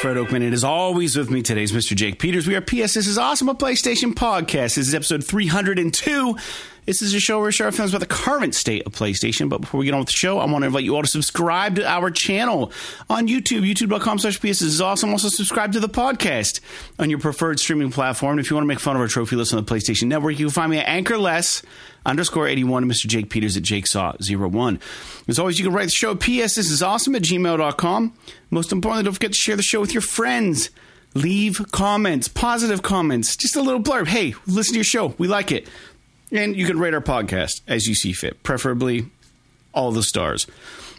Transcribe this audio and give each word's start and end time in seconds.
Fred 0.00 0.18
Oakman, 0.18 0.42
and 0.46 0.64
always 0.64 1.16
with 1.16 1.30
me 1.30 1.42
today 1.42 1.62
is 1.62 1.72
Mr. 1.72 1.96
Jake 1.96 2.18
Peters. 2.18 2.46
We 2.46 2.54
are 2.54 2.60
PS. 2.60 2.94
This 2.94 3.06
is 3.06 3.16
awesome, 3.16 3.48
a 3.48 3.54
PlayStation 3.54 4.12
podcast. 4.12 4.74
This 4.76 4.88
is 4.88 4.94
episode 4.94 5.24
302. 5.24 6.36
This 6.86 7.02
is 7.02 7.12
a 7.14 7.20
show 7.20 7.38
where 7.38 7.46
we 7.46 7.52
share 7.52 7.66
our 7.66 7.72
feelings 7.72 7.92
about 7.92 8.08
the 8.08 8.14
current 8.14 8.54
state 8.54 8.86
of 8.86 8.92
PlayStation. 8.92 9.48
But 9.48 9.60
before 9.60 9.80
we 9.80 9.86
get 9.86 9.94
on 9.94 10.00
with 10.00 10.06
the 10.08 10.12
show, 10.12 10.38
I 10.38 10.44
want 10.44 10.62
to 10.62 10.66
invite 10.66 10.84
you 10.84 10.94
all 10.94 11.02
to 11.02 11.08
subscribe 11.08 11.74
to 11.76 11.84
our 11.84 12.12
channel 12.12 12.70
on 13.10 13.26
YouTube, 13.26 13.68
youtube.com 13.68 14.20
slash 14.20 14.38
PS. 14.40 14.62
Is 14.62 14.80
awesome. 14.80 15.10
Also, 15.10 15.28
subscribe 15.28 15.72
to 15.72 15.80
the 15.80 15.88
podcast 15.88 16.60
on 17.00 17.10
your 17.10 17.18
preferred 17.18 17.58
streaming 17.58 17.90
platform. 17.90 18.38
If 18.38 18.50
you 18.50 18.54
want 18.54 18.62
to 18.62 18.68
make 18.68 18.78
fun 18.78 18.94
of 18.94 19.02
our 19.02 19.08
trophy 19.08 19.34
list 19.34 19.52
on 19.52 19.64
the 19.64 19.68
PlayStation 19.68 20.04
Network, 20.04 20.38
you 20.38 20.46
can 20.46 20.52
find 20.52 20.70
me 20.70 20.78
at 20.78 20.86
anchorless 20.86 21.62
underscore 22.04 22.46
81 22.46 22.84
and 22.84 22.92
Mr. 22.92 23.08
Jake 23.08 23.30
Peters 23.30 23.56
at 23.56 23.64
jakesaw01. 23.64 24.80
As 25.26 25.40
always, 25.40 25.58
you 25.58 25.64
can 25.64 25.74
write 25.74 25.86
the 25.86 25.90
show 25.90 26.14
PS. 26.14 26.54
This 26.54 26.70
is 26.70 26.84
awesome 26.84 27.16
at 27.16 27.22
gmail.com. 27.22 28.14
Most 28.50 28.70
importantly, 28.70 29.02
don't 29.02 29.14
forget 29.14 29.32
to 29.32 29.38
share 29.38 29.56
the 29.56 29.62
show 29.62 29.80
with 29.80 29.92
your 29.92 30.02
friends. 30.02 30.70
Leave 31.14 31.64
comments, 31.72 32.28
positive 32.28 32.82
comments, 32.82 33.36
just 33.36 33.56
a 33.56 33.62
little 33.62 33.82
blurb. 33.82 34.06
Hey, 34.06 34.34
listen 34.46 34.74
to 34.74 34.78
your 34.78 34.84
show. 34.84 35.14
We 35.18 35.26
like 35.26 35.50
it. 35.50 35.66
And 36.32 36.56
you 36.56 36.66
can 36.66 36.78
rate 36.78 36.94
our 36.94 37.00
podcast 37.00 37.60
as 37.66 37.86
you 37.86 37.94
see 37.94 38.12
fit, 38.12 38.42
preferably 38.42 39.06
all 39.72 39.92
the 39.92 40.02
stars. 40.02 40.46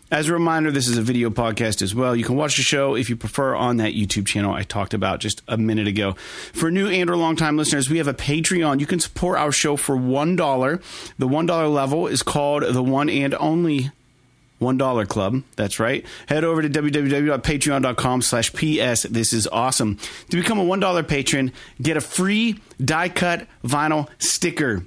As 0.10 0.30
a 0.30 0.34
reminder, 0.34 0.72
this 0.72 0.88
is 0.88 0.98
a 0.98 1.02
video 1.02 1.30
podcast 1.30 1.82
as 1.82 1.94
well. 1.94 2.16
You 2.16 2.24
can 2.24 2.38
watch 2.38 2.56
the 2.56 2.64
show 2.64 2.96
if 2.96 3.10
you 3.10 3.18
prefer 3.18 3.54
on 3.56 3.76
that 3.78 3.94
YouTube 3.94 4.26
channel 4.26 4.54
I 4.54 4.64
talked 4.64 4.94
about 4.94 5.20
just 5.20 5.42
a 5.50 5.58
minute 5.58 5.86
ago. 5.86 6.14
For 6.54 6.72
new 6.72 6.88
and 6.88 7.10
or 7.10 7.18
longtime 7.18 7.58
listeners, 7.58 7.90
we 7.90 7.98
have 7.98 8.08
a 8.08 8.14
Patreon. 8.14 8.80
You 8.80 8.86
can 8.86 9.02
support 9.02 9.38
our 9.38 9.52
show 9.52 9.76
for 9.76 9.98
$1. 9.98 11.16
The 11.18 11.28
$1 11.28 11.74
level 11.74 12.08
is 12.08 12.24
called 12.24 12.64
the 12.64 12.82
one 12.82 13.10
and 13.10 13.34
only 13.34 13.92
$1 14.62 15.08
club. 15.10 15.44
That's 15.58 15.78
right. 15.78 16.06
Head 16.28 16.46
over 16.46 16.62
to 16.62 16.70
www.patreon.com 16.70 18.22
slash 18.22 18.54
PS. 18.54 19.04
This 19.04 19.34
is 19.34 19.46
awesome. 19.48 19.98
To 20.30 20.38
become 20.38 20.58
a 20.58 20.64
$1 20.64 21.06
patron, 21.06 21.52
get 21.82 21.98
a 21.98 22.02
free 22.02 22.62
die 22.80 23.10
cut 23.10 23.46
vinyl 23.62 24.08
sticker 24.20 24.86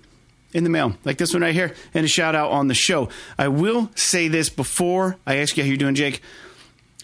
in 0.52 0.64
the 0.64 0.70
mail, 0.70 0.94
like 1.04 1.18
this 1.18 1.32
one 1.32 1.42
right 1.42 1.54
here, 1.54 1.74
and 1.94 2.04
a 2.04 2.08
shout 2.08 2.34
out 2.34 2.50
on 2.50 2.68
the 2.68 2.74
show. 2.74 3.08
I 3.38 3.48
will 3.48 3.90
say 3.94 4.28
this 4.28 4.48
before 4.48 5.16
I 5.26 5.36
ask 5.36 5.56
you 5.56 5.62
how 5.62 5.68
you're 5.68 5.76
doing, 5.76 5.94
Jake. 5.94 6.22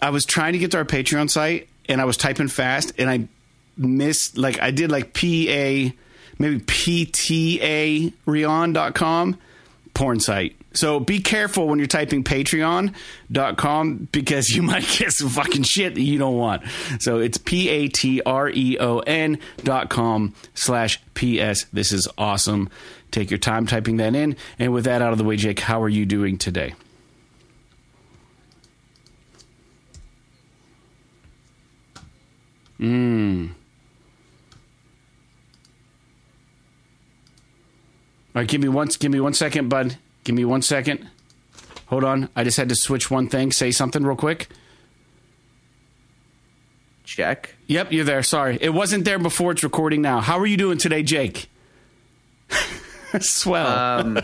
I 0.01 0.11
was 0.11 0.25
trying 0.25 0.53
to 0.53 0.59
get 0.59 0.73
to 0.73 0.79
our 0.79 0.85
Patreon 0.85 1.31
site 1.31 1.69
and 1.89 2.01
I 2.01 2.05
was 2.05 2.17
typing 2.17 2.49
fast 2.49 2.93
and 2.99 3.09
I 3.09 3.29
missed, 3.77 4.37
like, 4.37 4.61
I 4.61 4.71
did 4.71 4.91
like 4.91 5.15
PA, 5.15 5.95
maybe 6.39 6.61
PTA 6.61 8.13
Rion.com 8.27 9.39
porn 9.95 10.21
site. 10.21 10.57
So 10.75 11.01
be 11.01 11.21
careful 11.21 11.69
when 11.69 11.79
you're 11.79 11.89
typing 11.89 12.23
patreon.com 12.23 14.09
because 14.13 14.51
you 14.51 14.63
might 14.63 14.87
get 14.99 15.11
some 15.13 15.31
fucking 15.31 15.63
shit 15.63 15.95
that 15.95 16.03
you 16.03 16.19
don't 16.19 16.37
want. 16.37 16.63
So 17.01 17.19
it's 17.19 17.39
P 17.39 17.69
A 17.71 17.89
T 17.89 18.21
R 18.25 18.51
E 18.51 18.77
O 18.79 18.99
N 18.99 19.39
dot 19.65 19.89
com 19.89 20.35
slash 20.55 21.01
PS. 21.15 21.65
This 21.73 21.93
is 21.93 22.07
awesome. 22.19 22.69
Take 23.11 23.31
your 23.31 23.39
time 23.39 23.67
typing 23.67 23.97
that 23.99 24.15
in. 24.15 24.37
And 24.59 24.73
with 24.73 24.85
that 24.85 25.03
out 25.03 25.13
of 25.13 25.19
the 25.19 25.25
way, 25.25 25.37
Jake, 25.37 25.61
how 25.61 25.83
are 25.83 25.89
you 25.89 26.05
doing 26.05 26.39
today? 26.39 26.75
Mmm. 32.81 33.51
All 38.35 38.43
right, 38.43 38.49
give 38.49 38.61
me 38.61 38.69
one. 38.69 38.89
Give 38.99 39.11
me 39.11 39.19
one 39.21 39.33
second, 39.33 39.71
bud. 39.71 39.97
Give 40.25 40.35
me 40.35 40.45
one 40.45 40.61
second. 40.61 41.09
Hold 41.87 42.05
on. 42.05 42.29
I 42.37 42.45
just 42.45 42.59
had 42.59 42.69
to 42.69 42.75
switch 42.75 43.11
one 43.11 43.29
thing. 43.29 43.51
Say 43.53 43.71
something 43.71 44.03
real 44.03 44.17
quick. 44.17 44.49
Check. 47.05 47.55
Yep, 47.69 47.93
you're 47.93 48.05
there. 48.05 48.23
Sorry, 48.23 48.59
it 48.61 48.75
wasn't 48.75 49.05
there 49.05 49.19
before. 49.19 49.53
It's 49.53 49.63
recording 49.63 50.03
now. 50.03 50.21
How 50.21 50.39
are 50.39 50.47
you 50.47 50.57
doing 50.57 50.77
today, 50.77 51.03
Jake? 51.03 51.49
Swell. 53.21 53.67
Um, 53.67 54.19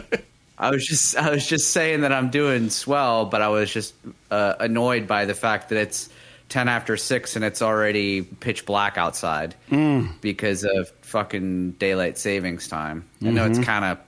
I 0.59 0.71
was 0.71 0.87
just 0.87 1.17
I 1.17 1.31
was 1.31 1.47
just 1.47 1.73
saying 1.73 2.03
that 2.03 2.13
I'm 2.13 2.31
doing 2.31 2.71
swell, 2.71 3.25
but 3.27 3.43
I 3.43 3.49
was 3.49 3.73
just 3.73 3.95
uh, 4.31 4.55
annoyed 4.61 5.07
by 5.09 5.25
the 5.25 5.35
fact 5.35 5.71
that 5.71 5.79
it's 5.79 6.09
ten 6.49 6.69
after 6.69 6.97
six 6.97 7.35
and 7.37 7.45
it's 7.45 7.63
already 7.63 8.23
pitch 8.23 8.67
black 8.67 8.97
outside 8.99 9.55
Mm. 9.71 10.21
because 10.21 10.65
of 10.65 10.91
fucking 11.03 11.73
daylight 11.73 12.19
savings 12.19 12.69
time. 12.69 13.09
I 13.23 13.31
know 13.31 13.43
Mm-hmm. 13.43 13.59
it's 13.61 13.67
kind 13.67 13.85
of 13.85 13.99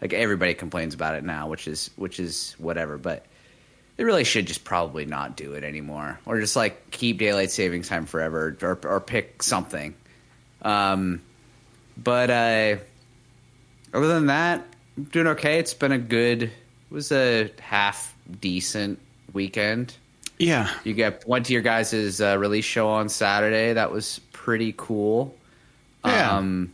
like 0.00 0.12
everybody 0.12 0.54
complains 0.54 0.94
about 0.94 1.14
it 1.14 1.24
now, 1.24 1.48
which 1.48 1.66
is 1.66 1.90
which 1.96 2.20
is 2.20 2.54
whatever, 2.58 2.98
but 2.98 3.24
they 3.96 4.04
really 4.04 4.24
should 4.24 4.46
just 4.46 4.62
probably 4.62 5.06
not 5.06 5.36
do 5.36 5.54
it 5.54 5.64
anymore, 5.64 6.20
or 6.26 6.38
just 6.38 6.54
like 6.54 6.90
keep 6.90 7.18
daylight 7.18 7.50
savings 7.50 7.88
time 7.88 8.04
forever, 8.06 8.56
or 8.62 8.78
or 8.84 9.00
pick 9.00 9.42
something. 9.42 9.94
Um, 10.62 11.22
but 11.96 12.30
uh, 12.30 12.76
other 13.96 14.08
than 14.08 14.26
that, 14.26 14.66
I'm 14.96 15.04
doing 15.04 15.26
okay. 15.28 15.58
It's 15.58 15.74
been 15.74 15.92
a 15.92 15.98
good, 15.98 16.44
it 16.44 16.50
was 16.90 17.12
a 17.12 17.50
half 17.60 18.14
decent 18.40 18.98
weekend. 19.32 19.94
yeah. 20.38 20.70
You 20.84 20.94
get 20.94 21.26
went 21.26 21.46
to 21.46 21.52
your 21.52 21.62
guys' 21.62 22.20
uh, 22.20 22.36
release 22.38 22.64
show 22.64 22.88
on 22.88 23.08
Saturday. 23.08 23.72
That 23.72 23.90
was 23.90 24.20
pretty 24.32 24.74
cool. 24.76 25.34
Yeah. 26.04 26.36
Um, 26.36 26.72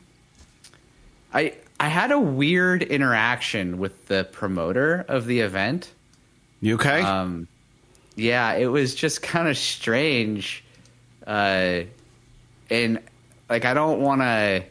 I 1.32 1.54
I 1.80 1.88
had 1.88 2.12
a 2.12 2.18
weird 2.20 2.82
interaction 2.82 3.78
with 3.78 4.06
the 4.06 4.24
promoter 4.30 5.04
of 5.08 5.26
the 5.26 5.40
event. 5.40 5.92
You 6.60 6.74
okay? 6.74 7.02
Um, 7.02 7.48
yeah, 8.14 8.52
it 8.52 8.66
was 8.66 8.94
just 8.94 9.22
kind 9.22 9.48
of 9.48 9.56
strange, 9.56 10.62
uh, 11.26 11.80
and 12.70 13.00
like 13.48 13.64
I 13.64 13.74
don't 13.74 14.00
want 14.00 14.20
to, 14.20 14.62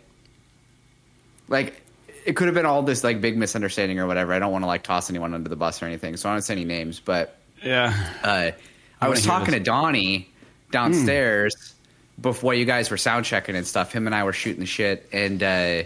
like 1.49 1.81
it 2.25 2.35
could 2.35 2.47
have 2.47 2.55
been 2.55 2.65
all 2.65 2.83
this 2.83 3.03
like 3.03 3.21
big 3.21 3.37
misunderstanding 3.37 3.99
or 3.99 4.07
whatever. 4.07 4.33
I 4.33 4.39
don't 4.39 4.51
want 4.51 4.63
to 4.63 4.67
like 4.67 4.83
toss 4.83 5.09
anyone 5.09 5.33
under 5.33 5.49
the 5.49 5.55
bus 5.55 5.81
or 5.81 5.85
anything, 5.85 6.17
so 6.17 6.29
I 6.29 6.33
don't 6.33 6.41
say 6.41 6.53
any 6.53 6.65
names. 6.65 6.99
But 6.99 7.37
yeah. 7.63 7.95
uh, 8.23 8.51
I 8.99 9.09
was 9.09 9.25
talking 9.25 9.51
this. 9.51 9.59
to 9.59 9.63
Donnie 9.63 10.29
downstairs 10.71 11.73
before 12.19 12.53
you 12.53 12.65
guys 12.65 12.89
were 12.91 12.97
sound 12.97 13.25
checking 13.25 13.55
and 13.55 13.65
stuff. 13.65 13.91
Him 13.91 14.05
and 14.05 14.15
I 14.15 14.23
were 14.23 14.33
shooting 14.33 14.59
the 14.59 14.65
shit, 14.65 15.07
and 15.11 15.41
uh, 15.41 15.83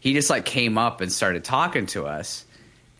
he 0.00 0.14
just 0.14 0.30
like 0.30 0.44
came 0.44 0.78
up 0.78 1.00
and 1.00 1.12
started 1.12 1.44
talking 1.44 1.86
to 1.86 2.06
us. 2.06 2.44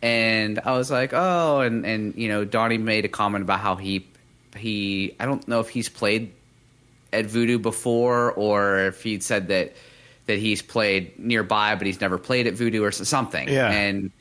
And 0.03 0.59
I 0.63 0.77
was 0.77 0.89
like, 0.89 1.11
oh, 1.13 1.61
and 1.61 1.85
and 1.85 2.15
you 2.15 2.27
know, 2.27 2.45
Donnie 2.45 2.77
made 2.77 3.05
a 3.05 3.09
comment 3.09 3.43
about 3.43 3.59
how 3.59 3.75
he 3.75 4.07
he 4.55 5.15
I 5.19 5.25
don't 5.25 5.47
know 5.47 5.59
if 5.59 5.69
he's 5.69 5.89
played 5.89 6.31
at 7.13 7.25
Voodoo 7.25 7.59
before 7.59 8.31
or 8.31 8.79
if 8.79 9.03
he'd 9.03 9.23
said 9.23 9.49
that 9.49 9.73
that 10.31 10.39
he's 10.39 10.61
played 10.61 11.19
nearby, 11.19 11.75
but 11.75 11.85
he's 11.85 11.99
never 12.01 12.17
played 12.17 12.47
at 12.47 12.53
Voodoo 12.53 12.83
or 12.83 12.91
something. 12.91 13.49
Yeah. 13.49 13.69
and 13.69 14.11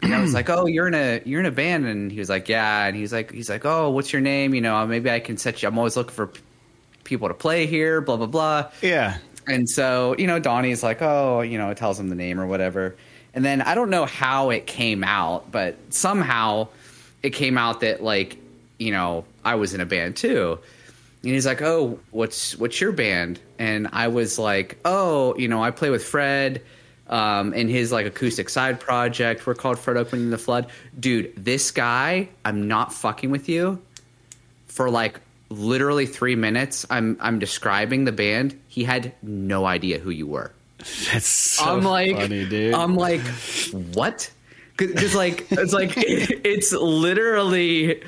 and 0.00 0.14
I 0.14 0.20
was 0.20 0.34
like, 0.34 0.50
"Oh, 0.50 0.66
you're 0.66 0.88
in 0.88 0.94
a 0.94 1.22
you're 1.24 1.40
in 1.40 1.46
a 1.46 1.52
band," 1.52 1.86
and 1.86 2.10
he 2.10 2.18
was 2.18 2.28
like, 2.28 2.48
"Yeah," 2.48 2.86
and 2.86 2.96
he's 2.96 3.12
like, 3.12 3.30
"He's 3.30 3.48
like, 3.48 3.64
oh, 3.64 3.90
what's 3.90 4.12
your 4.12 4.22
name? 4.22 4.54
You 4.54 4.60
know, 4.60 4.84
maybe 4.86 5.10
I 5.10 5.20
can 5.20 5.36
set 5.36 5.62
you. 5.62 5.68
I'm 5.68 5.78
always 5.78 5.96
looking 5.96 6.14
for 6.14 6.26
p- 6.28 6.40
people 7.04 7.28
to 7.28 7.34
play 7.34 7.66
here. 7.66 8.00
Blah 8.00 8.16
blah 8.16 8.26
blah." 8.26 8.70
Yeah. 8.80 9.18
And 9.46 9.68
so, 9.68 10.14
you 10.18 10.26
know, 10.26 10.38
Donnie's 10.40 10.82
like, 10.82 11.02
"Oh, 11.02 11.42
you 11.42 11.56
know," 11.58 11.70
it 11.70 11.76
tells 11.76 12.00
him 12.00 12.08
the 12.08 12.16
name 12.16 12.40
or 12.40 12.46
whatever. 12.46 12.96
And 13.34 13.44
then 13.44 13.62
I 13.62 13.74
don't 13.74 13.90
know 13.90 14.04
how 14.04 14.50
it 14.50 14.66
came 14.66 15.04
out, 15.04 15.50
but 15.52 15.76
somehow 15.90 16.68
it 17.22 17.30
came 17.30 17.56
out 17.56 17.80
that 17.80 18.02
like, 18.02 18.36
you 18.78 18.90
know, 18.90 19.24
I 19.44 19.54
was 19.54 19.72
in 19.72 19.80
a 19.80 19.86
band 19.86 20.16
too. 20.16 20.58
And 21.22 21.32
he's 21.32 21.46
like, 21.46 21.62
"Oh, 21.62 22.00
what's 22.10 22.56
what's 22.56 22.80
your 22.80 22.92
band?" 22.92 23.40
And 23.58 23.88
I 23.92 24.08
was 24.08 24.38
like, 24.38 24.78
"Oh, 24.84 25.36
you 25.36 25.48
know, 25.48 25.62
I 25.62 25.70
play 25.70 25.90
with 25.90 26.04
Fred." 26.04 26.62
Um, 27.08 27.52
in 27.52 27.68
his 27.68 27.92
like 27.92 28.06
acoustic 28.06 28.48
side 28.48 28.80
project, 28.80 29.46
we're 29.46 29.54
called 29.54 29.78
Fred 29.78 29.96
in 30.14 30.30
the 30.30 30.38
Flood. 30.38 30.68
Dude, 30.98 31.32
this 31.36 31.70
guy, 31.70 32.28
I'm 32.44 32.68
not 32.68 32.92
fucking 32.92 33.30
with 33.30 33.48
you. 33.48 33.82
For 34.66 34.88
like 34.88 35.20
literally 35.50 36.06
three 36.06 36.36
minutes, 36.36 36.86
I'm 36.90 37.16
I'm 37.20 37.38
describing 37.38 38.04
the 38.04 38.12
band. 38.12 38.58
He 38.68 38.84
had 38.84 39.12
no 39.22 39.66
idea 39.66 39.98
who 39.98 40.10
you 40.10 40.26
were. 40.26 40.52
That's 41.12 41.26
so 41.26 41.64
I'm 41.64 41.84
like, 41.84 42.16
funny, 42.16 42.46
dude. 42.46 42.74
I'm 42.74 42.96
like, 42.96 43.20
what? 43.94 44.30
Because 44.76 45.14
like 45.14 45.46
it's 45.50 45.72
like 45.72 45.92
it's 45.96 46.72
literally 46.72 48.02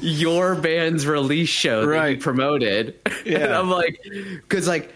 your 0.00 0.54
band's 0.54 1.06
release 1.06 1.48
show 1.48 1.82
that 1.82 1.86
Right. 1.88 2.20
promoted. 2.20 2.94
And 3.26 3.52
I'm 3.54 3.70
like, 3.70 4.00
because 4.02 4.66
like, 4.66 4.92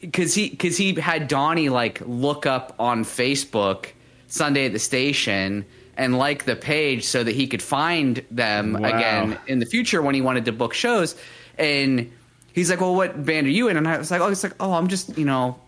because 0.00 0.34
he 0.34 0.50
because 0.50 0.76
he 0.76 0.94
had 0.94 1.26
Donnie 1.28 1.68
like 1.70 2.00
look 2.06 2.44
up 2.46 2.74
on 2.78 3.04
Facebook 3.04 3.86
Sunday 4.28 4.66
at 4.66 4.72
the 4.72 4.78
station 4.78 5.64
and 5.96 6.18
like 6.18 6.44
the 6.44 6.54
page 6.56 7.04
so 7.04 7.22
that 7.24 7.34
he 7.34 7.46
could 7.46 7.62
find 7.62 8.24
them 8.30 8.74
Wow. 8.74 8.88
again 8.88 9.38
in 9.46 9.58
the 9.58 9.66
future 9.66 10.02
when 10.02 10.14
he 10.14 10.20
wanted 10.20 10.44
to 10.46 10.52
book 10.52 10.74
shows. 10.74 11.16
And 11.58 12.10
he's 12.52 12.70
like, 12.70 12.80
"Well, 12.80 12.94
what 12.94 13.24
band 13.24 13.46
are 13.46 13.50
you 13.50 13.68
in?" 13.68 13.76
And 13.76 13.88
I 13.88 13.96
was 13.98 14.10
like, 14.10 14.20
"Oh, 14.20 14.28
it's 14.28 14.42
like, 14.42 14.54
oh, 14.60 14.72
I'm 14.72 14.88
just 14.88 15.16
you 15.18 15.24
know." 15.24 15.58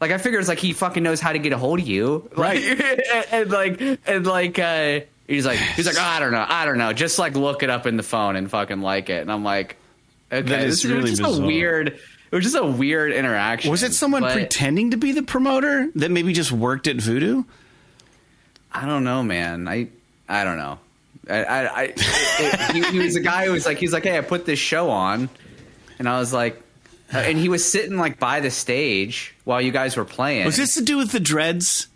Like 0.00 0.12
I 0.12 0.18
figure 0.18 0.38
it's 0.38 0.48
like 0.48 0.58
he 0.60 0.72
fucking 0.72 1.02
knows 1.02 1.20
how 1.20 1.32
to 1.32 1.38
get 1.40 1.52
a 1.52 1.58
hold 1.58 1.80
of 1.80 1.86
you, 1.88 2.28
Right. 2.36 2.62
and, 2.62 3.26
and 3.32 3.50
like 3.50 3.80
and 4.06 4.26
like 4.26 4.58
uh, 4.58 5.00
he's 5.28 5.46
like 5.46 5.58
he's 5.58 5.86
like 5.86 5.96
oh, 5.96 6.02
I 6.02 6.18
don't 6.18 6.32
know, 6.32 6.44
I 6.48 6.64
don't 6.64 6.78
know, 6.78 6.92
just 6.92 7.18
like 7.20 7.36
look 7.36 7.62
it 7.62 7.70
up 7.70 7.86
in 7.86 7.96
the 7.96 8.02
phone 8.02 8.34
and 8.34 8.50
fucking 8.50 8.80
like 8.80 9.08
it, 9.10 9.22
and 9.22 9.30
I'm 9.30 9.44
like, 9.44 9.76
Okay, 10.32 10.42
That 10.42 10.64
is 10.64 10.82
this 10.82 10.84
it 10.84 10.88
was 10.88 10.96
really 10.96 11.10
just 11.10 11.22
bizarre. 11.22 11.42
a 11.44 11.46
weird. 11.46 11.88
It 12.30 12.34
was 12.34 12.44
just 12.44 12.56
a 12.56 12.64
weird 12.64 13.12
interaction. 13.12 13.70
Was 13.70 13.82
it 13.82 13.94
someone 13.94 14.20
but 14.20 14.32
pretending 14.32 14.90
to 14.90 14.98
be 14.98 15.12
the 15.12 15.22
promoter 15.22 15.88
that 15.94 16.10
maybe 16.10 16.34
just 16.34 16.52
worked 16.52 16.86
at 16.86 16.96
Voodoo? 16.96 17.44
I 18.70 18.84
don't 18.84 19.04
know, 19.04 19.22
man. 19.22 19.66
I 19.66 19.88
I 20.28 20.44
don't 20.44 20.58
know. 20.58 20.78
I, 21.30 21.44
I, 21.44 21.64
I 21.64 21.82
it, 21.96 22.72
he, 22.72 22.82
he 22.90 22.98
was 22.98 23.16
a 23.16 23.20
guy 23.20 23.46
who 23.46 23.52
was 23.52 23.64
like, 23.66 23.78
he's 23.78 23.92
like, 23.92 24.04
hey, 24.04 24.16
I 24.18 24.20
put 24.22 24.44
this 24.46 24.58
show 24.58 24.90
on, 24.90 25.28
and 25.98 26.08
I 26.08 26.18
was 26.18 26.32
like, 26.32 26.62
and 27.10 27.38
he 27.38 27.48
was 27.48 27.70
sitting 27.70 27.96
like 27.96 28.18
by 28.18 28.40
the 28.40 28.50
stage 28.50 29.34
while 29.44 29.60
you 29.62 29.70
guys 29.72 29.96
were 29.96 30.04
playing. 30.04 30.44
Was 30.44 30.56
this 30.58 30.74
to 30.74 30.82
do 30.82 30.98
with 30.98 31.12
the 31.12 31.20
dreads? 31.20 31.88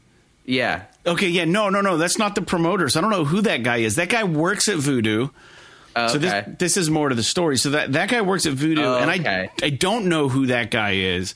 Yeah. 0.46 0.84
Okay, 1.04 1.28
yeah, 1.28 1.44
no, 1.44 1.68
no, 1.68 1.80
no. 1.80 1.96
That's 1.96 2.18
not 2.18 2.34
the 2.34 2.42
promoters. 2.42 2.96
I 2.96 3.00
don't 3.00 3.10
know 3.10 3.24
who 3.24 3.40
that 3.42 3.62
guy 3.64 3.78
is. 3.78 3.96
That 3.96 4.08
guy 4.08 4.22
works 4.24 4.68
at 4.68 4.76
Voodoo. 4.76 5.28
Oh, 5.96 6.06
So 6.08 6.18
this 6.18 6.44
this 6.58 6.76
is 6.76 6.88
more 6.90 7.08
to 7.08 7.14
the 7.14 7.22
story. 7.24 7.56
So 7.58 7.70
that 7.70 7.92
that 7.92 8.08
guy 8.08 8.22
works 8.22 8.46
at 8.46 8.52
Voodoo, 8.54 8.82
Oh, 8.82 8.98
and 8.98 9.10
okay. 9.10 9.50
I 9.62 9.66
I 9.66 9.70
don't 9.70 10.06
know 10.06 10.28
who 10.28 10.46
that 10.46 10.70
guy 10.70 10.92
is. 10.92 11.34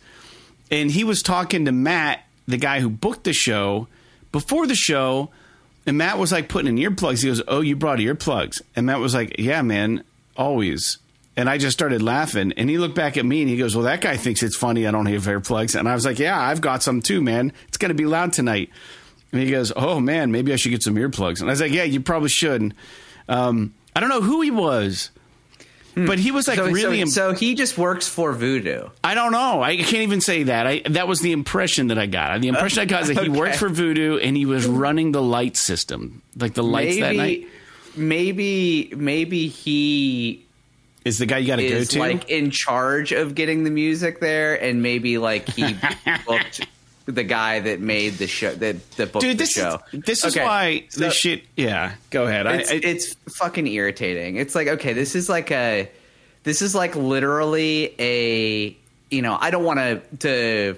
And 0.71 0.91
he 0.91 1.05
was 1.05 1.23
talking 1.23 1.65
to 1.67 1.73
Matt, 1.73 2.25
the 2.47 2.57
guy 2.57 2.81
who 2.81 2.89
booked 2.89 3.25
the 3.25 3.33
show, 3.33 3.89
before 4.33 4.67
the 4.67 4.75
show, 4.75 5.31
and 5.87 5.99
Matt 5.99 6.19
was 6.19 6.33
like 6.33 6.49
putting 6.49 6.79
in 6.79 6.83
earplugs. 6.95 7.23
He 7.23 7.29
goes, 7.29 7.43
"Oh, 7.49 7.61
you 7.61 7.77
brought 7.77 7.99
earplugs," 7.99 8.63
and 8.75 8.87
Matt 8.87 9.01
was 9.01 9.15
like, 9.15 9.37
"Yeah, 9.39 9.63
man, 9.63 10.05
always." 10.37 10.99
And 11.37 11.51
I 11.51 11.59
just 11.59 11.77
started 11.77 12.01
laughing, 12.03 12.53
and 12.57 12.71
he 12.71 12.79
looked 12.79 12.95
back 12.95 13.19
at 13.19 13.27
me 13.27 13.43
and 13.43 13.51
he 13.51 13.57
goes, 13.59 13.77
"Well, 13.77 13.85
that 13.85 14.01
guy 14.01 14.17
thinks 14.17 14.43
it's 14.43 14.57
funny. 14.57 14.87
I 14.87 14.91
don't 14.91 15.07
have 15.07 15.25
earplugs." 15.25 15.79
And 15.79 15.89
I 15.89 15.95
was 15.95 16.05
like, 16.07 16.19
"Yeah, 16.19 16.39
I've 16.41 16.61
got 16.63 16.83
some 16.83 17.03
too, 17.03 17.21
man. 17.21 17.53
It's 17.69 17.77
gonna 17.77 17.95
be 17.95 18.07
loud 18.07 18.33
tonight." 18.33 18.71
And 19.37 19.45
he 19.45 19.51
goes, 19.51 19.73
"Oh 19.77 20.01
man, 20.01 20.33
maybe 20.33 20.53
I 20.53 20.57
should 20.57 20.71
get 20.71 20.83
some 20.83 20.95
earplugs." 20.97 21.41
And 21.41 21.49
I 21.49 21.53
was 21.53 21.61
like, 21.61 21.73
"Yeah, 21.73 21.85
you 21.85 22.01
probably 22.01 22.29
should." 22.29 22.75
Um, 23.29 23.75
I 23.95 24.01
don't 24.01 24.09
know 24.09 24.21
who 24.23 24.41
he 24.43 24.51
was, 24.51 25.11
but 25.95 26.19
he 26.19 26.31
was 26.31 26.47
like 26.49 26.59
so, 26.59 26.67
really. 26.67 26.99
so, 26.99 27.03
im- 27.03 27.09
so 27.09 27.33
he 27.35 27.55
just 27.55 27.77
works 27.79 28.07
for 28.07 28.33
Voodoo. 28.33 28.89
I 29.03 29.15
don't 29.15 29.33
know. 29.33 29.63
I 29.63 29.77
can't 29.77 30.03
even 30.03 30.21
say 30.21 30.45
that. 30.45 30.67
I 30.67 30.83
that 30.91 31.09
was 31.09 31.21
the 31.21 31.33
impression 31.33 31.89
that 31.89 31.99
I 31.99 32.07
got. 32.07 32.41
The 32.41 32.49
impression 32.49 32.81
I 32.81 32.85
got 32.85 33.03
is 33.03 33.09
that 33.09 33.23
he 33.23 33.29
Okay. 33.31 33.39
worked 33.39 33.57
for 33.57 33.69
Voodoo 33.69 34.19
and 34.19 34.37
he 34.37 34.45
was 34.47 34.67
running 34.67 35.13
the 35.13 35.23
light 35.23 35.57
system, 35.57 36.23
like 36.37 36.55
the 36.55 36.63
lights 36.63 36.99
that 37.01 37.17
night. 37.17 37.47
Maybe, 37.97 38.91
maybe, 38.91 38.95
maybe 38.97 39.49
he 39.49 40.45
Is 41.05 41.19
the 41.19 41.27
guy 41.27 41.39
you 41.39 41.47
got 41.47 41.57
to 41.57 41.69
go 41.69 41.83
to? 41.83 41.99
like 41.99 42.29
in 42.29 42.51
charge 42.51 43.13
of 43.13 43.35
getting 43.35 43.65
the 43.65 43.71
music 43.71 44.21
there, 44.21 44.55
and 44.63 44.83
maybe 44.83 45.17
like 45.19 45.49
he 45.49 45.75
booked 46.27 46.67
the 47.07 47.25
guy 47.25 47.61
that 47.61 47.81
made 47.81 48.15
the 48.15 48.27
show 48.27 48.53
that 48.55 48.91
that 48.93 49.13
booked 49.13 49.23
Dude, 49.23 49.39
the 49.39 49.45
this 49.45 49.53
show. 49.53 49.81
is 49.93 50.01
this 50.03 50.25
is 50.25 50.37
why 50.37 50.85
so 50.91 51.01
this 51.01 51.15
shit. 51.15 51.45
Yeah, 51.57 51.95
go 52.11 52.27
ahead. 52.27 52.47
It's, 52.47 52.71
I, 52.71 52.75
I, 52.75 52.81
it's 52.83 53.15
fucking 53.37 53.67
irritating. 53.67 54.37
It's 54.37 54.55
like 54.55 54.69
okay, 54.69 54.93
this 54.93 55.15
is 55.15 55.29
like 55.29 55.51
a 55.51 55.89
this 56.43 56.63
is 56.63 56.75
like 56.75 56.95
literally 56.97 57.95
a 57.99 58.77
you 59.11 59.23
know 59.23 59.39
I 59.41 59.51
don't 59.51 59.65
want 59.65 59.79
to 59.79 60.03
to 60.19 60.77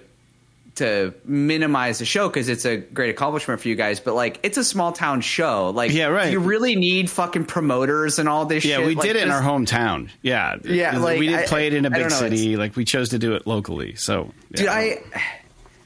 to 0.77 1.13
minimize 1.25 1.99
the 1.99 2.05
show 2.05 2.29
because 2.29 2.49
it's 2.49 2.65
a 2.65 2.77
great 2.77 3.11
accomplishment 3.11 3.61
for 3.61 3.67
you 3.69 3.75
guys, 3.75 3.99
but 3.99 4.15
like 4.15 4.39
it's 4.45 4.57
a 4.59 4.63
small 4.63 4.93
town 4.93 5.21
show. 5.21 5.71
Like, 5.71 5.91
Yeah, 5.91 6.07
right. 6.07 6.31
You 6.31 6.39
really 6.39 6.77
need 6.77 7.11
fucking 7.11 7.47
promoters 7.47 8.21
and 8.21 8.29
all 8.29 8.45
this. 8.47 8.65
yeah, 8.65 8.77
shit. 8.77 8.87
we 8.87 8.95
Like, 8.95 9.05
did 9.09 9.17
it 9.17 9.25
in 9.25 9.31
our 9.33 9.43
hometown. 9.43 10.09
Yeah, 10.23 10.55
Yeah, 10.63 10.99
like, 10.99 11.19
we 11.19 11.27
didn't 11.27 11.41
I- 11.45 11.47
play 11.47 11.67
it 11.67 11.75
in 11.75 11.85
a 11.85 11.91
big 11.91 12.03
know, 12.03 12.09
city. 12.11 12.57
Like 12.57 12.77
we 12.77 12.85
chose 12.85 13.09
to 13.09 13.19
do 13.19 13.35
it 13.35 13.45
locally. 13.45 13.97
So, 13.97 14.33
yeah. 14.51 14.57
dude 14.57 14.69
i 14.69 14.99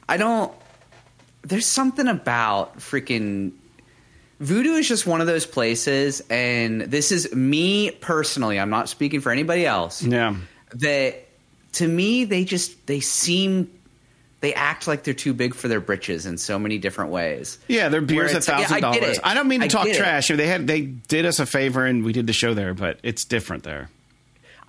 i 0.09 0.17
don't 0.17 0.53
there's 1.43 1.67
something 1.67 2.09
about 2.09 2.79
freaking 2.79 3.53
voodoo 4.41 4.73
is 4.75 4.89
just 4.89 5.07
one 5.07 5.21
of 5.21 5.27
those 5.27 5.47
places 5.47 6.23
and 6.31 6.83
this 6.83 7.13
is 7.13 7.33
me 7.35 7.91
personally 7.91 8.59
i'm 8.59 8.71
not 8.71 8.89
speaking 8.89 9.21
for 9.21 9.31
anybody 9.33 9.65
else 9.67 10.03
yeah. 10.03 10.35
that 10.75 11.27
to 11.73 11.87
me 11.87 12.25
they 12.25 12.45
just 12.45 12.87
they 12.87 13.01
seem 13.01 13.71
they 14.41 14.53
act 14.55 14.89
like 14.89 15.05
they're 15.05 15.15
too 15.15 15.33
big 15.33 15.55
for 15.55 15.69
their 15.69 15.81
britches 15.81 16.27
in 16.27 16.37
so 16.37 16.59
many 16.59 16.77
different 16.77 17.13
ways 17.13 17.59
Yeah, 17.69 17.89
their 17.89 18.01
beer's 18.01 18.35
a 18.35 18.41
thousand 18.41 18.81
dollars. 18.81 19.21
I 19.23 19.35
don't 19.35 19.47
mean 19.47 19.61
to 19.61 19.67
I 19.67 19.69
talk 19.69 19.87
get 19.87 19.95
it. 19.95 19.99
trash. 20.01 20.29
They 20.29 20.49
had 20.49 20.67
they 20.67 20.81
did 20.83 21.25
us 21.27 21.39
a 21.39 21.47
favor 21.47 21.87
and 21.87 22.05
we 22.05 22.13
did 22.13 22.27
the 22.27 22.33
show 22.33 22.53
there, 22.53 22.75
but 22.75 22.99
it's 23.05 23.25
different 23.25 23.63
there. 23.63 23.89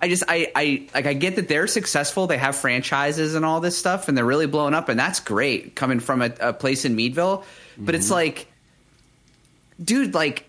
I 0.00 0.08
just 0.08 0.24
I 0.28 0.50
I 0.54 0.88
like 0.94 1.06
I 1.06 1.14
get 1.14 1.36
that 1.36 1.48
they're 1.48 1.66
successful. 1.66 2.26
They 2.26 2.38
have 2.38 2.56
franchises 2.56 3.34
and 3.34 3.44
all 3.44 3.60
this 3.60 3.76
stuff, 3.78 4.08
and 4.08 4.16
they're 4.16 4.24
really 4.24 4.46
blowing 4.46 4.74
up, 4.74 4.88
and 4.88 4.98
that's 4.98 5.20
great 5.20 5.74
coming 5.74 6.00
from 6.00 6.22
a, 6.22 6.32
a 6.40 6.52
place 6.52 6.84
in 6.84 6.96
Meadville. 6.96 7.44
But 7.78 7.94
it's 7.94 8.06
mm-hmm. 8.06 8.14
like, 8.14 8.52
dude, 9.82 10.14
like, 10.14 10.46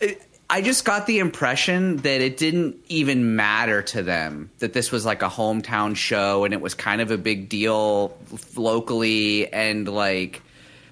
it, 0.00 0.22
I 0.48 0.62
just 0.62 0.84
got 0.84 1.06
the 1.06 1.20
impression 1.20 1.98
that 1.98 2.20
it 2.20 2.36
didn't 2.36 2.76
even 2.88 3.36
matter 3.36 3.82
to 3.82 4.02
them 4.02 4.50
that 4.58 4.72
this 4.72 4.92
was 4.92 5.06
like 5.06 5.22
a 5.22 5.28
hometown 5.28 5.96
show, 5.96 6.44
and 6.44 6.52
it 6.52 6.60
was 6.60 6.74
kind 6.74 7.00
of 7.00 7.10
a 7.10 7.18
big 7.18 7.48
deal 7.48 8.18
locally, 8.56 9.50
and 9.52 9.88
like, 9.88 10.42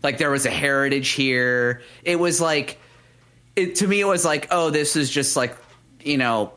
like 0.02 0.18
there 0.18 0.30
was 0.30 0.46
a 0.46 0.50
heritage 0.50 1.10
here. 1.10 1.82
It 2.04 2.18
was 2.18 2.40
like 2.40 2.78
it 3.56 3.74
to 3.76 3.86
me 3.86 4.00
it 4.00 4.06
was 4.06 4.24
like 4.24 4.46
oh 4.52 4.70
this 4.70 4.94
is 4.94 5.10
just 5.10 5.36
like 5.36 5.56
you 6.04 6.16
know 6.16 6.52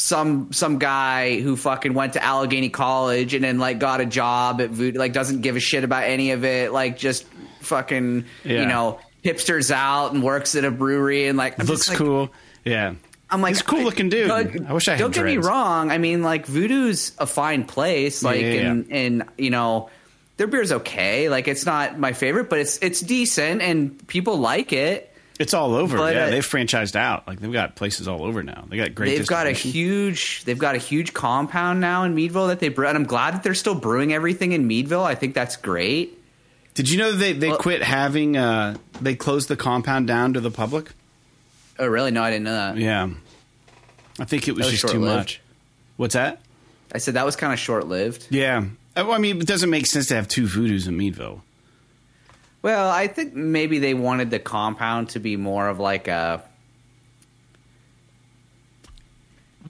some 0.00 0.52
some 0.52 0.78
guy 0.78 1.40
who 1.40 1.56
fucking 1.56 1.94
went 1.94 2.14
to 2.14 2.24
Allegheny 2.24 2.70
College 2.70 3.34
and 3.34 3.44
then 3.44 3.58
like 3.58 3.78
got 3.78 4.00
a 4.00 4.06
job 4.06 4.60
at 4.60 4.70
Voodoo 4.70 4.98
like 4.98 5.12
doesn't 5.12 5.42
give 5.42 5.56
a 5.56 5.60
shit 5.60 5.84
about 5.84 6.04
any 6.04 6.30
of 6.32 6.44
it 6.44 6.72
like 6.72 6.96
just 6.98 7.24
fucking 7.60 8.24
Yeah. 8.44 8.60
you 8.60 8.66
know 8.66 8.98
hipsters 9.24 9.70
out 9.70 10.12
and 10.12 10.22
works 10.22 10.54
at 10.54 10.64
a 10.64 10.70
brewery 10.70 11.26
and 11.28 11.36
like 11.36 11.60
I'm 11.60 11.66
Looks 11.66 11.88
like, 11.88 11.98
cool. 11.98 12.30
Yeah. 12.64 12.94
I'm 13.28 13.42
like 13.42 13.50
He's 13.54 13.60
a 13.60 13.64
cool 13.64 13.82
looking 13.82 14.08
dude. 14.08 14.28
don't- 14.28 14.66
I 14.66 14.72
wish 14.72 14.88
I 14.88 14.92
had 14.92 14.98
Don't 15.00 15.14
get 15.14 15.24
me 15.24 15.36
wrong. 15.36 15.90
I 15.90 15.98
mean, 15.98 16.22
like 16.22 16.46
Voodoo's 16.46 17.12
a 17.18 17.26
fine 17.26 17.64
place. 17.64 18.22
Like, 18.24 18.40
yeah, 18.40 18.52
yeah. 18.54 18.70
and 18.70 18.86
and 18.90 19.24
you 19.38 19.50
know, 19.50 19.88
their 20.36 20.46
beer's 20.48 20.72
okay. 20.72 21.28
Like, 21.28 21.46
it's 21.46 21.64
not 21.66 21.98
my 21.98 22.12
favorite, 22.14 22.48
but 22.50 22.58
it's 22.58 22.78
it's 22.78 23.00
decent, 23.00 23.60
and 23.62 24.04
people 24.08 24.38
like 24.38 24.72
it. 24.72 25.09
It's 25.40 25.54
all 25.54 25.74
over. 25.74 25.96
But, 25.96 26.14
yeah, 26.14 26.26
uh, 26.26 26.30
they've 26.30 26.46
franchised 26.46 26.94
out. 26.94 27.26
Like 27.26 27.40
they've 27.40 27.52
got 27.52 27.74
places 27.74 28.06
all 28.06 28.22
over 28.24 28.42
now. 28.42 28.66
They 28.68 28.76
got 28.76 28.94
great. 28.94 29.16
They've 29.16 29.26
got 29.26 29.46
a 29.46 29.52
huge 29.52 30.44
they've 30.44 30.58
got 30.58 30.74
a 30.74 30.78
huge 30.78 31.14
compound 31.14 31.80
now 31.80 32.04
in 32.04 32.14
Meadville 32.14 32.48
that 32.48 32.60
they 32.60 32.68
brew, 32.68 32.86
and 32.86 32.96
I'm 32.96 33.04
glad 33.04 33.32
that 33.34 33.42
they're 33.42 33.54
still 33.54 33.74
brewing 33.74 34.12
everything 34.12 34.52
in 34.52 34.68
Meadville. 34.68 35.02
I 35.02 35.14
think 35.14 35.34
that's 35.34 35.56
great. 35.56 36.16
Did 36.74 36.90
you 36.90 36.98
know 36.98 37.10
that 37.12 37.16
they 37.16 37.32
they 37.32 37.48
Well- 37.48 37.58
quit 37.58 37.82
having? 37.82 38.36
uh 38.36 38.76
They 39.00 39.14
closed 39.14 39.48
the 39.48 39.56
compound 39.56 40.06
down 40.06 40.34
to 40.34 40.40
the 40.40 40.50
public. 40.50 40.92
Oh, 41.78 41.86
really? 41.86 42.10
No, 42.10 42.22
I 42.22 42.30
didn't 42.30 42.44
know 42.44 42.52
that. 42.52 42.76
Yeah, 42.76 43.08
I 44.18 44.26
think 44.26 44.46
it 44.46 44.54
was, 44.54 44.66
was 44.66 44.80
just 44.80 44.92
too 44.92 45.00
much. 45.00 45.40
What's 45.96 46.12
that? 46.14 46.42
I 46.94 46.98
said 46.98 47.14
that 47.14 47.24
was 47.24 47.36
kind 47.36 47.52
of 47.54 47.58
short 47.58 47.88
lived. 47.88 48.26
Yeah. 48.28 48.64
Uh, 48.94 49.10
I 49.10 49.16
mean, 49.18 49.40
it 49.40 49.46
doesn't 49.46 49.70
make 49.70 49.86
sense 49.86 50.08
to 50.08 50.16
have 50.16 50.28
two 50.28 50.44
voodoos 50.46 50.86
in 50.86 50.96
Meadville. 50.98 51.42
Well, 52.62 52.90
I 52.90 53.06
think 53.06 53.34
maybe 53.34 53.78
they 53.78 53.94
wanted 53.94 54.30
the 54.30 54.38
compound 54.38 55.10
to 55.10 55.18
be 55.20 55.36
more 55.36 55.68
of 55.68 55.78
like 55.78 56.08
a 56.08 56.42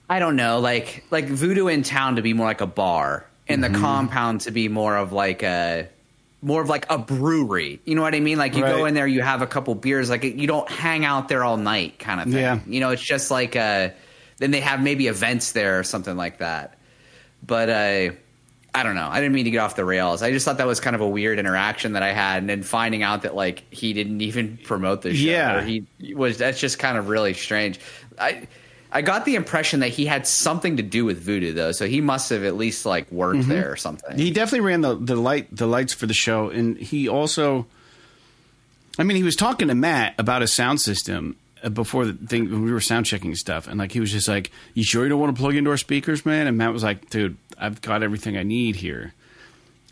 I 0.09 0.19
don't 0.19 0.35
know, 0.35 0.59
like 0.59 1.05
like 1.09 1.25
Voodoo 1.25 1.67
in 1.67 1.83
town 1.83 2.17
to 2.17 2.21
be 2.21 2.33
more 2.33 2.47
like 2.47 2.61
a 2.61 2.67
bar 2.67 3.25
and 3.47 3.63
Mm-hmm. 3.63 3.73
the 3.73 3.79
compound 3.79 4.41
to 4.41 4.51
be 4.51 4.67
more 4.67 4.95
of 4.97 5.11
like 5.13 5.41
a 5.43 5.87
more 6.41 6.61
of 6.61 6.69
like 6.69 6.85
a 6.89 6.97
brewery. 6.97 7.79
You 7.85 7.95
know 7.95 8.01
what 8.01 8.15
I 8.15 8.19
mean? 8.19 8.37
Like 8.37 8.55
you 8.55 8.61
go 8.61 8.85
in 8.85 8.93
there, 8.93 9.07
you 9.07 9.21
have 9.21 9.41
a 9.41 9.47
couple 9.47 9.73
beers, 9.75 10.09
like 10.09 10.23
you 10.23 10.47
don't 10.47 10.69
hang 10.69 11.05
out 11.05 11.27
there 11.29 11.43
all 11.43 11.57
night 11.57 11.97
kind 11.99 12.19
of 12.19 12.27
thing. 12.27 12.41
Yeah. 12.41 12.59
You 12.65 12.79
know, 12.81 12.89
it's 12.89 13.01
just 13.01 13.31
like 13.31 13.55
uh 13.55 13.89
then 14.37 14.51
they 14.51 14.59
have 14.61 14.81
maybe 14.81 15.07
events 15.07 15.51
there 15.53 15.79
or 15.79 15.83
something 15.83 16.17
like 16.17 16.39
that. 16.39 16.77
But 17.45 17.69
uh 17.69 18.11
I 18.73 18.83
don't 18.83 18.95
know. 18.95 19.09
I 19.11 19.19
didn't 19.19 19.33
mean 19.35 19.45
to 19.45 19.51
get 19.51 19.57
off 19.57 19.75
the 19.75 19.83
rails. 19.83 20.21
I 20.21 20.31
just 20.31 20.45
thought 20.45 20.57
that 20.57 20.67
was 20.67 20.79
kind 20.79 20.95
of 20.95 21.01
a 21.01 21.07
weird 21.07 21.39
interaction 21.39 21.93
that 21.93 22.03
I 22.03 22.13
had, 22.13 22.37
and 22.37 22.49
then 22.49 22.63
finding 22.63 23.03
out 23.03 23.23
that 23.23 23.35
like 23.35 23.63
he 23.73 23.91
didn't 23.93 24.21
even 24.21 24.57
promote 24.57 25.01
the 25.01 25.13
show. 25.13 25.29
Yeah. 25.29 25.57
or 25.57 25.61
he 25.61 25.83
was. 26.13 26.37
That's 26.37 26.59
just 26.59 26.79
kind 26.79 26.97
of 26.97 27.09
really 27.09 27.33
strange. 27.33 27.79
I 28.17 28.47
I 28.93 29.01
got 29.01 29.25
the 29.25 29.35
impression 29.35 29.81
that 29.81 29.89
he 29.89 30.05
had 30.05 30.27
something 30.27 30.77
to 30.77 30.83
do 30.83 31.05
with 31.05 31.21
Voodoo 31.21 31.53
though, 31.53 31.71
so 31.71 31.87
he 31.87 32.01
must 32.01 32.29
have 32.29 32.43
at 32.43 32.55
least 32.55 32.85
like 32.85 33.11
worked 33.11 33.47
there 33.47 33.71
or 33.71 33.75
something. 33.77 34.17
He 34.17 34.31
definitely 34.31 34.67
ran 34.67 34.81
the 34.81 34.95
the 34.95 35.15
light 35.15 35.53
the 35.55 35.67
lights 35.67 35.93
for 35.93 36.05
the 36.07 36.13
show, 36.13 36.49
and 36.49 36.77
he 36.77 37.07
also. 37.07 37.67
I 38.99 39.03
mean, 39.03 39.15
he 39.15 39.23
was 39.23 39.37
talking 39.37 39.69
to 39.69 39.75
Matt 39.75 40.15
about 40.17 40.41
his 40.41 40.51
sound 40.51 40.81
system 40.81 41.37
uh, 41.63 41.69
before 41.69 42.05
the 42.05 42.13
thing 42.27 42.51
when 42.51 42.63
we 42.63 42.71
were 42.73 42.81
sound 42.81 43.05
checking 43.05 43.33
stuff, 43.35 43.67
and 43.67 43.79
like 43.79 43.93
he 43.93 44.01
was 44.01 44.11
just 44.11 44.27
like, 44.27 44.51
"You 44.73 44.83
sure 44.83 45.03
you 45.03 45.09
don't 45.09 45.19
want 45.19 45.33
to 45.35 45.41
plug 45.41 45.55
into 45.55 45.69
our 45.69 45.77
speakers, 45.77 46.25
man?" 46.25 46.47
And 46.47 46.57
Matt 46.57 46.73
was 46.73 46.83
like, 46.83 47.09
"Dude, 47.09 47.37
I've 47.61 47.81
got 47.81 48.03
everything 48.03 48.35
I 48.37 48.43
need 48.43 48.75
here." 48.75 49.13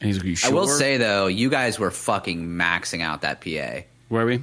And 0.01 0.07
he's 0.07 0.17
like, 0.17 0.25
"You 0.25 0.35
sure?" 0.35 0.51
I 0.51 0.53
will 0.53 0.67
say 0.67 0.97
though, 0.97 1.27
you 1.27 1.49
guys 1.49 1.79
were 1.79 1.91
fucking 1.91 2.45
maxing 2.45 3.01
out 3.01 3.21
that 3.21 3.41
PA. 3.41 3.83
were 4.09 4.25
we? 4.25 4.41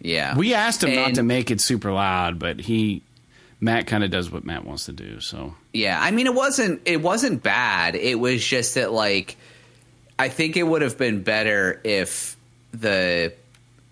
Yeah, 0.00 0.36
We 0.36 0.54
asked 0.54 0.84
him 0.84 0.94
not 0.94 1.14
to 1.14 1.24
make 1.24 1.50
it 1.50 1.60
super 1.60 1.90
loud, 1.90 2.38
but 2.38 2.60
he 2.60 3.02
Matt 3.60 3.88
kind 3.88 4.04
of 4.04 4.10
does 4.12 4.30
what 4.30 4.44
Matt 4.44 4.64
wants 4.64 4.84
to 4.86 4.92
do. 4.92 5.20
So 5.20 5.54
Yeah, 5.72 5.98
I 6.00 6.12
mean 6.12 6.26
it 6.26 6.34
wasn't 6.34 6.82
it 6.84 7.02
wasn't 7.02 7.42
bad. 7.42 7.96
It 7.96 8.14
was 8.20 8.44
just 8.46 8.76
that 8.76 8.92
like 8.92 9.36
I 10.18 10.28
think 10.28 10.56
it 10.56 10.62
would 10.62 10.82
have 10.82 10.98
been 10.98 11.22
better 11.22 11.80
if 11.84 12.36
the 12.72 13.32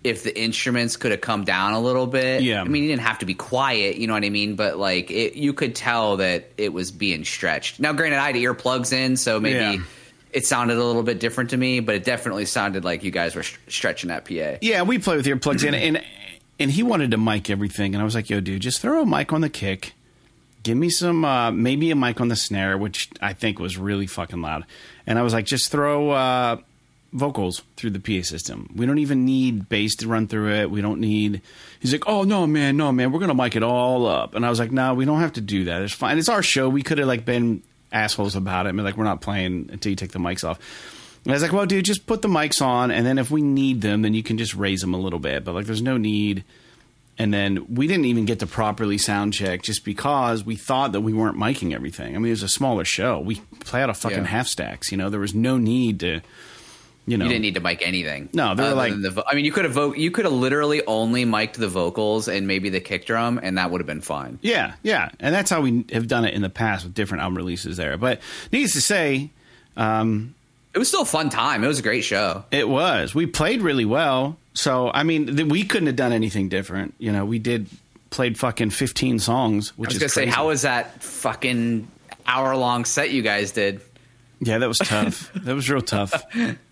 if 0.07 0.23
the 0.23 0.39
instruments 0.41 0.97
could 0.97 1.11
have 1.11 1.21
come 1.21 1.45
down 1.45 1.73
a 1.73 1.81
little 1.81 2.07
bit. 2.07 2.43
Yeah. 2.43 2.63
I 2.63 2.65
mean, 2.65 2.83
you 2.85 2.89
didn't 2.89 3.03
have 3.03 3.19
to 3.19 3.27
be 3.27 3.35
quiet, 3.35 3.97
you 3.97 4.07
know 4.07 4.15
what 4.15 4.25
I 4.25 4.31
mean? 4.31 4.55
But 4.57 4.79
like, 4.79 5.11
it, 5.11 5.35
you 5.35 5.53
could 5.53 5.75
tell 5.75 6.17
that 6.19 6.51
it 6.57 6.73
was 6.73 6.91
being 6.91 7.25
stretched. 7.25 7.81
Now, 7.81 7.93
granted, 7.93 8.19
I 8.19 8.27
had 8.27 8.37
earplugs 8.37 8.93
in, 8.93 9.17
so 9.17 9.39
maybe 9.41 9.59
Yeah. 9.79 9.83
it 10.33 10.47
sounded 10.47 10.77
a 10.79 10.85
little 10.85 11.03
bit 11.03 11.21
different 11.21 11.51
to 11.51 11.57
me, 11.57 11.81
but 11.81 11.95
it 11.95 12.05
definitely 12.05 12.45
sounded 12.47 12.85
like 12.85 13.03
you 13.03 13.11
guys 13.11 13.35
were 13.35 13.43
st- 13.43 13.61
stretching 13.69 14.09
that 14.09 14.25
PA. 14.25 14.59
Yeah, 14.63 14.83
we 14.83 14.99
play 14.99 15.17
with 15.17 15.27
earplugs 15.27 15.65
in, 15.67 15.75
and 15.75 16.03
and 16.59 16.71
he 16.71 16.83
wanted 16.83 17.11
to 17.11 17.19
mic 17.19 17.51
everything, 17.51 17.95
and 17.95 18.01
I 18.01 18.05
was 18.05 18.15
like, 18.15 18.31
"Yo, 18.31 18.41
dude, 18.41 18.63
just 18.63 18.81
throw 18.81 19.03
a 19.03 19.07
mic 19.07 19.33
on 19.33 19.43
the 19.43 19.51
kick, 19.51 19.93
give 20.63 20.77
me 20.77 20.89
some, 20.89 21.23
uh, 21.25 21.51
maybe 21.51 21.91
a 21.91 21.97
mic 21.97 22.21
on 22.21 22.29
the 22.29 22.37
snare, 22.37 22.79
which 22.79 23.11
I 23.21 23.33
think 23.35 23.59
was 23.59 23.77
really 23.77 24.07
fucking 24.07 24.41
loud." 24.41 24.65
And 25.07 25.19
I 25.19 25.23
was 25.23 25.33
like, 25.35 25.45
"Just 25.47 25.71
throw 25.71 26.11
uh, 26.13 26.57
vocals 27.13 27.63
through 27.77 27.91
the 27.91 28.01
PA 28.01 28.23
system. 28.23 28.69
We 28.75 28.87
don't 28.87 28.99
even 28.99 29.25
need 29.25 29.69
bass 29.69 29.95
to 29.97 30.09
run 30.09 30.27
through 30.27 30.53
it. 30.53 30.71
We 30.71 30.81
don't 30.81 31.01
need." 31.01 31.41
He's 31.81 31.93
like, 31.93 32.07
"Oh 32.07 32.23
no, 32.25 32.47
man, 32.47 32.77
no, 32.77 32.93
man, 32.93 33.13
we're 33.13 33.21
gonna 33.21 33.35
mic 33.35 33.57
it 33.57 33.63
all 33.63 34.07
up." 34.07 34.35
And 34.35 34.45
I 34.45 34.51
was 34.51 34.59
like, 34.59 34.73
"No, 34.73 34.95
we 34.95 35.05
don't 35.05 35.21
have 35.21 35.33
to 35.35 35.41
do 35.41 35.65
that. 35.65 35.83
It's 35.83 35.93
fine. 35.95 36.19
It's 36.19 36.29
our 36.29 36.43
show. 36.43 36.69
We 36.69 36.83
could 36.83 36.99
have 36.99 37.09
like 37.09 37.25
been 37.25 37.63
assholes 37.93 38.37
about 38.37 38.67
it, 38.67 38.71
and 38.71 38.79
be 38.79 38.83
like, 38.85 38.97
we're 38.97 39.05
not 39.05 39.21
playing 39.21 39.71
until 39.73 39.91
you 39.91 39.97
take 39.97 40.13
the 40.13 40.19
mics 40.19 40.47
off." 40.49 40.59
And 41.25 41.33
I 41.33 41.35
was 41.37 41.43
like, 41.43 41.53
well, 41.53 41.67
dude, 41.67 41.85
just 41.85 42.07
put 42.07 42.23
the 42.23 42.29
mics 42.29 42.61
on, 42.65 42.91
and 42.93 43.05
then 43.05 43.19
if 43.19 43.31
we 43.33 43.43
need 43.43 43.81
them, 43.81 44.03
then 44.03 44.15
you 44.15 44.23
can 44.23 44.39
just 44.39 44.55
raise 44.55 44.81
them 44.81 44.95
a 44.95 44.99
little 44.99 45.19
bit. 45.19 45.45
But 45.45 45.55
like, 45.55 45.67
there's 45.67 45.83
no 45.83 45.97
need. 45.97 46.45
And 47.19 47.33
then 47.33 47.75
we 47.75 47.87
didn't 47.87 48.05
even 48.05 48.27
get 48.27 48.41
to 48.41 48.47
properly 48.47 48.99
sound 48.99 49.33
check 49.33 49.63
just 49.63 49.85
because 49.87 50.45
we 50.45 50.55
thought 50.55 50.93
that 50.93 51.01
we 51.01 51.15
weren't 51.15 51.39
miking 51.39 51.73
everything. 51.75 52.15
I 52.15 52.19
mean, 52.19 52.27
it 52.27 52.31
was 52.31 52.43
a 52.43 52.49
smaller 52.49 52.85
show. 52.85 53.19
We 53.19 53.37
play 53.61 53.83
out 53.83 53.89
of 53.89 53.97
fucking 53.97 54.19
Yeah. 54.19 54.25
half 54.27 54.47
stacks. 54.49 54.93
You 54.93 54.99
know, 54.99 55.09
there 55.09 55.19
was 55.19 55.35
no 55.35 55.57
need 55.57 55.99
to, 56.01 56.21
you 57.07 57.17
know. 57.17 57.25
You 57.25 57.31
didn't 57.31 57.43
need 57.43 57.55
to 57.55 57.61
mic 57.61 57.83
anything. 57.87 58.29
No, 58.33 58.55
they 58.55 58.63
were 58.65 58.75
like- 58.75 59.01
the 59.01 59.11
vo- 59.11 59.23
I 59.27 59.35
mean, 59.35 59.45
you 59.45 59.53
could 59.53 59.65
have 59.65 59.75
vo- 59.75 59.95
you 59.95 60.11
could 60.11 60.25
have 60.25 60.35
literally 60.35 60.85
only 60.87 61.25
mic'd 61.25 61.57
the 61.59 61.69
vocals 61.69 62.27
and 62.29 62.47
maybe 62.47 62.69
the 62.69 62.81
kick 62.81 63.07
drum, 63.07 63.39
and 63.43 63.59
that 63.59 63.71
would 63.71 63.81
have 63.81 63.87
been 63.87 64.01
fine. 64.01 64.39
Yeah, 64.43 64.75
yeah, 64.83 65.11
and 65.21 65.35
that's 65.35 65.51
how 65.51 65.61
we 65.61 65.85
have 65.93 66.09
done 66.09 66.25
it 66.25 66.35
in 66.35 66.43
the 66.43 66.49
past 66.51 66.85
with 66.85 66.95
different 66.95 67.23
album 67.23 67.37
releases. 67.37 67.77
There, 67.77 67.97
but 67.97 68.21
needless 68.53 68.73
to 68.75 68.81
say, 68.81 69.31
um, 69.77 70.35
It 70.75 70.79
was 70.79 70.89
still 70.89 71.03
a 71.03 71.07
fun 71.07 71.31
time. 71.31 71.65
It 71.65 71.69
was 71.69 71.79
a 71.79 71.83
great 71.83 72.03
show. 72.05 72.45
It 72.51 72.69
was. 72.69 73.15
We 73.15 73.27
played 73.27 73.63
really 73.63 73.85
well. 73.87 74.37
So 74.55 74.91
I 74.93 75.03
mean, 75.05 75.37
th- 75.37 75.49
we 75.49 75.63
couldn't 75.65 75.87
have 75.87 75.97
done 75.97 76.13
anything 76.13 76.49
different. 76.49 76.95
You 76.99 77.13
know, 77.13 77.25
we 77.25 77.39
did 77.39 77.67
played 78.11 78.39
fucking 78.39 78.71
fifteen 78.71 79.19
songs, 79.19 79.77
which 79.79 79.91
I 79.91 79.93
was 79.95 79.99
gonna 79.99 80.09
say, 80.09 80.27
how 80.27 80.49
was 80.49 80.63
that 80.63 81.03
fucking 81.03 81.87
hour 82.27 82.57
long 82.57 82.85
set 82.85 83.11
you 83.11 83.23
guys 83.23 83.53
did? 83.53 83.81
yeah, 84.41 84.59
that 84.59 84.69
was 84.69 84.79
tough. 84.79 85.33
that 85.35 85.55
was 85.55 85.69
real 85.71 85.81
tough. 85.83 86.13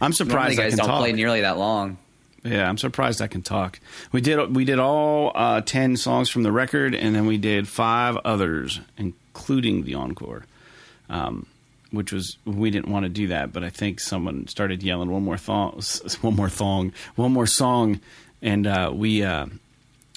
I'm 0.00 0.12
surprised 0.12 0.56
you 0.56 0.62
I 0.62 0.66
guys 0.66 0.72
can 0.72 0.78
don't 0.78 0.88
talk. 0.88 1.00
play 1.00 1.12
nearly 1.12 1.42
that 1.42 1.58
long. 1.58 1.98
yeah, 2.44 2.68
I'm 2.68 2.78
surprised 2.78 3.20
I 3.20 3.26
can 3.26 3.42
talk. 3.42 3.78
We 4.12 4.20
did 4.20 4.54
we 4.54 4.64
did 4.64 4.78
all 4.78 5.32
uh, 5.34 5.60
ten 5.60 5.96
songs 5.96 6.28
from 6.30 6.42
the 6.42 6.52
record, 6.52 6.94
and 6.94 7.14
then 7.14 7.26
we 7.26 7.36
did 7.38 7.68
five 7.68 8.16
others, 8.24 8.80
including 8.96 9.84
the 9.84 9.94
encore. 9.94 10.44
Um, 11.08 11.46
which 11.90 12.12
was 12.12 12.36
we 12.44 12.70
didn't 12.70 12.88
want 12.90 13.02
to 13.04 13.08
do 13.08 13.26
that, 13.28 13.52
but 13.52 13.64
I 13.64 13.68
think 13.68 13.98
someone 13.98 14.46
started 14.46 14.80
yelling 14.82 15.10
one 15.10 15.24
more 15.24 15.36
thong, 15.36 15.82
one 16.20 16.36
more 16.36 16.48
thong, 16.48 16.92
one 17.16 17.32
more 17.32 17.48
song, 17.48 18.00
and 18.40 18.64
uh, 18.66 18.92
we 18.94 19.24
uh, 19.24 19.46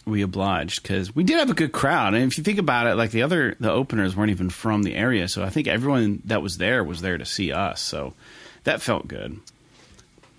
we 0.06 0.22
obliged 0.22 0.84
because 0.84 1.16
we 1.16 1.24
did 1.24 1.40
have 1.40 1.50
a 1.50 1.56
good 1.56 1.72
crowd. 1.72 2.14
And 2.14 2.24
if 2.32 2.38
you 2.38 2.44
think 2.44 2.60
about 2.60 2.86
it, 2.86 2.94
like 2.96 3.10
the 3.10 3.24
other 3.24 3.56
the 3.60 3.72
openers 3.72 4.16
weren't 4.16 4.30
even 4.30 4.52
from 4.52 4.84
the 4.84 4.94
area, 4.94 5.28
so 5.28 5.44
I 5.44 5.50
think 5.50 5.68
everyone 5.68 6.22
that 6.26 6.44
was 6.44 6.58
there 6.60 6.84
was 6.84 7.02
there 7.02 7.18
to 7.18 7.26
see 7.26 7.52
us. 7.52 7.82
So 7.82 8.14
that 8.66 8.80
felt 8.82 9.08
good. 9.08 9.40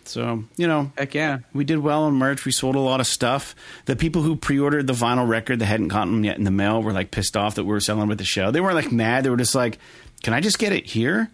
So 0.08 0.44
you 0.56 0.66
know, 0.66 0.92
Heck 0.98 1.14
yeah. 1.14 1.38
we 1.52 1.64
did 1.64 1.78
well 1.78 2.04
on 2.04 2.14
merch. 2.14 2.44
We 2.44 2.52
sold 2.52 2.76
a 2.76 2.80
lot 2.80 3.00
of 3.00 3.06
stuff. 3.06 3.54
The 3.86 3.96
people 3.96 4.22
who 4.22 4.36
pre-ordered 4.36 4.86
the 4.86 4.92
vinyl 4.92 5.28
record 5.28 5.58
that 5.60 5.66
hadn't 5.66 5.88
gotten 5.88 6.12
them 6.12 6.24
yet 6.24 6.36
in 6.36 6.44
the 6.44 6.50
mail 6.50 6.82
were 6.82 6.92
like 6.92 7.10
pissed 7.10 7.36
off 7.36 7.54
that 7.56 7.64
we 7.64 7.70
were 7.70 7.80
selling 7.80 8.08
with 8.08 8.18
the 8.18 8.24
show. 8.24 8.50
They 8.50 8.60
weren't 8.60 8.74
like 8.76 8.92
mad. 8.92 9.24
They 9.24 9.30
were 9.30 9.36
just 9.36 9.54
like, 9.54 9.78
"Can 10.22 10.34
I 10.34 10.40
just 10.40 10.58
get 10.58 10.72
it 10.72 10.86
here?" 10.86 11.30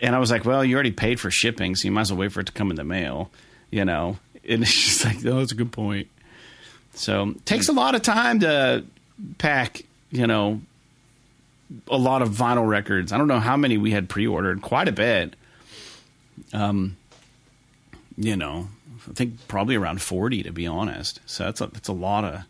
And 0.00 0.14
I 0.16 0.18
was 0.18 0.30
like, 0.30 0.44
"Well, 0.44 0.64
you 0.64 0.74
already 0.74 0.90
paid 0.92 1.20
for 1.20 1.30
shipping, 1.30 1.76
so 1.76 1.86
you 1.86 1.92
might 1.92 2.02
as 2.02 2.12
well 2.12 2.20
wait 2.20 2.32
for 2.32 2.40
it 2.40 2.46
to 2.46 2.52
come 2.52 2.70
in 2.70 2.76
the 2.76 2.84
mail." 2.84 3.30
You 3.70 3.84
know, 3.84 4.18
and 4.48 4.62
it's 4.62 4.72
just 4.72 5.04
like, 5.04 5.24
"Oh, 5.26 5.38
that's 5.38 5.52
a 5.52 5.56
good 5.56 5.72
point." 5.72 6.08
So 6.94 7.34
takes 7.44 7.68
a 7.68 7.72
lot 7.72 7.94
of 7.94 8.02
time 8.02 8.40
to 8.40 8.84
pack. 9.38 9.82
You 10.10 10.26
know, 10.26 10.60
a 11.88 11.96
lot 11.96 12.22
of 12.22 12.30
vinyl 12.30 12.68
records. 12.68 13.12
I 13.12 13.18
don't 13.18 13.28
know 13.28 13.40
how 13.40 13.56
many 13.56 13.78
we 13.78 13.92
had 13.92 14.08
pre-ordered. 14.08 14.62
Quite 14.62 14.88
a 14.88 14.92
bit. 14.92 15.36
Um, 16.52 16.96
you 18.16 18.36
know, 18.36 18.68
I 19.08 19.12
think 19.12 19.48
probably 19.48 19.76
around 19.76 20.00
40 20.02 20.42
to 20.44 20.52
be 20.52 20.66
honest. 20.66 21.20
So 21.26 21.44
that's 21.44 21.60
a, 21.60 21.66
that's 21.66 21.88
a 21.88 21.92
lot 21.92 22.24
of 22.24 22.44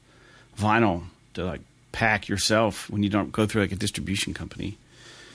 vinyl 0.59 1.05
to 1.35 1.45
like 1.45 1.61
pack 1.93 2.29
yourself 2.29 2.89
when 2.91 3.03
you 3.03 3.09
don't 3.09 3.33
go 3.33 3.47
through 3.47 3.63
like 3.63 3.73
a 3.73 3.77
distribution 3.77 4.35
company. 4.35 4.79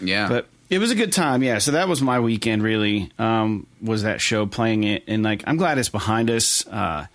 Yeah. 0.02 0.28
But 0.28 0.48
it 0.70 0.80
was 0.80 0.92
a 0.92 0.96
good 0.96 1.14
time, 1.14 1.44
yeah. 1.44 1.60
So 1.60 1.72
that 1.72 1.88
was 1.88 2.02
my 2.02 2.20
weekend. 2.20 2.62
Really, 2.62 3.10
um, 3.18 3.68
was 3.82 4.04
that 4.04 4.20
show 4.20 4.46
playing 4.46 4.84
it, 4.84 5.04
and 5.08 5.24
like 5.24 5.44
I'm 5.48 5.58
glad 5.58 5.78
it's 5.78 5.90
behind 5.90 6.30
us. 6.30 6.68
Uh, 6.68 7.08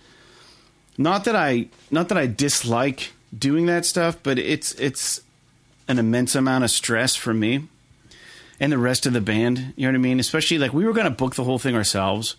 not 0.97 1.25
that 1.25 1.35
I, 1.35 1.67
not 1.91 2.09
that 2.09 2.17
I 2.17 2.25
dislike 2.25 3.13
doing 3.37 3.67
that 3.67 3.85
stuff, 3.85 4.17
but 4.23 4.39
it's 4.39 4.73
it's 4.73 5.21
an 5.87 5.99
immense 5.99 6.33
amount 6.33 6.63
of 6.63 6.71
stress 6.71 7.15
for 7.15 7.33
me 7.33 7.67
and 8.59 8.71
the 8.71 8.77
rest 8.77 9.05
of 9.05 9.13
the 9.13 9.21
band. 9.21 9.73
You 9.75 9.83
know 9.83 9.89
what 9.89 9.95
I 9.95 10.01
mean? 10.01 10.19
Especially 10.19 10.57
like 10.57 10.73
we 10.73 10.85
were 10.85 10.93
going 10.93 11.05
to 11.05 11.11
book 11.11 11.35
the 11.35 11.43
whole 11.43 11.59
thing 11.59 11.75
ourselves. 11.75 12.35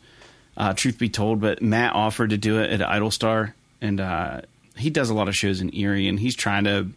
Uh, 0.56 0.72
truth 0.72 0.98
be 0.98 1.08
told, 1.08 1.40
but 1.40 1.62
Matt 1.62 1.94
offered 1.94 2.30
to 2.30 2.38
do 2.38 2.60
it 2.60 2.70
at 2.70 2.88
Idle 2.88 3.10
Star, 3.10 3.54
and 3.80 4.00
uh, 4.00 4.42
he 4.76 4.90
does 4.90 5.10
a 5.10 5.14
lot 5.14 5.28
of 5.28 5.34
shows 5.34 5.60
in 5.60 5.74
Erie, 5.74 6.08
and 6.08 6.18
he's 6.20 6.36
trying 6.36 6.64
to 6.64 6.88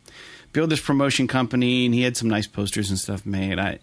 build 0.53 0.69
this 0.69 0.81
promotion 0.81 1.27
company, 1.27 1.85
and 1.85 1.93
he 1.93 2.01
had 2.01 2.15
some 2.15 2.29
nice 2.29 2.47
posters 2.47 2.89
and 2.89 2.99
stuff 2.99 3.25
made. 3.25 3.57
I, 3.57 3.79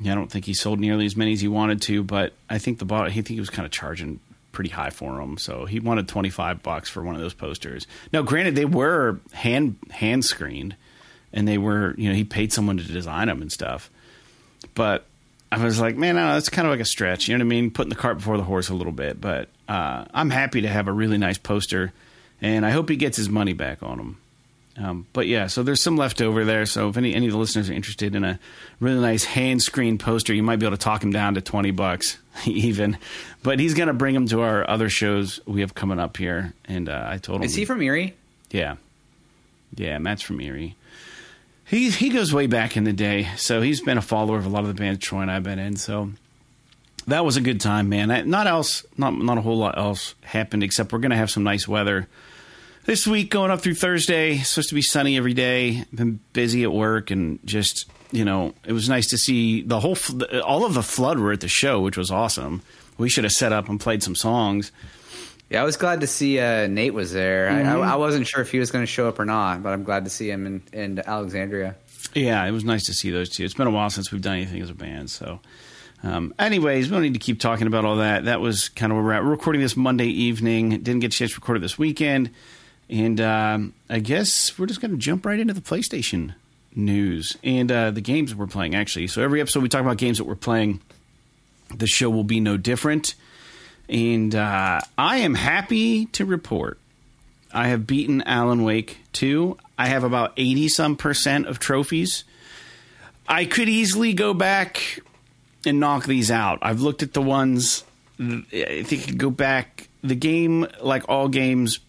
I 0.00 0.14
don't 0.14 0.30
think 0.30 0.44
he 0.44 0.54
sold 0.54 0.78
nearly 0.78 1.06
as 1.06 1.16
many 1.16 1.32
as 1.32 1.40
he 1.40 1.48
wanted 1.48 1.80
to, 1.82 2.02
but 2.02 2.34
I 2.50 2.58
think 2.58 2.78
the 2.78 2.84
bottom, 2.84 3.10
he 3.10 3.22
think 3.22 3.28
he 3.34 3.40
was 3.40 3.50
kind 3.50 3.64
of 3.64 3.72
charging 3.72 4.20
pretty 4.52 4.70
high 4.70 4.90
for 4.90 5.16
them, 5.16 5.38
so 5.38 5.64
he 5.64 5.80
wanted 5.80 6.08
twenty 6.08 6.30
five 6.30 6.62
bucks 6.62 6.88
for 6.88 7.02
one 7.02 7.14
of 7.14 7.20
those 7.20 7.34
posters. 7.34 7.86
Now, 8.12 8.22
granted, 8.22 8.56
they 8.56 8.64
were 8.64 9.20
hand 9.32 9.76
hand 9.90 10.24
screened, 10.24 10.76
and 11.32 11.46
they 11.46 11.58
were 11.58 11.94
you 11.96 12.08
know 12.08 12.14
he 12.14 12.24
paid 12.24 12.52
someone 12.52 12.76
to 12.76 12.82
design 12.82 13.28
them 13.28 13.40
and 13.40 13.52
stuff, 13.52 13.90
but 14.74 15.06
I 15.50 15.64
was 15.64 15.80
like, 15.80 15.96
man, 15.96 16.16
no, 16.16 16.34
that's 16.34 16.48
kind 16.50 16.66
of 16.68 16.72
like 16.72 16.80
a 16.80 16.84
stretch. 16.84 17.28
You 17.28 17.36
know 17.36 17.44
what 17.44 17.48
I 17.48 17.56
mean? 17.56 17.70
Putting 17.70 17.88
the 17.90 17.96
cart 17.96 18.18
before 18.18 18.36
the 18.36 18.42
horse 18.42 18.68
a 18.68 18.74
little 18.74 18.92
bit. 18.92 19.20
But 19.20 19.48
uh, 19.68 20.04
I'm 20.12 20.30
happy 20.30 20.60
to 20.62 20.68
have 20.68 20.88
a 20.88 20.92
really 20.92 21.16
nice 21.18 21.38
poster, 21.38 21.92
and 22.42 22.66
I 22.66 22.70
hope 22.70 22.88
he 22.88 22.96
gets 22.96 23.16
his 23.16 23.28
money 23.30 23.54
back 23.54 23.82
on 23.82 23.98
him. 23.98 24.18
Um, 24.76 25.06
but 25.12 25.26
yeah, 25.26 25.48
so 25.48 25.62
there's 25.64 25.82
some 25.82 25.96
left 25.96 26.20
over 26.22 26.44
there. 26.44 26.64
So 26.64 26.88
if 26.88 26.96
any 26.96 27.12
any 27.12 27.26
of 27.26 27.32
the 27.32 27.38
listeners 27.38 27.68
are 27.68 27.72
interested 27.72 28.14
in 28.14 28.22
a 28.22 28.38
really 28.78 29.00
nice 29.00 29.24
hand 29.24 29.60
screen 29.60 29.98
poster, 29.98 30.32
you 30.32 30.42
might 30.44 30.56
be 30.60 30.66
able 30.66 30.76
to 30.76 30.82
talk 30.82 31.02
him 31.02 31.10
down 31.10 31.34
to 31.34 31.40
twenty 31.40 31.72
bucks 31.72 32.18
even. 32.46 32.96
But 33.42 33.58
he's 33.58 33.74
gonna 33.74 33.94
bring 33.94 34.14
them 34.14 34.28
to 34.28 34.42
our 34.42 34.68
other 34.70 34.88
shows 34.88 35.40
we 35.46 35.62
have 35.62 35.74
coming 35.74 35.98
up 35.98 36.16
here. 36.16 36.52
And 36.66 36.88
uh, 36.88 37.06
I 37.08 37.18
told 37.18 37.40
him, 37.40 37.44
Is 37.44 37.54
he 37.56 37.64
from 37.64 37.82
Erie? 37.82 38.14
yeah, 38.50 38.76
yeah, 39.74 39.98
Matt's 39.98 40.22
from 40.22 40.40
Erie. 40.40 40.76
He 41.68 41.90
he 41.90 42.08
goes 42.08 42.32
way 42.32 42.46
back 42.46 42.76
in 42.76 42.84
the 42.84 42.92
day, 42.92 43.28
so 43.36 43.60
he's 43.60 43.80
been 43.80 43.98
a 43.98 44.02
follower 44.02 44.38
of 44.38 44.46
a 44.46 44.48
lot 44.48 44.60
of 44.60 44.68
the 44.68 44.74
bands 44.74 45.00
Troy 45.00 45.20
and 45.20 45.30
I've 45.30 45.42
been 45.42 45.58
in. 45.58 45.76
So 45.76 46.10
that 47.06 47.24
was 47.24 47.36
a 47.36 47.42
good 47.42 47.60
time, 47.60 47.88
man. 47.90 48.10
I, 48.10 48.22
not 48.22 48.46
else, 48.46 48.86
not 48.96 49.16
not 49.18 49.36
a 49.36 49.42
whole 49.42 49.58
lot 49.58 49.76
else 49.76 50.14
happened 50.22 50.62
except 50.62 50.92
we're 50.92 50.98
gonna 50.98 51.16
have 51.16 51.30
some 51.30 51.44
nice 51.44 51.68
weather 51.68 52.08
this 52.86 53.06
week 53.06 53.30
going 53.30 53.50
up 53.50 53.60
through 53.60 53.74
Thursday. 53.74 54.36
It's 54.36 54.48
supposed 54.48 54.70
to 54.70 54.74
be 54.74 54.80
sunny 54.80 55.18
every 55.18 55.34
day. 55.34 55.84
Been 55.92 56.20
busy 56.32 56.64
at 56.64 56.72
work 56.72 57.10
and 57.10 57.38
just 57.44 57.84
you 58.12 58.24
know 58.24 58.54
it 58.64 58.72
was 58.72 58.88
nice 58.88 59.08
to 59.08 59.18
see 59.18 59.60
the 59.60 59.80
whole 59.80 59.98
all 60.42 60.64
of 60.64 60.72
the 60.72 60.82
flood 60.82 61.18
were 61.18 61.32
at 61.32 61.40
the 61.40 61.48
show, 61.48 61.80
which 61.80 61.98
was 61.98 62.10
awesome. 62.10 62.62
We 62.96 63.10
should 63.10 63.24
have 63.24 63.32
set 63.34 63.52
up 63.52 63.68
and 63.68 63.78
played 63.78 64.02
some 64.02 64.14
songs. 64.14 64.72
Yeah, 65.50 65.62
I 65.62 65.64
was 65.64 65.76
glad 65.78 66.02
to 66.02 66.06
see 66.06 66.38
uh, 66.38 66.66
Nate 66.66 66.92
was 66.92 67.12
there. 67.12 67.48
I, 67.48 67.62
I, 67.62 67.92
I 67.92 67.96
wasn't 67.96 68.26
sure 68.26 68.42
if 68.42 68.50
he 68.50 68.58
was 68.58 68.70
going 68.70 68.82
to 68.82 68.90
show 68.90 69.08
up 69.08 69.18
or 69.18 69.24
not, 69.24 69.62
but 69.62 69.72
I'm 69.72 69.82
glad 69.82 70.04
to 70.04 70.10
see 70.10 70.30
him 70.30 70.46
in, 70.46 70.62
in 70.72 70.98
Alexandria. 70.98 71.74
Yeah, 72.14 72.44
it 72.44 72.50
was 72.50 72.64
nice 72.64 72.84
to 72.86 72.94
see 72.94 73.10
those 73.10 73.30
two. 73.30 73.44
It's 73.44 73.54
been 73.54 73.66
a 73.66 73.70
while 73.70 73.88
since 73.88 74.12
we've 74.12 74.20
done 74.20 74.36
anything 74.36 74.60
as 74.60 74.68
a 74.68 74.74
band. 74.74 75.10
So, 75.10 75.40
um, 76.02 76.34
anyways, 76.38 76.88
we 76.88 76.94
don't 76.94 77.02
need 77.02 77.14
to 77.14 77.18
keep 77.18 77.40
talking 77.40 77.66
about 77.66 77.86
all 77.86 77.96
that. 77.96 78.26
That 78.26 78.40
was 78.40 78.68
kind 78.68 78.92
of 78.92 78.96
where 78.96 79.04
we're 79.04 79.12
at. 79.12 79.24
We're 79.24 79.30
recording 79.30 79.62
this 79.62 79.76
Monday 79.76 80.08
evening. 80.08 80.70
Didn't 80.70 81.00
get 81.00 81.14
a 81.14 81.16
chance 81.16 81.32
to 81.32 81.36
record 81.36 81.56
it 81.56 81.60
this 81.60 81.78
weekend. 81.78 82.30
And 82.90 83.20
um, 83.20 83.74
I 83.88 84.00
guess 84.00 84.58
we're 84.58 84.66
just 84.66 84.80
going 84.80 84.90
to 84.90 84.96
jump 84.98 85.24
right 85.24 85.40
into 85.40 85.54
the 85.54 85.60
PlayStation 85.60 86.34
news 86.74 87.36
and 87.42 87.72
uh, 87.72 87.90
the 87.90 88.00
games 88.02 88.34
we're 88.34 88.46
playing, 88.46 88.74
actually. 88.74 89.06
So, 89.06 89.22
every 89.22 89.40
episode 89.40 89.62
we 89.62 89.70
talk 89.70 89.80
about 89.80 89.96
games 89.96 90.18
that 90.18 90.24
we're 90.24 90.34
playing. 90.34 90.80
The 91.74 91.86
show 91.86 92.08
will 92.08 92.24
be 92.24 92.40
no 92.40 92.56
different. 92.56 93.14
And 93.88 94.34
uh, 94.34 94.80
I 94.96 95.18
am 95.18 95.34
happy 95.34 96.06
to 96.06 96.24
report 96.24 96.78
I 97.52 97.68
have 97.68 97.86
beaten 97.86 98.22
Alan 98.22 98.62
Wake 98.62 98.98
2. 99.12 99.56
I 99.78 99.88
have 99.88 100.04
about 100.04 100.32
80 100.36 100.68
some 100.68 100.96
percent 100.96 101.46
of 101.46 101.58
trophies. 101.58 102.24
I 103.26 103.44
could 103.44 103.68
easily 103.68 104.12
go 104.12 104.34
back 104.34 105.00
and 105.64 105.80
knock 105.80 106.04
these 106.04 106.30
out. 106.30 106.58
I've 106.62 106.80
looked 106.80 107.02
at 107.02 107.14
the 107.14 107.22
ones, 107.22 107.84
I 108.20 108.82
think 108.84 109.16
go 109.16 109.30
back 109.30 109.88
the 110.02 110.14
game, 110.14 110.66
like 110.80 111.08
all 111.08 111.28
games, 111.28 111.80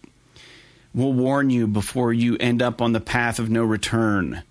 will 0.94 1.12
warn 1.12 1.50
you 1.50 1.66
before 1.66 2.12
you 2.12 2.36
end 2.38 2.62
up 2.62 2.82
on 2.82 2.92
the 2.92 3.00
path 3.00 3.38
of 3.38 3.48
no 3.48 3.62
return, 3.62 4.42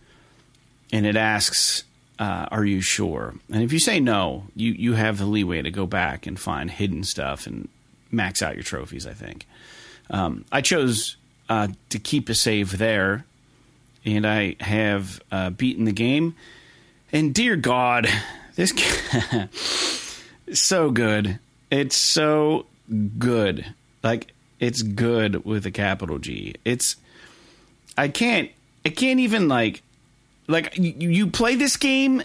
and 0.92 1.06
it 1.06 1.16
asks, 1.16 1.84
uh, 2.20 2.48
"Are 2.52 2.66
you 2.66 2.82
sure?" 2.82 3.34
And 3.52 3.64
if 3.64 3.74
you 3.74 3.80
say 3.80 4.00
no, 4.00 4.46
you 4.56 4.74
you 4.74 4.94
have 4.94 5.18
the 5.18 5.26
leeway 5.26 5.62
to 5.62 5.72
go 5.72 5.88
back 5.88 6.28
and 6.28 6.40
find 6.40 6.70
hidden 6.70 7.04
stuff 7.04 7.48
and 7.48 7.68
max 8.12 8.42
out 8.42 8.56
your 8.56 8.64
trophies. 8.64 9.08
I 9.08 9.14
think 9.14 9.48
um, 10.10 10.46
I 10.52 10.62
chose 10.62 11.18
uh, 11.50 11.70
to 11.90 12.00
keep 12.00 12.30
a 12.30 12.36
save 12.36 12.78
there, 12.78 13.26
and 14.06 14.28
I 14.28 14.56
have 14.60 15.22
uh, 15.32 15.50
beaten 15.50 15.86
the 15.86 15.92
game. 15.92 16.36
And 17.12 17.34
dear 17.34 17.56
God, 17.56 18.08
this 18.56 18.72
is 20.48 20.60
so 20.60 20.92
good. 20.92 21.40
It's 21.72 21.98
so 21.98 22.66
good. 23.18 23.74
Like 24.04 24.34
it's 24.60 24.82
good 24.82 25.46
with 25.46 25.66
a 25.66 25.72
capital 25.72 26.20
G. 26.20 26.56
It's 26.66 26.96
I 27.98 28.08
can't 28.08 28.50
I 28.86 28.90
can't 28.90 29.20
even 29.20 29.48
like 29.48 29.82
like 30.50 30.78
you, 30.78 31.10
you 31.10 31.28
play 31.28 31.56
this 31.56 31.78
game 31.78 32.22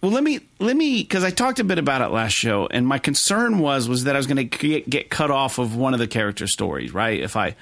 well 0.00 0.10
let 0.10 0.24
me 0.24 0.40
let 0.58 0.76
me 0.76 1.04
cuz 1.04 1.22
I 1.22 1.30
talked 1.30 1.60
a 1.60 1.64
bit 1.64 1.78
about 1.78 2.02
it 2.02 2.08
last 2.08 2.32
show 2.32 2.66
and 2.66 2.86
my 2.86 2.98
concern 2.98 3.58
was 3.58 3.88
was 3.88 4.04
that 4.04 4.16
I 4.16 4.18
was 4.18 4.26
going 4.26 4.36
to 4.36 4.44
get, 4.44 4.88
get 4.88 5.10
cut 5.10 5.30
off 5.30 5.58
of 5.58 5.76
one 5.76 5.92
of 5.92 6.00
the 6.00 6.08
character 6.08 6.46
stories, 6.46 6.92
right? 6.92 7.20
If 7.20 7.36
I 7.36 7.54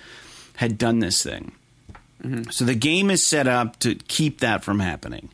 had 0.57 0.79
done 0.79 0.99
this 0.99 1.23
thing. 1.23 1.53
Mm-hmm. 2.23 2.51
So 2.51 2.65
the 2.65 2.75
game 2.75 3.11
is 3.11 3.27
set 3.27 3.47
up 3.47 3.79
to 3.81 3.95
keep 3.95 4.41
that 4.41 4.65
from 4.65 4.81
happening. 4.81 5.29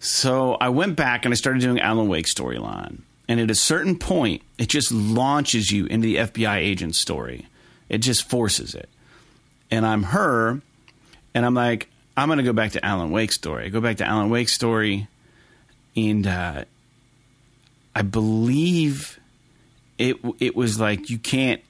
So 0.00 0.54
I 0.54 0.68
went 0.68 0.96
back 0.96 1.24
and 1.24 1.32
I 1.32 1.36
started 1.36 1.60
doing 1.60 1.80
Alan 1.80 2.08
Wake 2.08 2.26
storyline. 2.26 3.00
And 3.28 3.40
at 3.40 3.50
a 3.50 3.54
certain 3.54 3.98
point, 3.98 4.42
it 4.56 4.68
just 4.68 4.90
launches 4.90 5.70
you 5.70 5.86
into 5.86 6.06
the 6.06 6.16
FBI 6.16 6.56
agent 6.56 6.96
story. 6.96 7.46
It 7.88 7.98
just 7.98 8.28
forces 8.28 8.74
it. 8.74 8.88
And 9.70 9.84
I'm 9.84 10.04
her, 10.04 10.62
and 11.34 11.44
I'm 11.44 11.54
like, 11.54 11.88
I'm 12.18 12.26
going 12.26 12.38
to 12.38 12.44
go 12.44 12.52
back 12.52 12.72
to 12.72 12.84
Alan 12.84 13.12
Wake's 13.12 13.36
story. 13.36 13.66
I 13.66 13.68
go 13.68 13.80
back 13.80 13.98
to 13.98 14.04
Alan 14.04 14.28
Wake's 14.28 14.52
story, 14.52 15.06
and 15.96 16.26
uh, 16.26 16.64
I 17.94 18.02
believe 18.02 19.20
it 19.98 20.16
it 20.40 20.56
was 20.56 20.80
like 20.80 21.10
you 21.10 21.18
can't, 21.18 21.62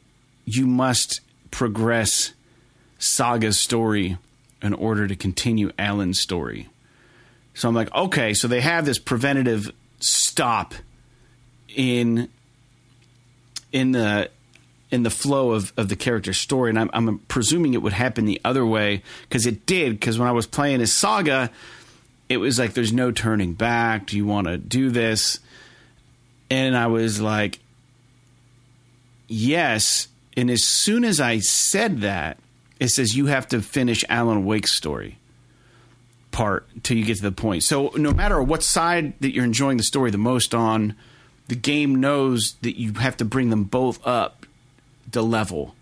you 0.46 0.66
must 0.66 1.20
progress 1.50 2.32
Saga's 2.98 3.58
story 3.58 4.16
in 4.62 4.72
order 4.72 5.06
to 5.06 5.14
continue 5.14 5.70
Alan's 5.78 6.18
story. 6.18 6.70
So 7.52 7.68
I'm 7.68 7.74
like, 7.74 7.94
okay, 7.94 8.32
so 8.32 8.48
they 8.48 8.62
have 8.62 8.86
this 8.86 8.98
preventative 8.98 9.70
stop 10.00 10.72
in 11.76 12.30
in 13.70 13.92
the 13.92 14.30
in 14.90 15.02
the 15.02 15.10
flow 15.10 15.52
of, 15.52 15.72
of 15.76 15.88
the 15.88 15.96
character 15.96 16.32
story, 16.32 16.70
and 16.70 16.78
I'm, 16.78 16.90
I'm 16.92 17.18
presuming 17.20 17.74
it 17.74 17.82
would 17.82 17.92
happen 17.92 18.24
the 18.24 18.40
other 18.44 18.64
way 18.64 19.02
because 19.22 19.46
it 19.46 19.66
did. 19.66 19.98
Because 19.98 20.18
when 20.18 20.28
I 20.28 20.32
was 20.32 20.46
playing 20.46 20.80
his 20.80 20.94
Saga, 20.96 21.50
it 22.28 22.38
was 22.38 22.58
like 22.58 22.74
there's 22.74 22.92
no 22.92 23.10
turning 23.10 23.54
back. 23.54 24.06
Do 24.06 24.16
you 24.16 24.26
want 24.26 24.46
to 24.46 24.56
do 24.56 24.90
this? 24.90 25.40
And 26.50 26.76
I 26.76 26.86
was 26.86 27.20
like, 27.20 27.58
yes. 29.26 30.08
And 30.36 30.50
as 30.50 30.64
soon 30.64 31.04
as 31.04 31.20
I 31.20 31.40
said 31.40 32.00
that, 32.00 32.38
it 32.80 32.88
says 32.88 33.16
you 33.16 33.26
have 33.26 33.48
to 33.48 33.60
finish 33.60 34.04
Alan 34.08 34.44
Wake's 34.44 34.76
story 34.76 35.18
part 36.30 36.66
till 36.82 36.96
you 36.96 37.04
get 37.04 37.16
to 37.16 37.22
the 37.22 37.32
point. 37.32 37.64
So 37.64 37.90
no 37.96 38.12
matter 38.12 38.40
what 38.42 38.62
side 38.62 39.14
that 39.20 39.34
you're 39.34 39.44
enjoying 39.44 39.76
the 39.76 39.82
story 39.82 40.10
the 40.10 40.18
most 40.18 40.54
on, 40.54 40.94
the 41.48 41.56
game 41.56 41.96
knows 41.96 42.54
that 42.62 42.78
you 42.78 42.92
have 42.94 43.16
to 43.16 43.24
bring 43.24 43.50
them 43.50 43.64
both 43.64 44.06
up 44.06 44.37
the 45.10 45.22
level 45.22 45.74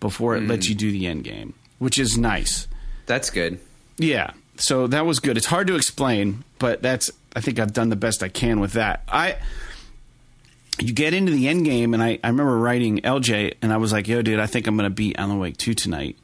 before 0.00 0.36
it 0.36 0.42
mm. 0.42 0.48
lets 0.48 0.68
you 0.68 0.74
do 0.74 0.90
the 0.90 1.06
end 1.06 1.24
game, 1.24 1.54
which 1.78 1.98
is 1.98 2.16
nice. 2.18 2.68
That's 3.06 3.30
good. 3.30 3.58
Yeah. 3.98 4.32
So 4.56 4.86
that 4.88 5.06
was 5.06 5.20
good. 5.20 5.36
It's 5.36 5.46
hard 5.46 5.66
to 5.68 5.74
explain, 5.74 6.44
but 6.58 6.82
that's 6.82 7.10
I 7.34 7.40
think 7.40 7.58
I've 7.58 7.72
done 7.72 7.90
the 7.90 7.96
best 7.96 8.22
I 8.22 8.28
can 8.28 8.60
with 8.60 8.72
that. 8.72 9.02
I 9.08 9.36
you 10.78 10.92
get 10.92 11.14
into 11.14 11.32
the 11.32 11.48
end 11.48 11.64
game 11.64 11.94
and 11.94 12.02
I, 12.02 12.18
I 12.22 12.28
remember 12.28 12.56
writing 12.58 12.98
LJ 12.98 13.54
and 13.62 13.72
I 13.72 13.78
was 13.78 13.92
like, 13.92 14.08
yo, 14.08 14.22
dude, 14.22 14.40
I 14.40 14.46
think 14.46 14.66
I'm 14.66 14.76
gonna 14.76 14.90
beat 14.90 15.18
Alan 15.18 15.38
Wake 15.38 15.56
2 15.56 15.74
tonight. 15.74 16.16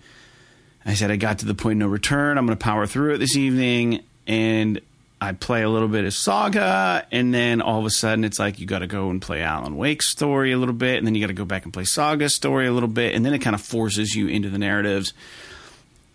I 0.85 0.95
said 0.95 1.11
I 1.11 1.17
got 1.17 1.39
to 1.41 1.47
the 1.47 1.55
point 1.55 1.83
of 1.83 1.87
no 1.87 1.93
return. 1.93 2.39
I'm 2.39 2.47
gonna 2.47 2.57
power 2.57 2.87
through 2.87 3.15
it 3.15 3.19
this 3.19 3.37
evening 3.37 4.03
and 4.27 4.81
I 5.23 5.31
play 5.31 5.63
a 5.63 5.69
little 5.69 5.87
bit 5.87 6.05
of 6.05 6.13
Saga, 6.13 7.07
and 7.13 7.33
then 7.33 7.63
all 7.63 7.79
of 7.79 7.85
a 7.85 7.91
sudden 7.91 8.25
it's 8.25 8.41
like 8.41 8.59
you 8.59 8.67
got 8.67 8.81
to 8.81 8.89
go 8.89 9.09
and 9.09 9.23
play 9.23 9.41
Alan 9.41 9.77
Wake's 9.77 10.11
story 10.11 10.51
a 10.51 10.59
little 10.59 10.75
bit, 10.75 10.99
and 10.99 11.07
then 11.07 11.15
you 11.15 11.21
got 11.21 11.29
to 11.29 11.33
go 11.33 11.45
back 11.45 11.63
and 11.63 11.73
play 11.73 11.85
Saga's 11.85 12.35
story 12.35 12.67
a 12.67 12.73
little 12.73 12.89
bit, 12.89 13.15
and 13.15 13.25
then 13.25 13.33
it 13.33 13.39
kind 13.39 13.55
of 13.55 13.63
forces 13.63 14.17
you 14.17 14.27
into 14.27 14.51
the 14.51 14.59
narratives. 14.59 15.15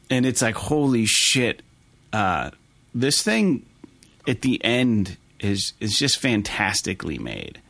And 0.09 0.25
it's 0.25 0.41
like, 0.41 0.55
holy 0.55 1.05
shit, 1.05 1.61
uh, 2.11 2.51
this 2.93 3.23
thing 3.23 3.65
at 4.27 4.41
the 4.41 4.61
end 4.61 5.15
is 5.39 5.71
is 5.79 5.97
just 5.97 6.19
fantastically 6.19 7.17
made. 7.17 7.61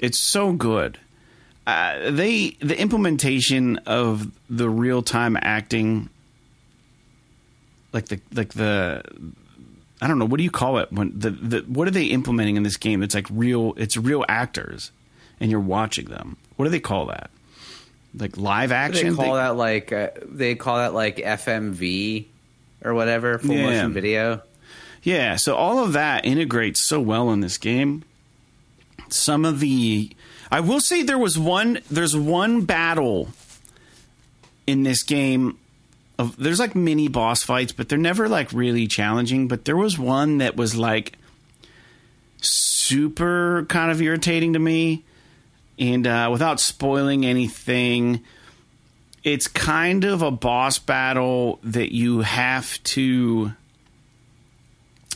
It's 0.00 0.18
so 0.18 0.52
good. 0.52 0.98
Uh, 1.66 2.10
they 2.10 2.58
the 2.60 2.78
implementation 2.78 3.78
of 3.86 4.30
the 4.50 4.68
real 4.68 5.00
time 5.02 5.38
acting, 5.40 6.10
like 7.94 8.08
the 8.08 8.20
like 8.34 8.52
the 8.52 9.02
I 10.00 10.06
don't 10.06 10.18
know 10.18 10.24
what 10.24 10.38
do 10.38 10.44
you 10.44 10.50
call 10.50 10.78
it 10.78 10.92
when 10.92 11.18
the, 11.18 11.30
the 11.30 11.60
what 11.62 11.88
are 11.88 11.92
they 11.92 12.06
implementing 12.06 12.56
in 12.56 12.62
this 12.62 12.76
game? 12.76 13.02
It's 13.02 13.14
like 13.14 13.26
real 13.30 13.74
it's 13.76 13.96
real 13.96 14.24
actors 14.28 14.92
and 15.40 15.50
you're 15.50 15.60
watching 15.60 16.06
them. 16.06 16.36
What 16.56 16.66
do 16.66 16.70
they 16.70 16.80
call 16.80 17.06
that? 17.06 17.30
Like 18.14 18.36
live 18.36 18.72
action? 18.72 19.10
They 19.10 19.16
call 19.16 19.34
they, 19.34 19.40
that 19.40 19.56
like 19.56 19.92
uh, 19.92 20.08
they 20.24 20.54
call 20.54 20.76
that 20.78 20.94
like 20.94 21.16
FMV 21.16 22.26
or 22.84 22.94
whatever 22.94 23.38
full 23.38 23.54
yeah. 23.54 23.66
motion 23.66 23.92
video. 23.92 24.42
Yeah, 25.02 25.36
so 25.36 25.54
all 25.54 25.84
of 25.84 25.92
that 25.92 26.24
integrates 26.24 26.84
so 26.84 27.00
well 27.00 27.30
in 27.30 27.40
this 27.40 27.58
game. 27.58 28.04
Some 29.08 29.44
of 29.44 29.60
the 29.60 30.10
I 30.50 30.60
will 30.60 30.80
say 30.80 31.02
there 31.02 31.18
was 31.18 31.38
one 31.38 31.80
there's 31.90 32.16
one 32.16 32.62
battle 32.62 33.28
in 34.66 34.82
this 34.82 35.02
game 35.02 35.58
of 36.18 36.36
there's 36.36 36.58
like 36.58 36.74
mini 36.74 37.08
boss 37.08 37.42
fights, 37.42 37.72
but 37.72 37.88
they're 37.88 37.98
never 37.98 38.28
like 38.28 38.52
really 38.52 38.86
challenging. 38.86 39.48
But 39.48 39.64
there 39.64 39.76
was 39.76 39.98
one 39.98 40.38
that 40.38 40.56
was 40.56 40.74
like 40.74 41.16
super 42.40 43.64
kind 43.68 43.90
of 43.90 44.02
irritating 44.02 44.54
to 44.54 44.58
me, 44.58 45.04
and 45.78 46.06
uh, 46.06 46.28
without 46.30 46.60
spoiling 46.60 47.24
anything, 47.24 48.24
it's 49.22 49.46
kind 49.46 50.04
of 50.04 50.22
a 50.22 50.30
boss 50.30 50.78
battle 50.78 51.60
that 51.62 51.94
you 51.94 52.20
have 52.20 52.82
to 52.82 53.52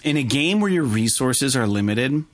in 0.04 0.16
a 0.16 0.22
game 0.22 0.60
where 0.60 0.70
your 0.70 0.84
resources 0.84 1.56
are 1.56 1.66
limited. 1.66 2.24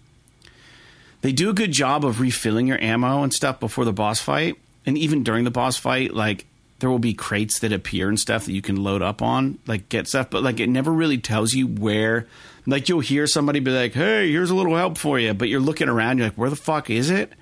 They 1.21 1.33
do 1.33 1.51
a 1.51 1.55
good 1.55 1.73
job 1.73 2.05
of 2.05 2.21
refilling 2.21 2.67
your 2.67 2.81
ammo 2.81 3.23
and 3.23 3.33
stuff 3.33 3.61
before 3.61 3.85
the 3.85 3.93
boss 3.93 4.21
fight, 4.21 4.57
and 4.87 4.97
even 4.99 5.25
during 5.25 5.45
the 5.45 5.51
boss 5.51 5.77
fight, 5.77 6.15
like 6.15 6.47
there 6.79 6.91
will 6.91 6.99
be 6.99 7.15
crates 7.15 7.59
that 7.61 7.73
appear 7.73 8.09
and 8.09 8.19
stuff 8.19 8.47
that 8.47 8.53
you 8.53 8.63
can 8.63 8.83
load 8.83 9.03
up 9.03 9.21
on, 9.21 9.59
like 9.67 9.89
get 9.89 10.07
stuff, 10.07 10.31
but 10.31 10.43
like 10.43 10.61
it 10.61 10.69
never 10.69 10.93
really 10.93 11.19
tells 11.19 11.53
you 11.53 11.67
where. 11.67 12.27
Like 12.67 12.89
you'll 12.89 13.01
hear 13.01 13.27
somebody 13.27 13.61
be 13.61 13.71
like, 13.71 13.95
"Hey, 13.95 14.31
here's 14.31 14.51
a 14.51 14.55
little 14.55 14.77
help 14.77 14.99
for 14.99 15.19
you," 15.19 15.35
but 15.35 15.49
you're 15.49 15.61
looking 15.61 15.89
around, 15.89 16.19
you're 16.19 16.29
like, 16.29 16.39
"Where 16.39 16.51
the 16.51 16.57
fuck 16.57 16.91
is 16.91 17.11
it?" 17.11 17.33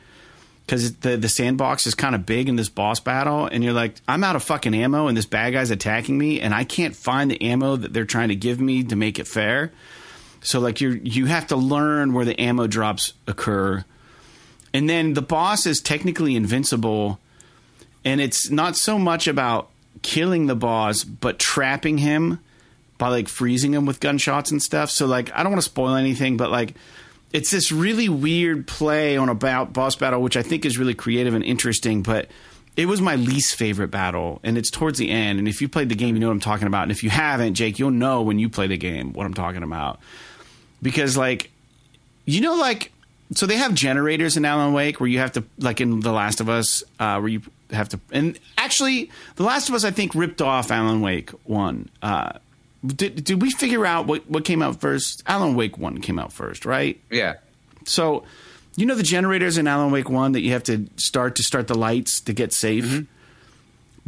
Because 0.64 0.94
the 0.96 1.16
the 1.16 1.29
sandbox 1.29 1.87
is 1.87 1.94
kind 1.94 2.14
of 2.14 2.25
big 2.25 2.49
in 2.49 2.57
this 2.57 2.68
boss 2.68 3.01
battle, 3.01 3.46
and 3.46 3.62
you're 3.62 3.72
like, 3.72 3.96
"I'm 4.09 4.25
out 4.25 4.37
of 4.37 4.44
fucking 4.44 4.75
ammo, 4.75 5.09
and 5.09 5.16
this 5.16 5.27
bad 5.27 5.53
guy's 5.53 5.70
attacking 5.70 6.16
me, 6.16 6.40
and 6.40 6.55
I 6.55 6.64
can't 6.64 6.94
find 6.94 7.31
the 7.31 7.42
ammo 7.42 7.77
that 7.77 7.92
they're 7.92 8.05
trying 8.05 8.29
to 8.29 8.37
give 8.37 8.61
me 8.61 8.85
to 8.85 8.96
make 8.96 9.18
it 9.18 9.27
fair." 9.27 9.72
So 10.40 10.61
like 10.61 10.81
you 10.81 11.01
you 11.03 11.27
have 11.27 11.49
to 11.49 11.57
learn 11.57 12.12
where 12.12 12.25
the 12.25 12.40
ammo 12.40 12.68
drops 12.68 13.12
occur, 13.27 13.85
and 14.72 14.88
then 14.88 15.14
the 15.14 15.22
boss 15.22 15.66
is 15.66 15.81
technically 15.81 16.37
invincible 16.37 17.18
and 18.06 18.20
it's 18.20 18.50
not 18.50 18.76
so 18.76 18.98
much 18.98 19.26
about 19.26 19.68
killing 20.00 20.46
the 20.46 20.54
boss, 20.54 21.04
but 21.04 21.38
trapping 21.38 21.98
him 21.98 22.38
by 22.96 23.08
like 23.08 23.28
freezing 23.28 23.74
him 23.74 23.84
with 23.84 24.00
gunshots 24.00 24.50
and 24.50 24.62
stuff. 24.62 24.90
So 24.90 25.06
like 25.06 25.30
I 25.34 25.42
don't 25.42 25.52
want 25.52 25.62
to 25.62 25.68
spoil 25.68 25.96
anything, 25.96 26.38
but 26.38 26.50
like 26.50 26.74
it's 27.32 27.50
this 27.50 27.72
really 27.72 28.08
weird 28.08 28.66
play 28.66 29.16
on 29.16 29.28
a 29.28 29.34
boss 29.34 29.96
battle, 29.96 30.22
which 30.22 30.36
I 30.36 30.42
think 30.42 30.64
is 30.64 30.78
really 30.78 30.94
creative 30.94 31.34
and 31.34 31.44
interesting, 31.44 32.02
but 32.02 32.30
it 32.76 32.86
was 32.86 33.00
my 33.00 33.16
least 33.16 33.56
favorite 33.56 33.88
battle, 33.88 34.38
and 34.44 34.58
it's 34.58 34.70
towards 34.70 34.98
the 34.98 35.10
end. 35.10 35.38
And 35.38 35.48
if 35.48 35.62
you 35.62 35.68
played 35.68 35.88
the 35.88 35.94
game, 35.94 36.14
you 36.14 36.20
know 36.20 36.28
what 36.28 36.34
I'm 36.34 36.40
talking 36.40 36.66
about. 36.66 36.82
And 36.82 36.92
if 36.92 37.02
you 37.02 37.10
haven't, 37.10 37.54
Jake, 37.54 37.78
you'll 37.78 37.90
know 37.90 38.22
when 38.22 38.38
you 38.38 38.50
play 38.50 38.66
the 38.66 38.76
game 38.76 39.14
what 39.14 39.24
I'm 39.24 39.34
talking 39.34 39.62
about. 39.62 39.98
Because, 40.82 41.16
like, 41.16 41.50
you 42.26 42.42
know, 42.42 42.54
like, 42.56 42.92
so 43.32 43.46
they 43.46 43.56
have 43.56 43.72
generators 43.72 44.36
in 44.36 44.44
Alan 44.44 44.74
Wake 44.74 45.00
where 45.00 45.08
you 45.08 45.20
have 45.20 45.32
to, 45.32 45.44
like 45.58 45.80
in 45.80 46.00
The 46.00 46.12
Last 46.12 46.42
of 46.42 46.50
Us, 46.50 46.84
uh, 47.00 47.18
where 47.18 47.28
you 47.28 47.40
have 47.70 47.88
to. 47.90 48.00
And 48.12 48.38
actually, 48.59 49.11
The 49.37 49.42
Last 49.42 49.68
of 49.68 49.74
Us, 49.74 49.85
I 49.85 49.90
think, 49.90 50.14
ripped 50.14 50.42
off 50.42 50.70
Alan 50.70 51.00
Wake 51.00 51.31
one. 51.44 51.88
Uh, 52.02 52.33
did 52.85 53.24
did 53.24 53.42
we 53.42 53.50
figure 53.50 53.85
out 53.85 54.07
what 54.07 54.29
what 54.31 54.44
came 54.44 54.62
out 54.62 54.81
first? 54.81 55.22
Alan 55.26 55.55
Wake 55.55 55.79
one 55.79 56.00
came 56.00 56.18
out 56.18 56.33
first, 56.33 56.64
right? 56.64 57.00
Yeah. 57.11 57.35
So, 57.85 58.24
you 58.76 58.87
know 58.87 58.94
the 58.94 59.02
generators 59.02 59.59
in 59.59 59.66
Alan 59.66 59.90
Wake 59.90 60.09
one 60.11 60.33
that 60.33 60.40
you 60.40 60.52
have 60.52 60.62
to 60.64 60.88
start 60.96 61.37
to 61.37 61.42
start 61.42 61.68
the 61.68 61.76
lights 61.76 62.20
to 62.22 62.33
get 62.33 62.52
safe. 62.52 62.85
Mm-hmm. 62.85 63.05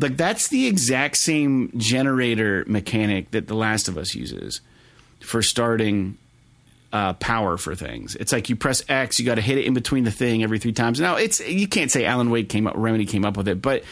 Like 0.00 0.16
that's 0.16 0.48
the 0.48 0.66
exact 0.66 1.16
same 1.16 1.72
generator 1.76 2.64
mechanic 2.68 3.32
that 3.32 3.48
The 3.48 3.54
Last 3.54 3.88
of 3.88 3.98
Us 3.98 4.14
uses 4.14 4.60
for 5.20 5.42
starting 5.42 6.16
uh, 6.92 7.12
power 7.14 7.56
for 7.56 7.74
things. 7.74 8.14
It's 8.16 8.32
like 8.32 8.48
you 8.48 8.56
press 8.56 8.82
X, 8.88 9.18
you 9.18 9.26
got 9.26 9.36
to 9.36 9.40
hit 9.40 9.58
it 9.58 9.66
in 9.66 9.74
between 9.74 10.04
the 10.04 10.10
thing 10.10 10.42
every 10.42 10.58
three 10.58 10.72
times. 10.72 11.00
Now 11.00 11.16
it's 11.16 11.40
you 11.40 11.68
can't 11.68 11.90
say 11.90 12.04
Alan 12.04 12.30
Wake 12.30 12.48
came 12.48 12.66
up, 12.66 12.74
Remedy 12.76 13.06
came 13.06 13.24
up 13.24 13.36
with 13.36 13.48
it, 13.48 13.60
but 13.60 13.84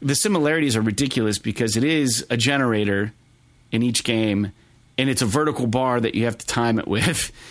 the 0.00 0.14
similarities 0.14 0.76
are 0.76 0.82
ridiculous 0.82 1.38
because 1.38 1.76
it 1.76 1.84
is 1.84 2.26
a 2.30 2.36
generator 2.36 3.12
in 3.72 3.82
each 3.82 4.04
game, 4.04 4.52
and 4.98 5.08
it's 5.08 5.22
a 5.22 5.26
vertical 5.26 5.66
bar 5.66 6.00
that 6.00 6.14
you 6.14 6.24
have 6.26 6.38
to 6.38 6.46
time 6.46 6.78
it 6.78 6.88
with. 6.88 7.32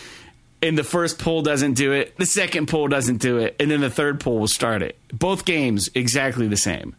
And 0.62 0.78
the 0.78 0.84
first 0.86 1.20
pull 1.20 1.42
doesn't 1.42 1.74
do 1.74 1.92
it, 1.92 2.16
the 2.16 2.26
second 2.26 2.70
pull 2.70 2.88
doesn't 2.88 3.18
do 3.18 3.38
it, 3.40 3.58
and 3.60 3.70
then 3.70 3.82
the 3.82 3.90
third 3.90 4.22
pull 4.22 4.40
will 4.40 4.48
start 4.48 4.82
it. 4.82 4.98
Both 5.12 5.44
games 5.44 5.90
exactly 5.94 6.48
the 6.48 6.56
same. 6.56 6.96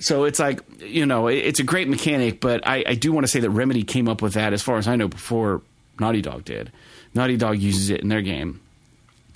So 0.00 0.24
it's 0.24 0.38
like 0.38 0.62
you 0.80 1.04
know 1.04 1.26
it's 1.28 1.60
a 1.60 1.64
great 1.64 1.86
mechanic, 1.86 2.40
but 2.40 2.66
I, 2.66 2.84
I 2.86 2.94
do 2.94 3.12
want 3.12 3.24
to 3.24 3.28
say 3.28 3.40
that 3.40 3.50
Remedy 3.50 3.84
came 3.84 4.08
up 4.08 4.22
with 4.22 4.32
that 4.32 4.54
as 4.54 4.62
far 4.62 4.78
as 4.78 4.88
I 4.88 4.96
know 4.96 5.06
before 5.06 5.60
Naughty 6.00 6.22
Dog 6.22 6.46
did. 6.46 6.72
Naughty 7.18 7.36
Dog 7.36 7.58
uses 7.58 7.90
it 7.90 8.00
in 8.00 8.08
their 8.08 8.22
game. 8.22 8.60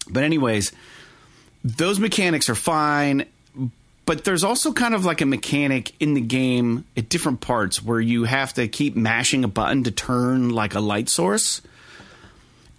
But 0.09 0.23
anyways, 0.23 0.71
those 1.65 1.99
mechanics 1.99 2.49
are 2.49 2.55
fine, 2.55 3.27
but 4.07 4.23
there's 4.23 4.45
also 4.45 4.73
kind 4.73 4.95
of 4.95 5.05
like 5.05 5.21
a 5.21 5.27
mechanic 5.27 5.93
in 6.01 6.15
the 6.15 6.21
game 6.21 6.85
at 6.97 7.09
different 7.09 7.41
parts 7.41 7.83
where 7.83 8.01
you 8.01 8.23
have 8.25 8.53
to 8.55 8.69
keep 8.69 8.95
mashing 8.95 9.43
a 9.43 9.49
button 9.49 9.83
to 9.83 9.91
turn 9.91 10.51
like 10.51 10.75
a 10.75 10.81
light 10.81 11.09
source. 11.09 11.61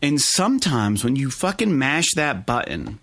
And 0.02 0.22
sometimes 0.22 1.04
when 1.04 1.18
you 1.18 1.30
fucking 1.30 1.78
mash 1.78 2.13
that 2.16 2.46
button, 2.46 3.00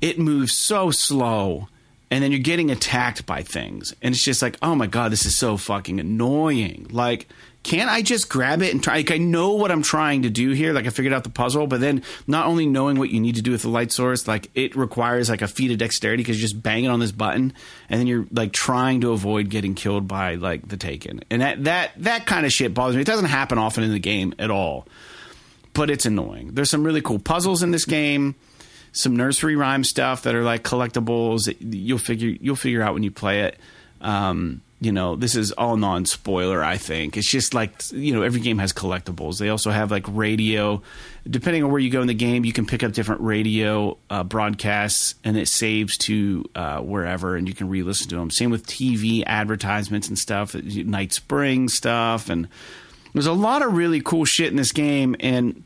it 0.00 0.18
moves 0.18 0.56
so 0.58 0.90
slow 0.90 1.68
and 2.10 2.22
then 2.22 2.32
you're 2.32 2.40
getting 2.40 2.70
attacked 2.70 3.26
by 3.26 3.42
things. 3.42 3.94
And 4.02 4.14
it's 4.14 4.24
just 4.24 4.42
like, 4.42 4.56
oh 4.62 4.74
my 4.74 4.86
God, 4.86 5.12
this 5.12 5.26
is 5.26 5.36
so 5.36 5.56
fucking 5.56 6.00
annoying. 6.00 6.88
Like, 6.90 7.28
can't 7.62 7.90
I 7.90 8.00
just 8.00 8.30
grab 8.30 8.62
it 8.62 8.72
and 8.72 8.82
try? 8.82 8.96
Like, 8.96 9.10
I 9.10 9.18
know 9.18 9.52
what 9.52 9.70
I'm 9.70 9.82
trying 9.82 10.22
to 10.22 10.30
do 10.30 10.52
here. 10.52 10.72
Like, 10.72 10.86
I 10.86 10.90
figured 10.90 11.12
out 11.12 11.24
the 11.24 11.30
puzzle, 11.30 11.66
but 11.66 11.80
then 11.80 12.02
not 12.26 12.46
only 12.46 12.64
knowing 12.64 12.98
what 12.98 13.10
you 13.10 13.20
need 13.20 13.34
to 13.34 13.42
do 13.42 13.50
with 13.50 13.62
the 13.62 13.68
light 13.68 13.92
source, 13.92 14.26
like, 14.26 14.50
it 14.54 14.74
requires 14.74 15.28
like 15.28 15.42
a 15.42 15.48
feat 15.48 15.70
of 15.70 15.78
dexterity 15.78 16.22
because 16.22 16.40
you're 16.40 16.48
just 16.48 16.62
banging 16.62 16.88
on 16.88 17.00
this 17.00 17.12
button 17.12 17.52
and 17.90 18.00
then 18.00 18.06
you're 18.06 18.26
like 18.30 18.52
trying 18.52 19.02
to 19.02 19.12
avoid 19.12 19.50
getting 19.50 19.74
killed 19.74 20.08
by 20.08 20.36
like 20.36 20.66
the 20.66 20.78
Taken. 20.78 21.20
And 21.28 21.42
that, 21.42 21.64
that, 21.64 21.90
that 21.98 22.24
kind 22.24 22.46
of 22.46 22.52
shit 22.52 22.72
bothers 22.72 22.94
me. 22.94 23.02
It 23.02 23.06
doesn't 23.06 23.26
happen 23.26 23.58
often 23.58 23.84
in 23.84 23.90
the 23.90 23.98
game 23.98 24.32
at 24.38 24.50
all, 24.50 24.86
but 25.74 25.90
it's 25.90 26.06
annoying. 26.06 26.52
There's 26.54 26.70
some 26.70 26.84
really 26.84 27.02
cool 27.02 27.18
puzzles 27.18 27.62
in 27.62 27.72
this 27.72 27.84
game 27.84 28.36
some 28.98 29.14
nursery 29.14 29.54
rhyme 29.54 29.84
stuff 29.84 30.24
that 30.24 30.34
are 30.34 30.42
like 30.42 30.64
collectibles. 30.64 31.54
You'll 31.60 31.98
figure 31.98 32.36
you'll 32.40 32.56
figure 32.56 32.82
out 32.82 32.94
when 32.94 33.04
you 33.04 33.12
play 33.12 33.42
it. 33.42 33.56
Um, 34.00 34.60
you 34.80 34.90
know, 34.90 35.14
this 35.14 35.36
is 35.36 35.52
all 35.52 35.76
non 35.76 36.04
spoiler. 36.04 36.62
I 36.64 36.78
think 36.78 37.16
it's 37.16 37.30
just 37.30 37.54
like 37.54 37.70
you 37.92 38.12
know 38.12 38.22
every 38.22 38.40
game 38.40 38.58
has 38.58 38.72
collectibles. 38.72 39.38
They 39.38 39.50
also 39.50 39.70
have 39.70 39.90
like 39.92 40.04
radio. 40.08 40.82
Depending 41.28 41.62
on 41.62 41.70
where 41.70 41.80
you 41.80 41.90
go 41.90 42.00
in 42.00 42.08
the 42.08 42.14
game, 42.14 42.44
you 42.44 42.52
can 42.52 42.66
pick 42.66 42.82
up 42.82 42.92
different 42.92 43.20
radio 43.20 43.96
uh, 44.10 44.24
broadcasts, 44.24 45.14
and 45.22 45.36
it 45.36 45.46
saves 45.46 45.96
to 45.98 46.44
uh, 46.56 46.80
wherever, 46.80 47.36
and 47.36 47.46
you 47.46 47.54
can 47.54 47.68
re-listen 47.68 48.08
to 48.08 48.16
them. 48.16 48.30
Same 48.30 48.50
with 48.50 48.66
TV 48.66 49.22
advertisements 49.26 50.08
and 50.08 50.18
stuff, 50.18 50.54
Night 50.54 51.12
Spring 51.12 51.68
stuff, 51.68 52.30
and 52.30 52.48
there's 53.12 53.26
a 53.26 53.32
lot 53.32 53.62
of 53.62 53.74
really 53.74 54.00
cool 54.00 54.24
shit 54.24 54.48
in 54.48 54.56
this 54.56 54.72
game. 54.72 55.14
And 55.20 55.64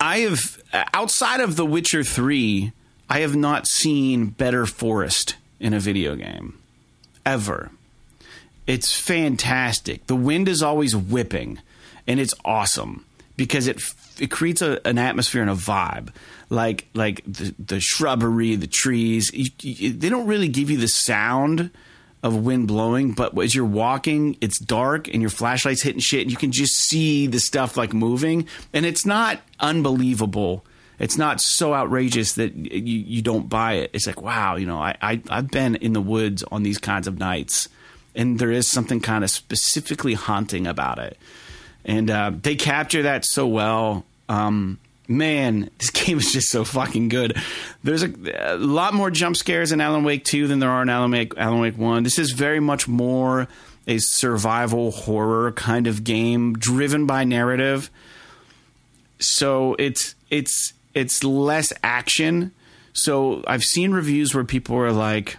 I 0.00 0.18
have 0.20 0.57
Uh, 0.72 0.84
outside 0.92 1.40
of 1.40 1.56
The 1.56 1.66
Witcher 1.66 2.04
3, 2.04 2.72
I 3.08 3.20
have 3.20 3.34
not 3.34 3.66
seen 3.66 4.26
better 4.26 4.66
forest 4.66 5.36
in 5.58 5.72
a 5.72 5.80
video 5.80 6.14
game 6.14 6.58
ever. 7.24 7.70
It's 8.66 8.98
fantastic. 8.98 10.06
The 10.06 10.16
wind 10.16 10.48
is 10.48 10.62
always 10.62 10.94
whipping 10.94 11.58
and 12.06 12.20
it's 12.20 12.34
awesome 12.44 13.04
because 13.36 13.66
it 13.66 13.80
it 14.18 14.30
creates 14.30 14.62
a, 14.62 14.84
an 14.86 14.98
atmosphere 14.98 15.42
and 15.42 15.50
a 15.50 15.54
vibe 15.54 16.08
like 16.50 16.86
like 16.94 17.22
the, 17.24 17.54
the 17.58 17.80
shrubbery, 17.80 18.56
the 18.56 18.66
trees. 18.66 19.30
You, 19.32 19.50
you, 19.60 19.92
they 19.92 20.08
don't 20.08 20.26
really 20.26 20.48
give 20.48 20.70
you 20.70 20.76
the 20.76 20.88
sound 20.88 21.70
of 22.22 22.44
wind 22.44 22.66
blowing, 22.66 23.12
but 23.12 23.38
as 23.38 23.54
you're 23.54 23.64
walking, 23.64 24.36
it's 24.40 24.58
dark 24.58 25.08
and 25.08 25.20
your 25.20 25.30
flashlight's 25.30 25.82
hitting 25.82 26.00
shit, 26.00 26.22
and 26.22 26.30
you 26.30 26.36
can 26.36 26.52
just 26.52 26.74
see 26.74 27.26
the 27.26 27.38
stuff 27.38 27.76
like 27.76 27.92
moving, 27.92 28.46
and 28.72 28.84
it's 28.84 29.06
not 29.06 29.40
unbelievable. 29.60 30.64
It's 30.98 31.16
not 31.16 31.40
so 31.40 31.74
outrageous 31.74 32.34
that 32.34 32.54
you, 32.56 32.98
you 32.98 33.22
don't 33.22 33.48
buy 33.48 33.74
it. 33.74 33.90
It's 33.92 34.06
like, 34.06 34.20
wow, 34.20 34.56
you 34.56 34.66
know, 34.66 34.78
I, 34.78 34.96
I 35.00 35.22
I've 35.30 35.48
been 35.48 35.76
in 35.76 35.92
the 35.92 36.00
woods 36.00 36.42
on 36.50 36.64
these 36.64 36.78
kinds 36.78 37.06
of 37.06 37.18
nights, 37.18 37.68
and 38.16 38.38
there 38.38 38.50
is 38.50 38.68
something 38.68 39.00
kind 39.00 39.22
of 39.22 39.30
specifically 39.30 40.14
haunting 40.14 40.66
about 40.66 40.98
it, 40.98 41.16
and 41.84 42.10
uh, 42.10 42.32
they 42.42 42.56
capture 42.56 43.02
that 43.02 43.24
so 43.24 43.46
well. 43.46 44.04
Um, 44.28 44.80
man, 45.08 45.70
this 45.78 45.90
game 45.90 46.18
is 46.18 46.32
just 46.32 46.50
so 46.50 46.64
fucking 46.64 47.08
good. 47.08 47.36
There's 47.82 48.02
a, 48.02 48.54
a, 48.54 48.56
lot 48.56 48.94
more 48.94 49.10
jump 49.10 49.36
scares 49.36 49.72
in 49.72 49.80
Alan 49.80 50.04
Wake 50.04 50.24
2 50.24 50.46
than 50.46 50.58
there 50.60 50.70
are 50.70 50.82
in 50.82 50.88
Alan 50.88 51.10
Wake, 51.10 51.32
Alan 51.36 51.60
Wake 51.60 51.78
1. 51.78 52.02
This 52.02 52.18
is 52.18 52.32
very 52.32 52.60
much 52.60 52.86
more 52.86 53.48
a 53.86 53.98
survival 53.98 54.90
horror 54.90 55.50
kind 55.52 55.86
of 55.86 56.04
game 56.04 56.52
driven 56.52 57.06
by 57.06 57.24
narrative. 57.24 57.90
So 59.18 59.74
it's 59.78 60.14
it's 60.30 60.74
it's 60.94 61.24
less 61.24 61.72
action. 61.82 62.52
So 62.92 63.42
I've 63.46 63.64
seen 63.64 63.92
reviews 63.92 64.34
where 64.34 64.44
people 64.44 64.76
are 64.76 64.92
like 64.92 65.38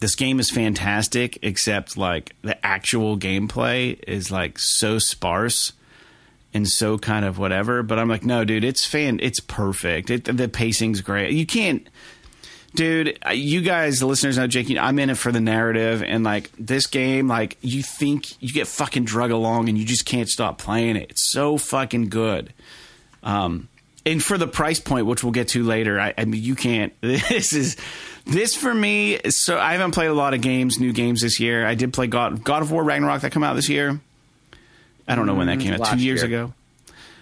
this 0.00 0.16
game 0.16 0.40
is 0.40 0.50
fantastic 0.50 1.38
except 1.42 1.96
like 1.96 2.34
the 2.42 2.66
actual 2.66 3.16
gameplay 3.16 3.98
is 4.06 4.30
like 4.30 4.58
so 4.58 4.98
sparse 4.98 5.72
and 6.52 6.68
so 6.68 6.98
kind 6.98 7.24
of 7.24 7.38
whatever. 7.38 7.82
But 7.82 7.98
I'm 7.98 8.08
like, 8.08 8.24
no, 8.24 8.44
dude, 8.44 8.64
it's 8.64 8.84
fan, 8.84 9.20
it's 9.22 9.40
perfect. 9.40 10.10
It, 10.10 10.24
the 10.24 10.48
pacing's 10.48 11.00
great. 11.00 11.32
You 11.32 11.46
can't, 11.46 11.88
dude. 12.74 13.18
You 13.32 13.60
guys, 13.60 13.98
the 13.98 14.06
listeners 14.06 14.38
know, 14.38 14.46
Jake. 14.46 14.70
I'm 14.76 14.98
in 14.98 15.10
it 15.10 15.18
for 15.18 15.32
the 15.32 15.40
narrative, 15.40 16.02
and 16.02 16.24
like 16.24 16.50
this 16.58 16.86
game, 16.86 17.28
like 17.28 17.56
you 17.60 17.82
think 17.82 18.40
you 18.42 18.52
get 18.52 18.66
fucking 18.66 19.04
drug 19.04 19.30
along, 19.30 19.68
and 19.68 19.78
you 19.78 19.84
just 19.84 20.06
can't 20.06 20.28
stop 20.28 20.58
playing 20.58 20.96
it. 20.96 21.10
It's 21.10 21.22
so 21.22 21.56
fucking 21.58 22.08
good. 22.08 22.52
Um, 23.22 23.68
and 24.06 24.22
for 24.22 24.38
the 24.38 24.46
price 24.46 24.80
point, 24.80 25.06
which 25.06 25.22
we'll 25.22 25.32
get 25.32 25.48
to 25.48 25.62
later, 25.62 26.00
I, 26.00 26.14
I 26.16 26.24
mean, 26.24 26.42
you 26.42 26.54
can't. 26.54 26.92
This 27.02 27.52
is 27.52 27.76
this 28.26 28.54
for 28.54 28.72
me. 28.72 29.20
So 29.28 29.58
I 29.58 29.72
haven't 29.72 29.92
played 29.92 30.08
a 30.08 30.14
lot 30.14 30.34
of 30.34 30.40
games, 30.40 30.78
new 30.78 30.92
games 30.92 31.20
this 31.20 31.40
year. 31.40 31.66
I 31.66 31.74
did 31.74 31.92
play 31.92 32.06
God 32.06 32.44
God 32.44 32.62
of 32.62 32.70
War 32.70 32.82
Ragnarok 32.82 33.22
that 33.22 33.32
come 33.32 33.42
out 33.42 33.54
this 33.54 33.68
year. 33.68 34.00
I 35.10 35.16
don't 35.16 35.26
know 35.26 35.34
when 35.34 35.48
that 35.48 35.60
came 35.60 35.74
out. 35.74 35.84
Two 35.86 35.98
years 35.98 36.22
year. 36.22 36.26
ago. 36.26 36.54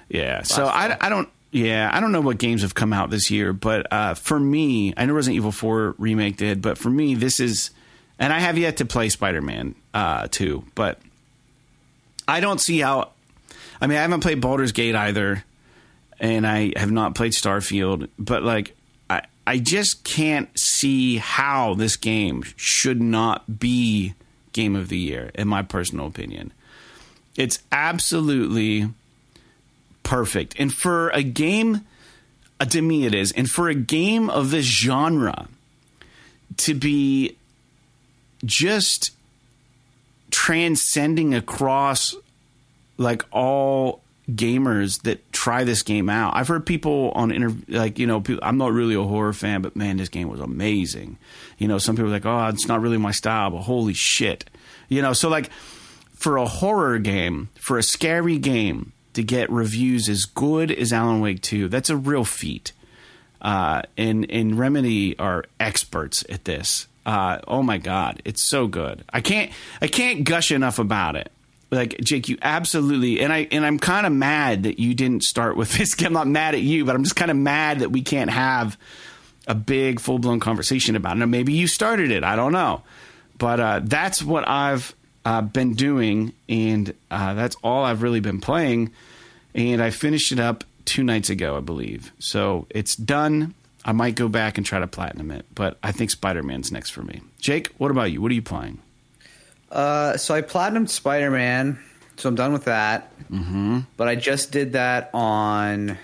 Yeah. 0.09 0.37
Last 0.37 0.55
so 0.55 0.67
I, 0.67 0.97
I 1.01 1.09
don't. 1.09 1.29
Yeah, 1.51 1.91
I 1.91 2.01
don't 2.01 2.13
know 2.13 2.21
what 2.21 2.37
games 2.37 2.61
have 2.61 2.75
come 2.75 2.93
out 2.93 3.09
this 3.09 3.31
year, 3.31 3.55
but 3.55 3.91
uh, 3.91 4.13
for 4.13 4.39
me, 4.39 4.93
I 4.99 5.07
know 5.07 5.15
Resident 5.15 5.37
Evil 5.37 5.53
Four 5.53 5.95
remake 5.97 6.37
did, 6.37 6.61
but 6.61 6.77
for 6.77 6.91
me, 6.91 7.15
this 7.15 7.41
is, 7.41 7.71
and 8.19 8.35
I 8.35 8.39
have 8.39 8.59
yet 8.59 8.77
to 8.79 8.85
play 8.85 9.09
Spider 9.09 9.41
Man 9.41 9.75
uh, 9.95 10.29
two, 10.31 10.65
but 10.75 11.01
I 12.27 12.41
don't 12.41 12.61
see 12.61 12.81
how. 12.81 13.13
I 13.81 13.87
mean, 13.87 13.97
I 13.97 14.03
haven't 14.03 14.21
played 14.21 14.43
Baldur's 14.43 14.73
Gate 14.73 14.95
either, 14.95 15.43
and 16.21 16.47
I 16.47 16.75
have 16.77 16.91
not 16.91 17.15
played 17.15 17.33
Starfield, 17.33 18.11
but 18.19 18.43
like, 18.43 18.77
I 19.09 19.23
I 19.47 19.57
just 19.59 20.05
can't 20.05 20.51
see 20.59 21.17
how 21.17 21.73
this 21.75 21.97
game 21.97 22.45
should 22.57 23.01
not 23.01 23.59
be 23.59 24.13
game 24.53 24.77
of 24.77 24.91
the 24.91 24.99
year, 24.99 25.31
in 25.35 25.49
my 25.49 25.63
personal 25.63 26.07
opinion. 26.07 26.53
It's 27.39 27.61
absolutely 27.71 28.91
perfect. 30.03 30.57
And 30.59 30.75
for 30.75 31.11
a 31.11 31.23
game, 31.23 31.87
uh, 32.59 32.65
to 32.67 32.83
me, 32.83 33.07
it 33.07 33.15
is. 33.15 33.31
And 33.33 33.49
for 33.49 33.69
a 33.69 33.75
game 33.75 34.29
of 34.29 34.51
this 34.51 34.67
genre 34.67 35.47
to 36.59 36.75
be 36.75 37.37
just 38.45 39.13
transcending 40.33 41.33
across 41.33 42.17
like 42.97 43.25
all 43.31 44.03
gamers 44.29 45.03
that 45.03 45.33
try 45.33 45.63
this 45.63 45.83
game 45.83 46.11
out. 46.11 46.35
I've 46.35 46.49
heard 46.49 46.67
people 46.67 47.13
on 47.15 47.31
interview, 47.31 47.79
like, 47.79 48.01
you 48.01 48.07
know, 48.07 48.21
people, 48.21 48.43
I'm 48.43 48.59
not 48.59 48.73
really 48.73 48.97
a 48.97 49.03
horror 49.03 49.33
fan, 49.33 49.63
but 49.63 49.77
man, 49.77 49.97
this 49.97 50.09
game 50.09 50.29
was 50.29 50.41
amazing. 50.41 51.19
You 51.57 51.69
know, 51.69 51.79
some 51.79 51.95
people 51.95 52.09
are 52.09 52.13
like, 52.13 52.27
oh, 52.27 52.49
it's 52.49 52.67
not 52.67 52.81
really 52.81 52.99
my 52.99 53.13
style, 53.13 53.51
but 53.51 53.61
holy 53.61 53.95
shit. 53.95 54.45
You 54.89 55.03
know, 55.03 55.13
so 55.13 55.29
like, 55.29 55.51
for 56.19 56.37
a 56.37 56.47
horror 56.47 56.99
game, 56.99 57.49
for 57.55 57.79
a 57.79 57.83
scary 57.83 58.39
game 58.39 58.93
to 59.15 59.23
get 59.23 59.49
reviews 59.51 60.09
as 60.09 60.25
good 60.25 60.71
as 60.71 60.93
Alan 60.93 61.21
Wake 61.21 61.41
2, 61.43 61.69
that's 61.69 61.91
a 61.91 61.97
real 61.97 62.25
feat. 62.25 62.73
Uh, 63.41 63.83
and 63.97 64.29
and 64.31 64.59
Remedy 64.59 65.17
are 65.17 65.45
experts 65.61 66.25
at 66.29 66.45
this. 66.45 66.89
Uh, 67.07 67.39
oh 67.47 67.63
my 67.63 67.79
god, 67.79 68.21
it's 68.25 68.43
so 68.43 68.67
good. 68.67 69.05
I 69.13 69.21
can't 69.21 69.53
I 69.81 69.87
can't 69.87 70.25
gush 70.25 70.51
enough 70.51 70.81
about 70.81 71.15
it. 71.15 71.31
Like 71.71 71.99
Jake, 72.01 72.29
you 72.29 72.37
absolutely 72.43 73.21
and 73.21 73.33
I 73.33 73.47
and 73.53 73.65
I'm 73.65 73.79
kind 73.79 74.07
of 74.07 74.13
mad 74.13 74.65
that 74.65 74.81
you 74.81 74.93
didn't 74.93 75.23
start 75.23 75.57
with 75.57 75.73
this. 75.79 75.95
Game. 75.95 76.09
I'm 76.09 76.13
not 76.15 76.27
mad 76.27 76.55
at 76.57 76.63
you, 76.63 76.85
but 76.85 76.97
I'm 76.97 77.05
just 77.05 77.15
kind 77.15 77.31
of 77.31 77.37
mad 77.37 77.79
that 77.79 77.93
we 77.93 78.03
can't 78.03 78.31
have 78.31 78.77
a 79.47 79.55
big 79.55 80.01
full 80.01 80.19
blown 80.19 80.41
conversation 80.41 80.97
about 80.97 81.17
it. 81.17 81.21
Now, 81.21 81.27
maybe 81.27 81.53
you 81.53 81.69
started 81.69 82.11
it. 82.11 82.25
I 82.25 82.35
don't 82.35 82.53
know, 82.53 82.83
but 83.39 83.61
uh, 83.61 83.81
that's 83.85 84.21
what 84.21 84.49
I've 84.49 84.97
uh, 85.29 85.43
been 85.43 85.75
doing, 85.75 86.33
and 86.49 86.95
uh, 87.11 87.35
that's 87.35 87.55
all 87.63 87.85
I've 87.85 88.01
really 88.01 88.21
been 88.21 88.41
playing. 88.41 88.93
And 89.55 89.83
I 89.83 89.91
finished 89.91 90.33
it 90.33 90.41
up 90.41 90.65
two 90.87 91.03
nights 91.05 91.29
ago, 91.29 91.55
I 91.55 91.61
believe. 91.61 92.13
So 92.19 92.67
it's 92.71 92.97
done. 92.97 93.53
I 93.85 93.93
might 93.93 94.15
go 94.15 94.29
back 94.29 94.57
and 94.57 94.65
try 94.65 94.79
to 94.79 94.87
platinum 94.87 95.31
it, 95.31 95.45
but 95.55 95.77
I 95.83 95.93
think 95.93 96.11
Spider 96.11 96.43
Man's 96.43 96.73
next 96.73 96.91
for 96.91 97.03
me. 97.03 97.21
Jake, 97.39 97.69
what 97.77 97.91
about 97.91 98.11
you? 98.11 98.23
What 98.23 98.31
are 98.31 98.35
you 98.35 98.43
playing? 98.43 98.79
Uh, 99.71 100.17
so 100.17 100.35
I 100.35 100.41
platinumed 100.41 100.89
Spider 100.89 101.31
Man, 101.31 101.79
so 102.17 102.31
I'm 102.31 102.35
done 102.35 102.55
with 102.55 102.65
that. 102.65 103.13
Mm-hmm. 103.31 103.81
But 103.99 104.09
I 104.09 104.15
just 104.15 104.51
did 104.51 104.73
that 104.73 105.11
on 105.13 105.99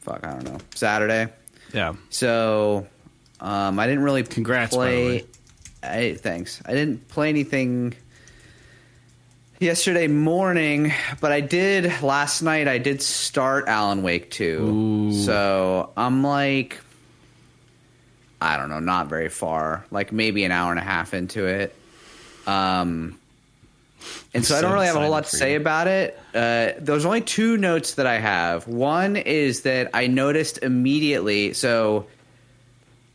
fuck, 0.00 0.24
I 0.24 0.30
don't 0.30 0.44
know, 0.44 0.58
Saturday. 0.74 1.30
Yeah. 1.74 1.94
So 2.08 2.86
um, 3.38 3.78
I 3.78 3.86
didn't 3.86 4.02
really 4.02 4.22
Congrats, 4.22 4.74
play. 4.74 5.26
I, 5.82 6.14
thanks. 6.14 6.60
I 6.66 6.72
didn't 6.72 7.08
play 7.08 7.28
anything 7.28 7.94
yesterday 9.60 10.06
morning, 10.06 10.92
but 11.20 11.32
I 11.32 11.40
did 11.40 12.02
last 12.02 12.42
night. 12.42 12.68
I 12.68 12.78
did 12.78 13.02
start 13.02 13.68
Alan 13.68 14.02
Wake 14.02 14.30
2. 14.30 15.12
So 15.24 15.90
I'm 15.96 16.22
like, 16.22 16.80
I 18.40 18.56
don't 18.56 18.68
know, 18.68 18.80
not 18.80 19.08
very 19.08 19.28
far, 19.28 19.84
like 19.90 20.12
maybe 20.12 20.44
an 20.44 20.52
hour 20.52 20.70
and 20.70 20.80
a 20.80 20.84
half 20.84 21.14
into 21.14 21.46
it. 21.46 21.74
Um, 22.46 23.18
and 24.32 24.44
so, 24.44 24.56
I 24.56 24.60
don't 24.60 24.72
really 24.72 24.86
have 24.86 24.96
a 24.96 25.00
whole 25.00 25.10
lot 25.10 25.24
to 25.24 25.36
say 25.36 25.52
you. 25.52 25.56
about 25.56 25.88
it. 25.88 26.18
Uh, 26.34 26.72
there's 26.78 27.04
only 27.04 27.20
two 27.20 27.56
notes 27.56 27.94
that 27.94 28.06
I 28.06 28.18
have. 28.18 28.68
One 28.68 29.16
is 29.16 29.62
that 29.62 29.90
I 29.92 30.06
noticed 30.06 30.58
immediately. 30.58 31.52
So, 31.52 32.06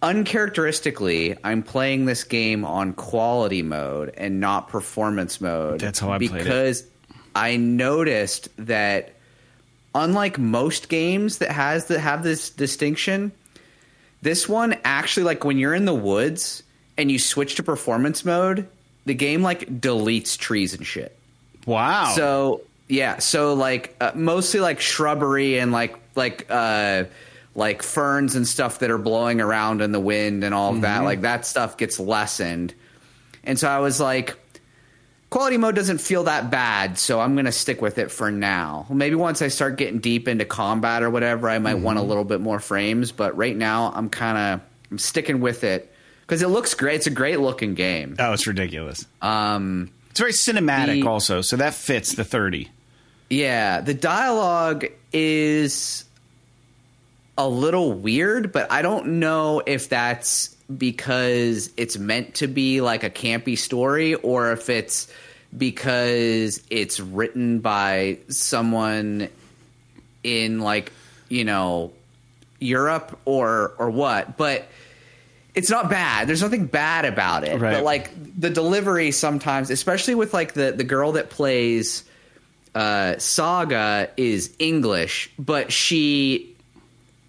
uncharacteristically, 0.04 1.36
I'm 1.44 1.64
playing 1.64 2.06
this 2.06 2.24
game 2.24 2.66
on 2.66 2.94
quality 2.94 3.64
mode 3.64 4.14
and 4.18 4.40
not 4.40 4.68
performance 4.68 5.42
mode. 5.42 5.80
That's 5.80 6.00
how 6.00 6.12
I 6.12 6.18
played 6.20 6.32
it. 6.32 6.44
because 6.44 6.86
I 7.34 7.56
noticed 7.56 8.50
that 8.58 9.14
unlike 9.96 10.38
most 10.38 10.90
games 10.90 11.40
that 11.40 11.52
has 11.52 11.86
that 11.86 12.00
have 12.00 12.22
this 12.22 12.50
distinction, 12.50 13.32
this 14.22 14.48
one 14.48 14.78
actually 14.84 15.24
like 15.24 15.44
when 15.44 15.58
you're 15.58 15.74
in 15.74 15.86
the 15.86 15.96
woods 15.96 16.64
and 16.98 17.12
you 17.12 17.18
switch 17.18 17.56
to 17.56 17.64
performance 17.64 18.24
mode, 18.26 18.68
the 19.06 19.14
game 19.14 19.42
like 19.42 19.82
deletes 19.82 20.38
trees 20.38 20.74
and 20.74 20.86
shit. 20.86 21.18
Wow. 21.66 22.14
So 22.16 22.62
yeah, 22.90 23.20
so 23.20 23.54
like 23.54 23.96
uh, 24.02 24.12
mostly 24.16 24.60
like 24.60 24.82
shrubbery 24.82 25.60
and 25.60 25.72
like 25.72 25.98
like 26.16 26.46
uh 26.50 27.06
like 27.56 27.84
ferns 27.84 28.36
and 28.36 28.48
stuff 28.48 28.80
that 28.80 28.90
are 28.90 28.98
blowing 28.98 29.40
around 29.42 29.82
in 29.82 29.92
the 29.92 30.00
wind 30.00 30.44
and 30.44 30.54
all 30.56 30.74
of 30.76 30.82
that. 30.82 31.04
Like 31.04 31.22
that 31.22 31.46
stuff 31.46 31.78
gets 31.78 32.00
lessened. 32.00 32.74
And 33.44 33.60
so 33.60 33.68
I 33.70 33.80
was 33.80 34.00
like 34.00 34.36
quality 35.30 35.58
mode 35.58 35.76
doesn't 35.76 35.98
feel 36.00 36.26
that 36.26 36.52
bad, 36.52 36.98
so 36.98 37.20
I'm 37.20 37.34
going 37.34 37.46
to 37.46 37.52
stick 37.52 37.82
with 37.82 37.98
it 37.98 38.12
for 38.12 38.30
now. 38.32 38.86
Maybe 38.92 39.16
once 39.16 39.42
I 39.42 39.48
start 39.48 39.78
getting 39.78 39.98
deep 40.00 40.28
into 40.28 40.46
combat 40.46 41.02
or 41.02 41.10
whatever, 41.10 41.50
I 41.50 41.58
might 41.58 41.80
want 41.80 41.98
a 41.98 42.04
little 42.04 42.24
bit 42.24 42.40
more 42.40 42.60
frames, 42.60 43.12
but 43.12 43.36
right 43.36 43.56
now 43.56 43.92
I'm 43.96 44.10
kind 44.10 44.38
of 44.38 44.62
I'm 44.92 44.98
sticking 45.00 45.40
with 45.42 45.64
it 45.64 45.92
cuz 46.28 46.42
it 46.42 46.48
looks 46.50 46.74
great. 46.76 46.96
It's 46.98 47.08
a 47.08 47.12
great 47.12 47.40
looking 47.40 47.74
game. 47.74 48.16
oh, 48.20 48.34
it's 48.34 48.46
ridiculous. 48.48 49.06
Um 49.22 49.90
It's 50.12 50.20
very 50.20 50.34
cinematic, 50.34 51.02
The- 51.02 51.08
also, 51.08 51.42
so 51.42 51.56
that 51.58 51.74
fits 51.74 52.14
the 52.16 52.24
thirty. 52.24 52.70
Yeah, 53.30 53.82
the 53.82 53.96
dialogue 53.96 54.86
is 55.12 56.06
a 57.38 57.48
little 57.48 57.94
weird, 57.94 58.52
but 58.52 58.72
I 58.72 58.82
don't 58.82 59.20
know 59.20 59.62
if 59.66 59.90
that's 59.90 60.56
because 60.78 61.70
it's 61.78 61.98
meant 61.98 62.36
to 62.36 62.48
be 62.48 62.82
like 62.82 63.04
a 63.04 63.10
campy 63.10 63.58
story 63.58 64.16
or 64.16 64.52
if 64.52 64.70
it's 64.70 65.12
because 65.56 66.62
it's 66.70 67.00
written 67.00 67.60
by 67.60 68.20
someone 68.30 69.30
in 70.24 70.60
like, 70.60 70.92
you 71.30 71.44
know, 71.44 71.92
Europe 72.60 73.20
or 73.26 73.74
or 73.78 73.90
what. 73.90 74.38
But 74.38 74.68
it's 75.54 75.70
not 75.70 75.90
bad. 75.90 76.28
There's 76.28 76.42
nothing 76.42 76.66
bad 76.66 77.06
about 77.06 77.44
it. 77.44 77.60
Right. 77.60 77.76
But 77.76 77.84
like 77.84 78.40
the 78.40 78.50
delivery 78.50 79.12
sometimes, 79.12 79.70
especially 79.70 80.16
with 80.16 80.34
like 80.34 80.54
the 80.54 80.72
the 80.72 80.84
girl 80.84 81.14
that 81.14 81.30
plays 81.30 82.04
uh, 82.74 83.18
Saga 83.18 84.10
is 84.18 84.54
English, 84.60 85.30
but 85.38 85.72
she 85.72 86.53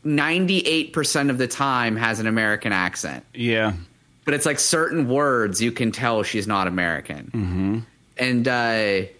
98% 0.04 1.30
of 1.30 1.38
the 1.38 1.48
time 1.48 1.96
has 1.96 2.20
an 2.20 2.26
American 2.26 2.72
accent. 2.72 3.24
Yeah. 3.34 3.72
But 4.24 4.34
it's 4.34 4.46
like 4.46 4.58
certain 4.58 5.08
words 5.08 5.60
you 5.62 5.72
can 5.72 5.92
tell 5.92 6.22
she's 6.22 6.46
not 6.46 6.66
American. 6.66 7.30
Mm-hmm. 7.34 7.78
And 8.16 8.48
uh 8.48 9.10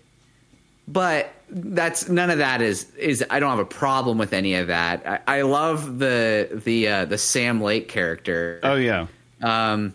but 0.86 1.32
that's 1.48 2.08
none 2.08 2.30
of 2.30 2.38
that 2.38 2.60
is 2.60 2.90
is 2.96 3.24
I 3.30 3.40
don't 3.40 3.50
have 3.50 3.58
a 3.58 3.64
problem 3.64 4.18
with 4.18 4.32
any 4.32 4.54
of 4.54 4.66
that. 4.68 5.06
I, 5.26 5.38
I 5.38 5.42
love 5.42 5.98
the 5.98 6.60
the 6.64 6.88
uh 6.88 7.04
the 7.06 7.18
Sam 7.18 7.60
Lake 7.60 7.88
character. 7.88 8.60
Oh 8.62 8.76
yeah. 8.76 9.06
Um, 9.42 9.94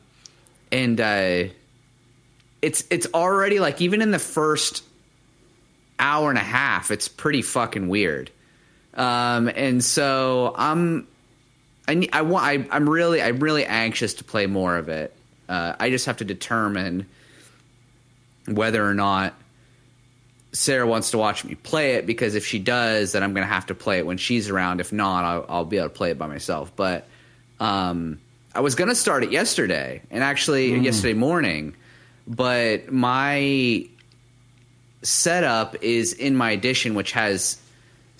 and 0.72 1.00
uh, 1.02 1.44
it's 2.62 2.84
it's 2.90 3.08
already 3.14 3.60
like 3.60 3.82
even 3.82 4.02
in 4.02 4.12
the 4.12 4.20
first 4.20 4.84
hour 5.98 6.30
and 6.30 6.38
a 6.38 6.44
half, 6.44 6.92
it's 6.92 7.08
pretty 7.08 7.42
fucking 7.42 7.88
weird. 7.88 8.32
Um, 9.00 9.48
and 9.48 9.84
so 9.84 10.54
I'm 10.58 11.08
I 11.88 12.08
I 12.12 12.22
want 12.22 12.46
I, 12.46 12.68
I'm 12.76 12.88
really 12.88 13.22
I'm 13.22 13.40
really 13.40 13.66
anxious 13.66 14.16
to 14.16 14.26
play 14.26 14.46
more 14.46 14.76
of 14.76 14.90
it. 14.90 15.16
Uh, 15.48 15.74
I 15.80 15.90
just 15.90 16.06
have 16.06 16.18
to 16.18 16.26
determine 16.26 17.08
whether 18.46 18.86
or 18.86 18.94
not 18.94 19.34
Sarah 20.52 20.86
wants 20.86 21.12
to 21.12 21.18
watch 21.18 21.46
me 21.46 21.56
play 21.56 21.94
it 21.94 22.06
because 22.06 22.36
if 22.36 22.46
she 22.46 22.60
does, 22.60 23.14
then 23.14 23.24
I'm 23.24 23.34
going 23.34 23.48
to 23.48 23.54
have 23.54 23.68
to 23.68 23.76
play 23.76 24.00
it 24.00 24.06
when 24.06 24.18
she's 24.18 24.50
around. 24.50 24.82
If 24.82 24.92
not, 24.92 25.24
I'll, 25.24 25.46
I'll 25.48 25.66
be 25.66 25.78
able 25.78 25.90
to 25.90 25.96
play 25.96 26.12
it 26.12 26.18
by 26.18 26.28
myself. 26.28 26.72
But 26.76 27.08
um, 27.60 28.20
I 28.54 28.60
was 28.60 28.76
going 28.76 28.90
to 28.90 28.96
start 28.96 29.24
it 29.24 29.32
yesterday 29.32 30.02
and 30.12 30.24
actually 30.24 30.78
yesterday 30.80 31.14
morning, 31.14 31.76
but 32.28 32.92
my 32.92 33.88
setup 35.04 35.82
is 35.84 36.14
in 36.14 36.36
my 36.36 36.52
edition, 36.52 36.96
which 36.96 37.14
has 37.14 37.58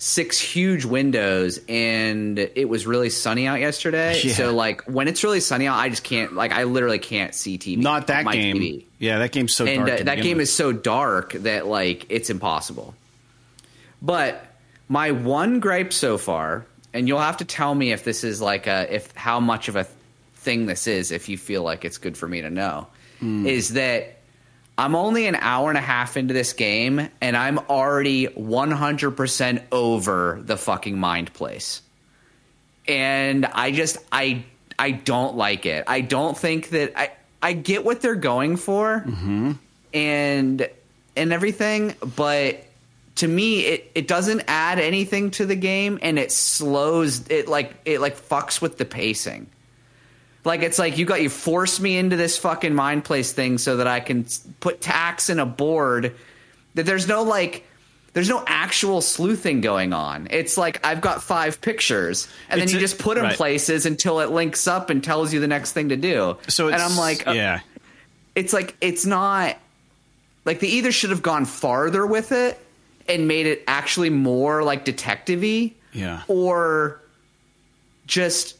six 0.02 0.40
huge 0.40 0.86
windows, 0.86 1.60
and 1.68 2.38
it 2.38 2.66
was 2.68 2.86
really 2.86 3.10
sunny 3.10 3.46
out 3.46 3.60
yesterday. 3.60 4.18
Yeah. 4.24 4.32
So 4.32 4.54
like 4.54 4.82
when 4.84 5.08
it's 5.08 5.22
really 5.22 5.40
sunny 5.40 5.66
out, 5.66 5.78
I 5.78 5.90
just 5.90 6.02
can't 6.04 6.32
like 6.34 6.52
I 6.52 6.64
literally 6.64 6.98
can't 6.98 7.34
see 7.34 7.58
TV. 7.58 7.76
Not 7.76 8.06
that 8.06 8.24
game. 8.32 8.56
TV 8.56 8.84
Yeah, 8.98 9.18
that 9.18 9.30
game's 9.30 9.54
so 9.54 9.66
and 9.66 9.86
dark. 9.86 10.00
uh, 10.00 10.04
that 10.04 10.22
game 10.22 10.38
with. 10.38 10.44
is 10.44 10.52
so 10.54 10.72
dark 10.72 11.34
that 11.34 11.66
like 11.66 12.06
it's 12.08 12.30
impossible. 12.30 12.94
But 14.02 14.44
my 14.88 15.10
one 15.10 15.60
gripe 15.60 15.92
so 15.92 16.16
far, 16.18 16.64
and 16.94 17.06
you'll 17.06 17.20
have 17.20 17.36
to 17.36 17.44
tell 17.44 17.74
me 17.74 17.92
if 17.92 18.02
this 18.02 18.24
is 18.24 18.40
like 18.40 18.66
a 18.66 18.92
if 18.94 19.12
how 19.14 19.38
much 19.40 19.68
of 19.68 19.76
a 19.76 19.86
thing 20.36 20.64
this 20.64 20.86
is, 20.86 21.10
if 21.12 21.28
you 21.28 21.36
feel 21.36 21.62
like 21.62 21.84
it's 21.84 21.98
good 21.98 22.16
for 22.16 22.26
me 22.26 22.40
to 22.40 22.48
know, 22.50 22.86
Hmm. 23.18 23.44
is 23.46 23.74
that 23.74 24.16
I'm 24.80 24.96
only 24.96 25.26
an 25.26 25.36
hour 25.36 25.68
and 25.68 25.78
a 25.78 25.82
half 25.82 26.16
into 26.16 26.34
this 26.34 26.52
game, 26.54 27.08
and 27.20 27.36
I'm 27.36 27.58
already 27.58 28.26
100% 28.26 29.62
over 29.70 30.40
the 30.42 30.56
fucking 30.56 30.98
mind 30.98 31.32
place 31.32 31.82
and 32.90 33.46
I 33.46 33.70
just 33.70 33.98
I 34.10 34.44
I 34.78 34.90
don't 34.90 35.36
like 35.36 35.64
it. 35.66 35.84
I 35.86 36.00
don't 36.00 36.36
think 36.36 36.70
that 36.70 36.98
I 36.98 37.12
I 37.40 37.52
get 37.52 37.84
what 37.84 38.00
they're 38.00 38.14
going 38.14 38.56
for 38.56 39.04
mm-hmm. 39.06 39.52
and 39.94 40.68
and 41.16 41.32
everything, 41.32 41.94
but 42.16 42.64
to 43.16 43.28
me 43.28 43.60
it 43.60 43.90
it 43.94 44.08
doesn't 44.08 44.42
add 44.48 44.78
anything 44.78 45.30
to 45.32 45.46
the 45.46 45.56
game 45.56 45.98
and 46.02 46.18
it 46.18 46.32
slows 46.32 47.28
it 47.28 47.48
like 47.48 47.74
it 47.84 48.00
like 48.00 48.16
fucks 48.16 48.60
with 48.60 48.76
the 48.76 48.84
pacing. 48.84 49.46
Like 50.44 50.62
it's 50.62 50.78
like 50.78 50.96
you 50.98 51.04
got 51.04 51.20
you 51.22 51.28
forced 51.28 51.80
me 51.80 51.98
into 51.98 52.16
this 52.16 52.38
fucking 52.38 52.74
mind 52.74 53.04
place 53.04 53.32
thing 53.32 53.58
so 53.58 53.76
that 53.76 53.86
I 53.86 54.00
can 54.00 54.26
put 54.60 54.80
tacks 54.80 55.28
in 55.28 55.38
a 55.38 55.46
board 55.46 56.14
that 56.74 56.86
there's 56.86 57.06
no 57.06 57.22
like 57.22 57.66
there's 58.12 58.28
no 58.28 58.42
actual 58.46 59.00
sleuthing 59.02 59.60
going 59.60 59.92
on. 59.92 60.28
It's 60.30 60.56
like 60.56 60.84
I've 60.84 61.00
got 61.00 61.22
five 61.22 61.60
pictures 61.60 62.26
and 62.48 62.60
It's 62.60 62.72
then 62.72 62.80
you 62.80 62.84
a- 62.84 62.88
just 62.88 62.98
put 62.98 63.16
them 63.16 63.24
right. 63.24 63.36
places 63.36 63.84
until 63.86 64.20
it 64.20 64.30
links 64.30 64.66
up 64.66 64.88
and 64.90 65.04
tells 65.04 65.32
you 65.32 65.40
the 65.40 65.46
next 65.48 65.72
thing 65.72 65.90
to 65.90 65.96
do. 65.96 66.36
so 66.48 66.68
and 66.68 66.76
I'm 66.82 66.96
like 66.96 67.26
uh, 67.28 67.32
yeah. 67.32 67.60
it's 68.34 68.52
like 68.52 68.74
it's 68.80 69.04
not 69.04 69.56
like 70.46 70.60
they 70.60 70.68
either 70.68 70.90
should 70.90 71.10
have 71.10 71.22
gone 71.22 71.44
farther 71.44 72.06
with 72.06 72.32
it 72.32 72.58
and 73.08 73.28
made 73.28 73.46
it 73.46 73.62
actually 73.68 74.08
more 74.10 74.62
like 74.62 74.84
detective-y 74.86 75.72
Yeah. 75.92 76.22
or 76.28 77.00
just 78.06 78.56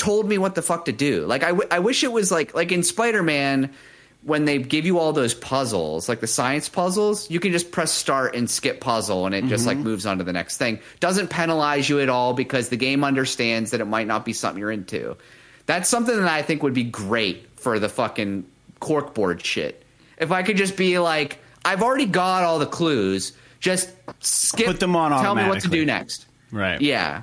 told 0.00 0.26
me 0.26 0.38
what 0.38 0.54
the 0.54 0.62
fuck 0.62 0.86
to 0.86 0.92
do. 0.92 1.26
Like 1.26 1.44
I, 1.44 1.48
w- 1.48 1.68
I 1.70 1.78
wish 1.78 2.02
it 2.02 2.10
was 2.10 2.32
like 2.32 2.54
like 2.54 2.72
in 2.72 2.82
Spider 2.82 3.22
Man 3.22 3.70
when 4.22 4.46
they 4.46 4.58
give 4.58 4.86
you 4.86 4.98
all 4.98 5.12
those 5.12 5.34
puzzles, 5.34 6.08
like 6.08 6.20
the 6.20 6.26
science 6.26 6.68
puzzles, 6.68 7.30
you 7.30 7.38
can 7.38 7.52
just 7.52 7.70
press 7.70 7.92
start 7.92 8.34
and 8.34 8.50
skip 8.50 8.80
puzzle 8.80 9.26
and 9.26 9.34
it 9.34 9.44
just 9.46 9.66
like 9.66 9.76
mm-hmm. 9.76 9.84
moves 9.84 10.04
on 10.04 10.18
to 10.18 10.24
the 10.24 10.32
next 10.32 10.58
thing. 10.58 10.78
Doesn't 11.00 11.28
penalize 11.28 11.88
you 11.88 12.00
at 12.00 12.08
all 12.08 12.34
because 12.34 12.68
the 12.68 12.76
game 12.76 13.02
understands 13.04 13.70
that 13.70 13.80
it 13.80 13.86
might 13.86 14.06
not 14.06 14.24
be 14.24 14.32
something 14.32 14.58
you're 14.58 14.70
into. 14.70 15.16
That's 15.66 15.88
something 15.88 16.16
that 16.16 16.28
I 16.28 16.42
think 16.42 16.62
would 16.62 16.74
be 16.74 16.84
great 16.84 17.48
for 17.56 17.78
the 17.78 17.88
fucking 17.88 18.44
corkboard 18.80 19.42
shit. 19.42 19.84
If 20.18 20.32
I 20.32 20.42
could 20.42 20.56
just 20.56 20.76
be 20.76 20.98
like, 20.98 21.38
I've 21.64 21.82
already 21.82 22.06
got 22.06 22.42
all 22.42 22.58
the 22.58 22.66
clues, 22.66 23.32
just 23.58 23.90
skip 24.20 24.66
Put 24.66 24.80
them 24.80 24.96
on 24.96 25.12
tell 25.22 25.34
me 25.34 25.46
what 25.46 25.62
to 25.62 25.68
do 25.68 25.84
next. 25.84 26.26
Right. 26.50 26.80
Yeah. 26.80 27.22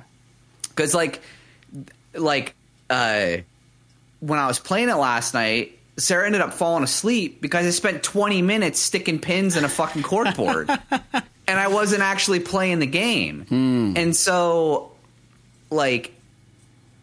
Cuz 0.74 0.94
like 0.94 1.20
like 2.14 2.54
uh 2.90 3.38
when 4.20 4.38
I 4.38 4.46
was 4.46 4.58
playing 4.58 4.88
it 4.88 4.94
last 4.96 5.32
night, 5.34 5.78
Sarah 5.96 6.26
ended 6.26 6.40
up 6.40 6.52
falling 6.52 6.82
asleep 6.82 7.40
because 7.40 7.66
I 7.66 7.70
spent 7.70 8.02
20 8.02 8.42
minutes 8.42 8.80
sticking 8.80 9.20
pins 9.20 9.56
in 9.56 9.64
a 9.64 9.68
fucking 9.68 10.02
corkboard. 10.02 10.68
and 11.46 11.58
I 11.58 11.68
wasn't 11.68 12.02
actually 12.02 12.40
playing 12.40 12.80
the 12.80 12.86
game. 12.86 13.46
And 13.96 14.16
so 14.16 14.92
like 15.70 16.14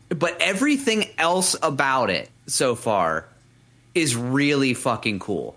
but 0.09 0.37
everything 0.39 1.05
else 1.17 1.55
about 1.61 2.09
it 2.09 2.29
so 2.47 2.75
far 2.75 3.25
is 3.93 4.15
really 4.15 4.73
fucking 4.73 5.19
cool. 5.19 5.55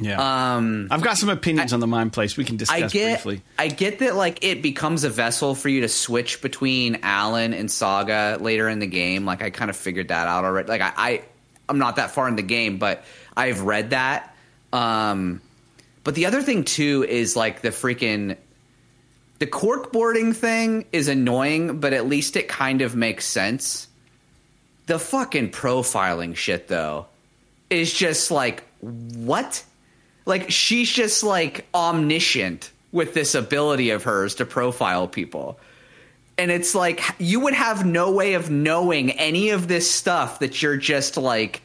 Yeah. 0.00 0.56
Um 0.56 0.88
I've 0.90 1.02
got 1.02 1.18
some 1.18 1.28
opinions 1.28 1.72
on 1.72 1.80
the 1.80 1.86
mind 1.86 2.12
place. 2.12 2.36
We 2.36 2.44
can 2.44 2.56
discuss 2.56 2.82
I 2.82 2.88
get, 2.88 3.22
briefly. 3.22 3.42
I 3.58 3.68
get 3.68 3.98
that 4.00 4.14
like 4.14 4.44
it 4.44 4.62
becomes 4.62 5.04
a 5.04 5.10
vessel 5.10 5.54
for 5.54 5.68
you 5.68 5.80
to 5.82 5.88
switch 5.88 6.40
between 6.40 7.00
Alan 7.02 7.52
and 7.54 7.70
Saga 7.70 8.38
later 8.40 8.68
in 8.68 8.78
the 8.78 8.86
game. 8.86 9.24
Like 9.24 9.42
I 9.42 9.50
kind 9.50 9.70
of 9.70 9.76
figured 9.76 10.08
that 10.08 10.26
out 10.26 10.44
already. 10.44 10.68
Like 10.68 10.80
I, 10.80 10.92
I 10.96 11.22
I'm 11.68 11.78
not 11.78 11.96
that 11.96 12.12
far 12.12 12.28
in 12.28 12.36
the 12.36 12.42
game, 12.42 12.78
but 12.78 13.04
I've 13.36 13.60
read 13.60 13.90
that. 13.90 14.34
Um, 14.72 15.40
but 16.04 16.14
the 16.14 16.26
other 16.26 16.42
thing 16.42 16.64
too 16.64 17.04
is 17.08 17.36
like 17.36 17.60
the 17.60 17.68
freaking 17.68 18.36
the 19.38 19.46
cork 19.46 19.92
boarding 19.92 20.32
thing 20.32 20.86
is 20.92 21.08
annoying, 21.08 21.78
but 21.78 21.92
at 21.92 22.06
least 22.06 22.36
it 22.36 22.48
kind 22.48 22.82
of 22.82 22.96
makes 22.96 23.24
sense. 23.24 23.88
The 24.86 24.98
fucking 24.98 25.50
profiling 25.50 26.34
shit 26.34 26.68
though 26.68 27.06
is 27.70 27.92
just 27.92 28.30
like 28.30 28.64
what? 28.80 29.62
Like 30.28 30.50
she's 30.50 30.90
just 30.92 31.22
like 31.22 31.66
omniscient 31.74 32.70
with 32.92 33.14
this 33.14 33.34
ability 33.34 33.90
of 33.90 34.02
hers 34.02 34.34
to 34.34 34.44
profile 34.44 35.08
people. 35.08 35.58
And 36.36 36.50
it's 36.50 36.74
like 36.74 37.00
you 37.18 37.40
would 37.40 37.54
have 37.54 37.86
no 37.86 38.12
way 38.12 38.34
of 38.34 38.50
knowing 38.50 39.12
any 39.12 39.50
of 39.50 39.68
this 39.68 39.90
stuff 39.90 40.40
that 40.40 40.60
you're 40.60 40.76
just 40.76 41.16
like 41.16 41.62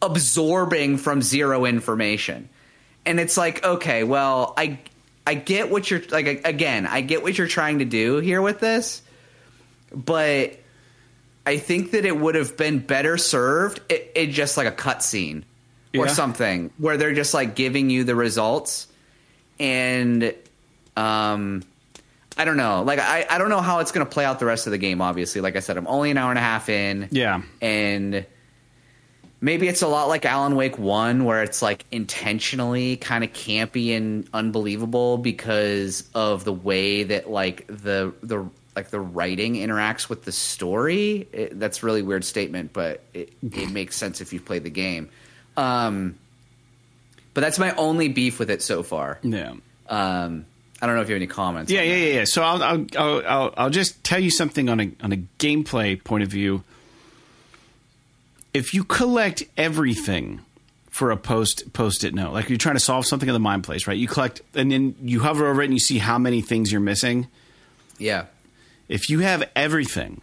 absorbing 0.00 0.96
from 0.96 1.20
zero 1.20 1.66
information. 1.66 2.48
And 3.04 3.20
it's 3.20 3.36
like, 3.36 3.62
okay, 3.62 4.04
well, 4.04 4.54
I 4.56 4.78
I 5.26 5.34
get 5.34 5.70
what 5.70 5.90
you're 5.90 6.00
like 6.10 6.46
again, 6.46 6.86
I 6.86 7.02
get 7.02 7.22
what 7.22 7.36
you're 7.36 7.46
trying 7.46 7.80
to 7.80 7.84
do 7.84 8.20
here 8.20 8.40
with 8.40 8.58
this, 8.58 9.02
but 9.92 10.58
I 11.44 11.58
think 11.58 11.90
that 11.90 12.06
it 12.06 12.16
would 12.18 12.36
have 12.36 12.56
been 12.56 12.78
better 12.78 13.18
served 13.18 13.82
it, 13.90 14.28
just 14.28 14.56
like 14.56 14.66
a 14.66 14.72
cutscene 14.72 15.44
or 15.96 16.08
something 16.08 16.70
where 16.78 16.96
they're 16.96 17.14
just 17.14 17.34
like 17.34 17.54
giving 17.54 17.90
you 17.90 18.04
the 18.04 18.14
results 18.14 18.88
and 19.58 20.34
um 20.96 21.62
I 22.38 22.44
don't 22.44 22.56
know. 22.56 22.84
Like 22.84 23.00
I, 23.00 23.26
I 23.28 23.38
don't 23.38 23.48
know 23.48 23.60
how 23.60 23.80
it's 23.80 23.90
gonna 23.90 24.06
play 24.06 24.24
out 24.24 24.38
the 24.38 24.46
rest 24.46 24.66
of 24.66 24.70
the 24.70 24.78
game, 24.78 25.00
obviously. 25.00 25.40
Like 25.40 25.56
I 25.56 25.60
said, 25.60 25.76
I'm 25.76 25.88
only 25.88 26.12
an 26.12 26.18
hour 26.18 26.30
and 26.30 26.38
a 26.38 26.42
half 26.42 26.68
in. 26.68 27.08
Yeah. 27.10 27.42
And 27.60 28.24
maybe 29.40 29.66
it's 29.66 29.82
a 29.82 29.88
lot 29.88 30.08
like 30.08 30.24
Alan 30.24 30.54
Wake 30.54 30.78
One, 30.78 31.24
where 31.24 31.42
it's 31.42 31.62
like 31.62 31.84
intentionally 31.90 32.96
kind 32.96 33.24
of 33.24 33.32
campy 33.32 33.96
and 33.96 34.28
unbelievable 34.32 35.18
because 35.18 36.08
of 36.14 36.44
the 36.44 36.52
way 36.52 37.02
that 37.02 37.28
like 37.28 37.66
the 37.66 38.14
the 38.22 38.48
like 38.76 38.90
the 38.90 39.00
writing 39.00 39.54
interacts 39.54 40.08
with 40.08 40.22
the 40.22 40.30
story. 40.30 41.26
It, 41.32 41.58
that's 41.58 41.82
a 41.82 41.86
really 41.86 42.02
weird 42.02 42.24
statement, 42.24 42.72
but 42.72 43.02
it, 43.14 43.32
it 43.42 43.70
makes 43.72 43.96
sense 43.96 44.20
if 44.20 44.32
you've 44.32 44.44
played 44.44 44.62
the 44.62 44.70
game. 44.70 45.10
Um, 45.58 46.16
but 47.34 47.40
that's 47.40 47.58
my 47.58 47.74
only 47.74 48.08
beef 48.08 48.38
with 48.38 48.48
it 48.50 48.62
so 48.62 48.82
far. 48.82 49.18
Yeah. 49.22 49.54
Um, 49.88 50.46
I 50.80 50.86
don't 50.86 50.94
know 50.94 51.02
if 51.02 51.08
you 51.08 51.14
have 51.14 51.20
any 51.20 51.26
comments. 51.26 51.72
Yeah, 51.72 51.82
yeah, 51.82 51.96
yeah, 51.96 52.14
yeah. 52.14 52.24
So 52.24 52.42
I'll, 52.42 52.62
I'll, 52.62 52.86
I'll, 52.96 53.22
I'll, 53.26 53.54
I'll 53.56 53.70
just 53.70 54.02
tell 54.04 54.20
you 54.20 54.30
something 54.30 54.68
on 54.68 54.80
a 54.80 54.92
on 55.00 55.12
a 55.12 55.16
gameplay 55.38 56.02
point 56.02 56.22
of 56.22 56.30
view. 56.30 56.62
If 58.54 58.72
you 58.72 58.84
collect 58.84 59.42
everything 59.56 60.40
for 60.90 61.10
a 61.10 61.16
post 61.16 61.72
post 61.72 62.04
it 62.04 62.14
note, 62.14 62.32
like 62.32 62.48
you're 62.48 62.58
trying 62.58 62.76
to 62.76 62.80
solve 62.80 63.06
something 63.06 63.28
in 63.28 63.32
the 63.32 63.40
mind 63.40 63.64
place, 63.64 63.88
right? 63.88 63.98
You 63.98 64.06
collect 64.06 64.40
and 64.54 64.70
then 64.70 64.94
you 65.02 65.20
hover 65.20 65.48
over 65.48 65.62
it 65.62 65.66
and 65.66 65.74
you 65.74 65.80
see 65.80 65.98
how 65.98 66.18
many 66.18 66.40
things 66.40 66.70
you're 66.70 66.80
missing. 66.80 67.26
Yeah. 67.98 68.26
If 68.88 69.10
you 69.10 69.20
have 69.20 69.48
everything 69.56 70.20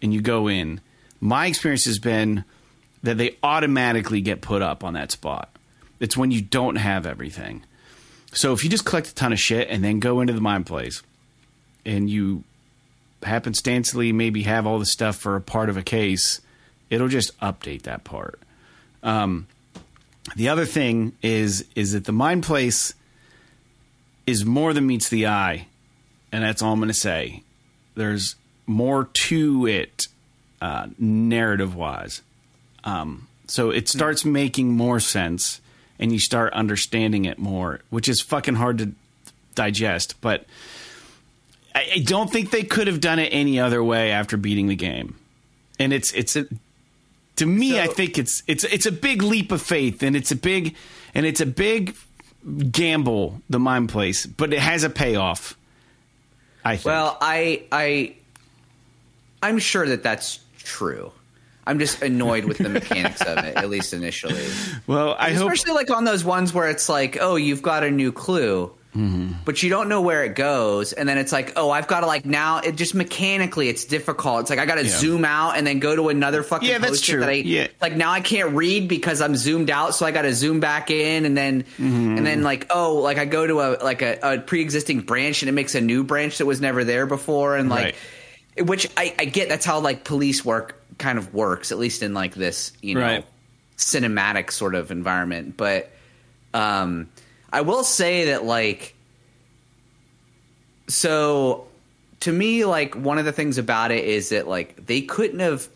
and 0.00 0.14
you 0.14 0.22
go 0.22 0.48
in, 0.48 0.80
my 1.20 1.46
experience 1.46 1.84
has 1.84 1.98
been 1.98 2.44
that 3.02 3.18
they 3.18 3.36
automatically 3.42 4.20
get 4.20 4.40
put 4.40 4.62
up 4.62 4.84
on 4.84 4.94
that 4.94 5.10
spot. 5.12 5.50
It's 6.00 6.16
when 6.16 6.30
you 6.30 6.40
don't 6.40 6.76
have 6.76 7.06
everything. 7.06 7.64
So 8.32 8.52
if 8.52 8.62
you 8.62 8.70
just 8.70 8.84
collect 8.84 9.08
a 9.08 9.14
ton 9.14 9.32
of 9.32 9.40
shit 9.40 9.68
and 9.68 9.82
then 9.82 10.00
go 10.00 10.20
into 10.20 10.32
the 10.32 10.40
mind 10.40 10.66
place 10.66 11.02
and 11.84 12.08
you 12.08 12.44
happenstancely 13.22 14.12
maybe 14.12 14.42
have 14.42 14.66
all 14.66 14.78
the 14.78 14.86
stuff 14.86 15.16
for 15.16 15.36
a 15.36 15.40
part 15.40 15.68
of 15.68 15.76
a 15.76 15.82
case, 15.82 16.40
it'll 16.90 17.08
just 17.08 17.38
update 17.40 17.82
that 17.82 18.04
part. 18.04 18.40
Um, 19.02 19.46
the 20.36 20.48
other 20.48 20.66
thing 20.66 21.12
is 21.22 21.64
is 21.74 21.92
that 21.92 22.04
the 22.04 22.12
mind 22.12 22.42
place 22.42 22.94
is 24.26 24.44
more 24.44 24.74
than 24.74 24.86
meets 24.86 25.08
the 25.08 25.26
eye, 25.26 25.66
and 26.30 26.44
that's 26.44 26.60
all 26.60 26.72
I'm 26.72 26.80
going 26.80 26.88
to 26.88 26.94
say. 26.94 27.42
There's 27.94 28.36
more 28.66 29.04
to 29.04 29.66
it, 29.66 30.08
uh, 30.60 30.88
narrative 30.98 31.74
wise. 31.74 32.20
Um, 32.88 33.28
so 33.46 33.70
it 33.70 33.88
starts 33.88 34.24
making 34.24 34.72
more 34.72 35.00
sense, 35.00 35.60
and 35.98 36.12
you 36.12 36.18
start 36.18 36.52
understanding 36.52 37.24
it 37.24 37.38
more, 37.38 37.80
which 37.90 38.08
is 38.08 38.20
fucking 38.20 38.54
hard 38.56 38.78
to 38.78 38.92
digest. 39.54 40.20
But 40.20 40.44
I, 41.74 41.86
I 41.96 41.98
don't 41.98 42.30
think 42.30 42.50
they 42.50 42.62
could 42.62 42.86
have 42.86 43.00
done 43.00 43.18
it 43.18 43.28
any 43.32 43.58
other 43.60 43.82
way 43.82 44.10
after 44.12 44.36
beating 44.36 44.68
the 44.68 44.76
game. 44.76 45.16
And 45.78 45.92
it's 45.92 46.12
it's 46.12 46.36
a, 46.36 46.46
to 47.36 47.46
me, 47.46 47.72
So- 47.72 47.80
I 47.80 47.86
think 47.86 48.18
it's 48.18 48.42
it's 48.46 48.64
it's 48.64 48.86
a 48.86 48.92
big 48.92 49.22
leap 49.22 49.52
of 49.52 49.62
faith, 49.62 50.02
and 50.02 50.14
it's 50.16 50.30
a 50.30 50.36
big 50.36 50.74
and 51.14 51.24
it's 51.26 51.40
a 51.40 51.46
big 51.46 51.94
gamble, 52.70 53.40
the 53.50 53.58
mind 53.58 53.88
place, 53.88 54.26
but 54.26 54.52
it 54.52 54.58
has 54.60 54.84
a 54.84 54.90
payoff. 54.90 55.56
I 56.64 56.76
think. 56.76 56.86
Well, 56.86 57.16
I 57.20 57.62
I 57.72 58.14
I'm 59.42 59.58
sure 59.58 59.86
that 59.86 60.02
that's 60.02 60.40
true. 60.58 61.12
I'm 61.68 61.78
just 61.78 62.02
annoyed 62.02 62.44
with 62.46 62.58
the 62.58 62.68
mechanics 62.68 63.20
of 63.20 63.38
it, 63.38 63.56
at 63.56 63.68
least 63.70 63.92
initially. 63.94 64.42
well, 64.86 65.14
I 65.18 65.32
hope. 65.32 65.52
Especially 65.52 65.74
like 65.74 65.90
on 65.90 66.04
those 66.04 66.24
ones 66.24 66.52
where 66.52 66.68
it's 66.68 66.88
like, 66.88 67.18
oh, 67.20 67.36
you've 67.36 67.62
got 67.62 67.84
a 67.84 67.90
new 67.90 68.10
clue, 68.10 68.72
Mm-hmm. 68.96 69.32
but 69.44 69.62
you 69.62 69.68
don't 69.68 69.88
know 69.90 70.00
where 70.00 70.24
it 70.24 70.34
goes, 70.34 70.92
and 70.94 71.06
then 71.08 71.18
it's 71.18 71.30
like, 71.30 71.52
oh, 71.56 71.70
I've 71.70 71.86
got 71.86 72.00
to 72.00 72.06
like 72.06 72.24
now. 72.24 72.58
It 72.58 72.74
just 72.74 72.94
mechanically, 72.94 73.68
it's 73.68 73.84
difficult. 73.84 74.40
It's 74.40 74.50
like 74.50 74.58
I 74.58 74.64
got 74.66 74.76
to 74.76 74.84
Yeah. 74.84 74.96
zoom 74.96 75.24
out 75.26 75.56
and 75.56 75.64
then 75.66 75.78
go 75.78 75.94
to 75.94 76.08
another 76.08 76.42
fucking. 76.42 76.68
Yeah, 76.68 76.78
that's 76.78 77.02
true. 77.02 77.20
That 77.20 77.28
I, 77.28 77.32
Yeah. 77.32 77.68
Like 77.82 77.94
now 77.94 78.10
I 78.10 78.22
can't 78.22 78.54
read 78.56 78.88
because 78.88 79.20
I'm 79.20 79.36
zoomed 79.36 79.68
out, 79.70 79.94
so 79.94 80.04
I 80.06 80.10
got 80.10 80.22
to 80.22 80.34
zoom 80.34 80.58
back 80.58 80.90
in, 80.90 81.26
and 81.26 81.36
then 81.36 81.62
Mm-hmm. 81.62 82.16
and 82.16 82.26
then 82.26 82.42
like 82.42 82.66
oh, 82.70 82.94
like 82.94 83.18
I 83.18 83.26
go 83.26 83.46
to 83.46 83.60
a 83.60 83.68
like 83.84 84.00
a, 84.02 84.18
a 84.22 84.38
pre-existing 84.40 85.00
branch 85.02 85.42
and 85.42 85.48
it 85.50 85.52
makes 85.52 85.74
a 85.76 85.80
new 85.82 86.02
branch 86.02 86.38
that 86.38 86.46
was 86.46 86.60
never 86.60 86.82
there 86.82 87.06
before, 87.06 87.56
and 87.56 87.68
like. 87.68 87.94
Which 88.60 88.88
I, 88.96 89.14
I 89.18 89.24
get. 89.24 89.48
That's 89.48 89.64
how 89.66 89.80
like 89.80 90.04
police 90.04 90.44
work 90.44 90.82
kind 90.98 91.18
of 91.18 91.32
works, 91.34 91.70
at 91.72 91.78
least 91.78 92.02
in 92.02 92.14
like 92.14 92.34
this, 92.34 92.72
you 92.82 92.94
know, 92.94 93.00
Right. 93.02 93.26
cinematic 93.76 94.50
sort 94.50 94.74
of 94.74 94.90
environment. 94.90 95.56
But 95.56 95.90
um, 96.54 97.08
I 97.52 97.60
will 97.60 97.84
say 97.84 98.26
that 98.26 98.44
like, 98.44 98.94
so 100.88 101.66
to 102.20 102.32
me, 102.32 102.64
like 102.64 102.94
one 102.94 103.18
of 103.18 103.24
the 103.24 103.32
things 103.32 103.58
about 103.58 103.90
it 103.90 104.04
is 104.04 104.30
that 104.30 104.48
like 104.48 104.86
they 104.86 105.02
couldn't 105.02 105.40
have 105.40 105.68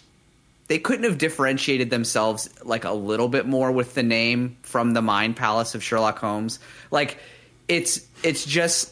they 0.68 0.78
couldn't 0.78 1.04
have 1.04 1.18
differentiated 1.18 1.90
themselves 1.90 2.48
like 2.64 2.84
a 2.84 2.92
little 2.92 3.28
bit 3.28 3.46
more 3.46 3.70
with 3.70 3.94
the 3.94 4.02
name 4.02 4.56
from 4.62 4.94
the 4.94 5.02
Mind 5.02 5.36
Palace 5.36 5.74
of 5.74 5.82
Sherlock 5.82 6.18
Holmes. 6.18 6.58
Like 6.90 7.18
it's 7.68 8.00
it's 8.22 8.44
just 8.44 8.91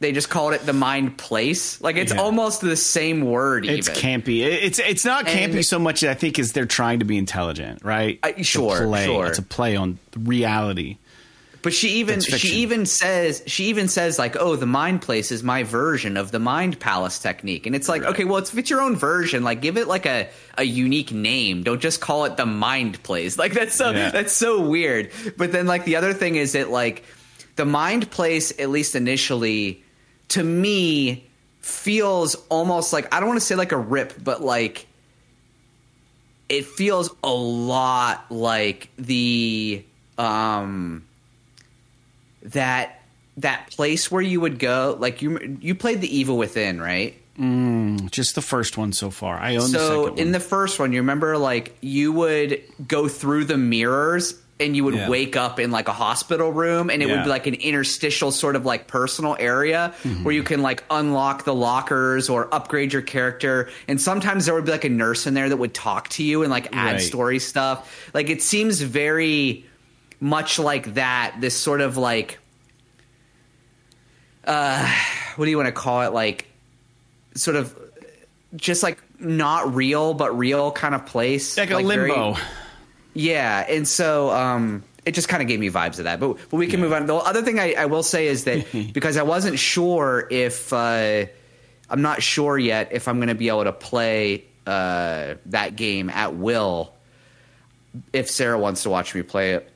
they 0.00 0.12
just 0.12 0.28
called 0.30 0.54
it 0.54 0.64
the 0.66 0.72
Mind 0.72 1.16
Place. 1.18 1.80
Like 1.80 1.96
it's 1.96 2.12
Yeah. 2.12 2.20
almost 2.20 2.60
the 2.62 2.76
same 2.76 3.20
word. 3.22 3.66
It's 3.66 3.88
even. 3.88 4.00
campy. 4.22 4.40
It's 4.42 4.78
it's 4.78 5.04
not 5.04 5.26
campy 5.26 5.54
And- 5.56 5.66
so 5.66 5.78
much. 5.78 6.02
I 6.02 6.14
think 6.14 6.38
as 6.38 6.52
they're 6.52 6.66
trying 6.66 6.98
to 7.00 7.04
be 7.04 7.16
intelligent, 7.18 7.84
right? 7.84 8.18
I- 8.22 8.42
sure, 8.42 8.86
play. 8.86 9.04
sure. 9.06 9.26
It's 9.26 9.38
a 9.38 9.42
play 9.42 9.76
on 9.76 9.98
reality. 10.16 10.96
But 11.62 11.74
she 11.74 11.88
even 12.00 12.20
she 12.22 12.56
even 12.62 12.86
says 12.86 13.42
she 13.46 13.64
even 13.66 13.86
says 13.88 14.18
like, 14.18 14.34
"Oh, 14.40 14.56
the 14.56 14.64
mind 14.64 15.02
place 15.02 15.30
is 15.30 15.42
my 15.42 15.62
version 15.62 16.16
of 16.16 16.30
the 16.30 16.38
mind 16.38 16.80
palace 16.80 17.18
technique." 17.18 17.66
And 17.66 17.76
it's 17.76 17.86
like, 17.86 18.00
Right. 18.00 18.12
okay, 18.12 18.24
well, 18.24 18.38
it's, 18.38 18.54
it's 18.54 18.70
your 18.70 18.80
own 18.80 18.96
version, 18.96 19.44
like 19.44 19.60
give 19.60 19.76
it 19.76 19.86
like 19.86 20.06
a 20.06 20.28
a 20.56 20.64
unique 20.64 21.12
name. 21.12 21.62
Don't 21.62 21.82
just 21.82 22.00
call 22.00 22.24
it 22.24 22.38
the 22.38 22.46
mind 22.46 23.02
place. 23.02 23.36
Like 23.44 23.52
that's 23.52 23.74
so 23.74 23.90
Yeah. 23.90 24.08
that's 24.10 24.32
so 24.32 24.62
weird. 24.62 25.10
But 25.36 25.52
then 25.52 25.66
like 25.66 25.84
the 25.84 25.96
other 25.96 26.14
thing 26.14 26.36
is 26.36 26.52
that 26.52 26.70
like 26.70 27.04
the 27.56 27.66
mind 27.66 28.10
place 28.10 28.58
at 28.58 28.70
least 28.70 28.94
initially 28.94 29.84
to 30.30 30.42
me 30.42 31.28
feels 31.60 32.34
almost 32.48 32.92
like 32.92 33.12
I 33.14 33.20
don't 33.20 33.28
want 33.28 33.40
to 33.40 33.46
say 33.46 33.54
like 33.54 33.72
a 33.72 33.78
rip, 33.78 34.22
but 34.22 34.42
like 34.42 34.86
it 36.48 36.64
feels 36.66 37.10
a 37.22 37.30
lot 37.30 38.30
like 38.30 38.90
the 38.96 39.84
um 40.18 41.06
that 42.42 43.00
that 43.36 43.70
place 43.70 44.10
where 44.10 44.22
you 44.22 44.40
would 44.40 44.58
go 44.58 44.96
like 44.98 45.22
you 45.22 45.58
you 45.60 45.74
played 45.74 46.00
the 46.00 46.14
evil 46.14 46.36
within 46.36 46.80
right 46.80 47.14
mm, 47.38 48.10
Just 48.10 48.34
the 48.34 48.42
first 48.42 48.76
one 48.76 48.92
so 48.92 49.10
far. 49.10 49.38
I 49.38 49.56
own 49.56 49.70
the 49.72 49.78
so 49.78 50.04
second 50.04 50.18
in 50.18 50.32
the 50.32 50.40
first 50.40 50.78
one 50.78 50.92
you 50.92 51.00
remember 51.00 51.38
like 51.38 51.76
you 51.80 52.12
would 52.12 52.62
go 52.86 53.08
through 53.08 53.44
the 53.44 53.56
mirrors 53.56 54.39
and 54.60 54.76
you 54.76 54.84
would 54.84 54.94
Yeah. 54.94 55.08
wake 55.08 55.36
up 55.36 55.58
in 55.58 55.70
like 55.70 55.88
a 55.88 55.92
hospital 55.92 56.52
room 56.52 56.90
and 56.90 57.02
it 57.02 57.08
Yeah. 57.08 57.16
would 57.16 57.24
be 57.24 57.30
like 57.30 57.46
an 57.46 57.54
interstitial 57.54 58.30
sort 58.30 58.54
of 58.56 58.64
like 58.66 58.86
personal 58.86 59.36
area 59.40 59.94
Mm-hmm. 60.04 60.22
where 60.24 60.34
you 60.34 60.42
can 60.42 60.60
like 60.62 60.84
unlock 60.90 61.44
the 61.44 61.54
lockers 61.54 62.28
or 62.28 62.48
upgrade 62.54 62.92
your 62.92 63.02
character 63.02 63.70
and 63.88 64.00
sometimes 64.00 64.44
there 64.46 64.54
would 64.54 64.66
be 64.66 64.70
like 64.72 64.84
a 64.84 64.88
nurse 64.90 65.26
in 65.26 65.34
there 65.34 65.48
that 65.48 65.56
would 65.56 65.72
talk 65.74 66.08
to 66.10 66.22
you 66.22 66.42
and 66.42 66.50
like 66.50 66.68
add 66.76 66.92
Right. 66.92 67.00
story 67.00 67.38
stuff 67.38 67.90
like 68.14 68.28
it 68.28 68.42
seems 68.42 68.80
very 68.82 69.64
much 70.20 70.58
like 70.58 70.94
that 70.94 71.36
this 71.40 71.56
sort 71.56 71.80
of 71.80 71.96
like 71.96 72.38
uh 74.46 74.86
what 75.36 75.44
do 75.46 75.50
you 75.50 75.56
want 75.56 75.66
to 75.68 75.72
call 75.72 76.02
it 76.02 76.12
like 76.12 76.46
sort 77.34 77.56
of 77.56 77.74
just 78.56 78.82
like 78.82 78.98
not 79.18 79.74
real 79.74 80.12
but 80.14 80.36
real 80.36 80.72
kind 80.72 80.94
of 80.94 81.06
place 81.06 81.56
like 81.56 81.70
a 81.70 81.82
very- 81.82 82.10
limbo. 82.10 82.36
Yeah, 83.20 83.66
and 83.68 83.86
so 83.86 84.30
um, 84.30 84.82
it 85.04 85.12
just 85.12 85.28
kind 85.28 85.42
of 85.42 85.48
gave 85.48 85.60
me 85.60 85.70
vibes 85.70 85.98
of 85.98 86.04
that. 86.04 86.20
But 86.20 86.38
but 86.50 86.56
we 86.56 86.66
can 86.66 86.80
move 86.80 86.92
on. 86.92 87.06
The 87.06 87.14
other 87.14 87.42
thing 87.42 87.58
I, 87.58 87.74
I 87.74 87.86
will 87.86 88.02
say 88.02 88.26
is 88.26 88.44
that 88.44 88.66
because 88.92 89.16
I 89.16 89.22
wasn't 89.22 89.58
sure 89.58 90.26
if 90.30 90.72
uh, 90.72 91.26
I'm 91.90 92.02
not 92.02 92.22
sure 92.22 92.58
yet 92.58 92.92
if 92.92 93.08
I'm 93.08 93.18
going 93.18 93.28
to 93.28 93.34
be 93.34 93.48
able 93.48 93.64
to 93.64 93.72
play 93.72 94.44
uh, 94.66 95.34
that 95.46 95.76
game 95.76 96.10
at 96.10 96.34
will. 96.34 96.94
If 98.12 98.30
Sarah 98.30 98.58
wants 98.58 98.84
to 98.84 98.90
watch 98.90 99.14
me 99.14 99.22
play 99.22 99.54
it, 99.54 99.70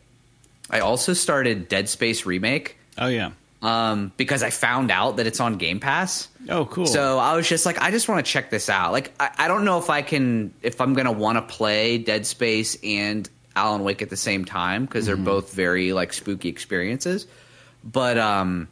I 0.70 0.80
also 0.80 1.12
started 1.14 1.68
Dead 1.68 1.88
Space 1.88 2.24
remake 2.24 2.76
oh 2.98 3.08
yeah. 3.08 3.32
Um, 3.64 4.12
because 4.16 4.42
I 4.42 4.50
found 4.50 4.90
out 4.90 5.16
that 5.16 5.26
it's 5.26 5.40
on 5.40 5.56
Game 5.56 5.80
Pass. 5.80 6.28
Oh 6.48 6.66
cool. 6.66 6.86
So 6.86 7.18
I 7.18 7.34
was 7.36 7.48
just 7.48 7.64
like, 7.66 7.80
I 7.80 7.90
just 7.90 8.08
want 8.08 8.24
to 8.24 8.30
check 8.30 8.50
this 8.50 8.68
out. 8.68 8.92
Like, 8.92 9.12
I, 9.18 9.30
I 9.38 9.48
don't 9.48 9.64
know 9.64 9.78
if 9.78 9.88
I 9.90 10.02
can, 10.02 10.52
if 10.62 10.80
I'm 10.80 10.94
gonna 10.94 11.12
want 11.12 11.36
to 11.38 11.42
play 11.42 11.98
Dead 11.98 12.26
Space 12.26 12.76
and 12.84 13.28
Alan 13.56 13.82
Wake 13.84 14.02
at 14.02 14.10
the 14.10 14.16
same 14.16 14.44
time 14.44 14.84
because 14.84 15.06
Mm-hmm. 15.08 15.24
they're 15.24 15.32
both 15.34 15.52
very 15.54 15.92
like 15.92 16.12
spooky 16.12 16.48
experiences. 16.48 17.26
But 17.82 18.18
um, 18.18 18.68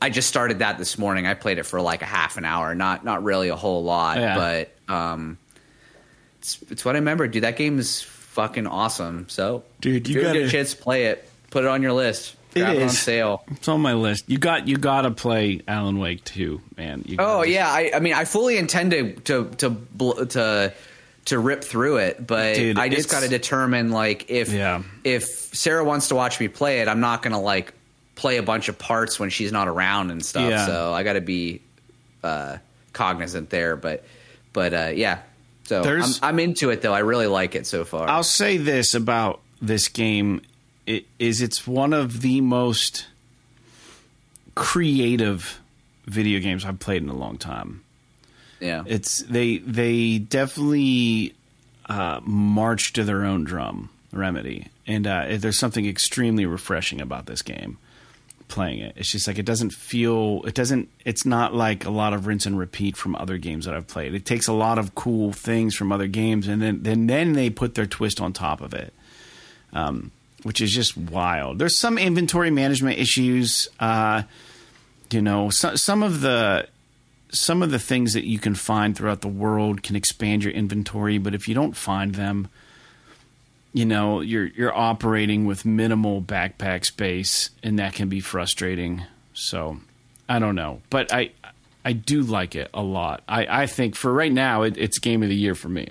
I 0.00 0.10
just 0.10 0.28
started 0.28 0.60
that 0.60 0.78
this 0.78 0.96
morning. 0.98 1.26
I 1.26 1.34
played 1.34 1.58
it 1.58 1.64
for 1.64 1.80
like 1.80 2.02
a 2.02 2.06
half 2.06 2.36
an 2.38 2.44
hour, 2.44 2.74
not 2.74 3.04
not 3.04 3.22
really 3.24 3.48
a 3.50 3.56
whole 3.56 3.82
lot, 3.84 4.18
Yeah. 4.18 4.34
but 4.88 4.94
um, 4.94 5.38
it's 6.38 6.58
it's 6.70 6.84
what 6.84 6.94
I 6.96 6.98
remember. 6.98 7.26
Dude, 7.28 7.44
that 7.44 7.56
game 7.56 7.78
is 7.78 8.02
fucking 8.02 8.66
awesome. 8.66 9.28
So, 9.28 9.64
Dude, 9.80 10.08
you 10.08 10.16
if 10.18 10.22
you 10.22 10.28
ever 10.28 10.32
get 10.34 10.38
gotta- 10.40 10.48
a 10.48 10.50
chance 10.50 10.74
to 10.74 10.82
play 10.82 11.06
it. 11.06 11.28
Put 11.50 11.64
it 11.64 11.68
on 11.68 11.82
your 11.82 11.92
list. 11.92 12.34
It 12.54 12.60
Grab 12.60 12.76
it 12.76 12.82
on 12.82 12.88
sale. 12.90 13.44
it's 13.50 13.68
on 13.68 13.80
my 13.80 13.94
list. 13.94 14.28
You 14.28 14.38
got 14.38 14.68
you 14.68 14.76
got 14.76 15.02
to 15.02 15.10
play 15.10 15.62
Alan 15.66 15.98
Wake 15.98 16.24
too, 16.24 16.60
man. 16.76 17.02
You 17.06 17.16
Oh 17.18 17.42
yeah, 17.42 17.68
I, 17.70 17.92
I 17.94 18.00
mean, 18.00 18.12
I 18.14 18.24
fully 18.24 18.58
intend 18.58 18.90
to 18.90 19.12
to 19.14 19.48
to 19.58 19.70
bl- 19.70 20.24
to, 20.24 20.72
to 21.26 21.38
rip 21.38 21.64
through 21.64 21.98
it, 21.98 22.26
but 22.26 22.56
Dude, 22.56 22.78
I 22.78 22.88
just 22.88 23.10
got 23.10 23.22
to 23.22 23.28
determine 23.28 23.90
like 23.90 24.28
if 24.30 24.52
Yeah. 24.52 24.82
if 25.04 25.24
Sarah 25.24 25.84
wants 25.84 26.08
to 26.08 26.14
watch 26.14 26.40
me 26.40 26.48
play 26.48 26.80
it, 26.80 26.88
I'm 26.88 27.00
not 27.00 27.22
gonna 27.22 27.40
like 27.40 27.72
play 28.16 28.36
a 28.36 28.42
bunch 28.42 28.68
of 28.68 28.78
parts 28.78 29.18
when 29.18 29.30
she's 29.30 29.50
not 29.52 29.66
around 29.68 30.10
and 30.10 30.24
stuff. 30.24 30.50
Yeah. 30.50 30.66
So 30.66 30.92
I 30.92 31.02
got 31.04 31.14
to 31.14 31.20
be 31.22 31.60
uh, 32.22 32.58
cognizant 32.92 33.48
there, 33.50 33.76
but 33.76 34.04
but 34.52 34.74
uh, 34.74 34.90
yeah. 34.94 35.20
So 35.64 35.82
I'm, 35.82 36.10
I'm 36.22 36.38
into 36.40 36.70
it 36.70 36.82
though. 36.82 36.92
I 36.92 36.98
really 36.98 37.26
like 37.28 37.54
it 37.54 37.66
so 37.66 37.84
far. 37.84 38.08
I'll 38.08 38.22
say 38.24 38.58
this 38.58 38.94
about 38.94 39.40
this 39.62 39.88
game: 39.88 40.42
it 40.86 41.06
is 41.18 41.40
it's 41.42 41.66
one 41.66 41.92
of 41.92 42.20
the 42.20 42.40
most 42.40 43.06
creative 44.54 45.60
video 46.06 46.40
games 46.40 46.64
I've 46.64 46.78
played 46.78 47.02
in 47.02 47.08
a 47.08 47.14
long 47.16 47.38
time. 47.38 47.82
yeah, 48.60 48.82
It's 48.86 49.20
they 49.20 49.58
they 49.58 50.18
definitely 50.18 51.34
uh, 51.86 52.20
march 52.24 52.92
to 52.94 53.04
their 53.04 53.24
own 53.24 53.44
drum, 53.44 53.90
Remedy, 54.12 54.68
and 54.86 55.06
uh, 55.06 55.26
there's 55.38 55.58
something 55.58 55.86
extremely 55.86 56.46
refreshing 56.46 57.00
about 57.00 57.26
this 57.26 57.42
game. 57.42 57.78
Playing 58.48 58.80
it, 58.80 58.92
it's 58.96 59.10
just 59.10 59.26
like 59.26 59.38
it 59.38 59.46
doesn't 59.46 59.70
feel. 59.72 60.42
It 60.44 60.54
doesn't. 60.54 60.90
It's 61.06 61.24
not 61.24 61.54
like 61.54 61.86
a 61.86 61.90
lot 61.90 62.12
of 62.12 62.26
rinse 62.26 62.44
and 62.44 62.58
repeat 62.58 62.98
from 62.98 63.16
other 63.16 63.38
games 63.38 63.64
that 63.64 63.74
I've 63.74 63.86
played. 63.86 64.14
It 64.14 64.26
takes 64.26 64.46
a 64.46 64.52
lot 64.52 64.78
of 64.78 64.94
cool 64.94 65.32
things 65.32 65.74
from 65.74 65.90
other 65.90 66.06
games, 66.06 66.48
and 66.48 66.60
then 66.60 66.82
then 66.82 67.06
then 67.06 67.32
they 67.32 67.48
put 67.48 67.74
their 67.74 67.86
twist 67.86 68.20
on 68.20 68.34
top 68.34 68.60
of 68.60 68.74
it, 68.74 68.92
um, 69.72 70.10
which 70.42 70.60
is 70.60 70.72
just 70.72 70.96
wild. 70.96 71.58
There's 71.58 71.78
some 71.78 71.98
inventory 71.98 72.50
management 72.50 72.98
issues. 72.98 73.68
Uh, 73.78 74.22
you 75.10 75.22
know, 75.22 75.50
so, 75.50 75.74
some 75.74 76.02
of 76.02 76.20
the 76.20 76.66
some 77.30 77.62
of 77.62 77.70
the 77.70 77.78
things 77.78 78.12
that 78.12 78.24
you 78.26 78.38
can 78.38 78.54
find 78.54 78.96
throughout 78.96 79.22
the 79.22 79.28
world 79.28 79.82
can 79.82 79.96
expand 79.96 80.44
your 80.44 80.52
inventory, 80.52 81.18
but 81.18 81.34
if 81.34 81.48
you 81.48 81.54
don't 81.54 81.76
find 81.76 82.14
them, 82.14 82.48
you 83.72 83.84
know, 83.86 84.20
you're 84.20 84.46
you're 84.46 84.76
operating 84.76 85.46
with 85.46 85.64
minimal 85.64 86.20
backpack 86.22 86.84
space 86.84 87.50
and 87.62 87.78
that 87.78 87.94
can 87.94 88.08
be 88.08 88.20
frustrating. 88.20 89.02
So, 89.34 89.78
I 90.28 90.38
don't 90.38 90.54
know, 90.54 90.82
but 90.90 91.12
I 91.12 91.30
I 91.84 91.92
do 91.92 92.22
like 92.22 92.54
it 92.54 92.70
a 92.74 92.82
lot. 92.82 93.22
I 93.28 93.62
I 93.62 93.66
think 93.66 93.96
for 93.96 94.12
right 94.12 94.32
now 94.32 94.62
it, 94.62 94.76
it's 94.76 94.98
game 94.98 95.22
of 95.22 95.28
the 95.28 95.36
year 95.36 95.54
for 95.54 95.68
me. 95.68 95.88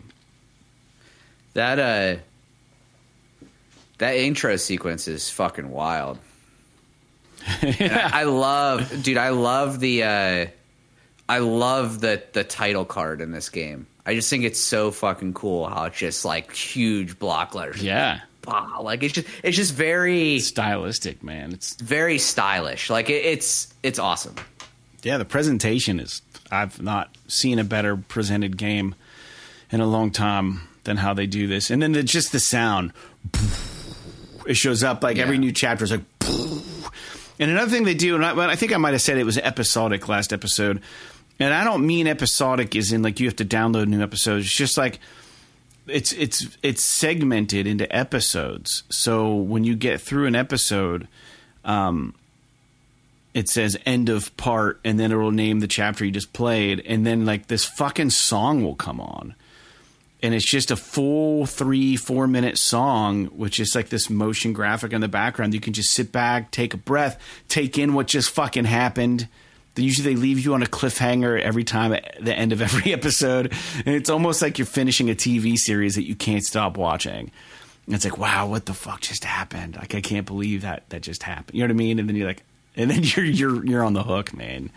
that 1.53 1.79
uh, 1.79 2.21
that 4.01 4.15
intro 4.15 4.55
sequence 4.55 5.07
is 5.07 5.29
fucking 5.29 5.69
wild. 5.69 6.17
And 7.61 7.91
I, 7.93 8.21
I 8.21 8.23
love, 8.23 9.03
dude. 9.03 9.17
I 9.17 9.29
love 9.29 9.79
the, 9.79 10.03
uh, 10.03 10.45
I 11.29 11.37
love 11.39 12.01
the 12.01 12.21
the 12.33 12.43
title 12.43 12.83
card 12.83 13.21
in 13.21 13.31
this 13.31 13.49
game. 13.49 13.87
I 14.05 14.15
just 14.15 14.29
think 14.29 14.43
it's 14.43 14.59
so 14.59 14.91
fucking 14.91 15.33
cool 15.33 15.67
how 15.67 15.85
it's 15.85 15.97
just 15.97 16.25
like 16.25 16.53
huge 16.53 17.17
block 17.19 17.55
letters. 17.55 17.81
Yeah. 17.81 18.21
Bah, 18.41 18.79
like 18.81 19.03
it's 19.03 19.13
just 19.13 19.27
it's 19.43 19.55
just 19.55 19.73
very 19.73 20.39
Stylistic, 20.39 21.23
man. 21.23 21.53
It's 21.53 21.75
very 21.75 22.17
stylish. 22.17 22.89
Like 22.89 23.09
it, 23.09 23.23
it's 23.23 23.73
it's 23.81 23.97
awesome. 23.99 24.35
yeah, 25.03 25.17
the 25.17 25.25
presentation 25.25 25.99
is 25.99 26.21
I've 26.51 26.81
not 26.81 27.15
seen 27.27 27.59
a 27.59 27.63
better 27.63 27.95
presented 27.95 28.57
game 28.57 28.95
in 29.71 29.79
a 29.79 29.87
long 29.87 30.11
time 30.11 30.67
than 30.83 30.97
how 30.97 31.13
they 31.13 31.27
do 31.27 31.47
this. 31.47 31.69
And 31.69 31.81
then 31.81 31.91
the, 31.93 32.03
just 32.03 32.31
the 32.31 32.39
sound. 32.39 32.93
It 34.51 34.57
shows 34.57 34.83
up 34.83 35.01
like 35.01 35.17
every 35.17 35.37
new 35.37 35.53
chapter 35.53 35.85
is 35.85 35.91
like 35.91 36.01
And 37.39 37.49
another 37.49 37.71
thing 37.71 37.85
they 37.85 37.95
do, 37.95 38.15
and 38.15 38.23
I, 38.23 38.51
I 38.51 38.55
think 38.55 38.73
I 38.73 38.77
might 38.77 38.91
have 38.91 39.01
said 39.01 39.17
it 39.17 39.23
was 39.23 39.37
episodic 39.37 40.07
last 40.07 40.31
episode. 40.31 40.81
And 41.39 41.53
I 41.53 41.63
don't 41.63 41.87
mean 41.87 42.05
episodic 42.05 42.75
is 42.75 42.91
in 42.91 43.01
like 43.01 43.19
you 43.19 43.27
have 43.27 43.37
to 43.37 43.45
download 43.45 43.87
new 43.87 44.03
episodes. 44.03 44.45
It's 44.45 44.53
just 44.53 44.77
like 44.77 44.99
it's 45.87 46.11
it's 46.11 46.45
it's 46.61 46.83
segmented 46.83 47.65
into 47.65 47.93
episodes. 47.95 48.83
So 48.89 49.33
when 49.33 49.63
you 49.63 49.75
get 49.75 50.01
through 50.01 50.27
an 50.27 50.35
episode, 50.35 51.07
um, 51.65 52.13
it 53.33 53.49
says 53.49 53.75
end 53.85 54.09
of 54.09 54.35
part, 54.37 54.79
and 54.83 54.99
then 54.99 55.11
it 55.11 55.15
will 55.15 55.31
name 55.31 55.61
the 55.61 55.67
chapter 55.67 56.05
you 56.05 56.11
just 56.11 56.33
played, 56.33 56.83
and 56.85 57.07
then 57.07 57.25
like 57.25 57.47
this 57.47 57.65
fucking 57.65 58.09
song 58.11 58.63
will 58.63 58.75
come 58.75 58.99
on. 58.99 59.33
And 60.23 60.35
it's 60.35 60.45
just 60.45 60.69
a 60.69 60.75
full 60.75 61.45
three, 61.47 61.95
four 61.95 62.27
minute 62.27 62.57
song, 62.59 63.25
which 63.27 63.59
is 63.59 63.73
like 63.73 63.89
this 63.89 64.09
motion 64.09 64.53
graphic 64.53 64.93
in 64.93 65.01
the 65.01 65.07
background. 65.07 65.53
You 65.53 65.59
can 65.59 65.73
just 65.73 65.91
sit 65.91 66.11
back, 66.11 66.51
take 66.51 66.73
a 66.73 66.77
breath, 66.77 67.19
take 67.47 67.77
in 67.77 67.93
what 67.93 68.07
just 68.07 68.29
fucking 68.29 68.65
happened. 68.65 69.27
Usually 69.75 70.13
they 70.13 70.21
leave 70.21 70.37
you 70.39 70.53
on 70.53 70.61
a 70.61 70.67
cliffhanger 70.67 71.41
every 71.41 71.63
time 71.63 71.93
at 71.93 72.17
the 72.21 72.35
end 72.35 72.51
of 72.51 72.61
every 72.61 72.93
episode. 72.93 73.51
And 73.85 73.95
it's 73.95 74.09
almost 74.09 74.41
like 74.41 74.59
you're 74.59 74.65
finishing 74.67 75.09
a 75.09 75.15
TV 75.15 75.57
series 75.57 75.95
that 75.95 76.03
you 76.03 76.13
can't 76.15 76.43
stop 76.43 76.77
watching. 76.77 77.31
And 77.87 77.95
it's 77.95 78.05
like, 78.05 78.17
wow, 78.17 78.47
what 78.47 78.67
the 78.67 78.73
fuck 78.75 79.01
just 79.01 79.23
happened? 79.23 79.75
Like 79.77 79.95
I 79.95 80.01
can't 80.01 80.27
believe 80.27 80.61
that 80.61 80.87
that 80.89 81.01
just 81.01 81.23
happened. 81.23 81.55
You 81.57 81.61
know 81.61 81.73
what 81.73 81.77
I 81.81 81.83
mean? 81.83 81.97
And 81.99 82.07
then 82.07 82.15
you're 82.15 82.27
like, 82.27 82.43
and 82.75 82.91
then 82.91 82.99
you're 83.03 83.25
you're 83.25 83.65
you're 83.65 83.83
on 83.83 83.93
the 83.93 84.03
hook, 84.03 84.35
man. 84.35 84.69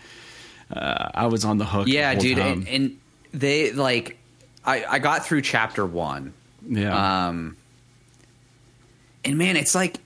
Uh, 0.72 1.10
I 1.14 1.26
was 1.26 1.44
on 1.44 1.58
the 1.58 1.66
hook. 1.66 1.84
the 1.84 1.92
Yeah, 1.92 2.12
whole 2.12 2.20
dude, 2.22 2.38
and, 2.38 2.66
and 2.66 2.98
they 3.32 3.72
like 3.72 4.16
I 4.66 4.84
I 4.84 4.98
got 4.98 5.26
through 5.26 5.42
chapter 5.42 5.84
one. 5.86 6.32
yeah, 6.68 7.26
Um, 7.28 7.56
and 9.24 9.38
man, 9.38 9.56
it's 9.56 9.74
like, 9.74 9.96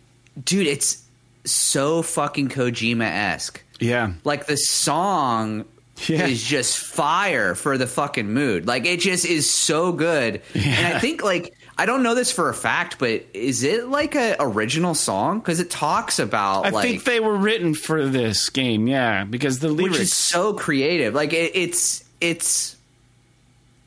dude, 0.43 0.67
it's 0.67 1.03
so 1.45 2.03
fucking 2.03 2.49
Kojima 2.49 3.05
esque. 3.07 3.63
Yeah. 3.81 4.13
Like 4.25 4.47
the 4.47 4.57
song 4.57 5.65
Yeah. 6.07 6.27
is 6.27 6.43
just 6.43 6.79
fire 6.79 7.55
for 7.55 7.77
the 7.79 7.87
fucking 7.87 8.33
mood. 8.33 8.67
Like 8.67 8.87
it 8.87 9.01
just 9.01 9.25
is 9.25 9.49
so 9.51 9.93
good. 9.93 10.43
And 10.55 10.87
I 10.95 10.99
think 11.01 11.23
like 11.25 11.55
I 11.81 11.87
don't 11.87 12.03
know 12.03 12.15
this 12.17 12.33
for 12.33 12.49
a 12.49 12.55
fact, 12.55 12.99
but 12.99 13.25
is 13.35 13.63
it 13.63 13.87
like 13.89 14.15
a 14.17 14.37
original 14.41 14.95
song? 14.95 15.39
Because 15.39 15.61
it 15.61 15.71
talks 15.71 16.19
about 16.19 16.67
I 16.67 16.71
like 16.71 16.85
think 16.85 17.05
they 17.05 17.21
were 17.21 17.37
written 17.37 17.75
for 17.75 18.05
this 18.07 18.51
game, 18.51 18.89
yeah, 18.89 19.23
because 19.25 19.61
the 19.61 19.69
lyrics 19.69 19.93
which 19.95 20.03
is 20.03 20.13
so 20.13 20.55
creative. 20.55 21.15
Like 21.15 21.33
it, 21.33 21.53
it's 21.55 22.05
it's 22.21 22.77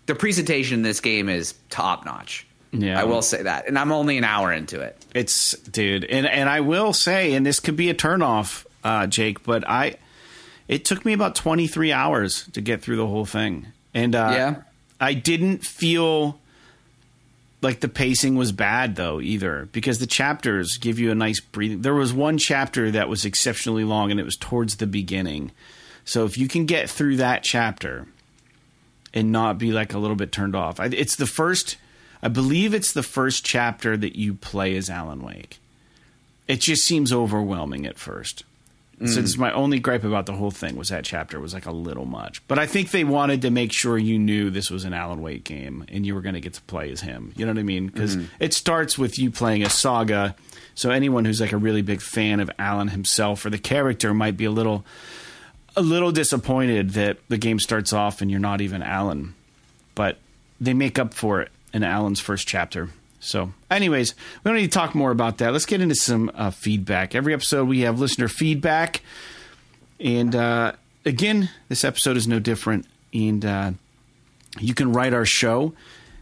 the 0.06 0.16
presentation 0.16 0.76
in 0.80 0.82
this 0.84 0.99
game 0.99 1.30
is 1.30 1.54
top 1.70 2.06
notch. 2.06 2.45
Yeah. 2.74 2.99
I 2.99 3.04
will 3.04 3.22
say 3.22 3.43
that, 3.43 3.68
and 3.68 3.78
I'm 3.78 3.91
only 3.91 4.18
an 4.18 4.24
hour 4.24 4.52
into 4.52 4.80
it. 4.80 4.97
It's 5.14 5.58
dude, 5.58 6.06
and 6.06 6.26
and 6.26 6.47
I 6.49 6.62
will 6.62 6.93
say, 6.93 7.34
and 7.34 7.45
this 7.45 7.60
could 7.60 7.76
be 7.76 7.89
a 7.89 7.93
turnoff, 7.93 8.66
uh, 8.84 9.08
Jake, 9.08 9.43
but 9.43 9.68
I, 9.68 9.95
it 10.70 10.86
took 10.86 11.04
me 11.04 11.12
about 11.12 11.36
twenty 11.36 11.68
three 11.68 11.91
hours 11.91 12.47
to 12.54 12.62
get 12.62 12.82
through 12.82 12.95
the 12.95 13.08
whole 13.08 13.26
thing, 13.26 13.68
and 13.93 14.16
uh, 14.16 14.32
Yeah. 14.34 14.56
I 15.02 15.16
didn't 15.16 15.66
feel 15.66 16.39
like 17.62 17.82
the 17.82 17.89
pacing 17.89 18.36
was 18.36 18.52
bad 18.54 18.95
though 18.95 19.20
either, 19.20 19.68
because 19.74 19.99
the 19.99 20.08
chapters 20.08 20.78
give 20.78 20.97
you 20.97 21.12
a 21.12 21.16
nice 21.16 21.41
breathing. 21.41 21.82
There 21.82 21.93
was 21.93 22.14
one 22.14 22.38
chapter 22.38 22.89
that 22.91 23.10
was 23.10 23.26
exceptionally 23.26 23.84
long, 23.84 24.12
and 24.12 24.20
it 24.20 24.24
was 24.24 24.38
towards 24.38 24.78
the 24.78 24.88
beginning. 24.88 25.52
So 26.06 26.24
if 26.24 26.38
you 26.38 26.47
can 26.47 26.66
get 26.66 26.89
through 26.89 27.18
that 27.18 27.43
chapter 27.43 28.08
and 29.14 29.32
not 29.32 29.57
be 29.57 29.72
like 29.72 29.93
a 29.93 29.99
little 29.99 30.16
bit 30.16 30.32
turned 30.32 30.55
off, 30.55 30.80
I, 30.80 30.86
it's 30.86 31.16
the 31.16 31.28
first. 31.28 31.78
I 32.24 32.28
believe 32.28 32.74
it's 32.74 32.93
the 32.93 33.03
first 33.03 33.43
chapter 33.43 33.97
that 33.97 34.16
you 34.16 34.36
play 34.36 34.76
as 34.78 34.89
Alan 34.89 35.24
Wake. 35.24 35.59
It 36.47 36.59
just 36.59 36.84
seems 36.84 37.12
overwhelming 37.12 37.88
at 37.88 37.97
first. 37.97 38.43
So 39.01 39.05
mm. 39.05 39.16
this 39.16 39.32
is 39.32 39.38
my 39.39 39.51
only 39.51 39.80
gripe 39.80 40.03
about 40.03 40.28
the 40.28 40.34
whole 40.34 40.51
thing 40.51 40.76
was 40.76 40.89
that 40.89 41.03
chapter 41.03 41.39
was 41.39 41.55
like 41.55 41.66
a 41.66 41.72
little 41.72 42.05
much. 42.05 42.45
But 42.47 42.59
I 42.59 42.68
think 42.68 42.91
they 42.91 43.03
wanted 43.03 43.41
to 43.41 43.49
make 43.49 43.72
sure 43.74 43.97
you 43.97 44.20
knew 44.20 44.51
this 44.51 44.70
was 44.70 44.86
an 44.86 44.93
Alan 44.93 45.24
Wake 45.24 45.43
game 45.43 45.86
and 45.88 46.05
you 46.05 46.14
were 46.14 46.22
going 46.22 46.36
to 46.36 46.41
get 46.41 46.53
to 46.53 46.62
play 46.64 46.91
as 46.91 47.01
him. 47.01 47.34
You 47.36 47.45
know 47.45 47.51
what 47.51 47.59
I 47.59 47.64
mean? 47.64 47.88
Because 47.88 48.16
mm-hmm. 48.16 48.28
it 48.39 48.53
starts 48.53 48.99
with 48.99 49.18
you 49.18 49.32
playing 49.32 49.64
a 49.64 49.70
saga. 49.72 50.36
So 50.76 50.91
anyone 50.91 51.26
who's 51.26 51.41
like 51.41 51.51
a 51.51 51.57
really 51.57 51.82
big 51.82 51.99
fan 51.99 52.39
of 52.39 52.51
Alan 52.59 52.89
himself 52.89 53.43
or 53.43 53.49
the 53.49 53.57
character 53.57 54.14
might 54.14 54.38
be 54.38 54.45
a 54.45 54.51
little 54.51 54.86
a 55.76 55.82
little 55.82 56.12
disappointed 56.12 56.92
that 56.92 57.18
the 57.30 57.38
game 57.38 57.60
starts 57.60 57.94
off 57.94 58.22
and 58.22 58.30
you're 58.30 58.40
not 58.40 58.62
even 58.62 58.84
Alan. 58.84 59.36
But 59.96 60.18
they 60.60 60.74
make 60.74 61.00
up 61.00 61.14
for 61.14 61.42
it 61.42 61.52
in 61.74 61.84
Alan's 61.84 62.20
first 62.20 62.48
chapter. 62.48 62.90
So, 63.20 63.54
anyways, 63.70 64.16
we 64.44 64.50
don't 64.50 64.58
need 64.58 64.72
to 64.72 64.78
talk 64.78 64.96
more 64.96 65.12
about 65.12 65.38
that. 65.38 65.52
Let's 65.54 65.66
get 65.66 65.80
into 65.80 65.96
some 65.96 66.32
uh, 66.34 66.50
feedback. 66.50 67.14
Every 67.14 67.34
episode 67.34 67.68
we 67.68 67.82
have 67.82 68.00
listener 68.00 68.28
feedback, 68.28 69.02
and 70.00 70.36
uh, 70.36 70.74
again, 71.06 71.50
this 71.70 71.84
episode 71.84 72.18
is 72.18 72.28
no 72.28 72.40
different. 72.40 72.88
And 73.14 73.46
uh, 73.46 73.72
you 74.60 74.74
can 74.74 74.92
write 74.92 75.14
our 75.14 75.26
show, 75.26 75.74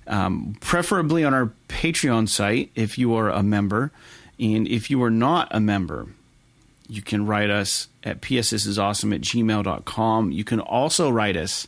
um, 0.08 0.58
preferably 0.60 1.24
on 1.24 1.34
our 1.34 1.54
Patreon 1.70 2.28
site 2.28 2.72
if 2.76 2.98
you 2.98 3.16
are 3.16 3.30
a 3.30 3.44
member, 3.44 3.92
and 4.38 4.68
if 4.68 4.90
you 4.90 5.02
are 5.02 5.12
not 5.12 5.48
a 5.52 5.62
member, 5.62 6.08
you 6.90 7.02
can 7.02 7.26
write 7.26 7.50
us 7.50 7.88
at 8.04 8.20
pssisawesome 8.22 9.14
at 9.14 9.22
gmail.com. 9.22 10.32
You 10.32 10.44
can 10.44 10.60
also 10.60 11.10
write 11.10 11.38
us 11.38 11.68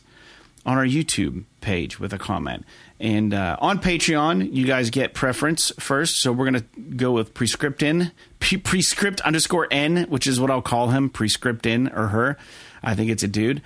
on 0.66 0.76
our 0.76 0.84
YouTube 0.84 1.44
page 1.60 1.98
with 1.98 2.12
a 2.12 2.18
comment. 2.18 2.64
And 3.00 3.32
uh, 3.32 3.56
on 3.60 3.80
Patreon, 3.80 4.52
you 4.52 4.66
guys 4.66 4.90
get 4.90 5.14
preference 5.14 5.72
first. 5.78 6.20
So 6.20 6.32
we're 6.32 6.50
going 6.50 6.62
to 6.62 6.80
go 6.96 7.12
with 7.12 7.34
Prescriptin, 7.34 8.12
P- 8.40 8.58
Prescript 8.58 9.20
underscore 9.22 9.68
N, 9.70 10.04
which 10.08 10.26
is 10.26 10.40
what 10.40 10.50
I'll 10.50 10.62
call 10.62 10.88
him, 10.88 11.08
Prescriptin 11.08 11.96
or 11.96 12.08
her. 12.08 12.36
I 12.82 12.94
think 12.94 13.10
it's 13.10 13.22
a 13.22 13.28
dude. 13.28 13.62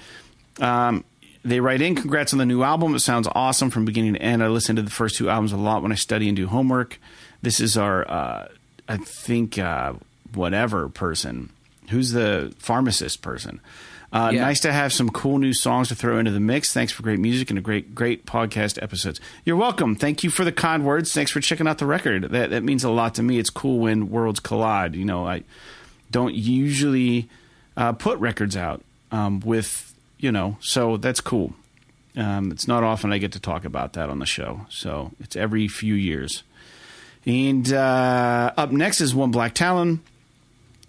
Um, 0.61 1.05
they 1.43 1.61
write 1.61 1.81
in, 1.81 1.95
congrats 1.95 2.33
on 2.33 2.39
the 2.39 2.47
new 2.47 2.63
album. 2.63 2.95
It 2.95 3.01
sounds 3.01 3.29
awesome 3.33 3.71
from 3.71 3.85
beginning 3.85 4.15
to 4.15 4.23
end. 4.23 4.43
I 4.43 4.49
listen 4.49 4.77
to 4.77 4.83
the 4.83 4.91
first 4.91 5.17
two 5.17 5.31
albums 5.31 5.53
a 5.53 5.57
lot 5.57 5.83
when 5.83 5.93
I 5.93 5.97
study 5.97 6.29
and 6.29 6.37
do 6.37 6.49
homework. 6.49 6.99
This 7.41 7.61
is 7.61 7.77
our, 7.77 8.11
uh, 8.11 8.49
I 8.89 8.97
think, 8.97 9.59
uh, 9.59 9.95
whatever 10.35 10.89
person. 10.89 11.51
Who's 11.91 12.13
the 12.13 12.53
pharmacist 12.59 13.23
person? 13.23 13.61
Uh, 14.13 14.31
Yeah. 14.33 14.41
Nice 14.43 14.61
to 14.61 14.73
have 14.73 14.93
some 14.93 15.11
cool 15.11 15.39
new 15.39 15.53
songs 15.53 15.89
to 15.89 15.95
throw 15.95 16.19
into 16.19 16.31
the 16.31 16.41
mix. 16.41 16.73
Thanks 16.73 16.93
for 16.93 17.03
great 17.03 17.19
music 17.19 17.51
and 17.51 17.59
a 17.59 17.63
great, 17.63 17.95
great 17.95 18.25
podcast 18.25 18.81
episodes. 18.83 19.21
You're 19.45 19.57
welcome. 19.57 19.95
Thank 19.97 20.23
you 20.25 20.31
for 20.31 20.45
the 20.45 20.53
kind 20.53 20.85
words. 20.85 21.13
Thanks 21.13 21.31
for 21.31 21.41
checking 21.41 21.67
out 21.69 21.79
the 21.79 21.87
record. 21.87 22.31
That 22.31 22.51
that 22.51 22.63
means 22.63 22.85
a 22.85 22.91
lot 22.91 23.15
to 23.17 23.23
me. 23.23 23.39
It's 23.39 23.51
cool 23.51 23.81
when 23.81 24.11
worlds 24.11 24.41
collide. 24.41 24.95
You 24.95 25.05
know, 25.05 25.27
I 25.27 25.43
don't 26.11 26.35
usually 26.35 27.29
uh, 27.77 27.93
put 27.93 28.19
records 28.19 28.57
out 28.57 28.83
um, 29.13 29.41
with 29.41 29.93
you 30.19 30.33
know, 30.33 30.57
so 30.61 30.97
that's 30.97 31.21
cool. 31.21 31.53
Um, 32.17 32.51
it's 32.51 32.67
not 32.67 32.83
often 32.83 33.13
I 33.13 33.19
get 33.19 33.33
to 33.33 33.41
talk 33.41 33.65
about 33.67 33.93
that 33.95 34.09
on 34.09 34.19
the 34.21 34.25
show, 34.27 34.63
so 34.71 35.13
it's 35.21 35.37
every 35.37 35.69
few 35.69 35.95
years. 35.95 36.43
And 37.27 37.71
uh, 37.73 38.53
up 38.57 38.71
next 38.71 39.01
is 39.01 39.15
one 39.15 39.31
Black 39.33 39.53
Talon 39.53 40.01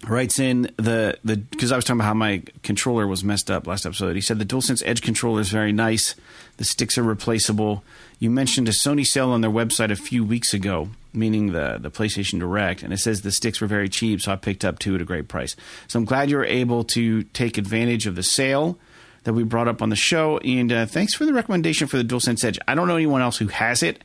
writes 0.06 0.39
in 0.39 0.72
the 0.78 1.18
the 1.24 1.38
because 1.38 1.72
I 1.72 1.76
was 1.76 1.86
talking 1.86 2.00
about 2.00 2.08
how 2.08 2.14
my 2.14 2.43
controller 2.64 3.08
was 3.08 3.24
messed 3.24 3.50
up 3.50 3.68
last 3.68 3.86
episode. 3.86 4.16
He 4.16 4.22
said 4.22 4.39
the 4.39 4.45
DualSense 4.45 4.84
Edge 4.86 5.02
controller 5.02 5.41
is 5.41 5.50
very 5.50 5.72
nice. 5.72 6.16
The 6.58 6.66
sticks 6.66 6.98
are 6.98 7.04
replaceable. 7.04 7.84
You 8.20 8.30
mentioned 8.30 8.68
a 8.68 8.72
Sony 8.72 9.06
sale 9.06 9.30
on 9.30 9.41
their 9.41 9.52
website 9.52 9.91
a 9.91 9.95
few 9.95 10.24
weeks 10.24 10.54
ago, 10.54 10.89
meaning 11.14 11.52
the 11.52 11.78
the 11.80 11.91
PlayStation 11.91 12.39
Direct, 12.39 12.84
and 12.84 12.93
it 12.93 12.98
says 12.98 13.22
the 13.22 13.32
sticks 13.32 13.62
were 13.62 13.68
very 13.68 13.89
cheap, 13.89 14.22
so 14.22 14.32
I 14.32 14.36
picked 14.36 14.64
up 14.64 14.80
two 14.80 14.95
at 14.95 15.02
a 15.02 15.06
great 15.06 15.28
price. 15.28 15.56
So 15.88 16.00
I'm 16.00 16.06
glad 16.06 16.30
you 16.30 16.38
were 16.38 16.45
able 16.45 16.84
to 16.86 17.24
take 17.24 17.58
advantage 17.58 18.06
of 18.08 18.16
the 18.16 18.24
sale 18.24 18.78
that 19.24 19.34
we 19.34 19.43
brought 19.43 19.68
up 19.68 19.82
on 19.82 19.89
the 19.89 19.95
show. 19.95 20.38
And 20.38 20.72
uh, 20.72 20.86
thanks 20.86 21.14
for 21.14 21.26
the 21.26 21.34
recommendation 21.34 21.88
for 21.88 21.98
the 21.98 22.04
DualSense 22.04 22.45
Edge. 22.45 22.58
I 22.66 22.76
don't 22.76 22.88
know 22.88 22.95
anyone 22.95 23.22
else 23.22 23.38
who 23.38 23.48
has 23.48 23.84
it. 23.84 24.02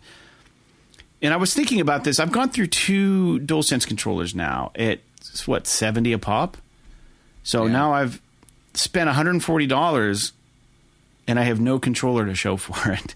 And 1.22 1.32
I 1.32 1.36
was 1.36 1.54
thinking 1.54 1.80
about 1.80 2.02
this. 2.02 2.18
I've 2.18 2.32
gone 2.32 2.48
through 2.50 2.66
two 2.66 3.38
DualSense 3.38 3.86
controllers 3.86 4.34
now. 4.34 4.72
It's 4.74 5.00
what 5.46 5.66
seventy 5.66 6.12
a 6.12 6.18
pop. 6.18 6.56
So 7.42 7.66
Yeah. 7.66 7.72
now 7.72 7.92
I've 7.94 8.20
spent 8.74 9.06
one 9.06 9.14
hundred 9.14 9.30
and 9.30 9.44
forty 9.44 9.66
dollars, 9.66 10.32
and 11.26 11.38
I 11.38 11.42
have 11.44 11.60
no 11.60 11.78
controller 11.78 12.26
to 12.26 12.34
show 12.34 12.56
for 12.58 12.92
it. 12.92 13.14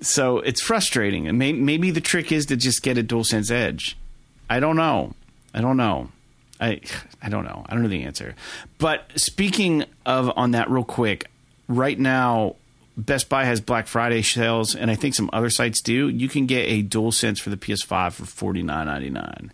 So 0.00 0.38
it's 0.38 0.62
frustrating. 0.62 1.28
And 1.28 1.38
may, 1.38 1.52
maybe 1.52 1.90
the 1.90 2.00
trick 2.00 2.32
is 2.32 2.46
to 2.46 2.56
just 2.56 2.82
get 2.82 2.96
a 2.96 3.02
DualSense 3.02 3.50
Edge. 3.50 3.96
I 4.48 4.58
don't 4.60 4.76
know. 4.76 5.14
I 5.54 5.60
don't 5.60 5.76
know. 5.76 6.08
I 6.60 6.80
I 7.22 7.28
don't 7.28 7.44
know. 7.44 7.64
I 7.68 7.74
don't 7.74 7.82
know 7.82 7.88
the 7.88 8.04
answer. 8.04 8.34
But 8.78 9.10
speaking 9.16 9.84
of 10.06 10.30
on 10.36 10.52
that 10.52 10.70
real 10.70 10.84
quick, 10.84 11.26
right 11.68 11.98
now 11.98 12.56
Best 12.96 13.28
Buy 13.30 13.44
has 13.44 13.60
Black 13.62 13.86
Friday 13.86 14.20
sales, 14.22 14.74
and 14.74 14.90
I 14.90 14.94
think 14.94 15.14
some 15.14 15.30
other 15.32 15.48
sites 15.48 15.80
do. 15.80 16.08
You 16.08 16.28
can 16.28 16.44
get 16.46 16.68
a 16.68 16.82
DualSense 16.82 17.38
for 17.40 17.48
the 17.50 17.56
PS5 17.56 18.12
for 18.12 18.26
forty 18.26 18.62
nine 18.62 18.86
ninety 18.86 19.10
nine. 19.10 19.52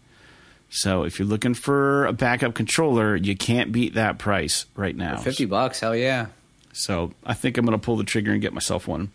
So 0.69 1.05
if 1.05 1.19
you're 1.19 1.29
looking 1.29 1.55
for 1.55 2.07
a 2.07 2.13
backup 2.13 2.55
controller, 2.55 3.17
you 3.17 3.37
can't 3.37 3.73
beat 3.73 3.95
that 3.95 4.19
price 4.19 4.67
right 4.75 4.97
now. 4.97 5.17
Fifty 5.19 5.45
bucks, 5.45 5.81
hell 5.81 5.97
yeah. 5.97 6.27
So 6.73 7.13
I 7.25 7.35
think 7.35 7.57
I'm 7.57 7.65
going 7.65 7.79
to 7.79 7.85
pull 7.85 7.97
the 7.97 8.05
trigger 8.05 8.33
and 8.33 8.43
get 8.43 8.53
myself 8.53 8.87
one. 8.87 9.11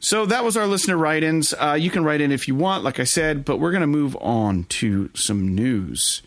So 0.00 0.26
that 0.26 0.44
was 0.44 0.56
our 0.56 0.66
listener 0.66 0.96
write 0.96 1.22
ins. 1.22 1.52
Uh, 1.54 1.76
you 1.78 1.90
can 1.90 2.02
write 2.04 2.20
in 2.20 2.32
if 2.32 2.48
you 2.48 2.54
want, 2.54 2.82
like 2.82 2.98
I 2.98 3.04
said, 3.04 3.44
but 3.44 3.58
we're 3.58 3.70
going 3.70 3.82
to 3.82 3.86
move 3.86 4.16
on 4.20 4.64
to 4.64 5.10
some 5.14 5.54
news. 5.54 6.22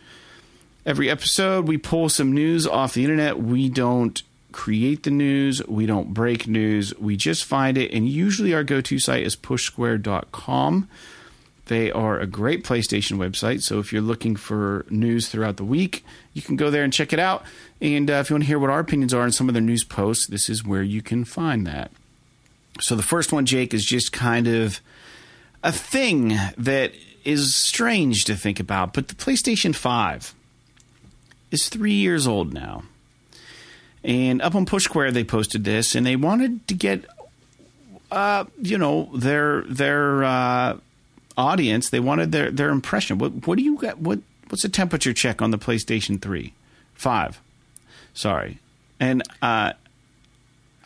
Every 0.86 1.10
episode, 1.10 1.66
we 1.66 1.76
pull 1.76 2.08
some 2.08 2.32
news 2.32 2.66
off 2.66 2.94
the 2.94 3.02
internet. 3.02 3.38
We 3.38 3.68
don't 3.68 4.22
create 4.56 5.02
the 5.02 5.10
news, 5.10 5.62
we 5.66 5.84
don't 5.84 6.14
break 6.14 6.48
news, 6.48 6.98
we 6.98 7.14
just 7.14 7.44
find 7.44 7.76
it. 7.76 7.92
And 7.92 8.08
usually 8.08 8.54
our 8.54 8.64
go 8.64 8.80
to 8.80 8.98
site 8.98 9.22
is 9.22 9.36
pushsquare.com. 9.36 10.88
They 11.66 11.90
are 11.90 12.18
a 12.18 12.26
great 12.26 12.64
PlayStation 12.64 13.18
website. 13.18 13.62
So 13.62 13.78
if 13.80 13.92
you're 13.92 14.02
looking 14.02 14.36
for 14.36 14.86
news 14.88 15.28
throughout 15.28 15.56
the 15.56 15.64
week, 15.64 16.04
you 16.32 16.40
can 16.40 16.56
go 16.56 16.70
there 16.70 16.84
and 16.84 16.92
check 16.92 17.12
it 17.12 17.18
out. 17.18 17.44
And 17.80 18.08
uh, 18.10 18.14
if 18.14 18.30
you 18.30 18.34
want 18.34 18.44
to 18.44 18.48
hear 18.48 18.58
what 18.58 18.70
our 18.70 18.78
opinions 18.78 19.12
are 19.12 19.22
on 19.22 19.32
some 19.32 19.48
of 19.48 19.54
their 19.54 19.62
news 19.62 19.82
posts, 19.82 20.26
this 20.26 20.48
is 20.48 20.64
where 20.64 20.82
you 20.82 21.02
can 21.02 21.24
find 21.24 21.66
that. 21.66 21.90
So 22.80 22.94
the 22.94 23.02
first 23.02 23.32
one, 23.32 23.46
Jake, 23.46 23.74
is 23.74 23.84
just 23.84 24.12
kind 24.12 24.46
of 24.46 24.80
a 25.62 25.72
thing 25.72 26.28
that 26.56 26.92
is 27.24 27.54
strange 27.54 28.24
to 28.26 28.36
think 28.36 28.60
about. 28.60 28.92
But 28.92 29.08
the 29.08 29.14
PlayStation 29.14 29.74
5 29.74 30.34
is 31.50 31.68
three 31.68 31.94
years 31.94 32.26
old 32.26 32.54
now. 32.54 32.84
And 34.04 34.40
up 34.40 34.54
on 34.54 34.66
Push 34.66 34.84
Square, 34.84 35.12
they 35.12 35.24
posted 35.24 35.64
this, 35.64 35.96
and 35.96 36.06
they 36.06 36.14
wanted 36.14 36.68
to 36.68 36.74
get, 36.74 37.04
uh, 38.12 38.44
you 38.62 38.78
know, 38.78 39.10
their 39.12 39.62
their 39.62 40.22
uh, 40.22 40.76
audience. 41.36 41.90
They 41.90 42.00
wanted 42.00 42.32
their 42.32 42.50
their 42.50 42.70
impression. 42.70 43.18
What 43.18 43.46
what 43.46 43.56
do 43.58 43.64
you 43.64 43.76
got? 43.76 43.98
What 43.98 44.20
what's 44.48 44.62
the 44.62 44.68
temperature 44.68 45.12
check 45.12 45.42
on 45.42 45.50
the 45.50 45.58
PlayStation 45.58 46.20
Three, 46.20 46.54
five? 46.94 47.40
Sorry, 48.14 48.58
and 48.98 49.22
uh, 49.42 49.72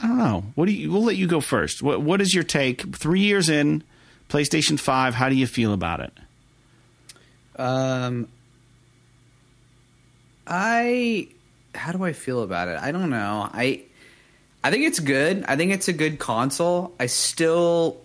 I 0.03 0.07
don't 0.07 0.19
know. 0.19 0.45
What 0.55 0.67
do 0.67 0.73
you? 0.73 0.91
We'll 0.91 1.05
let 1.05 1.17
you 1.17 1.27
go 1.27 1.41
first. 1.41 1.83
What 1.83 2.03
what 2.03 2.21
is 2.21 2.35
your 2.35 2.45
take? 2.45 2.95
Three 2.97 3.21
years 3.21 3.49
in, 3.49 3.83
PlayStation 4.29 4.79
Five. 4.79 5.15
How 5.15 5.29
do 5.29 5.35
you 5.35 5.47
feel 5.47 5.73
about 5.73 6.01
it? 6.01 6.13
Um, 7.57 8.29
I 10.47 11.29
how 11.75 11.93
do 11.93 12.05
I 12.05 12.13
feel 12.13 12.43
about 12.43 12.69
it? 12.69 12.79
I 12.81 12.93
don't 12.93 13.11
know. 13.11 13.49
I 13.53 13.83
I 14.65 14.71
think 14.71 14.85
it's 14.85 14.99
good. 14.99 15.45
I 15.47 15.57
think 15.57 15.73
it's 15.73 15.89
a 15.89 15.93
good 15.93 16.19
console. 16.19 16.95
I 16.99 17.07
still 17.07 17.99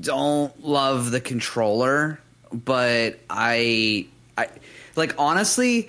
don't 0.00 0.64
love 0.64 1.10
the 1.10 1.20
controller, 1.20 2.20
but 2.52 3.18
I 3.30 4.06
I 4.36 4.48
like 4.96 5.14
honestly 5.18 5.88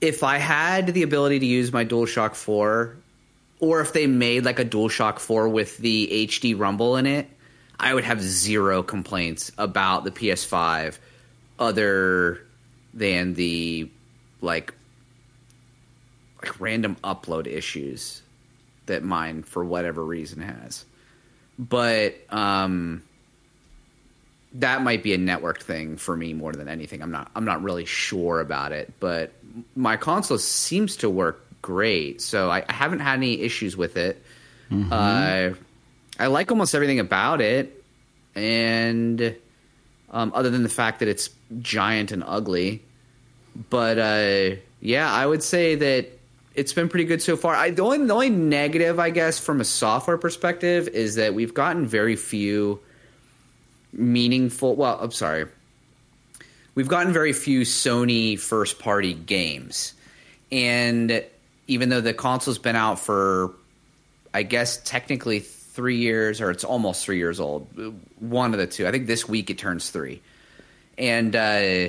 if 0.00 0.24
I 0.24 0.38
had 0.38 0.88
the 0.88 1.04
ability 1.04 1.38
to 1.38 1.46
use 1.46 1.72
my 1.72 1.84
DualShock 1.84 2.34
4 2.34 2.96
or 3.60 3.80
if 3.80 3.92
they 3.92 4.08
made 4.08 4.44
like 4.44 4.58
a 4.58 4.64
DualShock 4.64 5.20
4 5.20 5.48
with 5.48 5.78
the 5.78 6.26
HD 6.26 6.58
rumble 6.58 6.96
in 6.96 7.06
it, 7.06 7.28
I 7.78 7.94
would 7.94 8.02
have 8.02 8.20
zero 8.20 8.82
complaints 8.82 9.52
about 9.56 10.02
the 10.02 10.10
PS5 10.10 10.98
other 11.58 12.44
than 12.92 13.34
the 13.34 13.88
like 14.40 14.74
like 16.42 16.60
random 16.60 16.96
upload 17.04 17.46
issues 17.46 18.22
that 18.86 19.04
mine 19.04 19.44
for 19.44 19.64
whatever 19.64 20.04
reason 20.04 20.42
has. 20.42 20.84
But 21.58 22.14
um 22.30 23.02
that 24.54 24.82
might 24.82 25.02
be 25.02 25.14
a 25.14 25.18
network 25.18 25.60
thing 25.62 25.96
for 25.96 26.16
me 26.16 26.34
more 26.34 26.52
than 26.52 26.68
anything. 26.68 27.02
I'm 27.02 27.10
not 27.10 27.30
I'm 27.34 27.44
not 27.44 27.62
really 27.62 27.84
sure 27.84 28.40
about 28.40 28.72
it, 28.72 28.92
but 29.00 29.32
my 29.74 29.96
console 29.96 30.38
seems 30.38 30.96
to 30.96 31.10
work 31.10 31.46
great. 31.62 32.20
So 32.20 32.50
I, 32.50 32.64
I 32.68 32.72
haven't 32.72 33.00
had 33.00 33.14
any 33.14 33.40
issues 33.40 33.76
with 33.76 33.96
it. 33.96 34.22
Mm-hmm. 34.70 34.92
Uh, 34.92 35.54
I 36.18 36.26
like 36.26 36.50
almost 36.50 36.74
everything 36.74 36.98
about 36.98 37.40
it, 37.40 37.82
and 38.34 39.34
um, 40.10 40.32
other 40.34 40.50
than 40.50 40.62
the 40.62 40.68
fact 40.68 41.00
that 41.00 41.08
it's 41.08 41.30
giant 41.60 42.12
and 42.12 42.22
ugly. 42.26 42.82
But 43.70 43.98
uh, 43.98 44.56
yeah, 44.80 45.10
I 45.10 45.26
would 45.26 45.42
say 45.42 45.74
that 45.76 46.18
it's 46.54 46.72
been 46.72 46.88
pretty 46.88 47.04
good 47.04 47.22
so 47.22 47.36
far. 47.36 47.54
I, 47.54 47.70
the 47.70 47.82
only 47.82 48.04
the 48.04 48.12
only 48.12 48.30
negative, 48.30 48.98
I 48.98 49.10
guess, 49.10 49.38
from 49.38 49.60
a 49.60 49.64
software 49.64 50.18
perspective, 50.18 50.88
is 50.88 51.14
that 51.16 51.34
we've 51.34 51.54
gotten 51.54 51.86
very 51.86 52.16
few 52.16 52.80
meaningful. 53.92 54.76
Well, 54.76 54.98
I'm 55.00 55.12
sorry, 55.12 55.46
we've 56.74 56.88
gotten 56.88 57.12
very 57.12 57.32
few 57.32 57.62
Sony 57.62 58.38
first 58.38 58.78
party 58.78 59.14
games, 59.14 59.94
and 60.50 61.24
even 61.66 61.88
though 61.88 62.00
the 62.00 62.14
console's 62.14 62.58
been 62.58 62.76
out 62.76 62.98
for, 62.98 63.52
I 64.34 64.42
guess, 64.42 64.78
technically 64.84 65.40
three 65.40 65.96
years, 65.96 66.40
or 66.40 66.50
it's 66.50 66.64
almost 66.64 67.04
three 67.04 67.18
years 67.18 67.40
old. 67.40 67.66
One 68.18 68.52
of 68.52 68.60
the 68.60 68.66
two. 68.66 68.86
I 68.86 68.90
think 68.90 69.06
this 69.06 69.28
week 69.28 69.50
it 69.50 69.58
turns 69.58 69.90
three, 69.90 70.20
and. 70.98 71.34
Uh, 71.34 71.88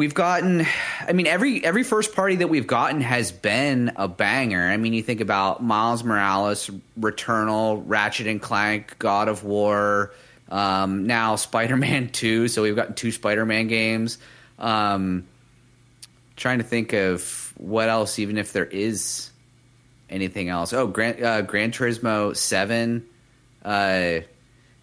we've 0.00 0.14
gotten 0.14 0.66
i 1.06 1.12
mean 1.12 1.26
every 1.26 1.62
every 1.62 1.82
first 1.82 2.14
party 2.14 2.36
that 2.36 2.48
we've 2.48 2.66
gotten 2.66 3.02
has 3.02 3.30
been 3.32 3.92
a 3.96 4.08
banger. 4.08 4.66
I 4.66 4.78
mean 4.78 4.94
you 4.94 5.02
think 5.02 5.20
about 5.20 5.62
miles 5.62 6.02
morales 6.02 6.70
returnal 6.98 7.82
ratchet 7.84 8.26
and 8.26 8.40
clank 8.40 8.98
god 8.98 9.28
of 9.28 9.44
war 9.44 10.14
um, 10.48 11.06
now 11.06 11.36
spider-man 11.36 12.08
2 12.12 12.48
so 12.48 12.62
we've 12.62 12.74
gotten 12.74 12.94
two 12.94 13.12
spider-man 13.12 13.68
games. 13.68 14.16
Um, 14.58 15.28
trying 16.34 16.60
to 16.60 16.64
think 16.64 16.94
of 16.94 17.52
what 17.58 17.90
else 17.90 18.18
even 18.18 18.38
if 18.38 18.54
there 18.54 18.64
is 18.64 19.28
anything 20.08 20.48
else. 20.48 20.72
Oh 20.72 20.86
gran, 20.86 21.22
uh, 21.22 21.42
gran 21.42 21.72
turismo 21.72 22.34
7 22.34 23.06
uh, 23.66 24.20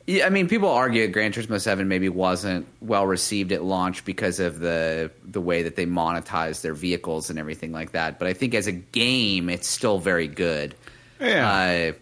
yeah, 0.08 0.26
I 0.26 0.30
mean, 0.30 0.48
people 0.48 0.70
argue 0.70 1.06
Gran 1.10 1.34
Turismo 1.34 1.60
Seven 1.60 1.90
maybe 1.90 2.08
wasn't 2.08 2.66
well 2.80 3.06
received 3.06 3.52
at 3.52 3.62
launch 3.62 4.06
because 4.06 4.40
of 4.40 4.60
the 4.60 5.12
the 5.26 5.42
way 5.42 5.64
that 5.64 5.76
they 5.76 5.86
monetize 5.86 6.62
their 6.62 6.74
vehicles 6.74 7.30
and 7.30 7.38
everything 7.38 7.74
like 7.74 7.92
that. 7.92 8.18
But 8.18 8.30
I 8.30 8.34
think 8.34 8.56
as 8.56 8.68
a 8.68 8.72
game, 8.72 9.50
it's 9.50 9.68
still 9.68 10.00
very 10.00 10.30
good. 10.30 10.76
Yeah. 11.20 11.92
Uh, 11.92 11.94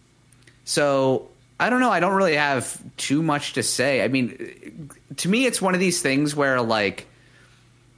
so 0.65 1.29
I 1.59 1.71
don't 1.71 1.79
know. 1.79 1.89
I 1.89 1.99
don't 1.99 2.13
really 2.13 2.35
have 2.35 2.79
too 2.97 3.23
much 3.23 3.53
to 3.53 3.63
say. 3.63 4.03
I 4.03 4.07
mean, 4.07 4.89
to 5.17 5.27
me, 5.27 5.47
it's 5.47 5.59
one 5.59 5.73
of 5.73 5.79
these 5.79 5.99
things 6.03 6.35
where 6.35 6.61
like, 6.61 7.07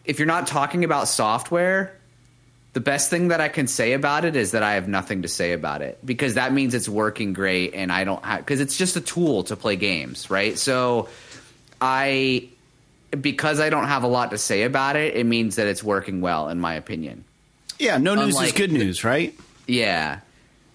if 0.05 0.19
you're 0.19 0.25
not 0.25 0.47
talking 0.47 0.85
about 0.85 1.09
software, 1.09 1.96
the 2.77 2.81
best 2.81 3.09
thing 3.09 3.29
that 3.29 3.41
I 3.41 3.47
can 3.47 3.65
say 3.65 3.93
about 3.93 4.23
it 4.23 4.35
is 4.35 4.51
that 4.51 4.61
I 4.61 4.75
have 4.75 4.87
nothing 4.87 5.23
to 5.23 5.27
say 5.27 5.53
about 5.53 5.81
it 5.81 5.97
because 6.05 6.35
that 6.35 6.53
means 6.53 6.75
it's 6.75 6.87
working 6.87 7.33
great 7.33 7.73
and 7.73 7.91
I 7.91 8.03
don't 8.03 8.23
have 8.23 8.37
because 8.37 8.61
it's 8.61 8.77
just 8.77 8.95
a 8.95 9.01
tool 9.01 9.45
to 9.45 9.55
play 9.55 9.77
games, 9.77 10.29
right? 10.29 10.55
So 10.59 11.09
I 11.81 12.49
because 13.19 13.59
I 13.59 13.71
don't 13.71 13.87
have 13.87 14.03
a 14.03 14.07
lot 14.07 14.29
to 14.29 14.37
say 14.37 14.61
about 14.61 14.95
it, 14.95 15.15
it 15.15 15.25
means 15.25 15.55
that 15.55 15.65
it's 15.65 15.83
working 15.83 16.21
well 16.21 16.49
in 16.49 16.59
my 16.59 16.75
opinion. 16.75 17.23
Yeah, 17.79 17.97
no 17.97 18.13
news 18.13 18.35
Unlike, 18.35 18.45
is 18.45 18.51
good 18.51 18.71
news, 18.71 19.03
right? 19.03 19.33
Yeah. 19.65 20.19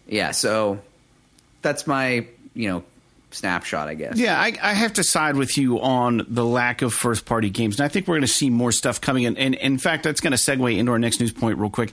Yeah, 0.09 0.33
so 0.33 0.81
that's 1.61 1.87
my, 1.87 2.27
you 2.53 2.69
know, 2.69 2.83
snapshot, 3.33 3.89
I 3.89 3.95
guess. 3.95 4.17
Yeah, 4.17 4.41
I, 4.41 4.57
I, 4.63 4.73
have 4.75 4.95
to 4.95 5.05
side 5.05 5.37
with 5.37 5.57
you 5.57 5.81
on 5.81 6.25
the 6.29 6.45
lack 6.45 6.83
of 6.83 6.93
first 6.95 7.25
party 7.25 7.51
games. 7.51 7.79
And 7.79 7.85
I 7.85 7.89
think 7.89 8.07
we're 8.07 8.15
going 8.15 8.23
to 8.23 8.29
see 8.29 8.51
more 8.51 8.73
stuff 8.73 9.01
coming 9.01 9.25
in. 9.25 9.37
And, 9.37 9.55
in 9.55 9.79
fact, 9.79 10.05
that's 10.05 10.21
going 10.21 10.33
to 10.33 10.37
segue 10.37 10.77
into 10.77 10.93
our 10.93 10.99
next 10.99 11.21
news 11.21 11.33
point 11.33 11.59
real 11.59 11.71
quick. 11.71 11.93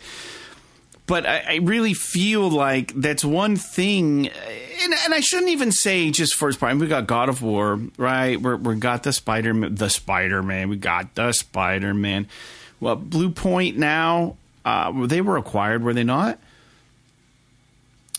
But 1.09 1.25
I, 1.25 1.43
I 1.47 1.55
really 1.55 1.95
feel 1.95 2.49
like 2.49 2.93
that's 2.93 3.25
one 3.25 3.55
thing, 3.55 4.27
and, 4.27 4.93
and, 4.93 5.13
I 5.13 5.21
shouldn't 5.21 5.49
even 5.49 5.71
say 5.71 6.11
just 6.11 6.35
first 6.35 6.59
party. 6.59 6.77
We 6.77 6.85
got 6.85 7.07
God 7.07 7.29
of 7.29 7.41
War, 7.41 7.79
right? 7.97 8.39
We're, 8.39 8.57
we 8.57 8.75
got 8.75 9.01
the 9.01 9.11
Spider, 9.11 9.69
the 9.69 9.89
Spider 9.89 10.43
Man. 10.43 10.69
We 10.69 10.77
got 10.77 11.15
the 11.15 11.31
Spider 11.31 11.95
Man. 11.95 12.27
Well, 12.79 12.95
Bluepoint 12.95 13.75
now, 13.75 14.35
uh, 14.63 15.07
they 15.07 15.21
were 15.21 15.37
acquired, 15.37 15.83
were 15.83 15.95
they 15.95 16.03
not? 16.03 16.37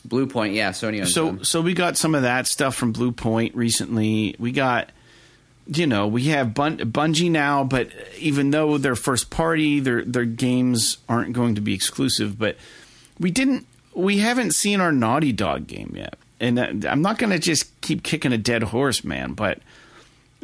Bluepoint, 0.06 0.54
yeah, 0.54 0.70
Sony 0.70 1.06
So 1.06 1.26
them. 1.26 1.44
so 1.44 1.60
we 1.60 1.74
got 1.74 1.96
some 1.96 2.14
of 2.14 2.22
that 2.22 2.46
stuff 2.46 2.74
from 2.74 2.92
Bluepoint 2.92 3.52
recently. 3.54 4.34
We 4.38 4.52
got 4.52 4.90
you 5.72 5.86
know, 5.86 6.08
we 6.08 6.24
have 6.24 6.52
Bun- 6.52 6.78
Bungie 6.78 7.30
now, 7.30 7.62
but 7.62 7.90
even 8.18 8.50
though 8.50 8.76
they're 8.76 8.96
first 8.96 9.30
party, 9.30 9.78
their 9.80 10.04
their 10.04 10.24
games 10.24 10.98
aren't 11.08 11.32
going 11.32 11.54
to 11.54 11.60
be 11.60 11.74
exclusive, 11.74 12.38
but 12.38 12.56
we 13.18 13.30
didn't 13.30 13.66
we 13.94 14.18
haven't 14.18 14.52
seen 14.54 14.80
our 14.80 14.92
Naughty 14.92 15.32
Dog 15.32 15.66
game 15.66 15.92
yet. 15.96 16.16
And 16.40 16.58
uh, 16.58 16.88
I'm 16.88 17.02
not 17.02 17.18
going 17.18 17.30
to 17.30 17.38
just 17.38 17.80
keep 17.82 18.02
kicking 18.02 18.32
a 18.32 18.38
dead 18.38 18.62
horse, 18.64 19.04
man, 19.04 19.34
but 19.34 19.60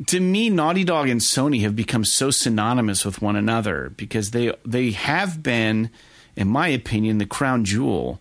to 0.09 0.20
me 0.20 0.50
Naughty 0.50 0.84
Dog 0.84 1.09
and 1.09 1.20
Sony 1.20 1.62
have 1.62 1.74
become 1.74 2.04
so 2.04 2.30
synonymous 2.30 3.04
with 3.04 3.22
one 3.22 3.34
another 3.36 3.92
because 3.96 4.30
they 4.30 4.54
they 4.64 4.90
have 4.90 5.42
been 5.42 5.90
in 6.36 6.48
my 6.48 6.68
opinion 6.68 7.18
the 7.18 7.26
crown 7.26 7.64
jewel 7.64 8.20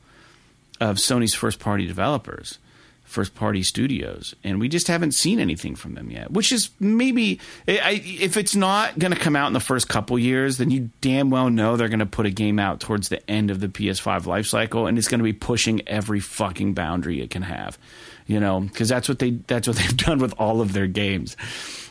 of 0.80 0.98
Sony's 0.98 1.34
first 1.34 1.60
party 1.60 1.88
developers, 1.88 2.60
first 3.04 3.36
party 3.36 3.64
studios, 3.64 4.36
and 4.44 4.60
we 4.60 4.68
just 4.68 4.88
haven't 4.88 5.14
seen 5.14 5.40
anything 5.40 5.76
from 5.76 5.94
them 5.94 6.10
yet. 6.10 6.32
Which 6.32 6.52
is 6.52 6.70
maybe 6.80 7.40
I, 7.68 8.02
if 8.04 8.36
it's 8.36 8.56
not 8.56 8.98
going 9.00 9.14
to 9.14 9.20
come 9.20 9.36
out 9.36 9.48
in 9.48 9.54
the 9.54 9.60
first 9.60 9.88
couple 9.88 10.18
years, 10.20 10.58
then 10.58 10.72
you 10.72 10.90
damn 11.02 11.30
well 11.30 11.50
know 11.50 11.78
they're 11.78 11.88
going 11.88 12.00
to 12.00 12.06
put 12.06 12.26
a 12.26 12.32
game 12.32 12.60
out 12.60 12.80
towards 12.80 13.10
the 13.10 13.28
end 13.30 13.52
of 13.52 13.60
the 13.60 13.68
PS5 13.68 14.24
lifecycle, 14.24 14.90
and 14.90 14.98
it's 14.98 15.08
going 15.08 15.20
to 15.20 15.24
be 15.24 15.34
pushing 15.34 15.88
every 15.88 16.20
fucking 16.20 16.74
boundary 16.74 17.22
it 17.22 17.30
can 17.30 17.44
have. 17.44 17.78
You 18.28 18.40
know, 18.40 18.60
because 18.60 18.90
that's 18.90 19.08
what 19.08 19.20
they 19.20 19.32
that's 19.32 19.68
what 19.68 19.78
they've 19.78 19.98
done 19.98 20.20
with 20.20 20.34
all 20.38 20.62
of 20.62 20.74
their 20.74 20.88
games. 20.88 21.38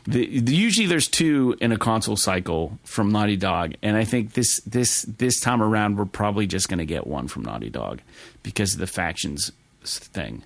The, 0.07 0.39
the, 0.39 0.55
usually 0.55 0.87
there's 0.87 1.09
two 1.09 1.57
in 1.62 1.72
a 1.72 1.78
console 1.78 2.16
cycle 2.16 2.78
from 2.85 3.11
Naughty 3.11 3.37
Dog, 3.37 3.74
and 3.82 3.97
I 3.97 4.05
think 4.05 4.35
this 4.35 4.61
this 4.66 5.03
this 5.03 5.41
time 5.41 5.62
around 5.62 5.97
we're 5.97 6.05
probably 6.05 6.47
just 6.47 6.68
going 6.68 6.80
to 6.80 6.85
get 6.85 7.07
one 7.07 7.26
from 7.26 7.43
Naughty 7.45 7.70
Dog 7.70 8.03
because 8.45 8.74
of 8.74 8.78
the 8.78 8.86
factions 8.86 9.51
thing. 9.84 10.45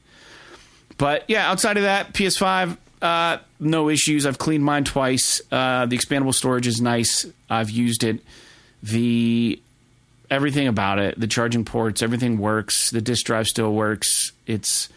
But 0.96 1.24
yeah, 1.28 1.50
outside 1.50 1.76
of 1.76 1.82
that, 1.82 2.14
PS5, 2.14 2.78
uh, 3.02 3.38
no 3.60 3.90
issues. 3.90 4.24
I've 4.24 4.38
cleaned 4.38 4.64
mine 4.64 4.84
twice. 4.84 5.42
Uh, 5.52 5.84
the 5.84 5.98
expandable 5.98 6.34
storage 6.34 6.66
is 6.66 6.80
nice. 6.80 7.26
I've 7.50 7.70
used 7.70 8.02
it. 8.02 8.20
The 8.82 9.60
everything 10.30 10.66
about 10.66 10.98
it, 10.98 11.18
the 11.18 11.26
charging 11.26 11.64
ports, 11.64 12.02
everything 12.02 12.38
works. 12.38 12.90
The 12.90 13.00
disk 13.00 13.26
drive 13.26 13.46
still 13.46 13.72
works. 13.74 14.32
It's 14.46 14.88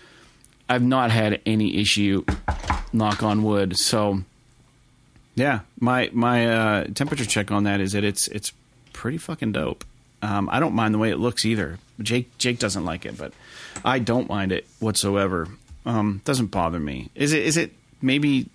I've 0.70 0.84
not 0.84 1.12
had 1.12 1.42
any 1.46 1.78
issue. 1.78 2.24
Knock 2.94 3.24
on 3.24 3.44
wood. 3.44 3.78
So 3.78 4.24
yeah, 5.36 5.62
my 5.80 6.10
my 6.14 6.48
uh, 6.48 6.84
temperature 6.94 7.26
check 7.26 7.52
on 7.52 7.64
that 7.64 7.80
is 7.80 7.94
that 7.94 8.04
it's 8.04 8.28
it's 8.28 8.54
pretty 8.94 9.18
fucking 9.18 9.52
dope. 9.52 9.84
Um, 10.22 10.50
I 10.52 10.60
don't 10.60 10.74
mind 10.74 10.94
the 10.94 11.00
way 11.00 11.10
it 11.10 11.18
looks 11.18 11.46
either. 11.46 11.80
Jake 12.02 12.38
Jake 12.38 12.60
doesn't 12.60 12.86
like 12.86 13.06
it, 13.06 13.18
but 13.18 13.34
I 13.84 14.00
don't 14.00 14.30
mind 14.30 14.52
it 14.52 14.68
whatsoever. 14.80 15.48
Um, 15.86 16.22
doesn't 16.26 16.48
bother 16.48 16.80
me. 16.80 17.10
Is 17.16 17.34
it 17.34 17.44
is 17.44 17.58
it 17.58 17.74
maybe 18.02 18.50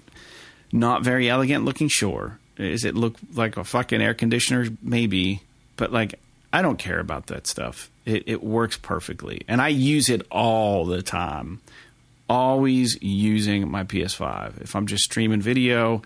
not 0.72 1.02
very 1.02 1.28
elegant 1.28 1.64
looking? 1.64 1.88
Sure. 1.88 2.38
Is 2.56 2.84
it 2.84 2.94
look 2.94 3.16
like 3.34 3.56
a 3.56 3.64
fucking 3.64 4.00
air 4.00 4.14
conditioner? 4.14 4.66
Maybe, 4.82 5.42
but 5.76 5.92
like 5.92 6.18
I 6.52 6.62
don't 6.62 6.78
care 6.78 7.00
about 7.00 7.26
that 7.26 7.46
stuff. 7.46 7.90
It, 8.04 8.24
it 8.26 8.42
works 8.42 8.76
perfectly, 8.76 9.42
and 9.48 9.60
I 9.60 9.68
use 9.68 10.08
it 10.08 10.26
all 10.30 10.86
the 10.86 11.02
time. 11.02 11.60
Always 12.28 13.00
using 13.02 13.70
my 13.70 13.84
PS5. 13.84 14.62
If 14.62 14.74
I'm 14.74 14.86
just 14.86 15.04
streaming 15.04 15.40
video 15.40 16.02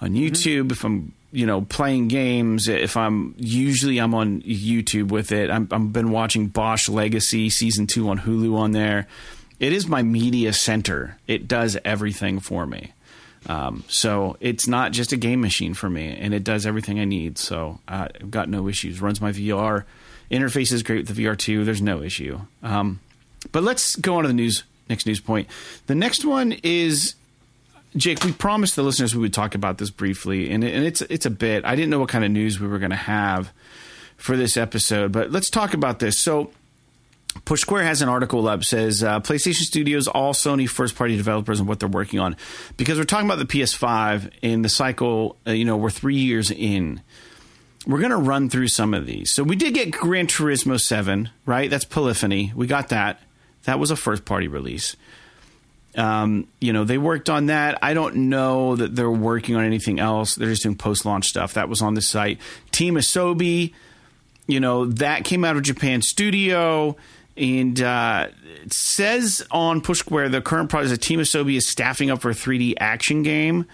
on 0.00 0.10
mm-hmm. 0.10 0.16
YouTube, 0.16 0.62
mm-hmm. 0.62 0.70
if 0.72 0.84
I'm 0.84 1.12
you 1.34 1.46
know, 1.46 1.62
playing 1.62 2.08
games, 2.08 2.68
if 2.68 2.96
I'm 2.96 3.34
usually 3.36 3.98
I'm 3.98 4.14
on 4.14 4.40
YouTube 4.42 5.08
with 5.08 5.32
it. 5.32 5.50
I'm, 5.50 5.68
I've 5.72 5.92
been 5.92 6.12
watching 6.12 6.46
Bosch 6.46 6.88
Legacy 6.88 7.50
season 7.50 7.88
two 7.88 8.08
on 8.08 8.20
Hulu 8.20 8.56
on 8.56 8.70
there. 8.70 9.08
It 9.58 9.72
is 9.72 9.88
my 9.88 10.02
media 10.02 10.52
center. 10.52 11.18
It 11.26 11.48
does 11.48 11.76
everything 11.84 12.38
for 12.38 12.66
me. 12.66 12.92
Um, 13.46 13.82
so 13.88 14.36
it's 14.40 14.68
not 14.68 14.92
just 14.92 15.12
a 15.12 15.16
game 15.16 15.40
machine 15.40 15.74
for 15.74 15.90
me, 15.90 16.16
and 16.18 16.32
it 16.32 16.44
does 16.44 16.66
everything 16.66 17.00
I 17.00 17.04
need. 17.04 17.36
So 17.36 17.80
uh, 17.88 18.08
I've 18.14 18.30
got 18.30 18.48
no 18.48 18.68
issues. 18.68 19.00
Runs 19.00 19.20
my 19.20 19.32
VR 19.32 19.84
interface 20.30 20.72
is 20.72 20.82
great 20.82 21.06
with 21.06 21.16
the 21.16 21.24
VR2. 21.24 21.64
There's 21.64 21.82
no 21.82 22.00
issue. 22.00 22.40
Um, 22.62 23.00
but 23.52 23.62
let's 23.62 23.96
go 23.96 24.16
on 24.16 24.22
to 24.22 24.28
the 24.28 24.34
news. 24.34 24.62
Next 24.88 25.06
news 25.06 25.20
point. 25.20 25.48
The 25.86 25.94
next 25.94 26.24
one 26.24 26.56
is 26.62 27.14
Jake. 27.96 28.24
We 28.24 28.32
promised 28.32 28.76
the 28.76 28.82
listeners 28.82 29.14
we 29.14 29.20
would 29.20 29.32
talk 29.32 29.54
about 29.54 29.78
this 29.78 29.90
briefly, 29.90 30.50
and, 30.50 30.64
and 30.64 30.84
it's 30.84 31.02
it's 31.02 31.26
a 31.26 31.30
bit. 31.30 31.64
I 31.64 31.76
didn't 31.76 31.90
know 31.90 32.00
what 32.00 32.08
kind 32.08 32.24
of 32.24 32.30
news 32.30 32.58
we 32.60 32.66
were 32.66 32.78
going 32.78 32.90
to 32.90 32.96
have 32.96 33.52
for 34.16 34.36
this 34.36 34.56
episode, 34.56 35.12
but 35.12 35.30
let's 35.30 35.50
talk 35.50 35.74
about 35.74 35.98
this. 35.98 36.18
So. 36.18 36.50
Push 37.46 37.62
Square 37.62 37.82
has 37.82 38.00
an 38.00 38.08
article 38.08 38.46
up 38.46 38.62
says 38.62 39.02
uh, 39.02 39.18
PlayStation 39.18 39.62
Studios, 39.62 40.06
all 40.06 40.34
Sony 40.34 40.68
first 40.68 40.94
party 40.94 41.16
developers, 41.16 41.58
and 41.58 41.68
what 41.68 41.80
they're 41.80 41.88
working 41.88 42.20
on. 42.20 42.36
Because 42.76 42.96
we're 42.96 43.02
talking 43.02 43.26
about 43.26 43.40
the 43.40 43.44
PS5 43.44 44.30
and 44.44 44.64
the 44.64 44.68
cycle, 44.68 45.36
uh, 45.44 45.50
you 45.50 45.64
know, 45.64 45.76
we're 45.76 45.90
three 45.90 46.14
years 46.14 46.52
in. 46.52 47.02
We're 47.88 47.98
going 47.98 48.12
to 48.12 48.18
run 48.18 48.50
through 48.50 48.68
some 48.68 48.94
of 48.94 49.04
these. 49.04 49.32
So 49.32 49.42
we 49.42 49.56
did 49.56 49.74
get 49.74 49.90
Gran 49.90 50.28
Turismo 50.28 50.80
7, 50.80 51.28
right? 51.44 51.68
That's 51.68 51.84
Polyphony. 51.84 52.52
We 52.54 52.68
got 52.68 52.90
that. 52.90 53.20
That 53.64 53.80
was 53.80 53.90
a 53.90 53.96
first 53.96 54.24
party 54.24 54.46
release. 54.46 54.94
Um, 55.96 56.48
you 56.60 56.72
know, 56.72 56.84
they 56.84 56.98
worked 56.98 57.30
on 57.30 57.46
that. 57.46 57.78
I 57.82 57.94
don't 57.94 58.28
know 58.28 58.76
that 58.76 58.96
they're 58.96 59.10
working 59.10 59.56
on 59.56 59.64
anything 59.64 60.00
else. 60.00 60.34
They're 60.34 60.48
just 60.48 60.64
doing 60.64 60.76
post 60.76 61.04
launch 61.04 61.28
stuff. 61.28 61.54
That 61.54 61.68
was 61.68 61.82
on 61.82 61.94
the 61.94 62.02
site. 62.02 62.40
Team 62.72 62.94
Asobi, 62.94 63.72
you 64.46 64.60
know, 64.60 64.86
that 64.86 65.24
came 65.24 65.44
out 65.44 65.56
of 65.56 65.62
Japan 65.62 66.02
Studio. 66.02 66.96
And 67.36 67.80
uh, 67.80 68.28
it 68.62 68.72
says 68.72 69.44
on 69.50 69.80
Push 69.80 70.00
Square 70.00 70.30
the 70.30 70.40
current 70.40 70.70
project 70.70 70.92
is 70.92 70.98
Team 70.98 71.20
Asobi 71.20 71.56
is 71.56 71.66
staffing 71.66 72.10
up 72.10 72.20
for 72.20 72.30
a 72.30 72.34
3D 72.34 72.74
action 72.78 73.22
game. 73.22 73.66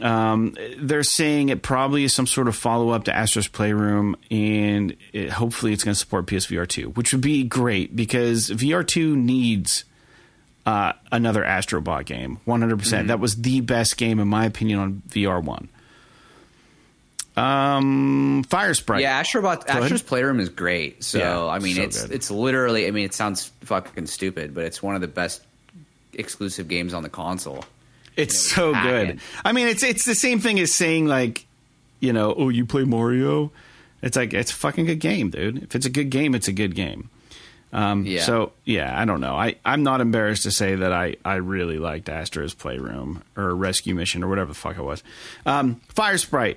Um, 0.00 0.54
they're 0.78 1.02
saying 1.02 1.48
it 1.48 1.62
probably 1.62 2.04
is 2.04 2.12
some 2.12 2.26
sort 2.26 2.48
of 2.48 2.56
follow 2.56 2.90
up 2.90 3.04
to 3.04 3.14
Astro's 3.14 3.48
Playroom, 3.48 4.16
and 4.30 4.94
it, 5.12 5.30
hopefully 5.30 5.72
it's 5.72 5.84
going 5.84 5.94
to 5.94 5.98
support 5.98 6.26
PSVR 6.26 6.68
2, 6.68 6.90
which 6.90 7.12
would 7.12 7.22
be 7.22 7.44
great 7.44 7.96
because 7.96 8.50
VR 8.50 8.86
2 8.86 9.16
needs 9.16 9.84
uh, 10.66 10.92
another 11.12 11.44
Astrobot 11.44 12.04
game. 12.04 12.38
100%. 12.46 12.78
percent 12.78 13.00
mm-hmm. 13.02 13.06
That 13.08 13.20
was 13.20 13.36
the 13.36 13.60
best 13.60 13.96
game, 13.96 14.18
in 14.18 14.28
my 14.28 14.44
opinion, 14.44 14.80
on 14.80 15.02
VR 15.08 15.42
1. 15.42 15.68
Um, 17.36 18.44
Firesprite. 18.48 19.00
Yeah, 19.00 19.22
Astrobot. 19.22 19.68
Astro's 19.68 20.02
Playroom 20.02 20.40
is 20.40 20.48
great. 20.48 21.04
So 21.04 21.18
yeah, 21.18 21.46
I 21.46 21.58
mean, 21.58 21.76
so 21.76 21.82
it's 21.82 22.02
good. 22.02 22.12
it's 22.12 22.30
literally. 22.30 22.86
I 22.86 22.90
mean, 22.90 23.04
it 23.04 23.14
sounds 23.14 23.52
fucking 23.60 24.06
stupid, 24.06 24.54
but 24.54 24.64
it's 24.64 24.82
one 24.82 24.94
of 24.94 25.02
the 25.02 25.08
best 25.08 25.42
exclusive 26.14 26.66
games 26.66 26.94
on 26.94 27.02
the 27.02 27.10
console. 27.10 27.64
It's 28.16 28.38
so 28.38 28.72
good. 28.72 29.20
I 29.44 29.52
mean, 29.52 29.68
it's 29.68 29.82
it's 29.82 30.06
the 30.06 30.14
same 30.14 30.40
thing 30.40 30.58
as 30.58 30.74
saying 30.74 31.06
like, 31.06 31.44
you 32.00 32.14
know, 32.14 32.34
oh, 32.36 32.48
you 32.48 32.64
play 32.64 32.84
Mario. 32.84 33.52
It's 34.00 34.16
like 34.16 34.32
it's 34.32 34.50
a 34.50 34.54
fucking 34.54 34.86
good 34.86 35.00
game, 35.00 35.28
dude. 35.28 35.62
If 35.62 35.74
it's 35.74 35.84
a 35.84 35.90
good 35.90 36.08
game, 36.08 36.34
it's 36.34 36.48
a 36.48 36.52
good 36.52 36.74
game. 36.74 37.10
Um, 37.76 38.06
yeah. 38.06 38.22
So 38.22 38.52
yeah, 38.64 38.98
I 38.98 39.04
don't 39.04 39.20
know. 39.20 39.36
I 39.36 39.56
I'm 39.62 39.82
not 39.82 40.00
embarrassed 40.00 40.44
to 40.44 40.50
say 40.50 40.76
that 40.76 40.92
I 40.92 41.16
I 41.26 41.34
really 41.34 41.78
liked 41.78 42.08
Astro's 42.08 42.54
Playroom 42.54 43.22
or 43.36 43.54
Rescue 43.54 43.94
Mission 43.94 44.24
or 44.24 44.28
whatever 44.28 44.48
the 44.48 44.54
fuck 44.54 44.78
it 44.78 44.82
was. 44.82 45.02
Um, 45.44 45.82
Firesprite. 45.94 46.56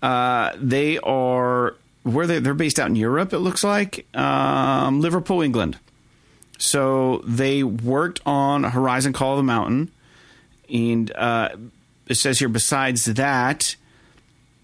Uh, 0.00 0.52
they 0.56 0.98
are 0.98 1.74
where 2.04 2.28
they 2.28 2.38
they're 2.38 2.54
based 2.54 2.78
out 2.78 2.86
in 2.86 2.94
Europe. 2.94 3.32
It 3.32 3.38
looks 3.38 3.64
like 3.64 4.06
um, 4.16 5.00
Liverpool, 5.00 5.42
England. 5.42 5.76
So 6.58 7.22
they 7.26 7.64
worked 7.64 8.20
on 8.24 8.62
Horizon 8.62 9.12
Call 9.12 9.32
of 9.32 9.38
the 9.38 9.42
Mountain. 9.42 9.90
And 10.72 11.12
uh, 11.14 11.50
it 12.06 12.14
says 12.14 12.38
here, 12.38 12.48
besides 12.48 13.04
that, 13.06 13.76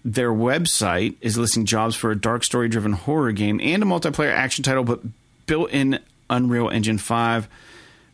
their 0.03 0.31
website 0.31 1.15
is 1.21 1.37
listing 1.37 1.65
jobs 1.65 1.95
for 1.95 2.11
a 2.11 2.15
dark 2.19 2.43
story 2.43 2.67
driven 2.69 2.93
horror 2.93 3.31
game 3.31 3.59
and 3.61 3.83
a 3.83 3.85
multiplayer 3.85 4.33
action 4.33 4.63
title, 4.63 4.83
but 4.83 5.01
built 5.45 5.71
in 5.71 5.99
Unreal 6.29 6.69
Engine 6.69 6.97
5. 6.97 7.47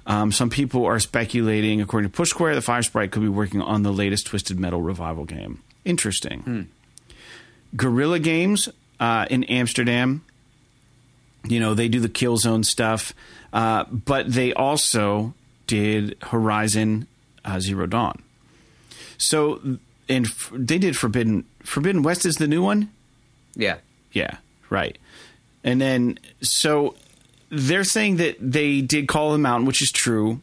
Um, 0.06 0.32
some 0.32 0.50
people 0.50 0.86
are 0.86 1.00
speculating, 1.00 1.82
according 1.82 2.10
to 2.10 2.16
Push 2.16 2.30
Square, 2.32 2.56
the 2.56 2.62
Firesprite 2.62 3.12
could 3.12 3.22
be 3.22 3.30
working 3.30 3.62
on 3.62 3.84
the 3.84 3.92
latest 3.92 4.28
Twisted 4.28 4.60
Metal 4.60 4.82
revival 4.82 5.26
game. 5.26 5.62
Interesting. 5.86 6.40
Hmm. 6.42 6.62
Guerrilla 7.76 8.20
Games 8.20 8.70
uh, 9.00 9.28
in 9.30 9.44
Amsterdam, 9.46 10.24
you 11.44 11.60
know, 11.60 11.74
they 11.74 11.88
do 11.88 12.00
the 12.00 12.10
Killzone 12.10 12.66
stuff, 12.66 13.14
uh, 13.54 13.86
but 13.86 14.32
they 14.32 14.54
also 14.54 15.34
did 15.68 16.18
Horizon 16.24 17.08
uh, 17.46 17.60
Zero 17.60 17.86
Dawn. 17.86 18.22
So, 19.18 19.78
and 20.08 20.26
f- 20.26 20.52
they 20.54 20.78
did 20.80 20.98
Forbidden 20.98 21.46
Forbidden 21.64 22.04
West 22.04 22.26
is 22.26 22.38
the 22.38 22.48
new 22.48 22.64
one. 22.64 22.90
Yeah, 23.56 23.78
yeah, 24.12 24.38
right. 24.70 24.98
And 25.64 25.80
then 25.80 26.20
so 26.42 26.96
they're 27.50 27.84
saying 27.84 28.18
that 28.18 28.38
they 28.40 28.82
did 28.82 29.08
Call 29.08 29.32
the 29.32 29.38
Mountain, 29.38 29.66
which 29.66 29.82
is 29.82 29.92
true, 29.92 30.42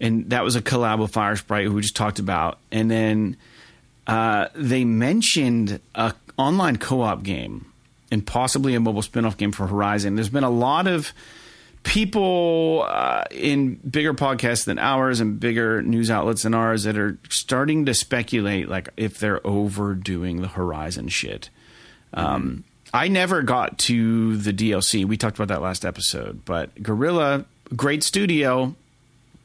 and 0.00 0.30
that 0.30 0.44
was 0.44 0.56
a 0.56 0.62
collab 0.62 0.98
with 0.98 1.12
Firesprite, 1.12 1.64
who 1.64 1.74
we 1.74 1.82
just 1.82 1.96
talked 1.96 2.18
about. 2.18 2.58
And 2.70 2.90
then 2.90 3.36
uh, 4.06 4.48
they 4.54 4.84
mentioned 4.84 5.80
a 5.94 6.14
online 6.38 6.76
co-op 6.76 7.22
game 7.22 7.66
and 8.10 8.26
possibly 8.26 8.74
a 8.74 8.80
mobile 8.80 9.02
spin-off 9.02 9.36
game 9.36 9.52
for 9.52 9.66
Horizon. 9.66 10.14
There's 10.14 10.28
been 10.28 10.44
a 10.44 10.50
lot 10.50 10.86
of 10.86 11.12
people 11.82 12.84
uh, 12.88 13.24
in 13.30 13.76
bigger 13.76 14.12
podcasts 14.12 14.64
than 14.64 14.78
ours 14.78 15.20
and 15.20 15.38
bigger 15.38 15.82
news 15.82 16.10
outlets 16.10 16.42
than 16.42 16.52
ours 16.52 16.84
that 16.84 16.98
are 16.98 17.16
starting 17.28 17.86
to 17.86 17.94
speculate 17.94 18.68
like 18.68 18.88
if 18.96 19.18
they're 19.18 19.44
overdoing 19.46 20.42
the 20.42 20.48
Horizon 20.48 21.08
shit. 21.08 21.48
Um, 22.12 22.64
I 22.94 23.08
never 23.08 23.42
got 23.42 23.78
to 23.80 24.36
the 24.36 24.52
DLC. 24.52 25.04
We 25.04 25.16
talked 25.16 25.36
about 25.36 25.48
that 25.48 25.62
last 25.62 25.84
episode, 25.84 26.44
but 26.44 26.82
Guerrilla, 26.82 27.44
great 27.74 28.02
studio, 28.02 28.74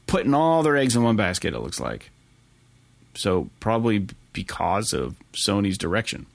putting 0.06 0.34
all 0.34 0.62
their 0.62 0.76
eggs 0.76 0.96
in 0.96 1.02
one 1.02 1.16
basket. 1.16 1.54
It 1.54 1.60
looks 1.60 1.80
like. 1.80 2.10
So 3.14 3.50
probably 3.60 4.06
because 4.32 4.92
of 4.92 5.16
Sony's 5.32 5.76
direction. 5.76 6.26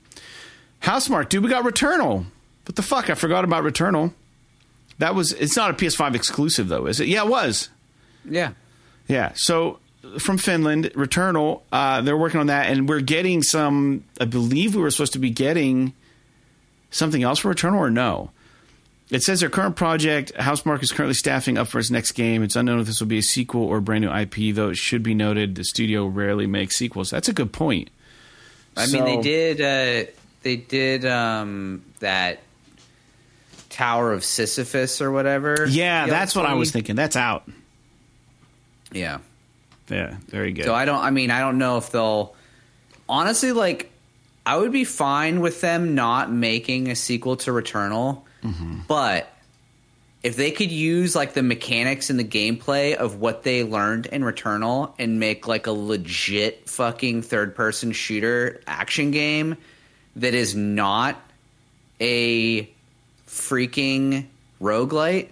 Housemarque, 0.84 1.30
dude, 1.30 1.44
we 1.44 1.50
got 1.50 1.64
Returnal. 1.66 2.26
What 2.66 2.76
the 2.76 2.82
fuck? 2.82 3.10
I 3.10 3.16
forgot 3.16 3.44
about 3.44 3.64
Returnal. 3.64 4.14
That 5.00 5.16
was 5.16 5.32
it's 5.34 5.56
not 5.56 5.72
a 5.72 5.74
PS5 5.74 6.16
exclusive 6.16 6.68
though, 6.68 6.86
is 6.88 7.00
it? 7.00 7.08
Yeah, 7.08 7.24
it 7.24 7.30
was. 7.30 7.70
Yeah. 8.26 8.52
Yeah. 9.08 9.32
So 9.36 9.80
from 10.20 10.38
Finland, 10.38 10.92
Returnal, 10.96 11.62
uh, 11.72 12.02
they're 12.02 12.18
working 12.18 12.40
on 12.40 12.48
that, 12.48 12.68
and 12.68 12.88
we're 12.90 13.02
getting 13.02 13.42
some. 13.42 14.04
I 14.20 14.26
believe 14.26 14.76
we 14.76 14.82
were 14.82 14.92
supposed 14.92 15.14
to 15.14 15.20
be 15.20 15.30
getting 15.30 15.94
something 16.98 17.24
else 17.24 17.40
for 17.40 17.54
Returnal, 17.54 17.78
or 17.78 17.90
no? 17.90 18.32
It 19.10 19.24
says 19.24 19.40
their 19.40 19.50
current 19.50 19.78
project, 19.78 20.34
Housemarque, 20.34 20.84
is 20.84 20.92
currently 20.92 21.14
staffing 21.14 21.58
up 21.58 21.68
for 21.68 21.80
its 21.80 21.90
next 21.90 22.12
game. 22.12 22.44
It's 22.44 22.58
unknown 22.58 22.82
if 22.82 22.88
this 22.88 23.00
will 23.00 23.08
be 23.08 23.20
a 23.20 23.24
sequel 23.24 23.64
or 23.64 23.78
a 23.78 23.82
brand 23.82 24.04
new 24.04 24.14
IP, 24.14 24.54
though 24.54 24.70
it 24.70 24.78
should 24.78 25.02
be 25.02 25.14
noted 25.14 25.56
the 25.56 25.64
studio 25.64 26.06
rarely 26.06 26.46
makes 26.46 26.76
sequels. 26.76 27.10
That's 27.10 27.30
a 27.30 27.34
good 27.34 27.54
point. 27.54 27.90
I 28.76 28.86
so, 28.86 28.98
mean, 28.98 29.06
they 29.06 29.22
did. 29.22 29.62
Uh, 29.62 30.12
they 30.44 30.58
did 30.58 31.06
um, 31.06 31.84
that 32.00 32.40
Tower 33.70 34.12
of 34.12 34.24
Sisyphus 34.26 35.02
or 35.02 35.12
whatever. 35.12 35.66
Yeah, 35.70 36.08
that's 36.08 36.36
what 36.36 36.46
I 36.46 36.56
was 36.56 36.72
thinking. 36.72 36.96
That's 36.96 37.16
out. 37.16 37.50
Yeah. 38.92 39.20
Yeah, 39.90 40.18
very 40.28 40.52
good. 40.52 40.66
So 40.66 40.74
I 40.74 40.86
don't 40.86 41.00
I 41.00 41.12
mean, 41.12 41.32
I 41.32 41.40
don't 41.40 41.58
know 41.58 41.78
if 41.78 41.92
they'll 41.92 42.36
honestly 43.08 43.52
like 43.52 43.92
I 44.48 44.56
would 44.56 44.72
be 44.72 44.86
fine 44.86 45.42
with 45.42 45.60
them 45.60 45.94
not 45.94 46.32
making 46.32 46.90
a 46.90 46.96
sequel 46.96 47.36
to 47.38 47.52
Returnal, 47.52 48.22
mm-hmm. 48.42 48.80
but 48.88 49.28
if 50.24 50.38
they 50.38 50.52
could 50.52 50.72
use 50.72 51.18
like 51.18 51.34
the 51.34 51.44
mechanics 51.44 52.10
and 52.10 52.18
the 52.18 52.24
gameplay 52.24 52.96
of 52.96 53.20
what 53.20 53.44
they 53.44 53.66
learned 53.66 54.06
in 54.06 54.22
Returnal 54.22 54.94
and 54.98 55.20
make 55.20 55.50
like 55.50 55.68
a 55.68 55.74
legit 55.74 56.70
fucking 56.70 57.24
third 57.24 57.56
person 57.56 57.92
shooter 57.92 58.62
action 58.66 59.12
game 59.12 59.58
that 60.16 60.34
is 60.34 60.56
not 60.56 61.22
a 62.00 62.70
freaking 63.28 64.28
roguelite, 64.62 65.28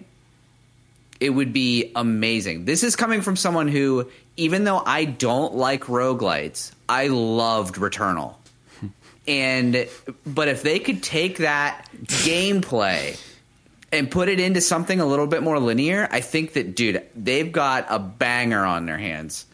it 1.20 1.30
would 1.30 1.54
be 1.54 1.90
amazing. 1.96 2.66
This 2.66 2.82
is 2.82 2.96
coming 2.96 3.22
from 3.22 3.36
someone 3.36 3.68
who, 3.68 4.10
even 4.36 4.64
though 4.64 4.82
I 4.84 5.06
don't 5.06 5.54
like 5.54 5.84
roguelites, 5.84 6.72
I 6.86 7.06
loved 7.08 7.76
Returnal. 7.76 8.34
And 9.28 9.88
but 10.26 10.48
if 10.48 10.62
they 10.62 10.78
could 10.78 11.02
take 11.02 11.38
that 11.38 11.88
gameplay 12.04 13.20
and 13.92 14.10
put 14.10 14.28
it 14.28 14.40
into 14.40 14.60
something 14.60 15.00
a 15.00 15.06
little 15.06 15.26
bit 15.26 15.42
more 15.42 15.58
linear, 15.58 16.08
I 16.10 16.20
think 16.20 16.54
that 16.54 16.74
dude, 16.76 17.02
they've 17.14 17.50
got 17.50 17.86
a 17.88 17.98
banger 17.98 18.64
on 18.64 18.86
their 18.86 18.98
hands. 18.98 19.46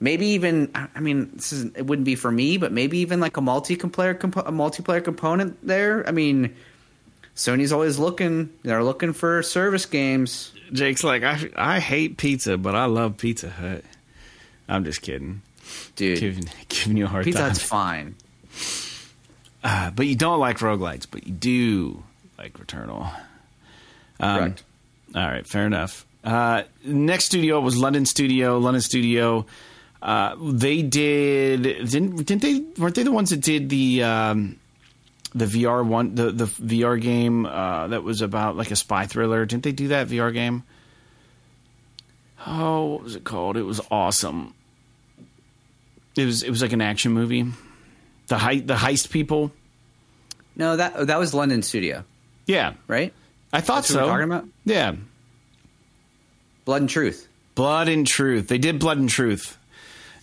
maybe 0.00 0.26
even 0.26 0.70
I 0.74 1.00
mean 1.00 1.30
this 1.34 1.52
is 1.52 1.64
it 1.76 1.86
wouldn't 1.86 2.06
be 2.06 2.16
for 2.16 2.30
me, 2.30 2.56
but 2.58 2.72
maybe 2.72 2.98
even 2.98 3.20
like 3.20 3.36
a 3.36 3.40
multiplayer 3.40 4.18
compo- 4.18 4.40
a 4.40 4.52
multiplayer 4.52 5.02
component 5.02 5.64
there. 5.66 6.06
I 6.08 6.10
mean, 6.10 6.54
Sony's 7.36 7.72
always 7.72 7.98
looking; 7.98 8.50
they're 8.62 8.82
looking 8.84 9.12
for 9.12 9.42
service 9.42 9.86
games. 9.86 10.52
Jake's 10.72 11.04
like, 11.04 11.22
I 11.22 11.48
I 11.56 11.78
hate 11.80 12.16
pizza, 12.16 12.58
but 12.58 12.74
I 12.74 12.86
love 12.86 13.16
Pizza 13.16 13.48
Hut. 13.48 13.84
I'm 14.68 14.84
just 14.84 15.02
kidding, 15.02 15.42
dude. 15.96 16.18
Giving, 16.18 16.44
giving 16.68 16.96
you 16.96 17.04
a 17.04 17.08
hard 17.08 17.24
Pizza 17.24 17.38
time. 17.38 17.48
Hut's 17.48 17.62
fine. 17.62 18.14
Uh, 19.64 19.90
but 19.90 20.06
you 20.06 20.16
don't 20.16 20.40
like 20.40 20.58
roguelites, 20.58 21.06
but 21.10 21.26
you 21.26 21.32
do 21.32 22.02
like 22.38 22.58
Returnal. 22.58 23.12
Um, 24.18 24.38
Correct. 24.38 24.62
All 25.14 25.26
right, 25.26 25.46
fair 25.46 25.66
enough. 25.66 26.06
Uh, 26.24 26.62
next 26.84 27.26
studio 27.26 27.60
was 27.60 27.76
London 27.76 28.06
Studio. 28.06 28.58
London 28.58 28.80
Studio. 28.80 29.46
Uh, 30.00 30.34
they 30.40 30.82
did 30.82 31.62
didn't 31.62 32.16
didn't 32.24 32.42
they 32.42 32.60
weren't 32.80 32.94
they 32.94 33.02
the 33.04 33.12
ones 33.12 33.30
that 33.30 33.40
did 33.40 33.68
the 33.68 34.02
um, 34.02 34.58
the 35.34 35.44
VR 35.46 35.86
one 35.86 36.14
the 36.14 36.30
the 36.30 36.46
VR 36.46 37.00
game 37.00 37.46
uh, 37.46 37.88
that 37.88 38.02
was 38.02 38.20
about 38.20 38.56
like 38.56 38.70
a 38.70 38.76
spy 38.76 39.06
thriller? 39.06 39.44
Didn't 39.46 39.62
they 39.62 39.72
do 39.72 39.88
that 39.88 40.08
VR 40.08 40.32
game? 40.32 40.64
Oh, 42.46 42.86
what 42.94 43.02
was 43.04 43.16
it 43.16 43.24
called? 43.24 43.56
It 43.56 43.62
was 43.62 43.80
awesome. 43.90 44.54
It 46.16 46.24
was 46.24 46.42
it 46.42 46.50
was 46.50 46.62
like 46.62 46.72
an 46.72 46.80
action 46.80 47.12
movie. 47.12 47.46
The 48.28 48.36
heist 48.36 48.66
the 48.66 48.74
heist 48.74 49.10
people. 49.10 49.52
No, 50.56 50.76
that 50.76 51.06
that 51.06 51.18
was 51.18 51.32
London 51.34 51.62
Studio, 51.62 52.04
Yeah, 52.46 52.74
right? 52.86 53.12
I 53.52 53.60
thought 53.60 53.76
That's 53.76 53.88
so. 53.88 53.96
what 54.00 54.04
we're 54.06 54.10
talking 54.12 54.24
about? 54.32 54.44
Yeah, 54.64 54.94
Blood 56.64 56.82
and 56.82 56.90
Truth. 56.90 57.28
Blood 57.54 57.88
and 57.88 58.06
Truth. 58.06 58.48
They 58.48 58.58
did 58.58 58.78
Blood 58.78 58.98
and 58.98 59.08
Truth. 59.08 59.58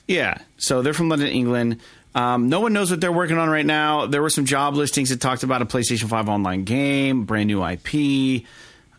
Yeah. 0.08 0.38
So 0.58 0.82
they're 0.82 0.94
from 0.94 1.10
London, 1.10 1.28
England. 1.28 1.80
Um, 2.16 2.50
no 2.50 2.60
one 2.60 2.74
knows 2.74 2.90
what 2.90 3.02
they're 3.02 3.12
working 3.12 3.38
on 3.38 3.50
right 3.50 3.66
now. 3.66 4.08
There 4.08 4.22
were 4.22 4.32
some 4.32 4.46
job 4.46 4.74
listings 4.76 5.10
that 5.10 5.22
talked 5.22 5.44
about 5.44 5.62
a 5.62 5.66
PlayStation 5.66 6.10
5 6.10 6.28
online 6.28 6.64
game, 6.64 7.26
brand 7.26 7.48
new 7.48 7.64
IP, 7.64 8.46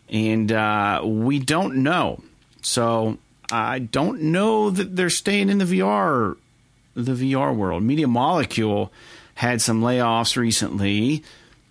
and 0.09 0.49
uh, 0.51 1.01
we 1.03 1.39
don't 1.39 1.77
know. 1.83 2.23
So 2.61 3.17
I 3.51 3.79
don't 3.79 4.21
know 4.23 4.69
that 4.69 4.95
they're 4.95 5.09
staying 5.09 5.49
in 5.49 5.57
the 5.57 5.65
VR, 5.65 6.37
the 6.93 7.13
VR 7.13 7.55
world. 7.55 7.83
Media 7.83 8.07
Molecule 8.07 8.91
had 9.35 9.61
some 9.61 9.81
layoffs 9.81 10.35
recently. 10.35 11.23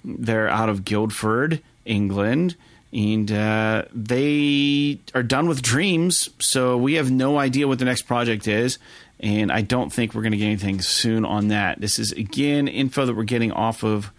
They're 0.04 0.48
out 0.48 0.68
of 0.68 0.84
Guildford, 0.84 1.62
England, 1.84 2.56
and 2.92 3.30
uh, 3.30 3.84
they 3.94 4.98
are 5.14 5.22
done 5.22 5.48
with 5.48 5.62
Dreams. 5.62 6.30
So 6.38 6.76
we 6.76 6.94
have 6.94 7.10
no 7.10 7.38
idea 7.38 7.68
what 7.68 7.78
the 7.78 7.84
next 7.84 8.02
project 8.02 8.48
is, 8.48 8.78
and 9.20 9.52
I 9.52 9.60
don't 9.62 9.92
think 9.92 10.14
we're 10.14 10.22
going 10.22 10.32
to 10.32 10.38
get 10.38 10.46
anything 10.46 10.80
soon 10.80 11.24
on 11.24 11.48
that. 11.48 11.80
This 11.80 11.98
is 11.98 12.12
again 12.12 12.66
info 12.66 13.06
that 13.06 13.14
we're 13.14 13.24
getting 13.24 13.52
off 13.52 13.84
of 13.84 14.10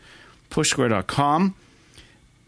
PushSquare.com. 0.51 1.55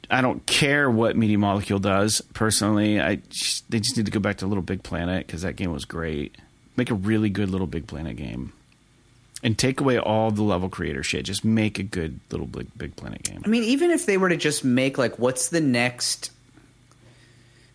I 0.10 0.22
don't 0.22 0.46
care 0.46 0.92
what 0.92 1.16
Media 1.16 1.38
Molecule 1.38 1.80
does 1.80 2.22
personally. 2.34 3.02
I 3.02 3.16
just, 3.30 3.70
they 3.72 3.80
just 3.80 3.98
need 3.98 4.06
to 4.06 4.12
go 4.12 4.20
back 4.20 4.38
to 4.38 4.48
Little 4.48 4.62
Big 4.62 4.84
Planet 4.84 5.26
because 5.26 5.42
that 5.42 5.56
game 5.56 5.72
was 5.72 5.86
great. 5.86 6.36
Make 6.76 6.90
a 6.90 6.96
really 6.96 7.30
good 7.30 7.50
Little 7.50 7.68
Big 7.68 7.88
Planet 7.88 8.18
game, 8.18 8.52
and 9.44 9.58
take 9.58 9.80
away 9.80 9.98
all 10.00 10.32
the 10.32 10.42
level 10.42 10.70
creator 10.70 11.04
shit. 11.04 11.26
Just 11.26 11.46
make 11.46 11.78
a 11.80 11.84
good 11.84 12.20
Little 12.32 12.48
Big 12.48 12.68
Big 12.78 12.96
Planet 12.96 13.24
game. 13.24 13.42
I 13.46 13.48
mean, 13.48 13.64
even 13.64 13.92
if 13.92 14.06
they 14.06 14.18
were 14.18 14.30
to 14.30 14.38
just 14.38 14.64
make 14.64 14.98
like, 14.98 15.20
what's 15.20 15.50
the 15.50 15.62
next? 15.62 16.32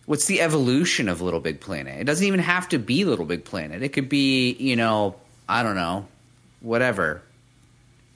What's 0.05 0.25
the 0.25 0.41
evolution 0.41 1.07
of 1.07 1.21
Little 1.21 1.39
Big 1.39 1.59
Planet? 1.59 1.99
It 1.99 2.05
doesn't 2.05 2.25
even 2.25 2.39
have 2.39 2.67
to 2.69 2.79
be 2.79 3.05
Little 3.05 3.25
Big 3.25 3.45
Planet. 3.45 3.83
It 3.83 3.89
could 3.89 4.09
be, 4.09 4.53
you 4.53 4.75
know, 4.75 5.15
I 5.47 5.61
don't 5.61 5.75
know, 5.75 6.07
whatever, 6.61 7.21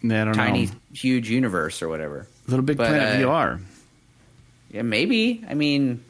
I 0.03 0.07
don't 0.07 0.33
tiny, 0.33 0.65
know. 0.65 0.71
huge 0.93 1.29
universe 1.29 1.81
or 1.81 1.87
whatever. 1.87 2.27
Little 2.47 2.65
Big 2.65 2.77
but, 2.77 2.87
Planet 2.87 3.23
uh, 3.23 3.27
VR. 3.27 3.61
Yeah, 4.71 4.81
maybe. 4.81 5.45
I 5.47 5.53
mean, 5.53 6.03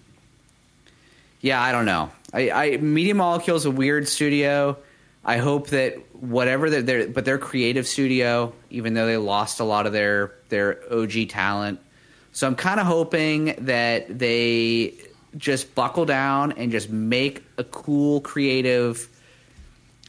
yeah, 1.41 1.61
I 1.61 1.71
don't 1.71 1.85
know. 1.85 2.11
I, 2.33 2.49
I 2.51 2.77
Media 2.77 3.15
Molecule 3.15 3.55
is 3.55 3.65
a 3.65 3.71
weird 3.71 4.07
studio. 4.07 4.77
I 5.25 5.37
hope 5.37 5.67
that 5.67 5.95
whatever 6.13 6.69
they're, 6.69 6.81
they're, 6.81 7.07
but 7.07 7.23
they're 7.23 7.37
creative 7.37 7.87
studio, 7.87 8.53
even 8.69 8.93
though 8.93 9.05
they 9.05 9.17
lost 9.17 9.59
a 9.59 9.63
lot 9.63 9.85
of 9.85 9.93
their 9.93 10.33
their 10.49 10.81
OG 10.91 11.29
talent. 11.29 11.79
So 12.33 12.47
I'm 12.47 12.55
kind 12.55 12.79
of 12.79 12.87
hoping 12.87 13.55
that 13.59 14.17
they 14.19 14.95
just 15.37 15.75
buckle 15.75 16.05
down 16.05 16.53
and 16.53 16.71
just 16.71 16.89
make 16.89 17.43
a 17.57 17.63
cool, 17.63 18.21
creative. 18.21 19.07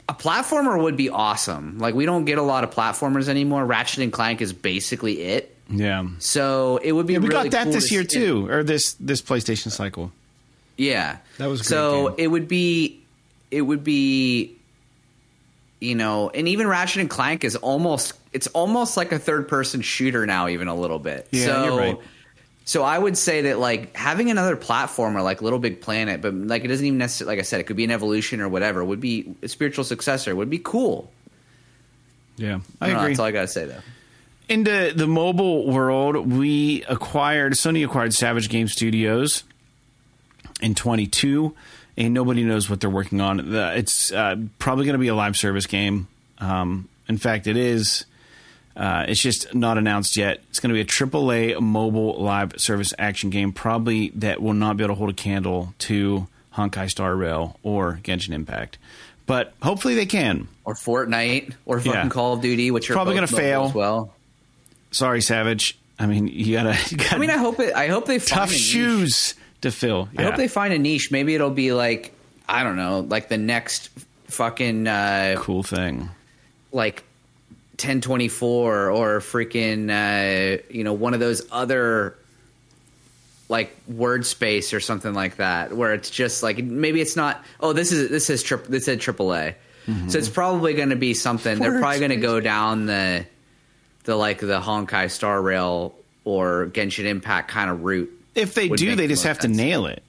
A 0.09 0.13
platformer 0.13 0.81
would 0.81 0.97
be 0.97 1.09
awesome. 1.09 1.79
Like 1.79 1.95
we 1.95 2.05
don't 2.05 2.25
get 2.25 2.37
a 2.37 2.43
lot 2.43 2.63
of 2.63 2.71
platformers 2.71 3.27
anymore. 3.27 3.65
Ratchet 3.65 4.03
and 4.03 4.11
Clank 4.11 4.41
is 4.41 4.53
basically 4.53 5.21
it. 5.21 5.55
Yeah. 5.69 6.07
So 6.19 6.77
it 6.83 6.91
would 6.91 7.07
be. 7.07 7.17
we 7.17 7.27
really 7.27 7.49
got 7.49 7.51
that 7.51 7.63
cool 7.65 7.73
this 7.73 7.91
year 7.91 8.01
see- 8.03 8.19
too, 8.19 8.47
or 8.49 8.63
this 8.63 8.93
this 8.93 9.21
PlayStation 9.21 9.71
cycle. 9.71 10.11
Yeah, 10.77 11.17
That 11.37 11.47
was 11.47 11.61
a 11.61 11.63
great 11.63 11.69
so. 11.69 12.07
game. 12.09 12.15
It 12.17 12.27
would 12.27 12.47
be, 12.47 13.01
it 13.51 13.61
would 13.61 13.83
be, 13.83 14.55
you 15.79 15.95
know, 15.95 16.29
and 16.29 16.47
even 16.47 16.67
Ratchet 16.67 17.01
and 17.01 17.09
Clank 17.09 17.43
is 17.43 17.55
almost 17.55 18.13
it's 18.33 18.47
almost 18.47 18.97
like 18.97 19.11
a 19.13 19.19
third 19.19 19.47
person 19.47 19.81
shooter 19.81 20.25
now, 20.25 20.47
even 20.49 20.67
a 20.67 20.75
little 20.75 20.99
bit. 20.99 21.27
Yeah, 21.31 21.45
so, 21.45 21.63
you're 21.65 21.77
right. 21.77 21.97
So 22.65 22.81
I 22.83 22.97
would 22.97 23.17
say 23.17 23.43
that 23.43 23.59
like 23.59 23.95
having 23.95 24.31
another 24.31 24.57
platformer 24.57 25.23
like 25.23 25.41
Little 25.41 25.59
Big 25.59 25.79
Planet, 25.81 26.21
but 26.21 26.33
like 26.33 26.65
it 26.65 26.67
doesn't 26.67 26.85
even 26.85 26.97
necessarily 26.97 27.35
like 27.35 27.39
I 27.39 27.43
said, 27.43 27.59
it 27.61 27.65
could 27.65 27.75
be 27.77 27.83
an 27.85 27.91
evolution 27.91 28.41
or 28.41 28.49
whatever. 28.49 28.83
Would 28.83 28.99
be 28.99 29.35
a 29.43 29.47
spiritual 29.47 29.83
successor. 29.83 30.35
Would 30.35 30.49
be 30.49 30.59
cool. 30.59 31.11
Yeah, 32.37 32.59
I 32.81 32.85
I 32.85 32.87
don't 32.89 32.95
know, 32.97 32.99
agree. 33.03 33.11
that's 33.13 33.19
all 33.19 33.25
I 33.27 33.31
gotta 33.31 33.47
say 33.47 33.65
though. 33.65 33.81
into 34.49 34.91
the 34.95 35.07
mobile 35.07 35.71
world, 35.71 36.29
we 36.33 36.83
acquired 36.89 37.53
Sony 37.53 37.85
acquired 37.85 38.13
Savage 38.13 38.49
Game 38.49 38.67
Studios 38.67 39.43
in 40.61 40.75
22, 40.75 41.53
and 41.97 42.13
nobody 42.13 42.43
knows 42.43 42.69
what 42.69 42.79
they're 42.81 42.89
working 42.89 43.21
on. 43.21 43.53
It's 43.53 44.11
uh, 44.11 44.35
probably 44.59 44.85
going 44.85 44.93
to 44.93 44.99
be 44.99 45.07
a 45.07 45.15
live 45.15 45.37
service 45.37 45.65
game. 45.65 46.07
Um, 46.39 46.87
in 47.07 47.17
fact, 47.17 47.47
it 47.47 47.57
is. 47.57 48.05
Uh, 48.75 49.05
it's 49.07 49.21
just 49.21 49.53
not 49.55 49.77
announced 49.77 50.17
yet. 50.17 50.41
It's 50.49 50.59
going 50.59 50.69
to 50.69 50.73
be 50.73 50.81
a 50.81 50.85
AAA 50.85 51.61
mobile 51.61 52.21
live 52.21 52.53
service 52.59 52.93
action 52.99 53.29
game, 53.29 53.53
probably 53.53 54.09
that 54.15 54.41
will 54.41 54.53
not 54.53 54.75
be 54.75 54.83
able 54.83 54.95
to 54.95 54.97
hold 54.97 55.09
a 55.09 55.13
candle 55.13 55.73
to 55.79 56.27
Honkai 56.55 56.89
Star 56.89 57.15
Rail 57.15 57.57
or 57.63 57.99
Genshin 58.03 58.31
Impact. 58.33 58.77
But 59.27 59.53
hopefully 59.61 59.95
they 59.95 60.05
can. 60.05 60.49
Or 60.65 60.73
Fortnite 60.75 61.53
or 61.65 61.79
fucking 61.79 61.93
Yeah. 61.93 62.09
Call 62.09 62.33
of 62.33 62.41
Duty, 62.41 62.69
which 62.71 62.89
are 62.89 62.93
Probably 62.93 63.15
gonna 63.15 63.27
fail. 63.27 63.65
as 63.65 63.73
well. 63.73 64.13
Sorry, 64.91 65.21
Savage. 65.21 65.77
I 65.97 66.05
mean, 66.05 66.27
you 66.27 66.53
gotta. 66.57 66.77
You 66.91 66.97
gotta 66.97 67.15
I 67.15 67.17
mean, 67.19 67.29
I 67.29 67.37
hope 67.37 67.59
it. 67.61 67.73
I 67.73 67.87
hope 67.87 68.05
they 68.05 68.19
tough 68.19 68.51
shoes 68.51 69.35
to 69.65 69.71
fill. 69.71 70.09
I 70.17 70.23
hope 70.23 70.35
they 70.37 70.47
find 70.47 70.73
a 70.73 70.79
niche. 70.79 71.11
Maybe 71.11 71.35
it'll 71.35 71.49
be 71.51 71.73
like 71.73 72.13
I 72.47 72.63
don't 72.63 72.75
know, 72.77 72.99
like 73.01 73.27
the 73.29 73.37
next 73.37 73.89
fucking 74.27 74.87
uh, 74.87 75.35
cool 75.39 75.63
thing. 75.63 76.09
like 76.71 77.03
1024 77.79 78.89
or 78.89 79.19
freaking 79.19 79.89
uh, 79.91 80.61
you 80.69 80.83
know 80.83 80.93
one 80.93 81.13
of 81.13 81.19
those 81.19 81.41
other 81.51 82.15
like 83.47 83.75
word 83.87 84.25
space 84.25 84.73
or 84.73 84.79
something 84.79 85.13
like 85.13 85.35
that 85.35 85.71
where 85.73 85.93
it's 85.93 86.09
just 86.09 86.41
like 86.41 86.57
maybe 86.63 86.99
it's 86.99 87.15
not 87.15 87.43
oh 87.59 87.73
this 87.73 87.91
is 87.91 88.09
this 88.09 88.29
is 88.29 88.41
tri- 88.41 88.57
this 88.69 88.85
said 88.85 88.99
AAA. 88.99 89.55
So 90.07 90.17
it's 90.17 90.29
probably 90.29 90.73
going 90.73 90.89
to 90.89 90.95
be 90.95 91.13
something 91.13 91.59
they're 91.59 91.79
probably 91.79 91.99
going 91.99 92.09
to 92.09 92.15
go 92.17 92.39
down 92.39 92.87
the 92.87 93.23
the 94.05 94.15
like 94.15 94.39
the 94.39 94.59
Honkai 94.59 95.11
Star 95.11 95.39
Rail 95.39 95.93
or 96.23 96.65
Genshin 96.73 97.05
Impact 97.05 97.51
kind 97.51 97.69
of 97.69 97.83
route. 97.83 98.09
If 98.35 98.53
they 98.53 98.67
do, 98.69 98.95
they 98.95 99.07
just 99.07 99.23
have 99.23 99.37
to 99.39 99.43
sense. 99.47 99.57
nail 99.57 99.85
it. 99.85 100.03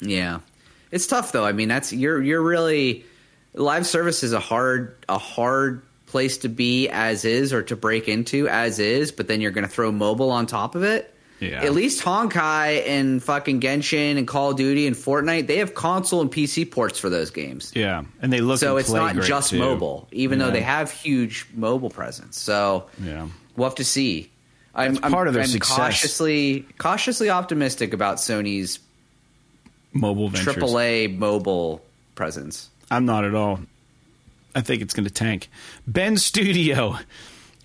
Yeah, 0.00 0.40
it's 0.90 1.06
tough 1.06 1.32
though. 1.32 1.44
I 1.44 1.52
mean, 1.52 1.68
that's 1.68 1.92
you're 1.92 2.20
you're 2.22 2.42
really 2.42 3.04
live 3.54 3.86
service 3.86 4.22
is 4.24 4.32
a 4.32 4.40
hard 4.40 4.96
a 5.08 5.18
hard 5.18 5.82
place 6.06 6.38
to 6.38 6.48
be 6.48 6.88
as 6.88 7.24
is 7.24 7.52
or 7.52 7.62
to 7.62 7.76
break 7.76 8.08
into 8.08 8.48
as 8.48 8.78
is, 8.78 9.12
but 9.12 9.28
then 9.28 9.40
you're 9.40 9.50
going 9.52 9.66
to 9.66 9.70
throw 9.72 9.90
mobile 9.92 10.30
on 10.30 10.46
top 10.46 10.74
of 10.74 10.82
it. 10.82 11.08
Yeah. 11.40 11.62
At 11.64 11.72
least 11.72 12.02
Honkai 12.04 12.86
and 12.86 13.20
fucking 13.22 13.60
Genshin 13.60 14.16
and 14.16 14.28
Call 14.28 14.50
of 14.52 14.56
Duty 14.56 14.86
and 14.86 14.94
Fortnite, 14.94 15.48
they 15.48 15.56
have 15.58 15.74
console 15.74 16.20
and 16.20 16.30
PC 16.30 16.70
ports 16.70 16.98
for 17.00 17.10
those 17.10 17.30
games. 17.30 17.72
Yeah, 17.74 18.04
and 18.20 18.32
they 18.32 18.40
look 18.40 18.58
So 18.60 18.76
it's 18.76 18.90
not 18.92 19.16
just 19.16 19.50
too. 19.50 19.58
mobile, 19.58 20.06
even 20.12 20.38
Yeah. 20.38 20.46
though 20.46 20.50
they 20.52 20.60
have 20.60 20.92
huge 20.92 21.46
mobile 21.54 21.90
presence. 21.90 22.38
So 22.38 22.86
Yeah. 23.04 23.26
we'll 23.56 23.68
have 23.68 23.74
to 23.76 23.84
see. 23.84 24.30
I'm, 24.74 24.94
That's 24.94 25.12
part 25.12 25.28
of 25.28 25.34
their 25.34 25.42
I'm 25.42 25.48
success. 25.48 25.76
cautiously 25.76 26.66
cautiously 26.78 27.30
optimistic 27.30 27.92
about 27.92 28.16
Sony's 28.16 28.78
mobile 29.92 30.28
ventures. 30.28 30.56
AAA 30.56 31.16
mobile 31.16 31.82
presence. 32.14 32.70
I'm 32.90 33.04
not 33.04 33.24
at 33.24 33.34
all. 33.34 33.60
I 34.54 34.60
think 34.60 34.82
it's 34.82 34.94
going 34.94 35.04
to 35.06 35.12
tank. 35.12 35.48
Bend 35.86 36.20
Studio 36.20 36.96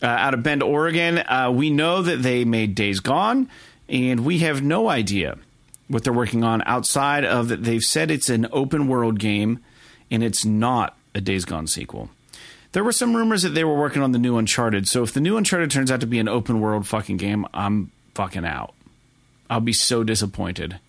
uh, 0.01 0.05
out 0.05 0.33
of 0.33 0.43
Bend, 0.43 0.63
Oregon. 0.63 1.19
Uh, 1.19 1.51
we 1.53 1.69
know 1.69 2.01
that 2.01 2.21
they 2.21 2.45
made 2.45 2.75
Days 2.75 2.99
Gone, 2.99 3.49
and 3.89 4.25
we 4.25 4.39
have 4.39 4.61
no 4.61 4.89
idea 4.89 5.37
what 5.87 6.03
they're 6.03 6.13
working 6.13 6.43
on 6.43 6.61
outside 6.65 7.25
of 7.25 7.49
that. 7.49 7.63
They've 7.63 7.83
said 7.83 8.11
it's 8.11 8.29
an 8.29 8.47
open 8.51 8.87
world 8.87 9.19
game, 9.19 9.59
and 10.11 10.23
it's 10.23 10.45
not 10.45 10.97
a 11.13 11.19
Days 11.21 11.45
Gone 11.45 11.67
sequel. 11.67 12.09
There 12.73 12.83
were 12.83 12.91
some 12.91 13.15
rumors 13.15 13.43
that 13.43 13.49
they 13.49 13.63
were 13.63 13.75
working 13.77 14.01
on 14.01 14.11
the 14.11 14.19
new 14.19 14.37
Uncharted. 14.37 14.87
So 14.87 15.03
if 15.03 15.13
the 15.13 15.21
new 15.21 15.37
Uncharted 15.37 15.71
turns 15.71 15.91
out 15.91 16.01
to 16.01 16.07
be 16.07 16.19
an 16.19 16.27
open 16.27 16.59
world 16.59 16.85
fucking 16.85 17.17
game, 17.17 17.45
I'm 17.53 17.91
fucking 18.13 18.45
out. 18.45 18.73
I'll 19.49 19.61
be 19.61 19.73
so 19.73 20.03
disappointed. 20.03 20.79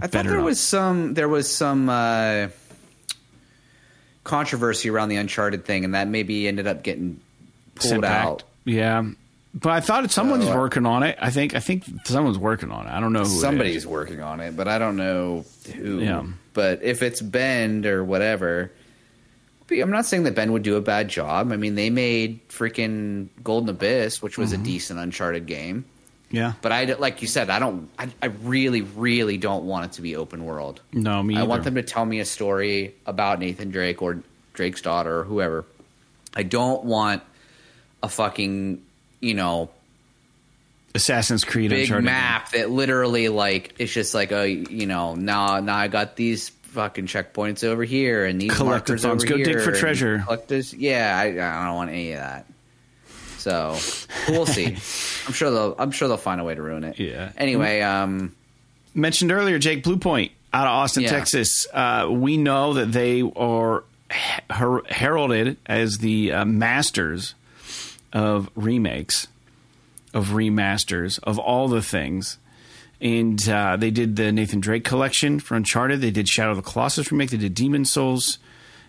I 0.00 0.06
thought 0.06 0.24
there 0.24 0.36
not. 0.36 0.44
was 0.44 0.60
some 0.60 1.14
there 1.14 1.28
was 1.28 1.50
some 1.50 1.88
uh, 1.88 2.48
controversy 4.24 4.90
around 4.90 5.08
the 5.08 5.16
Uncharted 5.16 5.64
thing, 5.64 5.84
and 5.84 5.94
that 5.94 6.08
maybe 6.08 6.48
ended 6.48 6.66
up 6.66 6.82
getting 6.82 7.20
pulled 7.76 8.04
out. 8.04 8.42
Yeah, 8.64 9.04
but 9.54 9.70
I 9.70 9.80
thought 9.80 10.10
someone's 10.10 10.46
uh, 10.46 10.54
working 10.56 10.84
on 10.84 11.04
it. 11.04 11.16
I 11.20 11.30
think 11.30 11.54
I 11.54 11.60
think 11.60 11.84
someone's 12.04 12.38
working 12.38 12.70
on 12.70 12.86
it. 12.86 12.90
I 12.90 12.98
don't 12.98 13.12
know 13.12 13.20
who. 13.20 13.40
Somebody's 13.40 13.86
working 13.86 14.20
on 14.20 14.40
it, 14.40 14.56
but 14.56 14.66
I 14.66 14.78
don't 14.78 14.96
know 14.96 15.44
who. 15.74 16.00
Yeah. 16.00 16.26
But 16.54 16.82
if 16.82 17.02
it's 17.02 17.20
Bend 17.20 17.86
or 17.86 18.04
whatever, 18.04 18.72
I'm 19.70 19.90
not 19.90 20.06
saying 20.06 20.24
that 20.24 20.34
Bend 20.34 20.52
would 20.52 20.62
do 20.62 20.76
a 20.76 20.80
bad 20.80 21.08
job. 21.08 21.52
I 21.52 21.56
mean, 21.56 21.74
they 21.74 21.90
made 21.90 22.46
freaking 22.48 23.28
Golden 23.42 23.70
Abyss, 23.70 24.20
which 24.20 24.36
was 24.36 24.52
mm-hmm. 24.52 24.62
a 24.62 24.64
decent 24.64 25.00
Uncharted 25.00 25.46
game. 25.46 25.84
Yeah. 26.30 26.54
But 26.62 26.72
I 26.72 26.84
like 26.84 27.22
you 27.22 27.28
said, 27.28 27.48
I 27.48 27.58
don't. 27.58 27.88
I, 27.98 28.08
I, 28.20 28.26
really, 28.26 28.82
really 28.82 29.38
don't 29.38 29.64
want 29.64 29.86
it 29.86 29.92
to 29.92 30.02
be 30.02 30.16
open 30.16 30.44
world. 30.44 30.80
No, 30.92 31.22
me. 31.22 31.36
I 31.36 31.40
either. 31.40 31.48
want 31.48 31.64
them 31.64 31.76
to 31.76 31.82
tell 31.82 32.04
me 32.04 32.18
a 32.18 32.24
story 32.24 32.94
about 33.06 33.38
Nathan 33.38 33.70
Drake 33.70 34.02
or 34.02 34.22
Drake's 34.52 34.82
daughter 34.82 35.20
or 35.20 35.24
whoever. 35.24 35.64
I 36.34 36.42
don't 36.42 36.84
want 36.84 37.22
a 38.02 38.08
fucking 38.08 38.82
you 39.20 39.34
know 39.34 39.70
Assassin's 40.94 41.44
Creed 41.44 41.70
big 41.70 41.82
Uncharted 41.82 42.04
map 42.04 42.52
game. 42.52 42.62
that 42.62 42.70
literally 42.70 43.28
like 43.28 43.74
it's 43.78 43.92
just 43.92 44.12
like 44.12 44.32
a 44.32 44.48
you 44.48 44.86
know 44.86 45.14
now 45.14 45.60
now 45.60 45.76
I 45.76 45.88
got 45.88 46.16
these 46.16 46.50
fucking 46.74 47.06
checkpoints 47.06 47.64
over 47.64 47.84
here 47.84 48.24
and 48.24 48.40
these 48.40 48.52
collective 48.52 49.00
funds. 49.00 49.24
Go 49.24 49.36
dig 49.36 49.60
for 49.60 49.72
treasure. 49.72 50.22
Collectors, 50.24 50.74
yeah, 50.74 51.16
I, 51.18 51.26
I 51.28 51.64
don't 51.66 51.74
want 51.74 51.90
any 51.90 52.12
of 52.12 52.18
that. 52.18 52.46
So 53.38 53.76
we'll 54.28 54.46
see. 54.46 54.66
I'm 55.26 55.32
sure 55.32 55.50
they'll. 55.50 55.74
I'm 55.78 55.90
sure 55.90 56.08
they'll 56.08 56.16
find 56.16 56.40
a 56.40 56.44
way 56.44 56.54
to 56.54 56.62
ruin 56.62 56.84
it. 56.84 56.98
Yeah. 56.98 57.30
Anyway, 57.36 57.80
um, 57.80 58.34
mentioned 58.94 59.32
earlier, 59.32 59.58
Jake 59.58 59.84
Bluepoint 59.84 60.30
out 60.52 60.66
of 60.66 60.72
Austin, 60.72 61.02
yeah. 61.04 61.10
Texas. 61.10 61.66
Uh, 61.72 62.08
we 62.10 62.36
know 62.36 62.74
that 62.74 62.92
they 62.92 63.22
are 63.22 63.84
her- 64.50 64.84
heralded 64.88 65.56
as 65.66 65.98
the 65.98 66.32
uh, 66.32 66.44
masters 66.44 67.34
of 68.12 68.48
remakes, 68.54 69.26
of 70.14 70.28
remasters, 70.28 71.18
of 71.22 71.38
all 71.38 71.68
the 71.68 71.82
things. 71.82 72.38
And 73.00 73.46
uh, 73.48 73.76
they 73.76 73.90
did 73.90 74.16
the 74.16 74.32
Nathan 74.32 74.60
Drake 74.60 74.84
collection 74.84 75.40
for 75.40 75.56
Uncharted. 75.56 76.00
They 76.00 76.10
did 76.10 76.28
Shadow 76.28 76.50
of 76.52 76.56
the 76.56 76.62
Colossus 76.62 77.10
remake. 77.10 77.30
They 77.30 77.36
did 77.36 77.54
Demon's 77.54 77.90
Souls. 77.90 78.38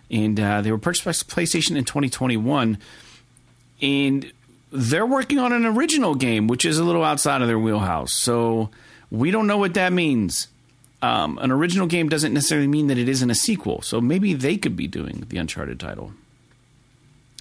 And 0.10 0.40
uh, 0.40 0.62
they 0.62 0.72
were 0.72 0.78
purchased 0.78 1.06
by 1.06 1.12
PlayStation 1.12 1.76
in 1.76 1.84
2021. 1.84 2.78
And 3.82 4.32
they're 4.72 5.06
working 5.06 5.40
on 5.40 5.52
an 5.52 5.66
original 5.66 6.16
game, 6.16 6.48
which 6.48 6.66
is 6.66 6.78
a 6.78 6.84
little 6.84 7.04
outside 7.04 7.42
of 7.42 7.48
their 7.48 7.60
wheelhouse. 7.60 8.14
So 8.14 8.70
we 9.10 9.32
don't 9.32 9.48
know 9.48 9.58
what 9.58 9.74
that 9.74 9.92
means. 9.92 10.48
Um, 11.02 11.38
an 11.40 11.52
original 11.52 11.88
game 11.88 12.10
doesn't 12.10 12.34
necessarily 12.34 12.68
mean 12.68 12.88
that 12.88 12.98
it 12.98 13.10
isn't 13.10 13.30
a 13.30 13.36
sequel. 13.36 13.82
So 13.82 14.00
maybe 14.00 14.34
they 14.34 14.58
could 14.58 14.76
be 14.76 14.88
doing 14.88 15.26
the 15.30 15.38
Uncharted 15.38 15.80
title. 15.80 16.14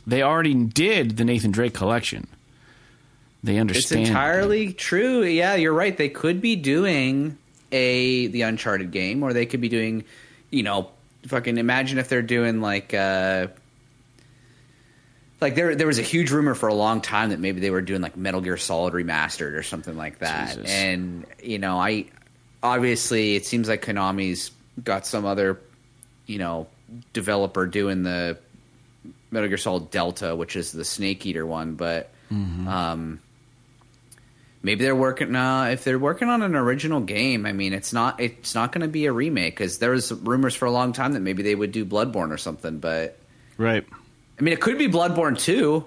They 0.07 0.23
already 0.23 0.55
did 0.55 1.17
the 1.17 1.25
Nathan 1.25 1.51
Drake 1.51 1.75
collection. 1.75 2.27
They 3.45 3.59
understand. 3.59 4.01
It's 4.01 4.09
entirely 4.09 4.73
true. 4.73 5.23
Yeah, 5.23 5.55
you're 5.55 5.75
right. 5.75 5.95
They 5.95 6.09
could 6.09 6.41
be 6.41 6.57
doing 6.57 7.37
a 7.71 8.27
the 8.29 8.41
Uncharted 8.43 8.91
game, 8.91 9.23
or 9.23 9.35
they 9.35 9.45
could 9.45 9.61
be 9.61 9.69
doing, 9.69 10.05
you 10.51 10.63
know, 10.63 10.91
fucking 11.27 11.59
imagine 11.59 11.99
if 11.99 12.09
they're 12.09 12.23
doing 12.23 12.63
like. 12.63 12.95
Uh, 12.95 13.49
like 15.43 15.57
there, 15.57 15.75
there 15.75 15.87
was 15.87 15.99
a 15.99 16.03
huge 16.03 16.31
rumor 16.31 16.55
for 16.55 16.71
a 16.71 16.75
long 16.75 17.03
time 17.03 17.29
that 17.29 17.39
maybe 17.39 17.61
they 17.61 17.69
were 17.69 17.83
doing 17.83 18.01
like 18.01 18.17
Metal 18.17 18.41
Gear 18.41 18.57
Solid 18.57 18.95
remastered 18.95 19.53
or 19.53 19.63
something 19.63 19.95
like 19.95 20.21
that. 20.21 20.55
Jesus. 20.55 20.71
And 20.71 21.27
you 21.43 21.59
know, 21.59 21.79
I 21.79 22.07
obviously 22.63 23.37
it 23.37 23.45
seems 23.45 23.69
like 23.69 23.85
Konami's 23.85 24.53
got 24.83 25.07
some 25.07 25.27
other, 25.27 25.61
you 26.25 26.39
know, 26.39 26.67
developer 27.13 27.67
doing 27.67 28.05
the 28.05 28.39
Metal 29.31 29.49
Gear 29.49 29.59
Solid 29.59 29.91
Delta, 29.91 30.35
which 30.35 30.57
is 30.57 30.73
the 30.73 30.85
Snake 30.85 31.27
Eater 31.27 31.45
one, 31.45 31.75
but 31.75 32.11
mm-hmm. 32.33 32.67
um, 32.67 33.21
maybe 34.65 34.85
they're 34.85 34.97
working. 34.97 35.37
Uh, 35.37 35.65
if 35.65 35.85
they're 35.85 35.99
working 35.99 36.29
on 36.29 36.43
an 36.43 36.57
original 36.57 37.01
game, 37.01 37.47
I 37.47 37.53
mean, 37.53 37.73
it's 37.73 37.93
not 37.93 38.19
it's 38.19 38.55
not 38.55 38.73
going 38.73 38.81
to 38.81 38.89
be 38.89 39.07
a 39.07 39.13
remake 39.13 39.55
because 39.55 39.79
there 39.79 39.93
was 39.93 40.11
rumors 40.11 40.57
for 40.57 40.65
a 40.65 40.73
long 40.73 40.93
time 40.93 41.13
that 41.13 41.21
maybe 41.21 41.45
they 41.45 41.55
would 41.55 41.71
do 41.71 41.85
Bloodborne 41.85 42.33
or 42.33 42.39
something. 42.39 42.79
But 42.79 43.17
right, 43.57 43.87
I 44.39 44.43
mean, 44.43 44.53
it 44.53 44.61
could 44.61 44.79
be 44.79 44.89
Bloodborne 44.89 45.39
too. 45.39 45.85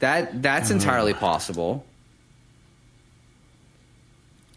That 0.00 0.42
that's 0.42 0.70
uh. 0.70 0.74
entirely 0.74 1.14
possible. 1.14 1.86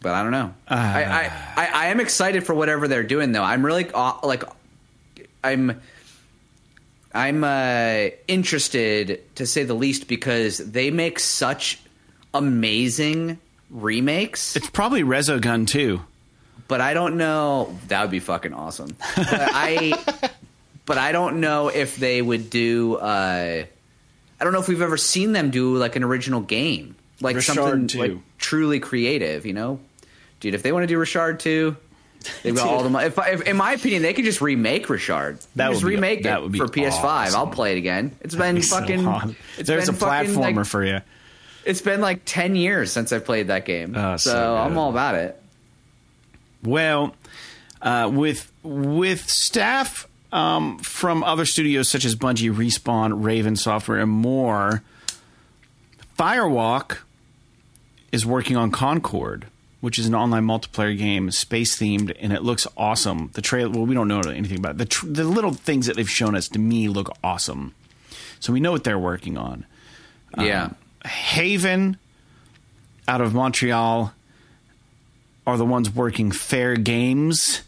But 0.02 0.16
I 0.16 0.24
don't 0.24 0.32
know. 0.32 0.54
Uh, 0.70 0.74
I, 0.74 1.04
I, 1.04 1.32
I, 1.56 1.66
I 1.66 1.86
am 1.88 2.02
excited 2.02 2.46
for 2.46 2.54
whatever 2.54 2.90
they're 2.90 3.04
doing 3.04 3.32
though. 3.32 3.44
I'm 3.44 3.66
really 3.66 3.90
uh, 3.94 4.18
like 4.24 4.44
I'm 5.44 5.82
I'm 7.14 7.44
uh, 7.44 8.10
interested 8.28 9.22
to 9.36 9.46
say 9.46 9.64
the 9.64 9.74
least 9.74 10.08
because 10.08 10.58
they 10.58 10.92
make 10.92 11.20
such 11.20 11.80
amazing 12.34 13.40
remakes. 13.70 14.56
It's 14.56 14.70
probably 14.70 15.04
Resogun 15.04 15.68
too. 15.68 16.02
But 16.68 16.82
I 16.82 16.94
don't 16.94 17.18
know. 17.18 17.78
That 17.88 18.02
would 18.02 18.12
be 18.12 18.20
fucking 18.20 18.54
awesome. 18.54 18.96
But 19.16 19.28
I, 19.30 20.30
but 20.86 20.98
I 20.98 21.12
don't 21.12 21.40
know 21.40 21.68
if 21.68 21.98
they 21.98 22.22
would 22.22 22.50
do. 22.50 22.96
Uh, 22.96 23.66
I 24.40 24.44
don't 24.44 24.54
know 24.54 24.60
if 24.60 24.68
we've 24.68 24.82
ever 24.82 24.98
seen 24.98 25.34
them 25.34 25.52
do 25.52 25.76
like 25.78 25.96
an 25.96 26.04
original 26.04 26.42
game, 26.42 26.96
like 27.22 27.36
Richard 27.36 27.56
something 27.56 28.00
like 28.00 28.18
truly 28.38 28.80
creative. 28.80 29.46
You 29.46 29.54
know, 29.54 29.80
dude. 30.40 30.56
If 30.56 30.64
they 30.64 30.72
want 30.72 30.84
to 30.84 30.88
do 30.88 30.98
Richard 30.98 31.40
too, 31.40 31.76
They've 32.42 32.56
got 32.56 32.68
all 32.68 32.84
the 32.84 32.90
money. 32.90 33.08
If, 33.08 33.18
if, 33.18 33.42
in 33.42 33.58
my 33.58 33.74
opinion, 33.74 34.02
they 34.02 34.14
could 34.14 34.26
just 34.26 34.42
remake 34.42 34.90
Richard. 34.90 35.40
That 35.56 35.72
just 35.72 35.84
would 35.84 35.90
remake 35.90 36.20
be, 36.20 36.24
that 36.24 36.42
would 36.42 36.52
be 36.52 36.60
for 36.60 36.68
PS5. 36.68 37.04
Awesome. 37.04 37.40
I'll 37.40 37.48
play 37.48 37.74
it 37.74 37.78
again. 37.78 38.16
It's 38.22 38.36
been 38.36 38.62
fucking. 38.62 39.04
So 39.04 39.36
it's 39.58 39.68
There's 39.68 39.86
been 39.88 39.96
a 39.96 39.98
platformer 39.98 40.56
like, 40.56 40.66
for 40.66 40.84
you. 40.84 41.02
It's 41.66 41.82
been 41.82 42.02
like 42.02 42.22
ten 42.26 42.56
years 42.56 42.92
since 42.92 43.12
I've 43.12 43.26
played 43.26 43.48
that 43.48 43.66
game, 43.66 43.96
oh, 43.96 44.18
so, 44.18 44.32
so 44.32 44.56
I'm 44.56 44.78
all 44.78 44.90
about 44.90 45.16
it. 45.16 45.42
Well, 46.64 47.16
uh, 47.82 48.10
with 48.14 48.52
with 48.64 49.30
staff 49.30 50.08
um, 50.32 50.80
from 50.80 51.24
other 51.24 51.46
studios 51.46 51.90
such 51.90 52.06
as 52.06 52.16
Bungie, 52.16 52.54
Respawn, 52.54 53.24
Raven 53.24 53.56
Software, 53.56 54.00
and 54.00 54.12
more, 54.12 54.84
Firewalk 56.18 57.00
is 58.12 58.26
working 58.26 58.58
on 58.58 58.72
Concord 58.72 59.48
which 59.84 60.00
is 60.00 60.06
an 60.06 60.16
online 60.16 60.46
multiplayer 60.46 60.98
game, 60.98 61.30
space 61.30 61.78
themed, 61.78 62.16
and 62.22 62.32
it 62.32 62.42
looks 62.42 62.66
awesome. 62.78 63.30
The 63.34 63.42
trailer, 63.42 63.70
well, 63.70 63.86
we 63.86 63.94
don't 63.94 64.08
know 64.08 64.22
anything 64.22 64.60
about 64.60 64.76
it. 64.76 64.78
The, 64.78 64.86
tr- 64.86 65.08
the 65.08 65.26
little 65.26 65.52
things 65.52 65.88
that 65.88 65.98
they've 65.98 66.10
shown 66.10 66.36
us 66.36 66.48
to 66.48 66.60
me 66.60 66.88
look 66.88 67.14
awesome. 67.22 67.76
So 68.40 68.54
we 68.54 68.62
know 68.62 68.72
what 68.72 68.86
they're 68.86 68.98
working 68.98 69.38
on. 69.38 69.66
Yeah. 70.38 70.70
Haven 71.06 71.98
out 73.08 73.22
of 73.22 73.34
Montreal 73.34 74.14
are 75.46 75.58
the 75.58 75.66
ones 75.66 75.90
working 75.90 76.32
fair 76.32 76.76
games. 76.76 77.64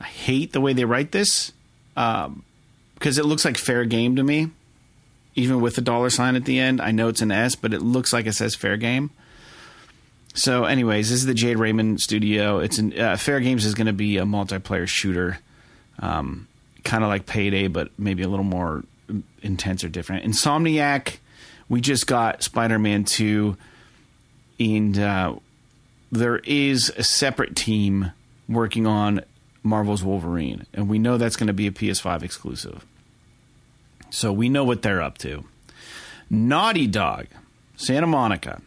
I 0.00 0.04
hate 0.04 0.52
the 0.52 0.60
way 0.60 0.72
they 0.72 0.84
write 0.84 1.12
this 1.12 1.52
because 1.94 2.26
um, 2.26 2.44
it 3.04 3.24
looks 3.24 3.44
like 3.44 3.56
fair 3.56 3.84
game 3.84 4.16
to 4.16 4.22
me, 4.22 4.50
even 5.34 5.60
with 5.60 5.76
the 5.76 5.80
dollar 5.80 6.10
sign 6.10 6.36
at 6.36 6.44
the 6.44 6.58
end. 6.58 6.80
I 6.80 6.90
know 6.90 7.08
it's 7.08 7.22
an 7.22 7.30
S, 7.30 7.54
but 7.54 7.72
it 7.72 7.82
looks 7.82 8.12
like 8.12 8.26
it 8.26 8.32
says 8.32 8.54
fair 8.54 8.76
game. 8.76 9.10
So, 10.34 10.64
anyways, 10.64 11.10
this 11.10 11.20
is 11.20 11.26
the 11.26 11.34
Jade 11.34 11.58
Raymond 11.58 12.00
studio. 12.00 12.58
It's 12.58 12.78
an, 12.78 12.92
uh, 12.98 13.12
Fairgames 13.14 13.66
is 13.66 13.74
going 13.74 13.86
to 13.86 13.92
be 13.92 14.16
a 14.16 14.24
multiplayer 14.24 14.88
shooter, 14.88 15.38
um, 15.98 16.48
kind 16.84 17.04
of 17.04 17.10
like 17.10 17.26
Payday, 17.26 17.68
but 17.68 17.90
maybe 17.98 18.22
a 18.22 18.28
little 18.28 18.44
more 18.44 18.82
intense 19.42 19.84
or 19.84 19.90
different. 19.90 20.24
Insomniac, 20.24 21.18
we 21.72 21.80
just 21.80 22.06
got 22.06 22.42
Spider 22.42 22.78
Man 22.78 23.04
Two, 23.04 23.56
and 24.60 24.98
uh, 24.98 25.36
there 26.10 26.36
is 26.36 26.92
a 26.96 27.02
separate 27.02 27.56
team 27.56 28.12
working 28.48 28.86
on 28.86 29.22
Marvel's 29.62 30.04
Wolverine, 30.04 30.66
and 30.74 30.88
we 30.88 30.98
know 30.98 31.16
that's 31.16 31.36
going 31.36 31.46
to 31.46 31.52
be 31.52 31.66
a 31.66 31.72
PS5 31.72 32.22
exclusive. 32.22 32.84
So 34.10 34.32
we 34.32 34.50
know 34.50 34.64
what 34.64 34.82
they're 34.82 35.00
up 35.00 35.16
to. 35.18 35.44
Naughty 36.28 36.86
Dog, 36.86 37.28
Santa 37.76 38.06
Monica 38.06 38.60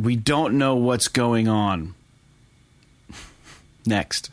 we 0.00 0.16
don't 0.16 0.56
know 0.58 0.76
what's 0.76 1.08
going 1.08 1.48
on 1.48 1.94
next. 3.86 4.30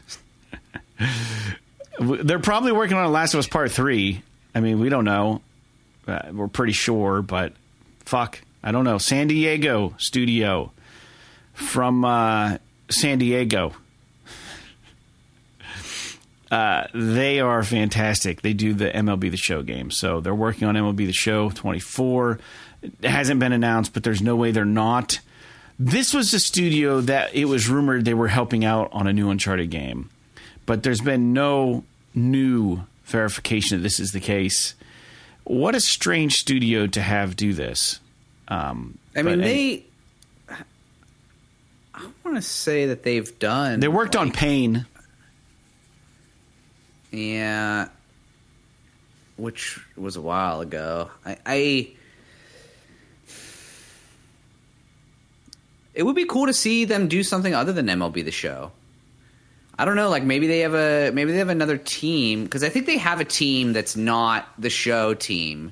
They're 2.00 2.40
probably 2.40 2.72
working 2.72 2.98
on 2.98 3.12
Last 3.12 3.34
of 3.34 3.40
Us 3.40 3.48
Part 3.48 3.72
3. 3.72 4.22
I 4.56 4.60
mean, 4.60 4.80
we 4.80 4.90
don't 4.90 5.06
know. 5.06 5.42
Uh, 6.08 6.32
we're 6.32 6.48
pretty 6.48 6.74
sure, 6.74 7.22
but 7.22 7.54
fuck. 8.06 8.42
I 8.64 8.72
don't 8.72 8.86
know. 8.86 8.98
San 8.98 9.28
Diego 9.28 9.94
studio 9.98 10.72
from 11.54 12.06
uh, 12.06 12.58
San 12.90 13.20
Diego. 13.20 13.74
Uh, 16.50 16.88
they 16.94 17.42
are 17.42 17.62
fantastic. 17.62 18.42
They 18.42 18.54
do 18.54 18.74
the 18.74 18.90
MLB 18.90 19.30
The 19.32 19.36
Show 19.36 19.64
game. 19.64 19.92
So 19.92 20.22
they're 20.22 20.34
working 20.34 20.66
on 20.66 20.76
MLB 20.76 21.06
The 21.06 21.12
Show 21.12 21.50
24. 21.50 22.40
It 22.84 23.10
hasn't 23.10 23.42
been 23.42 23.52
announced, 23.52 23.94
but 23.94 24.04
there's 24.06 24.22
no 24.22 24.38
way 24.38 24.52
they're 24.52 24.64
not. 24.64 25.20
This 25.78 26.14
was 26.14 26.34
a 26.34 26.40
studio 26.40 27.02
that 27.02 27.36
it 27.36 27.46
was 27.46 27.68
rumored 27.68 28.06
they 28.06 28.14
were 28.14 28.30
helping 28.30 28.64
out 28.64 28.90
on 28.94 29.08
a 29.08 29.14
new 29.14 29.30
Uncharted 29.30 29.70
game. 29.70 30.10
But 30.66 30.84
there's 30.84 31.02
been 31.02 31.34
no 31.34 31.84
new 32.16 32.82
verification 33.04 33.80
that 33.80 33.84
this 33.84 34.00
is 34.00 34.14
the 34.14 34.22
case. 34.22 34.74
What 35.48 35.76
a 35.76 35.80
strange 35.80 36.40
studio 36.40 36.88
to 36.88 37.02
have 37.02 37.38
do 37.38 37.54
this. 37.54 38.02
Um, 38.50 38.98
I 39.16 39.22
mean, 39.22 39.40
they. 39.40 39.86
I 41.94 42.06
want 42.26 42.36
to 42.36 42.42
say 42.42 42.88
that 42.88 43.04
they've 43.04 43.40
done. 43.40 43.80
They 43.80 43.88
worked 43.88 44.16
like, 44.16 44.28
on 44.28 44.32
Pain. 44.34 44.86
Yeah, 47.12 47.88
which 49.38 49.80
was 49.96 50.18
a 50.18 50.22
while 50.22 50.60
ago. 50.60 51.12
I, 51.26 51.38
I 51.46 51.88
it 55.94 56.04
would 56.04 56.16
be 56.16 56.26
cool 56.26 56.48
to 56.48 56.54
see 56.54 56.84
them 56.84 57.08
do 57.08 57.24
something 57.24 57.56
other 57.56 57.72
than 57.72 57.88
MLB 57.88 58.26
the 58.26 58.32
Show. 58.32 58.74
I 59.80 59.86
don't 59.86 59.96
know, 59.96 60.10
like 60.10 60.24
maybe 60.24 60.48
they 60.48 60.60
have 60.60 60.74
a 60.74 61.12
maybe 61.12 61.32
they 61.32 61.38
have 61.38 61.50
another 61.50 61.78
team 61.78 62.44
because 62.44 62.64
I 62.64 62.70
think 62.70 62.86
they 62.86 62.98
have 62.98 63.20
a 63.20 63.26
team 63.26 63.74
that's 63.74 63.96
not 63.96 64.48
the 64.58 64.70
show 64.70 65.14
team 65.14 65.72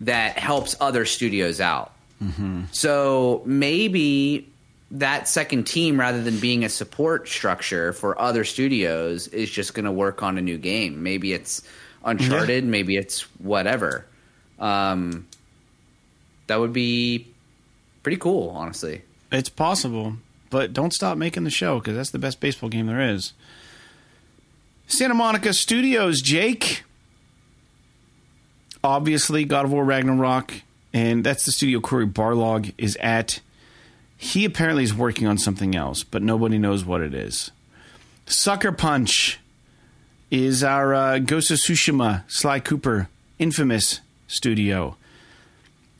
that 0.00 0.38
helps 0.38 0.76
other 0.80 1.04
studios 1.04 1.60
out. 1.60 1.92
Mm-hmm. 2.22 2.64
So 2.72 3.42
maybe 3.46 4.48
that 4.90 5.28
second 5.28 5.64
team, 5.64 5.98
rather 5.98 6.22
than 6.22 6.38
being 6.38 6.64
a 6.64 6.68
support 6.68 7.28
structure 7.28 7.92
for 7.92 8.20
other 8.20 8.44
studios, 8.44 9.28
is 9.28 9.50
just 9.50 9.72
going 9.74 9.84
to 9.84 9.92
work 9.92 10.22
on 10.22 10.36
a 10.36 10.42
new 10.42 10.58
game. 10.58 11.02
Maybe 11.02 11.32
it's 11.32 11.62
Uncharted, 12.04 12.64
yeah. 12.64 12.70
maybe 12.70 12.96
it's 12.96 13.22
whatever. 13.40 14.06
Um, 14.58 15.26
that 16.46 16.58
would 16.58 16.72
be 16.72 17.28
pretty 18.02 18.16
cool, 18.16 18.50
honestly. 18.50 19.02
It's 19.30 19.50
possible, 19.50 20.14
but 20.50 20.72
don't 20.72 20.92
stop 20.92 21.16
making 21.16 21.44
the 21.44 21.50
show 21.50 21.78
because 21.78 21.96
that's 21.96 22.10
the 22.10 22.18
best 22.18 22.40
baseball 22.40 22.68
game 22.68 22.86
there 22.86 23.00
is. 23.00 23.32
Santa 24.86 25.14
Monica 25.14 25.54
Studios, 25.54 26.20
Jake. 26.20 26.82
Obviously, 28.82 29.44
God 29.44 29.66
of 29.66 29.72
War 29.72 29.84
Ragnarok, 29.84 30.52
and 30.92 31.22
that's 31.22 31.44
the 31.44 31.52
studio 31.52 31.80
Cory 31.80 32.06
Barlog 32.06 32.72
is 32.76 32.96
at. 33.00 33.40
He 34.16 34.44
apparently 34.44 34.84
is 34.84 34.92
working 34.92 35.26
on 35.26 35.38
something 35.38 35.74
else, 35.76 36.02
but 36.02 36.22
nobody 36.22 36.58
knows 36.58 36.84
what 36.84 37.00
it 37.00 37.14
is. 37.14 37.52
Sucker 38.26 38.72
Punch 38.72 39.38
is 40.30 40.62
our 40.64 40.94
uh, 40.94 41.18
Ghost 41.18 41.50
of 41.50 41.58
Tsushima, 41.58 42.24
Sly 42.28 42.60
Cooper, 42.60 43.08
infamous 43.38 44.00
studio 44.28 44.96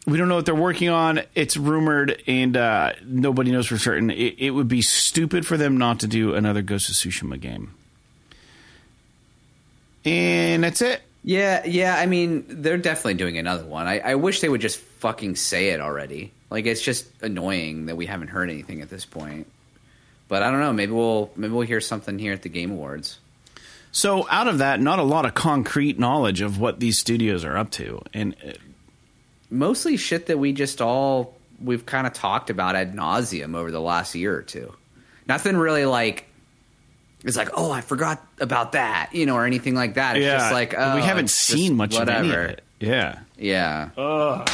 we 0.06 0.16
don't 0.16 0.28
know 0.28 0.36
what 0.36 0.46
they're 0.46 0.54
working 0.54 0.88
on. 0.88 1.20
It's 1.34 1.56
rumored, 1.56 2.22
and 2.26 2.56
uh, 2.56 2.92
nobody 3.04 3.52
knows 3.52 3.66
for 3.66 3.78
certain. 3.78 4.10
It, 4.10 4.36
it, 4.38 4.50
would 4.50 4.68
be 4.68 4.82
stupid 4.82 5.46
for 5.46 5.56
them 5.56 5.76
not 5.76 6.00
to 6.00 6.06
do 6.06 6.34
another 6.34 6.62
Ghost 6.62 6.88
of 6.88 6.96
Tsushima 6.96 7.38
game. 7.38 7.74
And 10.04 10.64
that's 10.64 10.80
it. 10.80 11.02
Yeah, 11.22 11.64
yeah. 11.66 11.96
I 11.96 12.06
mean, 12.06 12.46
they're 12.48 12.78
definitely 12.78 13.14
doing 13.14 13.36
another 13.36 13.64
one. 13.64 13.86
I, 13.86 14.00
I 14.00 14.14
wish 14.14 14.40
they 14.40 14.48
would 14.48 14.62
just 14.62 14.78
fucking 14.78 15.36
say 15.36 15.68
it 15.70 15.80
already. 15.80 16.32
Like, 16.48 16.64
it's 16.64 16.80
just 16.80 17.06
annoying 17.22 17.86
that 17.86 17.96
we 17.96 18.06
haven't 18.06 18.28
heard 18.28 18.48
anything 18.48 18.80
at 18.80 18.88
this 18.88 19.04
point. 19.04 19.46
But 20.28 20.42
I 20.42 20.50
don't 20.50 20.60
know. 20.60 20.72
Maybe 20.72 20.92
we'll 20.92 21.30
maybe 21.36 21.52
we'll 21.52 21.66
hear 21.66 21.80
something 21.80 22.18
here 22.18 22.32
at 22.32 22.42
the 22.42 22.48
Game 22.48 22.70
Awards. 22.70 23.18
So, 23.92 24.26
out 24.30 24.46
of 24.46 24.58
that, 24.58 24.80
not 24.80 25.00
a 25.00 25.02
lot 25.02 25.26
of 25.26 25.34
concrete 25.34 25.98
knowledge 25.98 26.40
of 26.40 26.60
what 26.60 26.78
these 26.78 26.96
studios 26.96 27.44
are 27.44 27.56
up 27.56 27.70
to, 27.72 28.00
and 28.14 28.36
uh, 28.46 28.52
mostly 29.50 29.96
shit 29.96 30.26
that 30.26 30.38
we 30.38 30.52
just 30.52 30.80
all 30.80 31.36
we've 31.62 31.84
kind 31.84 32.06
of 32.06 32.12
talked 32.12 32.50
about 32.50 32.74
ad 32.74 32.94
nauseum 32.94 33.54
over 33.54 33.70
the 33.70 33.80
last 33.80 34.14
year 34.14 34.36
or 34.36 34.42
two. 34.42 34.72
Nothing 35.26 35.56
really 35.56 35.84
like 35.84 36.26
it's 37.22 37.36
like, 37.36 37.50
oh, 37.52 37.70
I 37.70 37.82
forgot 37.82 38.26
about 38.40 38.72
that, 38.72 39.10
you 39.12 39.26
know, 39.26 39.34
or 39.34 39.44
anything 39.44 39.74
like 39.74 39.94
that. 39.94 40.16
It's 40.16 40.24
yeah. 40.24 40.38
just 40.38 40.52
like, 40.52 40.74
oh, 40.76 40.96
we 40.96 41.02
haven't 41.02 41.28
seen 41.28 41.76
much 41.76 41.94
whatever. 41.94 42.44
of 42.44 42.50
it. 42.50 42.62
Yeah, 42.78 43.18
yeah. 43.36 43.90
Ugh. 43.96 44.48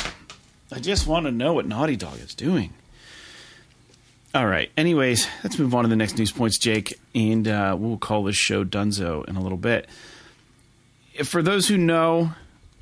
I 0.73 0.81
just 0.81 1.07
want 1.07 1.27
to 1.27 1.33
know 1.33 1.53
what 1.53 1.67
Naughty 1.67 1.95
Dog 1.95 2.19
is 2.19 2.35
doing. 2.35 2.73
All 4.35 4.47
right. 4.47 4.71
Anyways, 4.77 5.29
let's 5.45 5.59
move 5.59 5.75
on 5.75 5.85
to 5.85 5.89
the 5.89 5.97
next 5.97 6.19
news 6.19 6.33
points, 6.33 6.59
Jake, 6.59 6.99
and 7.15 7.47
uh, 7.47 7.77
we'll 7.79 7.99
call 7.99 8.25
this 8.25 8.37
show 8.37 8.65
Dunzo 8.65 9.25
in 9.29 9.37
a 9.37 9.41
little 9.41 9.57
bit. 9.57 9.89
For 11.25 11.41
those 11.41 11.69
who 11.69 11.79
know, 11.79 12.33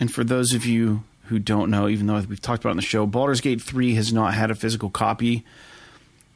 and 0.01 0.13
for 0.13 0.25
those 0.25 0.55
of 0.55 0.65
you 0.65 1.05
who 1.27 1.39
don't 1.39 1.71
know, 1.71 1.89
even 1.89 2.07
though 2.07 2.21
we've 2.21 2.41
talked 2.41 2.63
about 2.63 2.71
on 2.71 2.77
the 2.77 2.83
show, 2.83 3.07
Baldur's 3.07 3.41
Gate 3.41 3.61
3 3.61 3.95
has 3.95 4.13
not 4.13 4.35
had 4.35 4.51
a 4.51 4.55
physical 4.55 4.91
copy 4.91 5.45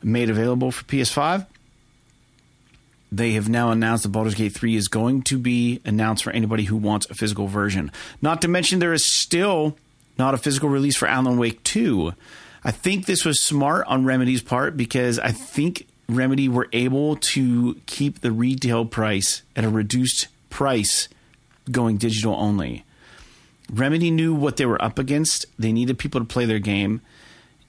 made 0.02 0.30
available 0.30 0.70
for 0.70 0.84
PS5. 0.84 1.46
They 3.10 3.32
have 3.32 3.48
now 3.48 3.70
announced 3.70 4.02
that 4.02 4.10
Baldur's 4.10 4.34
Gate 4.34 4.52
3 4.52 4.76
is 4.76 4.88
going 4.88 5.22
to 5.22 5.38
be 5.38 5.80
announced 5.84 6.24
for 6.24 6.30
anybody 6.30 6.64
who 6.64 6.76
wants 6.76 7.06
a 7.08 7.14
physical 7.14 7.46
version. 7.46 7.90
Not 8.20 8.42
to 8.42 8.48
mention, 8.48 8.78
there 8.78 8.92
is 8.92 9.04
still 9.04 9.76
not 10.18 10.34
a 10.34 10.38
physical 10.38 10.68
release 10.68 10.96
for 10.96 11.08
Alan 11.08 11.38
Wake 11.38 11.62
2. 11.64 12.12
I 12.64 12.70
think 12.70 13.06
this 13.06 13.24
was 13.24 13.40
smart 13.40 13.86
on 13.86 14.04
Remedy's 14.04 14.42
part 14.42 14.76
because 14.76 15.18
I 15.18 15.32
think 15.32 15.86
Remedy 16.08 16.48
were 16.48 16.68
able 16.72 17.16
to 17.16 17.80
keep 17.86 18.20
the 18.20 18.32
retail 18.32 18.84
price 18.84 19.42
at 19.54 19.64
a 19.64 19.68
reduced 19.68 20.28
price 20.50 21.08
going 21.70 21.98
digital 21.98 22.34
only. 22.34 22.84
Remedy 23.72 24.10
knew 24.10 24.34
what 24.34 24.56
they 24.56 24.66
were 24.66 24.82
up 24.82 24.98
against. 24.98 25.46
They 25.58 25.72
needed 25.72 25.98
people 25.98 26.20
to 26.20 26.26
play 26.26 26.46
their 26.46 26.58
game, 26.58 27.00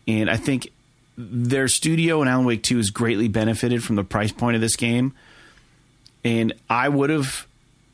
and 0.08 0.30
I 0.30 0.38
think 0.38 0.72
their 1.18 1.68
studio 1.68 2.22
and 2.22 2.30
Alan 2.30 2.46
Wake 2.46 2.64
Two 2.64 2.78
has 2.78 2.90
greatly 2.90 3.28
benefited 3.28 3.84
from 3.84 3.96
the 3.96 4.04
price 4.04 4.32
point 4.32 4.56
of 4.56 4.62
this 4.62 4.76
game. 4.76 5.14
And 6.24 6.54
I 6.70 6.90
would 6.90 7.10
have, 7.10 7.48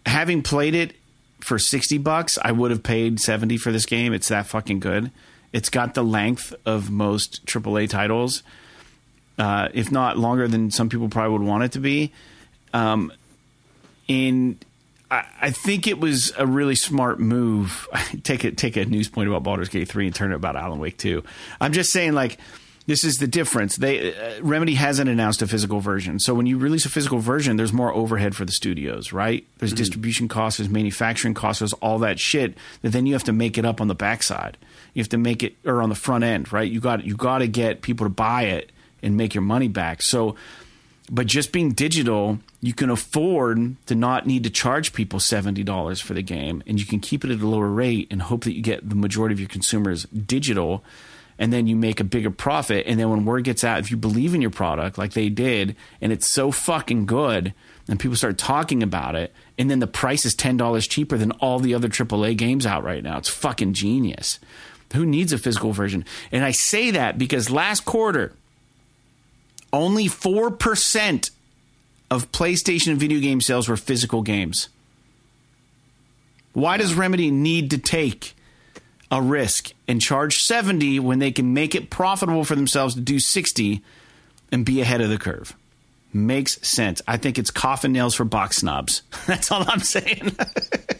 having 0.06 0.42
played 0.44 0.76
it 0.76 0.96
for 1.40 1.58
sixty 1.58 1.98
bucks, 1.98 2.38
I 2.42 2.52
would 2.52 2.72
have 2.72 2.84
paid 2.84 3.20
seventy 3.20 3.58
for 3.58 3.72
this 3.72 3.86
game. 3.86 4.14
It's 4.14 4.28
that 4.28 4.46
fucking 4.46 4.80
good. 4.80 5.12
It's 5.52 5.70
got 5.70 5.94
the 5.94 6.04
length 6.04 6.54
of 6.66 6.92
most 6.92 7.46
AAA 7.46 7.90
titles, 7.90 8.44
uh, 9.40 9.70
if 9.74 9.92
not 9.92 10.18
longer 10.18 10.48
than 10.48 10.70
some 10.70 10.90
people 10.90 11.08
probably 11.10 11.38
would 11.38 11.48
want 11.48 11.64
it 11.64 11.72
to 11.72 11.80
be. 11.80 12.12
Um, 12.74 13.12
and 14.10 14.64
I, 15.12 15.52
think 15.52 15.88
it 15.88 16.00
was 16.00 16.34
a 16.38 16.48
really 16.48 16.76
smart 16.76 17.20
move. 17.20 17.88
take 18.24 18.44
a 18.44 18.52
take 18.52 18.76
a 18.76 18.86
news 18.86 19.10
point 19.10 19.30
about 19.30 19.44
Baldur's 19.44 19.70
Gate 19.70 19.88
three 19.88 20.08
and 20.08 20.16
turn 20.16 20.32
it 20.32 20.36
about 20.36 20.56
Alan 20.56 20.80
Wake 20.80 20.98
two. 20.98 21.24
I'm 21.62 21.74
just 21.74 21.92
saying, 21.92 22.14
like 22.14 22.38
this 22.88 23.04
is 23.04 23.18
the 23.18 23.28
difference. 23.28 23.78
They 23.78 24.14
uh, 24.14 24.42
Remedy 24.42 24.76
hasn't 24.76 25.10
announced 25.10 25.42
a 25.42 25.48
physical 25.48 25.80
version, 25.80 26.20
so 26.20 26.34
when 26.34 26.46
you 26.46 26.58
release 26.58 26.86
a 26.86 26.90
physical 26.90 27.20
version, 27.20 27.56
there's 27.56 27.74
more 27.74 27.94
overhead 27.94 28.36
for 28.36 28.46
the 28.46 28.52
studios, 28.52 29.12
right? 29.12 29.46
There's 29.58 29.72
mm-hmm. 29.72 29.78
distribution 29.78 30.28
costs, 30.28 30.58
there's 30.58 30.70
manufacturing 30.70 31.34
costs, 31.34 31.60
there's 31.60 31.74
all 31.74 32.00
that 32.00 32.20
shit 32.20 32.58
that 32.82 32.90
then 32.90 33.06
you 33.06 33.14
have 33.14 33.24
to 33.26 33.34
make 33.34 33.58
it 33.58 33.66
up 33.66 33.82
on 33.82 33.88
the 33.88 33.96
backside. 33.96 34.58
You 34.94 35.02
have 35.02 35.10
to 35.10 35.18
make 35.18 35.44
it 35.44 35.56
or 35.66 35.82
on 35.82 35.90
the 35.90 35.96
front 35.96 36.24
end, 36.24 36.52
right? 36.52 36.70
You 36.70 36.80
got 36.80 37.04
you 37.06 37.16
got 37.16 37.40
to 37.40 37.48
get 37.48 37.82
people 37.82 38.06
to 38.06 38.12
buy 38.12 38.44
it 38.44 38.72
and 39.02 39.18
make 39.18 39.36
your 39.36 39.44
money 39.44 39.68
back. 39.68 40.02
So 40.02 40.36
but 41.10 41.28
just 41.28 41.52
being 41.52 41.72
digital, 41.72 42.40
you 42.62 42.74
can 42.74 42.90
afford 42.90 43.76
to 43.86 43.96
not 43.96 44.26
need 44.26 44.44
to 44.44 44.50
charge 44.50 44.94
people 44.94 45.20
$70 45.20 46.02
for 46.02 46.14
the 46.14 46.24
game 46.24 46.64
and 46.66 46.80
you 46.80 46.86
can 46.86 47.00
keep 47.00 47.24
it 47.24 47.32
at 47.32 47.40
a 47.40 47.48
lower 47.48 47.70
rate 47.70 48.08
and 48.10 48.24
hope 48.24 48.44
that 48.44 48.54
you 48.54 48.62
get 48.62 48.88
the 48.90 48.96
majority 48.96 49.34
of 49.34 49.40
your 49.40 49.50
consumers 49.50 50.04
digital 50.06 50.84
and 51.38 51.52
then 51.52 51.68
you 51.68 51.76
make 51.76 52.00
a 52.00 52.06
bigger 52.06 52.32
profit 52.32 52.86
and 52.88 53.00
then 53.00 53.10
when 53.10 53.26
word 53.26 53.44
gets 53.44 53.64
out 53.64 53.80
if 53.80 53.92
you 53.92 53.98
believe 53.98 54.34
in 54.34 54.42
your 54.42 54.50
product 54.50 54.98
like 54.98 55.14
they 55.14 55.30
did 55.30 55.76
and 56.02 56.12
it's 56.12 56.30
so 56.30 56.50
fucking 56.50 57.06
good 57.06 57.54
and 57.88 58.00
people 58.00 58.16
start 58.16 58.38
talking 58.38 58.82
about 58.82 59.16
it 59.16 59.34
and 59.58 59.70
then 59.70 59.80
the 59.80 59.88
price 59.88 60.26
is 60.26 60.36
$10 60.36 60.90
cheaper 60.90 61.18
than 61.18 61.32
all 61.34 61.60
the 61.60 61.74
other 61.74 61.90
AAA 61.90 62.36
games 62.38 62.66
out 62.66 62.84
right 62.84 63.04
now. 63.04 63.18
It's 63.18 63.30
fucking 63.30 63.74
genius. 63.74 64.40
Who 64.94 65.06
needs 65.06 65.34
a 65.34 65.38
physical 65.38 65.72
version? 65.72 66.06
And 66.32 66.44
I 66.44 66.52
say 66.52 66.92
that 66.92 67.18
because 67.18 67.50
last 67.50 67.86
quarter 67.86 68.34
only 69.76 70.06
4% 70.06 71.30
of 72.10 72.32
PlayStation 72.32 72.96
video 72.96 73.20
game 73.20 73.42
sales 73.42 73.68
were 73.68 73.78
physical 73.78 74.22
games. 74.22 74.70
Why 76.54 76.78
does 76.78 76.94
Remedy 76.94 77.30
need 77.30 77.72
to 77.72 77.78
take 77.78 78.34
a 79.12 79.22
risk 79.22 79.74
and 79.88 80.02
charge 80.02 80.36
70 80.36 81.00
when 81.02 81.20
they 81.20 81.32
can 81.32 81.54
make 81.54 81.76
it 81.76 81.90
profitable 81.90 82.46
for 82.46 82.56
themselves 82.56 82.96
to 82.96 83.02
do 83.02 83.20
60 83.20 83.82
and 84.52 84.66
be 84.66 84.82
ahead 84.82 85.02
of 85.02 85.10
the 85.10 85.18
curve? 85.18 85.54
Makes 86.14 86.66
sense. 86.66 87.02
I 87.06 87.18
think 87.18 87.38
it's 87.38 87.52
coffin 87.52 87.92
nails 87.92 88.16
for 88.16 88.24
box 88.24 88.58
snobs. 88.58 89.02
That's 89.28 89.52
all 89.52 89.66
I'm 89.68 89.82
saying. 89.82 90.38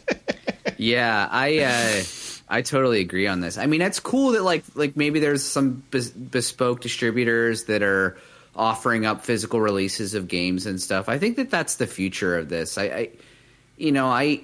yeah, 0.76 1.26
I 1.30 1.60
uh, 1.60 2.02
I 2.50 2.60
totally 2.60 3.00
agree 3.00 3.26
on 3.26 3.40
this. 3.40 3.56
I 3.56 3.64
mean, 3.64 3.80
it's 3.80 3.98
cool 3.98 4.32
that 4.32 4.42
like 4.42 4.64
like 4.74 4.94
maybe 4.94 5.18
there's 5.18 5.42
some 5.42 5.82
bespoke 5.90 6.82
distributors 6.82 7.64
that 7.64 7.82
are 7.82 8.18
offering 8.56 9.06
up 9.06 9.24
physical 9.24 9.60
releases 9.60 10.14
of 10.14 10.28
games 10.28 10.66
and 10.66 10.80
stuff. 10.80 11.08
I 11.08 11.18
think 11.18 11.36
that 11.36 11.50
that's 11.50 11.76
the 11.76 11.86
future 11.86 12.36
of 12.36 12.48
this. 12.48 12.78
I, 12.78 12.84
I 12.84 13.10
you 13.76 13.92
know, 13.92 14.06
I 14.06 14.42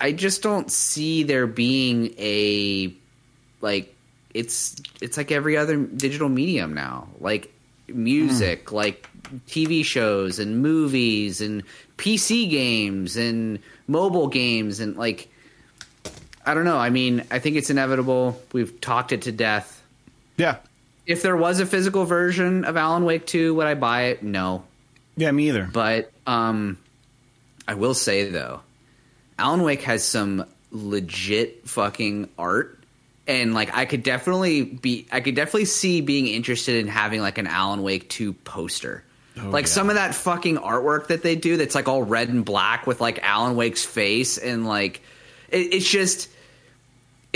I 0.00 0.12
just 0.12 0.42
don't 0.42 0.70
see 0.70 1.22
there 1.22 1.46
being 1.46 2.14
a 2.18 2.92
like 3.60 3.94
it's 4.34 4.76
it's 5.00 5.16
like 5.16 5.32
every 5.32 5.56
other 5.56 5.76
digital 5.76 6.28
medium 6.28 6.74
now. 6.74 7.08
Like 7.20 7.52
music, 7.88 8.66
mm. 8.66 8.72
like 8.72 9.08
TV 9.48 9.84
shows 9.84 10.38
and 10.38 10.62
movies 10.62 11.40
and 11.40 11.62
PC 11.96 12.48
games 12.50 13.16
and 13.16 13.58
mobile 13.86 14.28
games 14.28 14.80
and 14.80 14.96
like 14.96 15.28
I 16.46 16.54
don't 16.54 16.64
know. 16.64 16.78
I 16.78 16.90
mean, 16.90 17.24
I 17.30 17.40
think 17.40 17.56
it's 17.56 17.68
inevitable. 17.68 18.40
We've 18.52 18.80
talked 18.80 19.12
it 19.12 19.22
to 19.22 19.32
death. 19.32 19.82
Yeah. 20.38 20.56
If 21.08 21.22
there 21.22 21.36
was 21.36 21.58
a 21.58 21.66
physical 21.66 22.04
version 22.04 22.66
of 22.66 22.76
Alan 22.76 23.04
Wake 23.04 23.26
2, 23.26 23.54
would 23.54 23.66
I 23.66 23.74
buy 23.74 24.02
it? 24.02 24.22
No. 24.22 24.62
Yeah, 25.16 25.30
me 25.32 25.48
either. 25.48 25.68
But 25.72 26.12
um 26.26 26.78
I 27.66 27.74
will 27.74 27.94
say 27.94 28.28
though, 28.30 28.60
Alan 29.38 29.62
Wake 29.62 29.82
has 29.82 30.04
some 30.04 30.44
legit 30.70 31.66
fucking 31.66 32.28
art 32.38 32.78
and 33.26 33.54
like 33.54 33.74
I 33.74 33.86
could 33.86 34.02
definitely 34.02 34.62
be 34.64 35.06
I 35.10 35.20
could 35.20 35.34
definitely 35.34 35.64
see 35.64 36.02
being 36.02 36.26
interested 36.26 36.76
in 36.76 36.88
having 36.88 37.22
like 37.22 37.38
an 37.38 37.46
Alan 37.46 37.82
Wake 37.82 38.08
2 38.10 38.32
poster. 38.32 39.02
Oh, 39.40 39.48
like 39.48 39.64
yeah. 39.64 39.72
some 39.72 39.88
of 39.88 39.96
that 39.96 40.14
fucking 40.14 40.58
artwork 40.58 41.08
that 41.08 41.22
they 41.22 41.36
do 41.36 41.56
that's 41.56 41.74
like 41.74 41.88
all 41.88 42.02
red 42.02 42.28
and 42.28 42.44
black 42.44 42.86
with 42.86 43.00
like 43.00 43.18
Alan 43.22 43.56
Wake's 43.56 43.84
face 43.84 44.36
and 44.36 44.66
like 44.66 45.00
it, 45.48 45.72
it's 45.74 45.88
just 45.88 46.28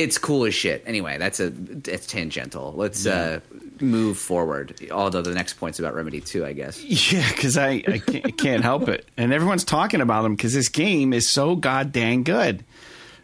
it's 0.02 0.18
cool 0.18 0.44
as 0.44 0.54
shit. 0.54 0.82
Anyway, 0.86 1.18
that's 1.18 1.40
a 1.40 1.52
it's 1.86 2.06
tangential. 2.06 2.72
Let's 2.76 3.04
yeah. 3.04 3.12
uh, 3.14 3.40
move 3.80 4.18
forward. 4.18 4.74
Although 4.90 5.22
the 5.22 5.34
next 5.34 5.54
point's 5.54 5.78
about 5.78 5.94
Remedy 5.94 6.20
too, 6.20 6.44
I 6.44 6.52
guess. 6.52 6.82
Yeah, 7.12 7.28
because 7.28 7.56
I 7.56 7.82
I 7.86 7.98
can't, 7.98 8.26
I 8.26 8.30
can't 8.30 8.62
help 8.62 8.88
it, 8.88 9.06
and 9.16 9.32
everyone's 9.32 9.64
talking 9.64 10.00
about 10.00 10.22
them 10.22 10.34
because 10.34 10.52
this 10.52 10.68
game 10.68 11.12
is 11.12 11.28
so 11.28 11.56
goddamn 11.56 12.22
good. 12.22 12.64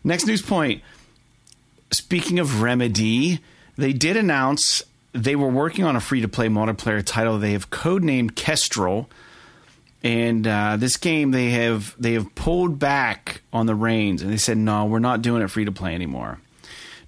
Next 0.04 0.26
news 0.26 0.42
point 0.42 0.82
speaking 1.90 2.38
of 2.38 2.62
Remedy, 2.62 3.40
they 3.76 3.92
did 3.92 4.16
announce 4.16 4.82
they 5.12 5.36
were 5.36 5.48
working 5.48 5.84
on 5.84 5.96
a 5.96 6.00
free 6.00 6.20
to 6.20 6.28
play 6.28 6.48
multiplayer 6.48 7.02
title 7.04 7.38
they 7.38 7.52
have 7.52 7.70
codenamed 7.70 8.34
Kestrel. 8.34 9.08
And 10.02 10.46
uh, 10.46 10.76
this 10.76 10.96
game 10.96 11.32
they 11.32 11.50
have 11.50 11.96
they 11.98 12.12
have 12.12 12.32
pulled 12.36 12.78
back 12.78 13.42
on 13.52 13.66
the 13.66 13.74
reins 13.74 14.22
and 14.22 14.32
they 14.32 14.36
said 14.36 14.56
no 14.56 14.84
we're 14.84 15.00
not 15.00 15.22
doing 15.22 15.42
it 15.42 15.50
free 15.50 15.64
to 15.64 15.72
play 15.72 15.92
anymore 15.92 16.38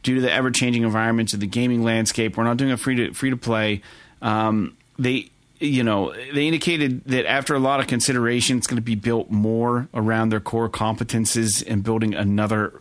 due 0.03 0.15
to 0.17 0.21
the 0.21 0.33
ever 0.33 0.51
changing 0.51 0.83
environments 0.83 1.33
of 1.35 1.41
the 1.41 1.47
gaming 1.47 1.83
landscape 1.83 2.37
we're 2.37 2.45
not 2.45 2.57
doing 2.57 2.73
a 2.73 2.77
free 2.77 2.95
to 2.95 3.13
free 3.13 3.31
to 3.31 3.37
play 3.37 3.83
um, 4.23 4.77
they 4.99 5.31
you 5.59 5.83
know 5.83 6.15
they 6.33 6.47
indicated 6.47 7.05
that 7.05 7.27
after 7.27 7.55
a 7.55 7.59
lot 7.59 7.81
of 7.81 7.87
consideration 7.87 8.59
it's 8.59 8.67
going 8.67 8.77
to 8.77 8.83
be 8.83 8.95
built 8.95 9.31
more 9.31 9.89
around 9.95 10.31
their 10.31 10.41
core 10.41 10.69
competences 10.69 11.65
and 11.67 11.83
building 11.85 12.15
another 12.15 12.81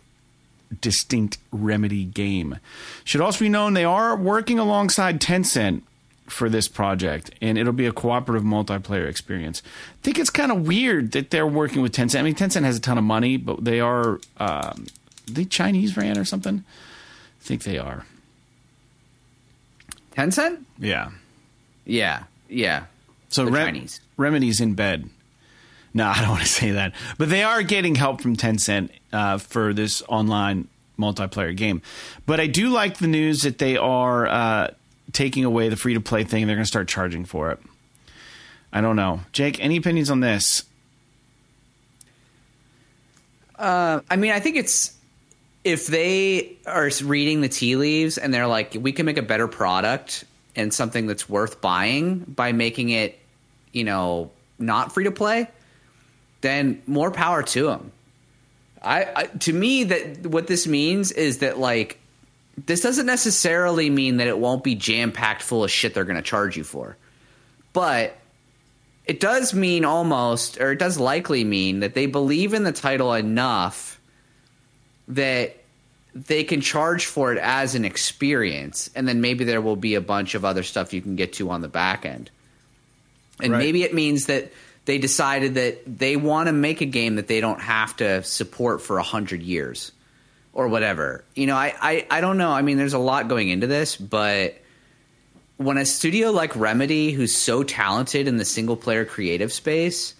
distinct 0.80 1.38
Remedy 1.50 2.04
game. 2.04 2.58
Should 3.04 3.20
also 3.20 3.40
be 3.40 3.48
known 3.48 3.74
they 3.74 3.84
are 3.84 4.16
working 4.16 4.58
alongside 4.58 5.20
Tencent 5.20 5.82
for 6.26 6.48
this 6.48 6.68
project, 6.68 7.30
and 7.40 7.58
it'll 7.58 7.72
be 7.72 7.86
a 7.86 7.92
cooperative 7.92 8.44
multiplayer 8.44 9.08
experience. 9.08 9.62
I 9.66 10.02
think 10.02 10.18
it's 10.18 10.30
kind 10.30 10.52
of 10.52 10.66
weird 10.66 11.12
that 11.12 11.30
they're 11.30 11.46
working 11.46 11.82
with 11.82 11.92
Tencent. 11.92 12.20
I 12.20 12.22
mean, 12.22 12.36
Tencent 12.36 12.62
has 12.62 12.76
a 12.76 12.80
ton 12.80 12.98
of 12.98 13.04
money, 13.04 13.36
but 13.36 13.64
they 13.64 13.80
are 13.80 14.20
um, 14.36 14.86
they 15.26 15.44
Chinese 15.44 15.96
ran 15.96 16.18
or 16.18 16.24
something. 16.24 16.64
I 17.40 17.44
think 17.44 17.62
they 17.62 17.78
are. 17.78 18.04
Tencent? 20.16 20.64
Yeah. 20.78 21.10
Yeah. 21.84 22.24
Yeah. 22.48 22.84
So 23.28 23.44
Rem- 23.44 23.74
Chinese. 23.74 24.00
Remedy's 24.16 24.60
in 24.60 24.74
bed. 24.74 25.08
No, 25.94 26.06
I 26.14 26.20
don't 26.20 26.30
want 26.30 26.42
to 26.42 26.48
say 26.48 26.72
that. 26.72 26.94
But 27.18 27.30
they 27.30 27.42
are 27.42 27.62
getting 27.62 27.94
help 27.94 28.20
from 28.20 28.36
Tencent 28.36 28.90
uh, 29.12 29.38
for 29.38 29.72
this 29.72 30.02
online 30.08 30.68
multiplayer 30.98 31.56
game. 31.56 31.82
But 32.26 32.40
I 32.40 32.46
do 32.46 32.68
like 32.68 32.98
the 32.98 33.06
news 33.06 33.42
that 33.42 33.58
they 33.58 33.76
are 33.76 34.26
uh, 34.26 34.70
taking 35.12 35.44
away 35.44 35.68
the 35.68 35.76
free 35.76 35.94
to 35.94 36.00
play 36.00 36.24
thing. 36.24 36.46
They're 36.46 36.56
going 36.56 36.64
to 36.64 36.68
start 36.68 36.88
charging 36.88 37.24
for 37.24 37.50
it. 37.50 37.58
I 38.72 38.80
don't 38.80 38.96
know. 38.96 39.20
Jake, 39.32 39.62
any 39.62 39.76
opinions 39.76 40.10
on 40.10 40.20
this? 40.20 40.64
Uh, 43.58 44.00
I 44.08 44.16
mean, 44.16 44.30
I 44.30 44.40
think 44.40 44.56
it's 44.56 44.94
if 45.64 45.86
they 45.86 46.56
are 46.66 46.90
reading 47.04 47.40
the 47.40 47.48
tea 47.48 47.76
leaves 47.76 48.18
and 48.18 48.32
they're 48.32 48.46
like, 48.46 48.76
we 48.80 48.92
can 48.92 49.06
make 49.06 49.18
a 49.18 49.22
better 49.22 49.48
product 49.48 50.24
and 50.56 50.72
something 50.72 51.06
that's 51.06 51.28
worth 51.28 51.60
buying 51.60 52.20
by 52.20 52.52
making 52.52 52.90
it, 52.90 53.18
you 53.72 53.84
know, 53.84 54.30
not 54.58 54.92
free 54.92 55.04
to 55.04 55.10
play 55.10 55.48
then 56.40 56.82
more 56.86 57.10
power 57.10 57.42
to 57.42 57.64
them. 57.64 57.92
I, 58.82 59.12
I 59.14 59.24
to 59.26 59.52
me 59.52 59.84
that 59.84 60.26
what 60.26 60.46
this 60.46 60.66
means 60.66 61.12
is 61.12 61.38
that 61.38 61.58
like 61.58 61.98
this 62.66 62.80
doesn't 62.80 63.06
necessarily 63.06 63.90
mean 63.90 64.18
that 64.18 64.26
it 64.26 64.38
won't 64.38 64.64
be 64.64 64.74
jam 64.74 65.12
packed 65.12 65.42
full 65.42 65.64
of 65.64 65.70
shit 65.70 65.94
they're 65.94 66.04
going 66.04 66.16
to 66.16 66.22
charge 66.22 66.56
you 66.56 66.64
for, 66.64 66.96
but 67.72 68.16
it 69.06 69.20
does 69.20 69.52
mean 69.54 69.84
almost, 69.84 70.60
or 70.60 70.72
it 70.72 70.78
does 70.78 70.98
likely 70.98 71.42
mean 71.44 71.80
that 71.80 71.94
they 71.94 72.06
believe 72.06 72.54
in 72.54 72.64
the 72.64 72.72
title 72.72 73.12
enough 73.12 73.99
that 75.10 75.56
they 76.14 76.44
can 76.44 76.60
charge 76.60 77.06
for 77.06 77.32
it 77.32 77.38
as 77.38 77.74
an 77.74 77.84
experience, 77.84 78.90
and 78.94 79.06
then 79.06 79.20
maybe 79.20 79.44
there 79.44 79.60
will 79.60 79.76
be 79.76 79.94
a 79.94 80.00
bunch 80.00 80.34
of 80.34 80.44
other 80.44 80.62
stuff 80.62 80.92
you 80.92 81.02
can 81.02 81.16
get 81.16 81.34
to 81.34 81.50
on 81.50 81.60
the 81.60 81.68
back 81.68 82.04
end. 82.04 82.30
And 83.40 83.52
right. 83.52 83.58
maybe 83.58 83.82
it 83.84 83.94
means 83.94 84.26
that 84.26 84.52
they 84.86 84.98
decided 84.98 85.54
that 85.54 85.82
they 85.86 86.16
want 86.16 86.48
to 86.48 86.52
make 86.52 86.80
a 86.80 86.86
game 86.86 87.16
that 87.16 87.28
they 87.28 87.40
don't 87.40 87.60
have 87.60 87.96
to 87.98 88.22
support 88.22 88.82
for 88.82 88.98
a 88.98 89.02
hundred 89.02 89.42
years 89.42 89.92
or 90.52 90.68
whatever. 90.68 91.24
You 91.34 91.46
know, 91.46 91.56
I, 91.56 91.74
I, 91.80 92.06
I 92.10 92.20
don't 92.20 92.38
know. 92.38 92.50
I 92.50 92.62
mean, 92.62 92.76
there's 92.76 92.92
a 92.92 92.98
lot 92.98 93.28
going 93.28 93.48
into 93.48 93.66
this, 93.66 93.96
but 93.96 94.56
when 95.58 95.76
a 95.76 95.86
studio 95.86 96.30
like 96.30 96.56
Remedy, 96.56 97.12
who's 97.12 97.34
so 97.34 97.62
talented 97.62 98.26
in 98.26 98.36
the 98.36 98.44
single 98.44 98.76
player 98.76 99.04
creative 99.04 99.52
space, 99.52 100.14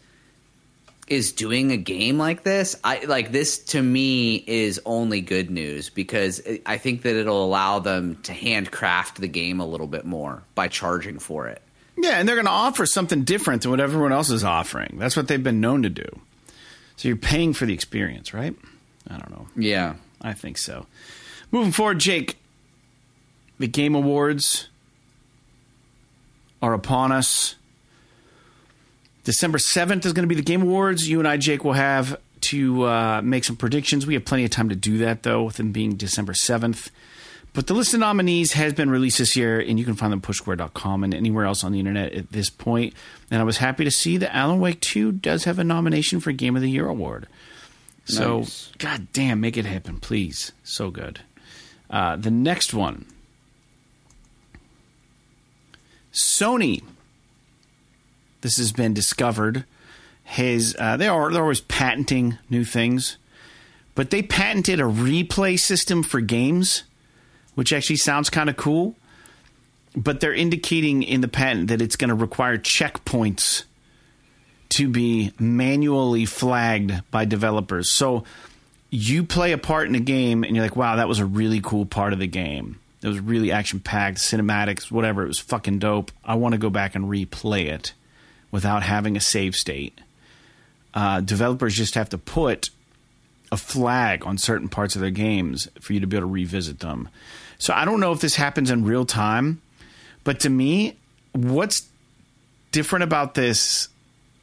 is 1.11 1.33
doing 1.33 1.73
a 1.73 1.77
game 1.77 2.17
like 2.17 2.45
this, 2.45 2.77
I 2.83 3.05
like 3.05 3.33
this 3.33 3.59
to 3.59 3.83
me 3.83 4.37
is 4.47 4.81
only 4.87 5.21
good 5.21 5.51
news 5.51 5.91
because 5.91 6.41
I 6.65 6.79
think 6.79 7.03
that 7.03 7.17
it'll 7.17 7.45
allow 7.45 7.81
them 7.81 8.17
to 8.23 8.33
handcraft 8.33 9.21
the 9.21 9.29
game 9.29 9.61
a 9.61 9.67
little 9.67 9.89
bit 9.89 10.07
more 10.07 10.43
by 10.55 10.69
charging 10.69 11.19
for 11.19 11.49
it. 11.49 11.61
Yeah, 11.97 12.13
and 12.13 12.27
they're 12.27 12.37
going 12.37 12.47
to 12.47 12.53
offer 12.53 12.87
something 12.87 13.25
different 13.25 13.63
than 13.63 13.73
what 13.73 13.81
everyone 13.81 14.13
else 14.13 14.31
is 14.31 14.45
offering. 14.45 14.97
That's 14.99 15.17
what 15.17 15.29
they've 15.29 15.43
been 15.43 15.61
known 15.61 15.83
to 15.83 15.91
do. 15.91 16.07
So 16.97 17.09
you're 17.09 17.17
paying 17.17 17.53
for 17.53 17.67
the 17.67 17.75
experience, 17.75 18.33
right? 18.33 18.55
I 19.09 19.19
don't 19.19 19.31
know. 19.31 19.49
Yeah. 19.57 19.95
I 20.23 20.33
think 20.33 20.59
so. 20.59 20.87
Moving 21.51 21.73
forward, 21.73 21.99
Jake, 21.99 22.37
the 23.59 23.67
Game 23.67 23.95
Awards 23.95 24.69
are 26.63 26.73
upon 26.73 27.11
us. 27.11 27.57
December 29.31 29.59
7th 29.59 30.05
is 30.05 30.13
going 30.13 30.25
to 30.25 30.29
be 30.29 30.35
the 30.35 30.43
Game 30.43 30.63
Awards. 30.63 31.09
You 31.09 31.21
and 31.21 31.29
I, 31.29 31.37
Jake, 31.37 31.63
will 31.63 31.75
have 31.75 32.19
to 32.41 32.83
uh, 32.83 33.21
make 33.23 33.45
some 33.45 33.55
predictions. 33.55 34.05
We 34.05 34.15
have 34.15 34.25
plenty 34.25 34.45
of 34.45 34.51
time 34.51 34.69
to 34.71 34.75
do 34.75 34.99
that, 34.99 35.23
though, 35.23 35.45
with 35.45 35.57
them 35.57 35.71
being 35.71 35.95
December 35.95 36.33
7th. 36.33 36.91
But 37.53 37.69
the 37.69 37.75
list 37.75 37.95
of 37.95 38.01
nominees 38.01 38.55
has 38.55 38.73
been 38.73 38.91
released 38.91 39.19
this 39.19 39.37
year, 39.37 39.61
and 39.61 39.79
you 39.79 39.85
can 39.85 39.95
find 39.95 40.13
them 40.13 40.19
at 40.19 40.29
pushsquare.com 40.29 41.05
and 41.05 41.15
anywhere 41.15 41.45
else 41.45 41.63
on 41.63 41.71
the 41.71 41.79
internet 41.79 42.13
at 42.13 42.33
this 42.33 42.51
point. 42.51 42.93
And 43.31 43.41
I 43.41 43.45
was 43.45 43.59
happy 43.59 43.85
to 43.85 43.91
see 43.93 44.17
that 44.17 44.35
Alan 44.35 44.59
Wake 44.59 44.81
2 44.81 45.13
does 45.13 45.45
have 45.45 45.61
a 45.61 45.65
nomination 45.65 46.19
for 46.19 46.33
Game 46.33 46.57
of 46.57 46.63
the 46.63 46.71
Year 46.71 46.89
award. 46.89 47.29
So, 48.07 48.41
nice. 48.41 48.73
god 48.79 49.13
damn, 49.13 49.41
make 49.41 49.57
it 49.57 49.65
happen, 49.65 50.01
please. 50.01 50.51
So 50.65 50.91
good. 50.91 51.21
Uh, 51.89 52.17
the 52.17 52.33
next 52.33 52.75
one 52.75 53.07
Sony. 56.13 56.83
This 58.41 58.57
has 58.57 58.73
been 58.73 58.95
discovered. 58.95 59.65
Has 60.25 60.77
uh, 60.79 60.97
they 60.97 61.09
are 61.09 61.33
they're 61.33 61.43
always 61.43 61.61
patenting 61.61 62.39
new 62.49 62.65
things, 62.65 63.17
but 63.95 64.11
they 64.11 64.23
patented 64.23 64.81
a 64.81 64.85
replay 64.85 65.59
system 65.59 66.03
for 66.03 66.21
games 66.21 66.85
which 67.55 67.73
actually 67.73 67.97
sounds 67.97 68.31
kind 68.31 68.49
of 68.49 68.57
cool. 68.57 68.95
But 69.95 70.21
they're 70.21 70.33
indicating 70.33 71.03
in 71.03 71.21
the 71.21 71.29
patent 71.29 71.69
that 71.69 71.83
it's 71.83 71.97
going 71.97 72.09
to 72.09 72.15
require 72.15 72.57
checkpoints 72.57 73.65
to 74.71 74.89
be 74.89 75.33
manually 75.39 76.25
flagged 76.25 77.03
by 77.11 77.25
developers. 77.25 77.91
So 77.91 78.25
you 78.89 79.25
play 79.25 79.53
a 79.53 79.59
part 79.59 79.89
in 79.89 79.95
a 79.97 80.01
game 80.01 80.45
and 80.45 80.55
you're 80.55 80.65
like, 80.65 80.77
wow, 80.77 80.97
that 80.97 81.09
was 81.09 81.19
a 81.19 81.27
really 81.27 81.61
cool 81.61 81.87
part 81.87 82.13
of 82.13 82.19
the 82.19 82.29
game. 82.29 82.79
It 83.03 83.09
was 83.09 83.19
really 83.19 83.51
action 83.51 83.81
packed, 83.81 84.19
cinematics, 84.19 84.91
whatever. 84.91 85.25
It 85.25 85.29
was 85.29 85.41
fucking 85.41 85.81
dope. 85.81 86.13
I 86.25 86.37
want 86.37 86.53
to 86.53 86.59
go 86.59 86.71
back 86.71 86.95
and 86.95 87.07
replay 87.07 87.67
it 87.67 87.93
without 88.51 88.83
having 88.83 89.17
a 89.17 89.21
save 89.21 89.55
state. 89.55 90.01
Uh, 90.93 91.21
developers 91.21 91.75
just 91.75 91.95
have 91.95 92.09
to 92.09 92.19
put 92.19 92.71
a 93.53 93.57
flag 93.57 94.27
on 94.27 94.39
certain 94.39 94.69
parts 94.69 94.95
of 94.95 95.01
their 95.01 95.11
games 95.11 95.69
for 95.81 95.93
you 95.93 96.01
to 96.01 96.07
be 96.07 96.17
able 96.17 96.29
to 96.29 96.33
revisit 96.33 96.81
them. 96.81 97.09
So 97.59 97.75
I 97.75 97.85
don't 97.85 98.01
know 98.01 98.13
if 98.13 98.21
this 98.21 98.37
happens 98.37 98.71
in 98.71 98.85
real 98.85 99.05
time, 99.05 99.61
but 100.25 100.41
to 100.41 100.51
me, 100.51 100.97
what's 101.33 101.89
different 102.73 103.03
about 103.03 103.35
this 103.35 103.89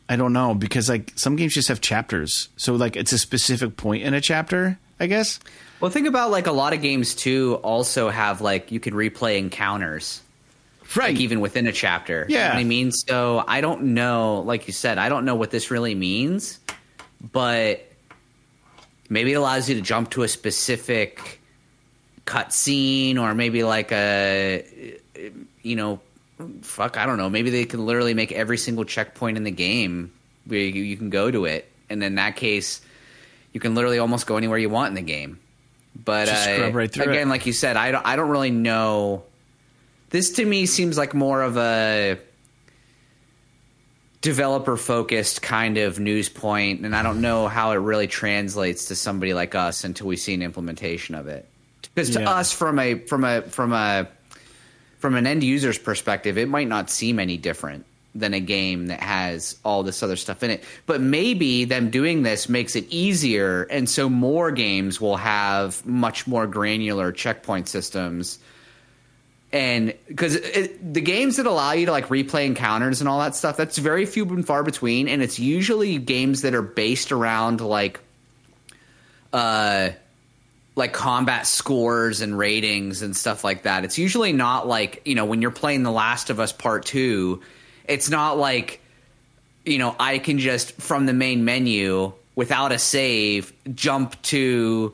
I 0.09 0.15
don't 0.15 0.33
know 0.33 0.53
because 0.55 0.87
like 0.89 1.11
some 1.15 1.35
games 1.35 1.53
just 1.53 1.67
have 1.67 1.81
chapters, 1.81 2.49
so 2.55 2.75
like 2.75 2.95
it's 2.95 3.11
a 3.11 3.17
specific 3.17 3.75
point 3.75 4.03
in 4.03 4.13
a 4.13 4.21
chapter. 4.21 4.79
I 4.99 5.05
guess. 5.05 5.39
Well, 5.79 5.91
think 5.91 6.07
about 6.07 6.31
like 6.31 6.47
a 6.47 6.51
lot 6.51 6.73
of 6.73 6.81
games 6.81 7.13
too. 7.13 7.59
Also 7.61 8.09
have 8.09 8.41
like 8.41 8.71
you 8.71 8.79
could 8.79 8.93
replay 8.93 9.37
encounters, 9.37 10.21
right? 10.95 11.09
Like 11.09 11.19
even 11.19 11.39
within 11.39 11.67
a 11.67 11.71
chapter. 11.71 12.25
Yeah, 12.29 12.49
you 12.49 12.53
know 12.53 12.59
I 12.59 12.63
mean, 12.63 12.91
so 12.91 13.43
I 13.47 13.61
don't 13.61 13.93
know. 13.93 14.41
Like 14.45 14.67
you 14.67 14.73
said, 14.73 14.97
I 14.97 15.09
don't 15.09 15.25
know 15.25 15.35
what 15.35 15.51
this 15.51 15.71
really 15.71 15.95
means, 15.95 16.59
but 17.31 17.85
maybe 19.09 19.33
it 19.33 19.35
allows 19.35 19.69
you 19.69 19.75
to 19.75 19.81
jump 19.81 20.11
to 20.11 20.23
a 20.23 20.27
specific 20.27 21.41
cutscene, 22.25 23.17
or 23.17 23.33
maybe 23.33 23.63
like 23.63 23.91
a 23.91 24.97
you 25.61 25.75
know 25.75 25.99
fuck, 26.61 26.97
I 26.97 27.05
don't 27.05 27.17
know. 27.17 27.29
Maybe 27.29 27.49
they 27.49 27.65
can 27.65 27.85
literally 27.85 28.13
make 28.13 28.31
every 28.31 28.57
single 28.57 28.85
checkpoint 28.85 29.37
in 29.37 29.43
the 29.43 29.51
game 29.51 30.11
where 30.45 30.59
you, 30.59 30.83
you 30.83 30.97
can 30.97 31.09
go 31.09 31.31
to 31.31 31.45
it, 31.45 31.69
and 31.89 32.03
in 32.03 32.15
that 32.15 32.35
case, 32.35 32.81
you 33.53 33.59
can 33.59 33.75
literally 33.75 33.99
almost 33.99 34.27
go 34.27 34.37
anywhere 34.37 34.57
you 34.57 34.69
want 34.69 34.89
in 34.89 34.95
the 34.95 35.01
game. 35.01 35.39
But 36.03 36.29
uh, 36.29 36.71
right 36.71 36.95
again, 36.95 37.27
it. 37.27 37.29
like 37.29 37.45
you 37.45 37.53
said, 37.53 37.75
I 37.75 37.91
don't, 37.91 38.05
I 38.05 38.15
don't 38.15 38.29
really 38.29 38.51
know. 38.51 39.23
This 40.09 40.31
to 40.33 40.45
me 40.45 40.65
seems 40.65 40.97
like 40.97 41.13
more 41.13 41.41
of 41.41 41.57
a 41.57 42.17
developer 44.21 44.77
focused 44.77 45.41
kind 45.41 45.77
of 45.77 45.99
news 45.99 46.29
point, 46.29 46.81
and 46.81 46.95
I 46.95 47.03
don't 47.03 47.21
know 47.21 47.47
how 47.47 47.71
it 47.71 47.75
really 47.75 48.07
translates 48.07 48.85
to 48.85 48.95
somebody 48.95 49.33
like 49.33 49.53
us 49.55 49.83
until 49.83 50.07
we 50.07 50.17
see 50.17 50.33
an 50.33 50.41
implementation 50.41 51.15
of 51.15 51.27
it. 51.27 51.45
Because 51.93 52.11
to 52.11 52.21
Yeah. 52.21 52.31
us, 52.31 52.51
from 52.51 52.79
a 52.79 52.95
from 52.99 53.23
a 53.23 53.41
from 53.43 53.73
a 53.73 54.07
from 54.99 55.15
an 55.15 55.27
end 55.27 55.43
user's 55.43 55.77
perspective, 55.77 56.37
it 56.37 56.47
might 56.49 56.67
not 56.67 56.89
seem 56.89 57.19
any 57.19 57.37
different 57.37 57.85
than 58.15 58.33
a 58.33 58.39
game 58.39 58.87
that 58.87 58.99
has 58.99 59.57
all 59.63 59.83
this 59.83 60.01
other 60.01 60.15
stuff 60.15 60.41
in 60.41 60.49
it. 60.49 60.63
But 60.87 61.01
maybe 61.01 61.65
them 61.65 61.91
doing 61.91 62.23
this 62.23 62.49
makes 62.49 62.75
it 62.75 62.85
easier, 62.89 63.63
and 63.69 63.87
so 63.87 64.09
more 64.09 64.51
games 64.51 64.99
will 64.99 65.17
have 65.17 65.85
much 65.85 66.25
more 66.25 66.47
granular 66.47 67.11
checkpoint 67.11 67.67
systems. 67.69 68.39
And 69.51 69.93
because 70.07 70.39
the 70.41 71.01
games 71.01 71.37
that 71.37 71.45
allow 71.45 71.71
you 71.71 71.85
to 71.85 71.91
like 71.91 72.07
replay 72.07 72.45
encounters 72.45 72.99
and 72.99 73.07
all 73.07 73.19
that 73.19 73.35
stuff, 73.35 73.55
that's 73.55 73.77
very 73.77 74.05
few 74.05 74.25
and 74.25 74.45
far 74.45 74.63
between, 74.63 75.07
and 75.07 75.21
it's 75.21 75.39
usually 75.39 75.97
games 75.99 76.41
that 76.41 76.53
are 76.53 76.61
based 76.61 77.11
around 77.11 77.61
like, 77.61 77.99
uh, 79.31 79.89
like 80.75 80.93
combat 80.93 81.47
scores 81.47 82.21
and 82.21 82.37
ratings 82.37 83.01
and 83.01 83.15
stuff 83.15 83.43
like 83.43 83.63
that. 83.63 83.83
It's 83.83 83.97
usually 83.97 84.33
not 84.33 84.67
like, 84.67 85.01
you 85.05 85.15
know, 85.15 85.25
when 85.25 85.41
you're 85.41 85.49
playing 85.49 85.83
The 85.83 85.91
Last 85.91 86.29
of 86.29 86.39
Us 86.39 86.51
Part 86.51 86.85
2, 86.85 87.41
it's 87.85 88.09
not 88.09 88.37
like, 88.37 88.81
you 89.65 89.79
know, 89.79 89.95
I 89.99 90.19
can 90.19 90.39
just 90.39 90.73
from 90.73 91.05
the 91.05 91.13
main 91.13 91.45
menu 91.45 92.13
without 92.35 92.71
a 92.71 92.77
save 92.77 93.53
jump 93.73 94.21
to 94.23 94.93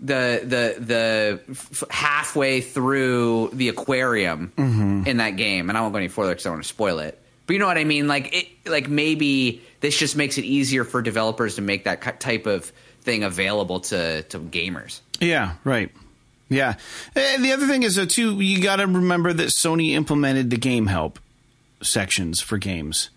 the 0.00 0.40
the 0.44 0.80
the 0.82 1.40
f- 1.50 1.84
halfway 1.90 2.60
through 2.60 3.50
the 3.52 3.68
aquarium 3.68 4.52
mm-hmm. 4.56 5.06
in 5.06 5.16
that 5.18 5.30
game. 5.30 5.68
And 5.68 5.76
I 5.76 5.80
won't 5.80 5.92
go 5.92 5.98
any 5.98 6.08
further 6.08 6.30
because 6.32 6.46
I 6.46 6.50
don't 6.50 6.56
want 6.56 6.64
to 6.64 6.68
spoil 6.68 6.98
it. 7.00 7.20
But 7.46 7.54
you 7.54 7.58
know 7.58 7.66
what 7.66 7.78
I 7.78 7.84
mean? 7.84 8.08
Like 8.08 8.34
it, 8.34 8.46
like 8.66 8.88
maybe 8.88 9.62
this 9.80 9.98
just 9.98 10.16
makes 10.16 10.38
it 10.38 10.44
easier 10.44 10.84
for 10.84 11.02
developers 11.02 11.56
to 11.56 11.62
make 11.62 11.84
that 11.84 12.20
type 12.20 12.46
of 12.46 12.72
thing 13.02 13.24
available 13.24 13.80
to 13.80 14.22
to 14.22 14.38
gamers. 14.38 15.00
Yeah, 15.20 15.54
right. 15.64 15.90
Yeah. 16.48 16.74
And 17.14 17.44
the 17.44 17.52
other 17.52 17.66
thing 17.66 17.82
is, 17.82 17.96
though, 17.96 18.06
too, 18.06 18.40
you 18.40 18.62
got 18.62 18.76
to 18.76 18.86
remember 18.86 19.32
that 19.32 19.48
Sony 19.48 19.90
implemented 19.90 20.48
the 20.50 20.56
game 20.56 20.86
help 20.86 21.18
sections 21.82 22.40
for 22.40 22.56
games, 22.56 23.10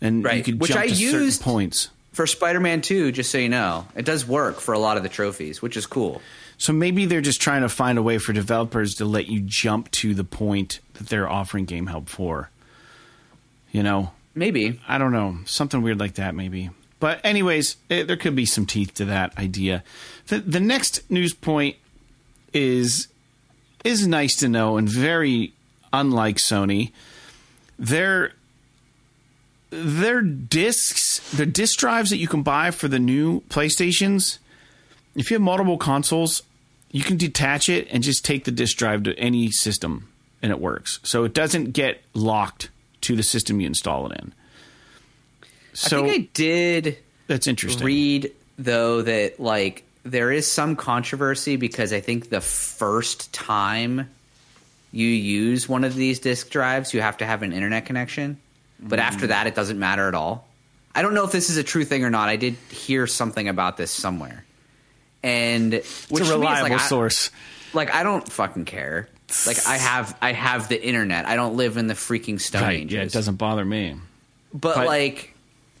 and 0.00 0.18
you 0.18 0.24
Right. 0.24 0.44
could 0.44 0.60
Which 0.60 0.72
jump 0.72 0.82
I 0.82 0.88
to 0.88 0.94
certain 0.94 1.32
points. 1.42 1.88
For 2.16 2.26
Spider-Man 2.26 2.80
2, 2.80 3.12
just 3.12 3.30
so 3.30 3.36
you 3.36 3.50
know, 3.50 3.86
it 3.94 4.06
does 4.06 4.26
work 4.26 4.60
for 4.60 4.72
a 4.72 4.78
lot 4.78 4.96
of 4.96 5.02
the 5.02 5.10
trophies, 5.10 5.60
which 5.60 5.76
is 5.76 5.84
cool. 5.84 6.22
So 6.56 6.72
maybe 6.72 7.04
they're 7.04 7.20
just 7.20 7.42
trying 7.42 7.60
to 7.60 7.68
find 7.68 7.98
a 7.98 8.02
way 8.02 8.16
for 8.16 8.32
developers 8.32 8.94
to 8.94 9.04
let 9.04 9.26
you 9.26 9.42
jump 9.42 9.90
to 9.90 10.14
the 10.14 10.24
point 10.24 10.80
that 10.94 11.10
they're 11.10 11.28
offering 11.28 11.66
game 11.66 11.88
help 11.88 12.08
for. 12.08 12.48
You 13.70 13.82
know, 13.82 14.12
Maybe. 14.34 14.80
I 14.88 14.96
don't 14.96 15.12
know, 15.12 15.40
something 15.44 15.82
weird 15.82 16.00
like 16.00 16.14
that, 16.14 16.34
maybe. 16.34 16.70
But 17.00 17.20
anyways, 17.22 17.76
eh, 17.90 18.04
there 18.04 18.16
could 18.16 18.34
be 18.34 18.46
some 18.46 18.64
teeth 18.64 18.94
to 18.94 19.04
that 19.04 19.36
idea. 19.36 19.84
The, 20.28 20.38
the 20.38 20.60
next 20.60 21.10
news 21.10 21.34
point 21.34 21.76
is 22.54 23.08
is 23.84 24.06
nice 24.06 24.36
to 24.36 24.48
know 24.48 24.78
and 24.78 24.88
very 24.88 25.52
unlike 25.92 26.36
Sony. 26.36 26.92
Their 27.78 28.32
their 29.70 30.22
discs, 30.22 31.20
the 31.30 31.46
disc 31.46 31.78
drives 31.78 32.10
that 32.10 32.18
you 32.18 32.28
can 32.28 32.42
buy 32.42 32.70
for 32.70 32.88
the 32.88 32.98
new 32.98 33.40
PlayStations. 33.42 34.38
If 35.14 35.30
you 35.30 35.34
have 35.34 35.42
multiple 35.42 35.78
consoles, 35.78 36.42
you 36.90 37.02
can 37.02 37.16
detach 37.16 37.68
it 37.68 37.88
and 37.90 38.02
just 38.02 38.24
take 38.24 38.44
the 38.44 38.50
disc 38.50 38.76
drive 38.76 39.02
to 39.04 39.18
any 39.18 39.50
system, 39.50 40.08
and 40.42 40.52
it 40.52 40.60
works. 40.60 41.00
So 41.02 41.24
it 41.24 41.34
doesn't 41.34 41.72
get 41.72 42.02
locked 42.14 42.70
to 43.02 43.16
the 43.16 43.22
system 43.22 43.60
you 43.60 43.66
install 43.66 44.10
it 44.10 44.18
in. 44.20 44.32
So 45.72 46.04
I 46.04 46.08
think 46.08 46.24
I 46.24 46.28
did 46.32 46.98
that's 47.26 47.46
interesting. 47.46 47.84
read 47.84 48.32
though 48.58 49.02
that 49.02 49.38
like 49.38 49.84
there 50.04 50.32
is 50.32 50.50
some 50.50 50.76
controversy 50.76 51.56
because 51.56 51.92
I 51.92 52.00
think 52.00 52.30
the 52.30 52.40
first 52.40 53.32
time 53.32 54.08
you 54.92 55.06
use 55.06 55.68
one 55.68 55.84
of 55.84 55.94
these 55.94 56.20
disk 56.20 56.48
drives, 56.48 56.94
you 56.94 57.00
have 57.00 57.18
to 57.18 57.26
have 57.26 57.42
an 57.42 57.52
internet 57.52 57.84
connection. 57.84 58.38
But 58.80 58.98
after 58.98 59.28
that, 59.28 59.46
it 59.46 59.54
doesn't 59.54 59.78
matter 59.78 60.06
at 60.08 60.14
all. 60.14 60.46
I 60.94 61.02
don't 61.02 61.14
know 61.14 61.24
if 61.24 61.32
this 61.32 61.50
is 61.50 61.56
a 61.56 61.62
true 61.64 61.84
thing 61.84 62.04
or 62.04 62.10
not. 62.10 62.28
I 62.28 62.36
did 62.36 62.54
hear 62.70 63.06
something 63.06 63.48
about 63.48 63.76
this 63.76 63.90
somewhere, 63.90 64.44
and 65.22 65.74
it's 65.74 66.08
which 66.10 66.22
a 66.22 66.26
is 66.26 66.30
reliable 66.32 66.70
like, 66.70 66.80
I- 66.80 66.86
source. 66.88 67.30
like 67.72 67.92
I 67.94 68.02
don't 68.02 68.26
fucking 68.30 68.64
care. 68.66 69.08
Like 69.46 69.66
I 69.66 69.76
have, 69.76 70.16
I 70.22 70.32
have 70.32 70.68
the 70.68 70.80
internet. 70.82 71.26
I 71.26 71.34
don't 71.36 71.56
live 71.56 71.76
in 71.78 71.88
the 71.88 71.94
freaking 71.94 72.40
Stone 72.40 72.62
Right? 72.62 72.80
Ages. 72.80 72.92
Yeah, 72.92 73.02
it 73.02 73.12
doesn't 73.12 73.36
bother 73.36 73.64
me. 73.64 73.96
but, 74.54 74.76
but- 74.76 74.86
like 74.86 75.34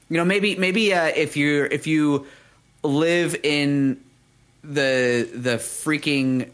you 0.08 0.16
know 0.16 0.24
maybe 0.24 0.56
maybe 0.56 0.92
uh, 0.92 1.04
if 1.06 1.36
you 1.36 1.64
if 1.70 1.86
you 1.86 2.26
live 2.82 3.36
in 3.42 4.00
the 4.64 5.28
the 5.32 5.56
freaking 5.58 6.50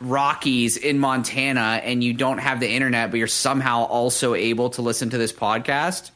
Rockies 0.00 0.76
in 0.76 0.98
Montana 0.98 1.80
and 1.82 2.04
you 2.04 2.12
don't 2.12 2.38
have 2.38 2.60
the 2.60 2.70
internet 2.70 3.10
but 3.10 3.18
you're 3.18 3.26
somehow 3.26 3.84
also 3.84 4.34
able 4.34 4.70
to 4.70 4.82
listen 4.82 5.10
to 5.10 5.18
this 5.18 5.32
podcast 5.32 6.10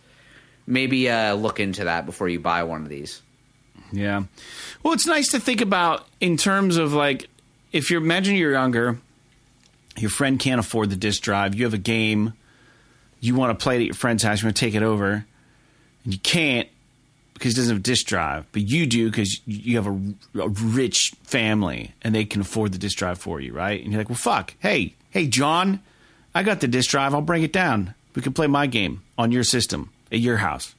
maybe 0.66 1.08
uh, 1.08 1.34
look 1.34 1.60
into 1.60 1.84
that 1.84 2.06
before 2.06 2.28
you 2.28 2.38
buy 2.38 2.62
one 2.62 2.82
of 2.82 2.88
these 2.88 3.22
Yeah. 3.92 4.24
Well, 4.82 4.92
it's 4.94 5.06
nice 5.06 5.28
to 5.32 5.40
think 5.40 5.60
about 5.60 6.06
in 6.20 6.36
terms 6.36 6.76
of 6.76 6.92
like 6.92 7.28
if 7.72 7.90
you're 7.90 8.00
imagine 8.02 8.36
you're 8.36 8.52
younger, 8.52 8.98
your 9.96 10.10
friend 10.10 10.38
can't 10.38 10.60
afford 10.60 10.90
the 10.90 10.96
disc 10.96 11.22
drive, 11.22 11.54
you 11.54 11.64
have 11.64 11.74
a 11.74 11.78
game, 11.78 12.32
you 13.20 13.34
want 13.34 13.56
to 13.58 13.62
play 13.62 13.76
it 13.76 13.80
at 13.80 13.86
your 13.86 13.94
friend's 13.94 14.22
house, 14.22 14.42
you 14.42 14.46
want 14.46 14.56
to 14.56 14.60
take 14.60 14.74
it 14.74 14.82
over, 14.82 15.24
and 16.04 16.12
you 16.12 16.18
can't 16.20 16.68
because 17.40 17.54
he 17.54 17.60
doesn't 17.62 17.74
have 17.74 17.80
a 17.80 17.82
disc 17.82 18.06
drive, 18.06 18.44
but 18.52 18.60
you 18.60 18.84
do 18.84 19.10
because 19.10 19.40
you 19.46 19.76
have 19.76 19.86
a, 19.86 19.98
a 20.38 20.48
rich 20.48 21.14
family 21.22 21.94
and 22.02 22.14
they 22.14 22.26
can 22.26 22.42
afford 22.42 22.72
the 22.72 22.78
disc 22.78 22.98
drive 22.98 23.18
for 23.18 23.40
you, 23.40 23.54
right? 23.54 23.82
And 23.82 23.90
you're 23.90 23.98
like, 23.98 24.10
well, 24.10 24.18
fuck, 24.18 24.54
hey, 24.60 24.94
hey, 25.08 25.26
John, 25.26 25.80
I 26.34 26.42
got 26.42 26.60
the 26.60 26.68
disc 26.68 26.90
drive, 26.90 27.14
I'll 27.14 27.22
bring 27.22 27.42
it 27.42 27.52
down. 27.52 27.94
We 28.14 28.20
can 28.20 28.34
play 28.34 28.46
my 28.46 28.66
game 28.66 29.02
on 29.16 29.32
your 29.32 29.42
system 29.42 29.90
at 30.12 30.18
your 30.18 30.36
house. 30.36 30.74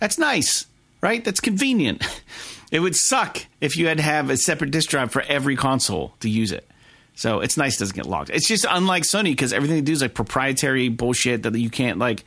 That's 0.00 0.18
nice, 0.18 0.66
right? 1.00 1.24
That's 1.24 1.40
convenient. 1.40 2.04
It 2.70 2.78
would 2.78 2.94
suck 2.94 3.46
if 3.60 3.76
you 3.76 3.88
had 3.88 3.96
to 3.96 4.02
have 4.04 4.30
a 4.30 4.36
separate 4.36 4.70
disk 4.70 4.90
drive 4.90 5.10
for 5.10 5.22
every 5.22 5.56
console 5.56 6.14
to 6.20 6.30
use 6.30 6.52
it. 6.52 6.68
So 7.16 7.40
it's 7.40 7.56
nice 7.56 7.76
it 7.76 7.80
doesn't 7.80 7.96
get 7.96 8.06
locked. 8.06 8.30
It's 8.30 8.46
just 8.46 8.64
unlike 8.68 9.02
Sony 9.02 9.24
because 9.24 9.52
everything 9.52 9.78
they 9.78 9.82
do 9.82 9.92
is 9.92 10.02
like 10.02 10.14
proprietary 10.14 10.88
bullshit 10.88 11.42
that 11.42 11.58
you 11.58 11.68
can't 11.68 11.98
like. 11.98 12.24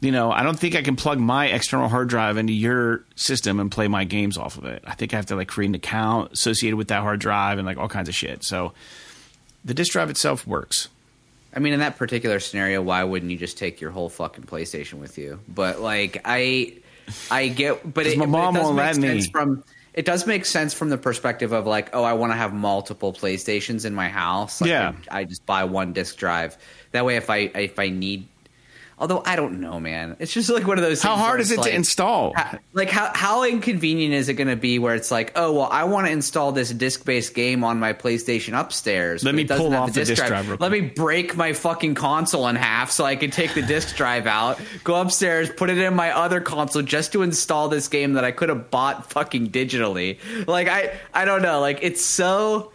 You 0.00 0.12
know, 0.12 0.32
I 0.32 0.42
don't 0.42 0.58
think 0.58 0.74
I 0.74 0.82
can 0.82 0.96
plug 0.96 1.18
my 1.18 1.46
external 1.48 1.88
hard 1.88 2.08
drive 2.08 2.38
into 2.38 2.54
your 2.54 3.04
system 3.16 3.60
and 3.60 3.70
play 3.70 3.86
my 3.86 4.04
games 4.04 4.38
off 4.38 4.56
of 4.56 4.64
it. 4.64 4.82
I 4.86 4.94
think 4.94 5.12
I 5.12 5.16
have 5.16 5.26
to 5.26 5.36
like 5.36 5.48
create 5.48 5.68
an 5.68 5.74
account 5.74 6.32
associated 6.32 6.76
with 6.76 6.88
that 6.88 7.02
hard 7.02 7.20
drive 7.20 7.58
and 7.58 7.66
like 7.66 7.76
all 7.76 7.88
kinds 7.88 8.08
of 8.08 8.14
shit. 8.14 8.42
So 8.42 8.72
the 9.64 9.74
disk 9.74 9.92
drive 9.92 10.08
itself 10.08 10.46
works. 10.46 10.88
I 11.54 11.58
mean, 11.58 11.72
in 11.74 11.80
that 11.80 11.98
particular 11.98 12.40
scenario, 12.40 12.80
why 12.80 13.04
wouldn't 13.04 13.30
you 13.30 13.36
just 13.36 13.58
take 13.58 13.80
your 13.80 13.90
whole 13.90 14.08
fucking 14.08 14.44
PlayStation 14.44 14.94
with 14.94 15.18
you? 15.18 15.40
But 15.48 15.80
like, 15.80 16.22
I, 16.24 16.74
I 17.30 17.48
get, 17.48 17.92
but 17.92 18.06
it, 18.06 18.16
my 18.16 18.24
but 18.24 18.30
mom 18.30 18.56
it 18.56 18.58
does 18.60 18.64
won't 18.66 18.76
let 18.76 18.96
me. 18.96 19.22
from. 19.30 19.64
It 19.92 20.04
does 20.04 20.24
make 20.24 20.46
sense 20.46 20.72
from 20.72 20.88
the 20.88 20.96
perspective 20.96 21.50
of 21.50 21.66
like, 21.66 21.90
oh, 21.94 22.04
I 22.04 22.12
want 22.12 22.32
to 22.32 22.36
have 22.36 22.54
multiple 22.54 23.12
PlayStations 23.12 23.84
in 23.84 23.92
my 23.92 24.08
house. 24.08 24.60
Like, 24.60 24.70
Yeah. 24.70 24.92
I, 25.10 25.18
I 25.18 25.24
just 25.24 25.44
buy 25.44 25.64
one 25.64 25.92
disc 25.92 26.16
drive. 26.16 26.56
That 26.92 27.04
way, 27.04 27.16
if 27.16 27.28
I 27.28 27.38
if 27.38 27.76
I 27.80 27.88
need, 27.88 28.28
Although 29.00 29.22
I 29.24 29.34
don't 29.34 29.60
know, 29.60 29.80
man. 29.80 30.16
It's 30.18 30.32
just 30.32 30.50
like 30.50 30.66
one 30.66 30.76
of 30.76 30.84
those. 30.84 31.02
How 31.02 31.16
hard 31.16 31.40
is 31.40 31.50
it 31.50 31.62
to 31.62 31.74
install? 31.74 32.34
Like 32.74 32.90
how 32.90 33.10
how 33.14 33.44
inconvenient 33.44 34.12
is 34.12 34.28
it 34.28 34.34
going 34.34 34.48
to 34.48 34.56
be? 34.56 34.78
Where 34.78 34.94
it's 34.94 35.10
like, 35.10 35.32
oh 35.36 35.52
well, 35.52 35.68
I 35.70 35.84
want 35.84 36.06
to 36.06 36.12
install 36.12 36.52
this 36.52 36.70
disc 36.70 37.06
based 37.06 37.34
game 37.34 37.64
on 37.64 37.80
my 37.80 37.94
PlayStation 37.94 38.58
upstairs. 38.58 39.24
Let 39.24 39.34
me 39.34 39.46
pull 39.46 39.70
have 39.70 39.82
off 39.84 39.92
the 39.94 40.04
disc 40.04 40.22
drive 40.26 40.48
real 40.48 40.58
Let 40.60 40.70
me 40.70 40.82
break 40.82 41.34
my 41.34 41.54
fucking 41.54 41.94
console 41.94 42.46
in 42.48 42.56
half 42.56 42.90
so 42.90 43.06
I 43.06 43.16
can 43.16 43.30
take 43.30 43.54
the 43.54 43.62
disc 43.62 43.96
drive 43.96 44.26
out, 44.26 44.60
go 44.84 45.00
upstairs, 45.00 45.48
put 45.50 45.70
it 45.70 45.78
in 45.78 45.94
my 45.94 46.10
other 46.10 46.42
console 46.42 46.82
just 46.82 47.12
to 47.12 47.22
install 47.22 47.70
this 47.70 47.88
game 47.88 48.12
that 48.12 48.24
I 48.24 48.32
could 48.32 48.50
have 48.50 48.70
bought 48.70 49.10
fucking 49.10 49.48
digitally. 49.48 50.18
Like 50.46 50.68
I 50.68 50.92
I 51.14 51.24
don't 51.24 51.40
know. 51.40 51.60
Like 51.60 51.78
it's 51.80 52.04
so 52.04 52.72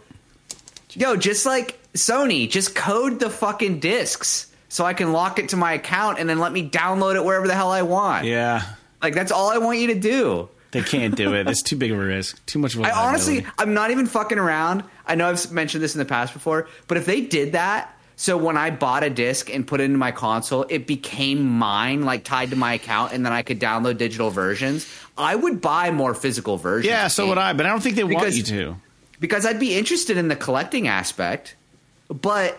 Yo, 0.96 1.14
just 1.14 1.44
like 1.44 1.78
Sony, 1.92 2.48
just 2.48 2.74
code 2.74 3.20
the 3.20 3.28
fucking 3.28 3.80
discs 3.80 4.46
so 4.68 4.84
I 4.84 4.94
can 4.94 5.12
lock 5.12 5.38
it 5.38 5.50
to 5.50 5.56
my 5.56 5.72
account 5.74 6.18
and 6.18 6.28
then 6.28 6.38
let 6.38 6.52
me 6.52 6.68
download 6.68 7.14
it 7.16 7.24
wherever 7.24 7.46
the 7.46 7.54
hell 7.54 7.70
I 7.70 7.82
want. 7.82 8.24
Yeah. 8.26 8.62
Like 9.02 9.14
that's 9.14 9.32
all 9.32 9.50
I 9.50 9.58
want 9.58 9.78
you 9.78 9.88
to 9.88 9.98
do. 9.98 10.48
They 10.72 10.82
can't 10.82 11.14
do 11.16 11.34
it. 11.34 11.46
It's 11.48 11.62
too 11.62 11.76
big 11.76 11.92
of 11.92 11.98
a 11.98 12.04
risk. 12.04 12.44
Too 12.46 12.58
much 12.58 12.74
of 12.74 12.80
a 12.80 12.84
I 12.84 12.90
honestly. 12.90 13.46
I'm 13.58 13.72
not 13.72 13.90
even 13.90 14.06
fucking 14.06 14.38
around. 14.38 14.84
I 15.06 15.14
know 15.14 15.28
I've 15.28 15.50
mentioned 15.52 15.82
this 15.82 15.94
in 15.94 16.00
the 16.00 16.04
past 16.04 16.32
before, 16.32 16.68
but 16.88 16.98
if 16.98 17.06
they 17.06 17.20
did 17.20 17.52
that, 17.52 17.96
so 18.16 18.36
when 18.36 18.56
I 18.56 18.70
bought 18.70 19.04
a 19.04 19.10
disc 19.10 19.48
and 19.54 19.66
put 19.66 19.80
it 19.80 19.84
into 19.84 19.98
my 19.98 20.10
console, 20.10 20.64
it 20.68 20.86
became 20.86 21.46
mine, 21.46 22.02
like 22.02 22.24
tied 22.24 22.50
to 22.50 22.56
my 22.56 22.74
account, 22.74 23.12
and 23.12 23.24
then 23.24 23.32
I 23.32 23.42
could 23.42 23.60
download 23.60 23.98
digital 23.98 24.30
versions. 24.30 24.86
I 25.16 25.36
would 25.36 25.60
buy 25.60 25.90
more 25.90 26.14
physical 26.14 26.56
versions. 26.56 26.86
Yeah, 26.90 27.08
so 27.08 27.28
would 27.28 27.38
I, 27.38 27.52
but 27.52 27.66
I 27.66 27.68
don't 27.68 27.82
think 27.82 27.94
they 27.96 28.04
want 28.04 28.34
you 28.34 28.42
to. 28.42 28.76
because 29.20 29.46
I'd 29.46 29.60
be 29.60 29.76
interested 29.76 30.16
in 30.16 30.28
the 30.28 30.36
collecting 30.36 30.88
aspect, 30.88 31.56
but 32.08 32.58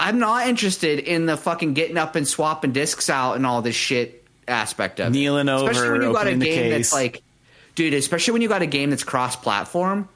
I'm 0.00 0.18
not 0.18 0.48
interested 0.48 0.98
in 0.98 1.26
the 1.26 1.36
fucking 1.36 1.74
getting 1.74 1.96
up 1.96 2.16
and 2.16 2.26
swapping 2.26 2.72
discs 2.72 3.08
out 3.08 3.34
and 3.36 3.46
all 3.46 3.62
this 3.62 3.76
shit 3.76 4.24
aspect 4.48 5.00
of 5.00 5.12
Kneeling 5.12 5.48
it. 5.48 5.52
over, 5.52 5.70
especially 5.70 5.90
when 5.98 6.02
you 6.02 6.12
got 6.12 6.26
a 6.26 6.36
game 6.36 6.70
that's 6.70 6.92
like, 6.92 7.22
dude, 7.74 7.94
especially 7.94 8.32
when 8.32 8.42
you 8.42 8.48
got 8.48 8.62
a 8.62 8.66
game 8.66 8.90
that's 8.90 9.04
cross-platform. 9.04 10.08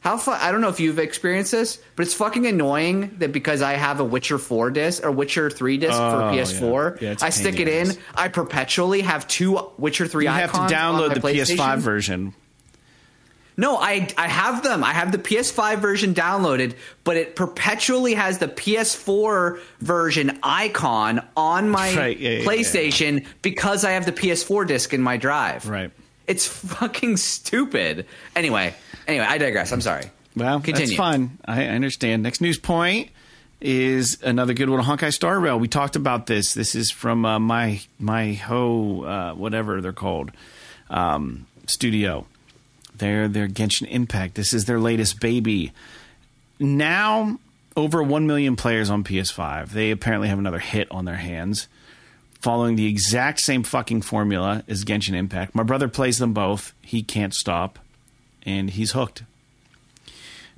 How 0.00 0.16
fu- 0.16 0.32
I 0.32 0.50
don't 0.50 0.60
know 0.62 0.68
if 0.68 0.80
you've 0.80 0.98
experienced 0.98 1.52
this, 1.52 1.78
but 1.94 2.04
it's 2.04 2.14
fucking 2.14 2.44
annoying 2.44 3.14
that 3.18 3.30
because 3.30 3.62
I 3.62 3.74
have 3.74 4.00
a 4.00 4.04
Witcher 4.04 4.36
4 4.38 4.70
disc 4.70 5.04
or 5.04 5.12
Witcher 5.12 5.48
3 5.48 5.76
disc 5.76 5.92
Oh, 5.94 6.10
for 6.32 6.36
PS4, 6.36 7.00
yeah. 7.00 7.10
Yeah, 7.10 7.16
I 7.22 7.30
stick 7.30 7.60
it 7.60 7.68
in. 7.68 7.92
I 8.16 8.26
perpetually 8.26 9.02
have 9.02 9.28
two 9.28 9.60
Witcher 9.78 10.08
3 10.08 10.24
You 10.24 10.30
have 10.32 10.50
to 10.52 10.58
download 10.58 11.14
the 11.14 11.20
PS5 11.20 11.78
version. 11.78 12.34
No, 13.62 13.76
I 13.76 14.08
I 14.18 14.26
have 14.26 14.64
them. 14.64 14.82
I 14.82 14.92
have 14.92 15.12
the 15.12 15.18
PS5 15.18 15.78
version 15.78 16.14
downloaded, 16.14 16.74
but 17.04 17.16
it 17.16 17.36
perpetually 17.36 18.14
has 18.14 18.38
the 18.38 18.48
PS4 18.48 19.60
version 19.78 20.36
icon 20.42 21.24
on 21.36 21.70
my 21.70 21.94
Right, 21.94 22.18
yeah, 22.18 22.30
yeah, 22.30 22.38
yeah. 22.40 22.44
PlayStation 22.44 23.24
because 23.40 23.84
I 23.84 23.92
have 23.92 24.04
the 24.04 24.10
PS4 24.10 24.66
disc 24.66 24.92
in 24.92 25.00
my 25.00 25.16
drive. 25.16 25.68
Right. 25.68 25.92
It's 26.26 26.44
fucking 26.44 27.18
stupid. 27.18 28.06
Anyway, 28.34 28.74
anyway, 29.06 29.26
I 29.28 29.38
digress. 29.38 29.70
I'm 29.70 29.80
sorry. 29.80 30.10
Well, 30.34 30.58
Continue. 30.58 30.88
that's 30.88 30.96
fine. 30.96 31.38
I 31.44 31.62
I 31.62 31.68
understand. 31.68 32.24
Next 32.24 32.40
news 32.40 32.58
point 32.58 33.10
is 33.60 34.20
another 34.24 34.54
good 34.54 34.70
one. 34.70 34.82
Honkai 34.82 35.12
Star 35.12 35.38
Rail. 35.38 35.56
We 35.60 35.68
talked 35.68 35.94
about 35.94 36.26
this. 36.26 36.54
This 36.54 36.74
is 36.74 36.90
from 36.90 37.24
uh, 37.24 37.38
my 37.38 37.80
my 38.00 38.32
ho 38.32 39.04
uh, 39.04 39.34
whatever 39.34 39.80
they're 39.80 39.92
called 39.92 40.32
um, 40.90 41.46
studio. 41.68 42.26
They're 43.02 43.26
their 43.26 43.48
Genshin 43.48 43.88
Impact. 43.90 44.36
This 44.36 44.52
is 44.54 44.66
their 44.66 44.78
latest 44.78 45.18
baby. 45.18 45.72
Now 46.60 47.40
over 47.76 48.00
one 48.00 48.28
million 48.28 48.54
players 48.54 48.90
on 48.90 49.02
PS5. 49.02 49.70
They 49.70 49.90
apparently 49.90 50.28
have 50.28 50.38
another 50.38 50.60
hit 50.60 50.86
on 50.92 51.04
their 51.04 51.16
hands. 51.16 51.66
Following 52.40 52.76
the 52.76 52.86
exact 52.86 53.40
same 53.40 53.64
fucking 53.64 54.02
formula 54.02 54.62
as 54.68 54.84
Genshin 54.84 55.14
Impact. 55.16 55.52
My 55.52 55.64
brother 55.64 55.88
plays 55.88 56.18
them 56.18 56.32
both. 56.32 56.74
He 56.80 57.02
can't 57.02 57.34
stop, 57.34 57.80
and 58.44 58.70
he's 58.70 58.92
hooked. 58.92 59.24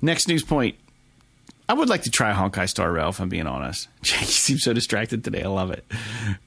Next 0.03 0.29
news 0.29 0.43
point. 0.43 0.75
I 1.66 1.73
would 1.73 1.89
like 1.89 2.03
to 2.03 2.11
try 2.11 2.35
Honkai 2.35 2.69
Star 2.69 2.93
Rail 2.93 3.09
if 3.09 3.21
I'm 3.21 3.31
being 3.31 3.47
honest. 3.47 3.89
Jake, 4.03 4.21
you 4.21 4.27
seem 4.27 4.59
so 4.59 4.75
distracted 4.75 5.25
today. 5.25 5.43
I 5.45 5.49
love 5.49 5.71
it. 5.71 5.83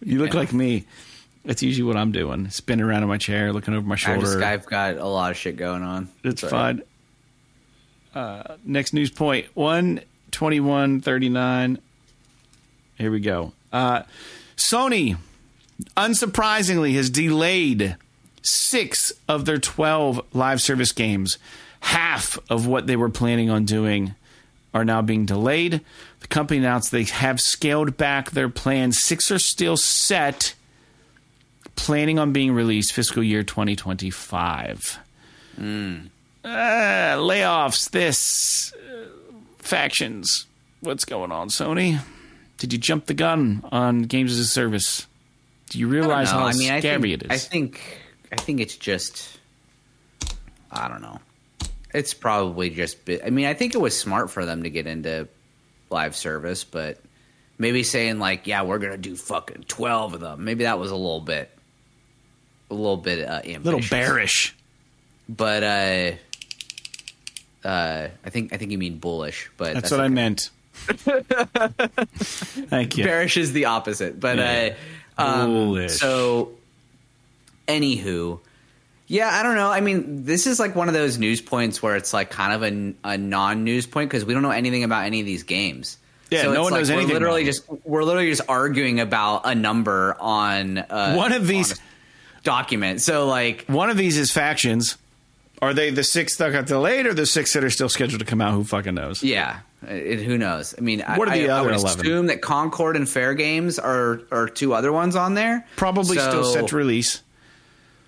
You 0.03 0.19
look 0.19 0.33
Yeah. 0.33 0.39
like 0.41 0.53
me. 0.53 0.85
That's 1.47 1.63
usually 1.63 1.87
what 1.87 1.95
I'm 1.95 2.11
doing. 2.11 2.49
Spinning 2.49 2.85
around 2.85 3.03
in 3.03 3.09
my 3.09 3.17
chair, 3.17 3.53
looking 3.53 3.73
over 3.73 3.87
my 3.87 3.95
shoulder. 3.95 4.19
just, 4.19 4.37
I've 4.37 4.65
got 4.65 4.97
a 4.97 5.07
lot 5.07 5.31
of 5.31 5.37
shit 5.37 5.55
going 5.55 5.81
on. 5.81 6.09
it's 6.21 6.41
fun. 6.41 6.83
Uh, 8.13 8.57
next 8.65 8.93
news. 8.93 9.09
One 9.53 10.01
twenty 10.29 10.59
one 10.59 10.99
thirty 10.99 11.29
nine. 11.29 11.79
Here 12.97 13.09
we 13.09 13.21
go. 13.21 13.53
Uh, 13.71 14.03
Sony, 14.57 15.17
unsurprisingly, 15.95 16.95
has 16.95 17.09
delayed 17.09 17.95
six 18.41 19.13
of 19.27 19.45
their 19.45 19.59
12 19.59 20.19
live 20.33 20.61
service 20.61 20.91
games. 20.91 21.37
Half 21.81 22.39
of 22.49 22.65
what 22.67 22.87
they 22.87 22.95
were 22.95 23.09
planning 23.09 23.49
on 23.49 23.65
doing 23.65 24.15
are 24.73 24.83
now 24.83 25.01
being 25.01 25.25
delayed. 25.25 25.81
The 26.19 26.27
company 26.27 26.59
announced 26.59 26.91
they 26.91 27.03
have 27.03 27.39
scaled 27.39 27.95
back 27.97 28.31
their 28.31 28.49
plans. 28.49 29.01
Six 29.01 29.29
are 29.31 29.39
still 29.39 29.77
set, 29.77 30.55
planning 31.77 32.19
on 32.19 32.33
being 32.33 32.51
released 32.51 32.91
fiscal 32.91 33.23
year 33.23 33.43
2025. 33.43 34.99
Uh, 35.57 35.61
layoffs, 36.43 37.89
this, 37.91 38.73
uh, 38.73 39.05
factions. 39.59 40.45
What's 40.81 41.05
going 41.05 41.31
on, 41.31 41.47
Sony? 41.49 42.01
Did 42.57 42.73
you 42.73 42.79
jump 42.79 43.05
the 43.05 43.13
gun 43.13 43.63
on 43.71 44.03
games 44.03 44.33
as 44.33 44.39
a 44.39 44.45
service? 44.45 45.07
Do 45.69 45.79
you 45.79 45.87
realize 45.87 46.31
how 46.31 46.45
I 46.45 46.53
mean, 46.53 46.71
I 46.71 46.79
scary 46.79 47.11
think, 47.11 47.23
it 47.23 47.31
is? 47.31 47.31
I 47.31 47.37
think 47.37 47.81
I 48.31 48.35
think 48.35 48.61
it's 48.61 48.75
just 48.75 49.39
I 50.71 50.87
don't 50.87 51.01
know. 51.01 51.19
It's 51.93 52.13
probably 52.13 52.69
just 52.69 52.97
I 53.09 53.29
mean, 53.29 53.45
I 53.45 53.53
think 53.53 53.75
it 53.75 53.79
was 53.79 53.97
smart 53.97 54.29
for 54.29 54.45
them 54.45 54.63
to 54.63 54.69
get 54.69 54.87
into 54.87 55.27
live 55.89 56.15
service, 56.15 56.63
but 56.63 56.99
maybe 57.57 57.83
saying 57.83 58.19
like, 58.19 58.47
yeah, 58.47 58.63
we're 58.63 58.79
going 58.79 58.91
to 58.91 58.97
do 58.97 59.15
fucking 59.15 59.65
12 59.67 60.15
of 60.15 60.19
them. 60.19 60.43
Maybe 60.43 60.63
that 60.63 60.79
was 60.79 60.91
a 60.91 60.95
little 60.95 61.21
bit 61.21 61.51
a 62.69 62.73
little 62.73 62.97
bit 62.97 63.27
uh, 63.27 63.41
ambitious. 63.45 63.65
little 63.65 63.81
bearish. 63.89 64.55
But 65.29 65.63
uh 65.63 66.11
uh 67.67 68.07
I 68.25 68.29
think 68.29 68.53
I 68.53 68.57
think 68.57 68.71
you 68.71 68.77
mean 68.77 68.97
bullish, 68.99 69.49
but 69.57 69.73
That's, 69.73 69.91
what 69.91 69.99
I 69.99 70.05
okay. 70.05 70.13
meant. 70.13 70.49
Thank 71.67 72.97
you. 72.97 73.03
Bearish 73.03 73.37
is 73.37 73.53
the 73.53 73.65
opposite, 73.65 74.19
but 74.19 74.37
Yeah. 74.37 74.75
uh, 75.17 75.21
um, 75.23 75.45
Bullish. 75.51 75.93
so 75.99 76.51
anywho, 77.67 78.39
yeah, 79.07 79.29
I 79.29 79.43
don't 79.43 79.55
know. 79.55 79.71
I 79.71 79.81
mean, 79.81 80.23
this 80.25 80.47
is 80.47 80.59
like 80.59 80.75
one 80.75 80.87
of 80.87 80.93
those 80.93 81.17
news 81.17 81.41
points 81.41 81.81
where 81.81 81.95
it's 81.95 82.13
like 82.13 82.29
kind 82.29 82.53
of 82.53 82.63
a, 82.63 82.93
a 83.13 83.17
non-news 83.17 83.87
point 83.87 84.09
because 84.09 84.25
we 84.25 84.33
don't 84.33 84.43
know 84.43 84.51
anything 84.51 84.83
about 84.83 85.05
any 85.05 85.19
of 85.19 85.25
these 85.25 85.43
games. 85.43 85.97
Yeah, 86.29 86.41
so 86.43 86.47
no 86.47 86.53
it's 86.53 86.63
one 86.63 86.71
like 86.73 86.79
knows 86.81 86.89
we're 86.89 86.95
anything 86.97 87.13
Literally, 87.13 87.45
just 87.45 87.63
we're 87.85 88.03
literally 88.03 88.29
just 88.29 88.41
arguing 88.49 88.99
about 88.99 89.41
a 89.45 89.55
number 89.55 90.15
on 90.19 90.77
uh, 90.77 91.15
One 91.15 91.31
of 91.31 91.47
these- 91.47 91.71
on 91.71 91.77
a 91.77 91.81
document. 92.47 93.01
So 93.01 93.27
like, 93.27 93.65
One 93.67 93.89
of 93.89 93.97
these 93.97 94.17
is 94.17 94.31
factions. 94.31 94.97
Are 95.61 95.73
they 95.73 95.89
the 95.89 96.03
six 96.03 96.37
that 96.37 96.51
got 96.51 96.65
delayed 96.67 97.05
or 97.05 97.13
the 97.13 97.25
six 97.25 97.53
that 97.53 97.63
are 97.63 97.69
still 97.69 97.89
scheduled 97.89 98.19
to 98.19 98.25
come 98.25 98.41
out? 98.41 98.53
Who 98.53 98.63
fucking 98.63 98.93
knows? 98.95 99.23
yeah, 99.23 99.59
it, 99.87 100.21
who 100.21 100.37
knows? 100.37 100.73
I 100.77 100.81
mean, 100.81 101.01
What 101.15 101.27
are 101.27 101.31
I, 101.31 101.39
the 101.39 101.49
I, 101.49 101.57
I 101.59 101.61
would 101.61 101.73
11? 101.73 101.99
assume 102.01 102.27
that 102.27 102.41
Concord 102.41 102.95
and 102.95 103.09
Fair 103.09 103.33
Games 103.33 103.79
are 103.79 104.21
are 104.31 104.47
two 104.47 104.73
other 104.73 104.91
ones 104.91 105.15
on 105.15 105.33
there. 105.33 105.65
Probably 105.75 106.17
still 106.17 106.43
set 106.45 106.67
to 106.67 106.75
release. 106.75 107.21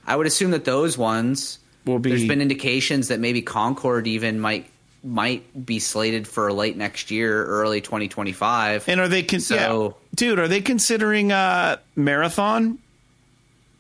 I 0.07 0.16
would 0.16 0.28
assume 0.28 0.52
that 0.52 0.64
those 0.66 0.98
ones 0.98 1.60
Will 1.86 1.98
be- 1.98 2.10
There's 2.10 2.28
been 2.28 2.41
indications 2.41 3.07
that 3.07 3.20
maybe 3.20 3.41
Concord 3.41 4.06
even 4.06 4.40
might 4.40 4.70
might 5.03 5.66
be 5.66 5.80
slated 5.80 6.28
for 6.28 6.52
late 6.53 6.76
next 6.78 7.10
year, 7.10 7.45
early 7.45 7.80
2025. 7.82 8.88
And 8.88 8.99
are 8.99 9.07
they 9.07 9.24
con- 9.24 9.40
So- 9.40 9.56
yeah. 9.56 9.90
dude? 10.14 10.38
Are 10.40 10.48
they 10.48 10.61
considering 10.61 11.32
uh, 11.32 11.78
marathon? 11.95 12.78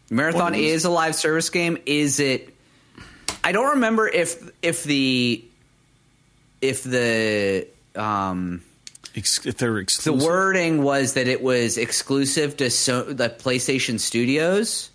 Marathon 0.09 0.55
is 0.55 0.85
a 0.85 0.89
live 0.89 1.15
service 1.15 1.49
game. 1.49 1.77
Is 1.85 2.19
it? 2.19 2.55
I 3.43 3.51
don't 3.51 3.71
remember 3.71 4.07
if 4.07 4.51
if 4.61 4.83
the 4.83 5.43
if 6.61 6.83
the 6.83 7.67
um 7.95 8.61
Ex- 9.15 9.45
if 9.45 9.57
they're 9.57 9.79
exclusive. 9.79 10.19
the 10.19 10.25
wording 10.25 10.83
was 10.83 11.13
that 11.13 11.27
it 11.27 11.41
was 11.41 11.77
exclusive 11.77 12.57
to 12.57 12.69
so, 12.69 13.03
the 13.03 13.29
PlayStation 13.29 13.99
Studios, 13.99 14.91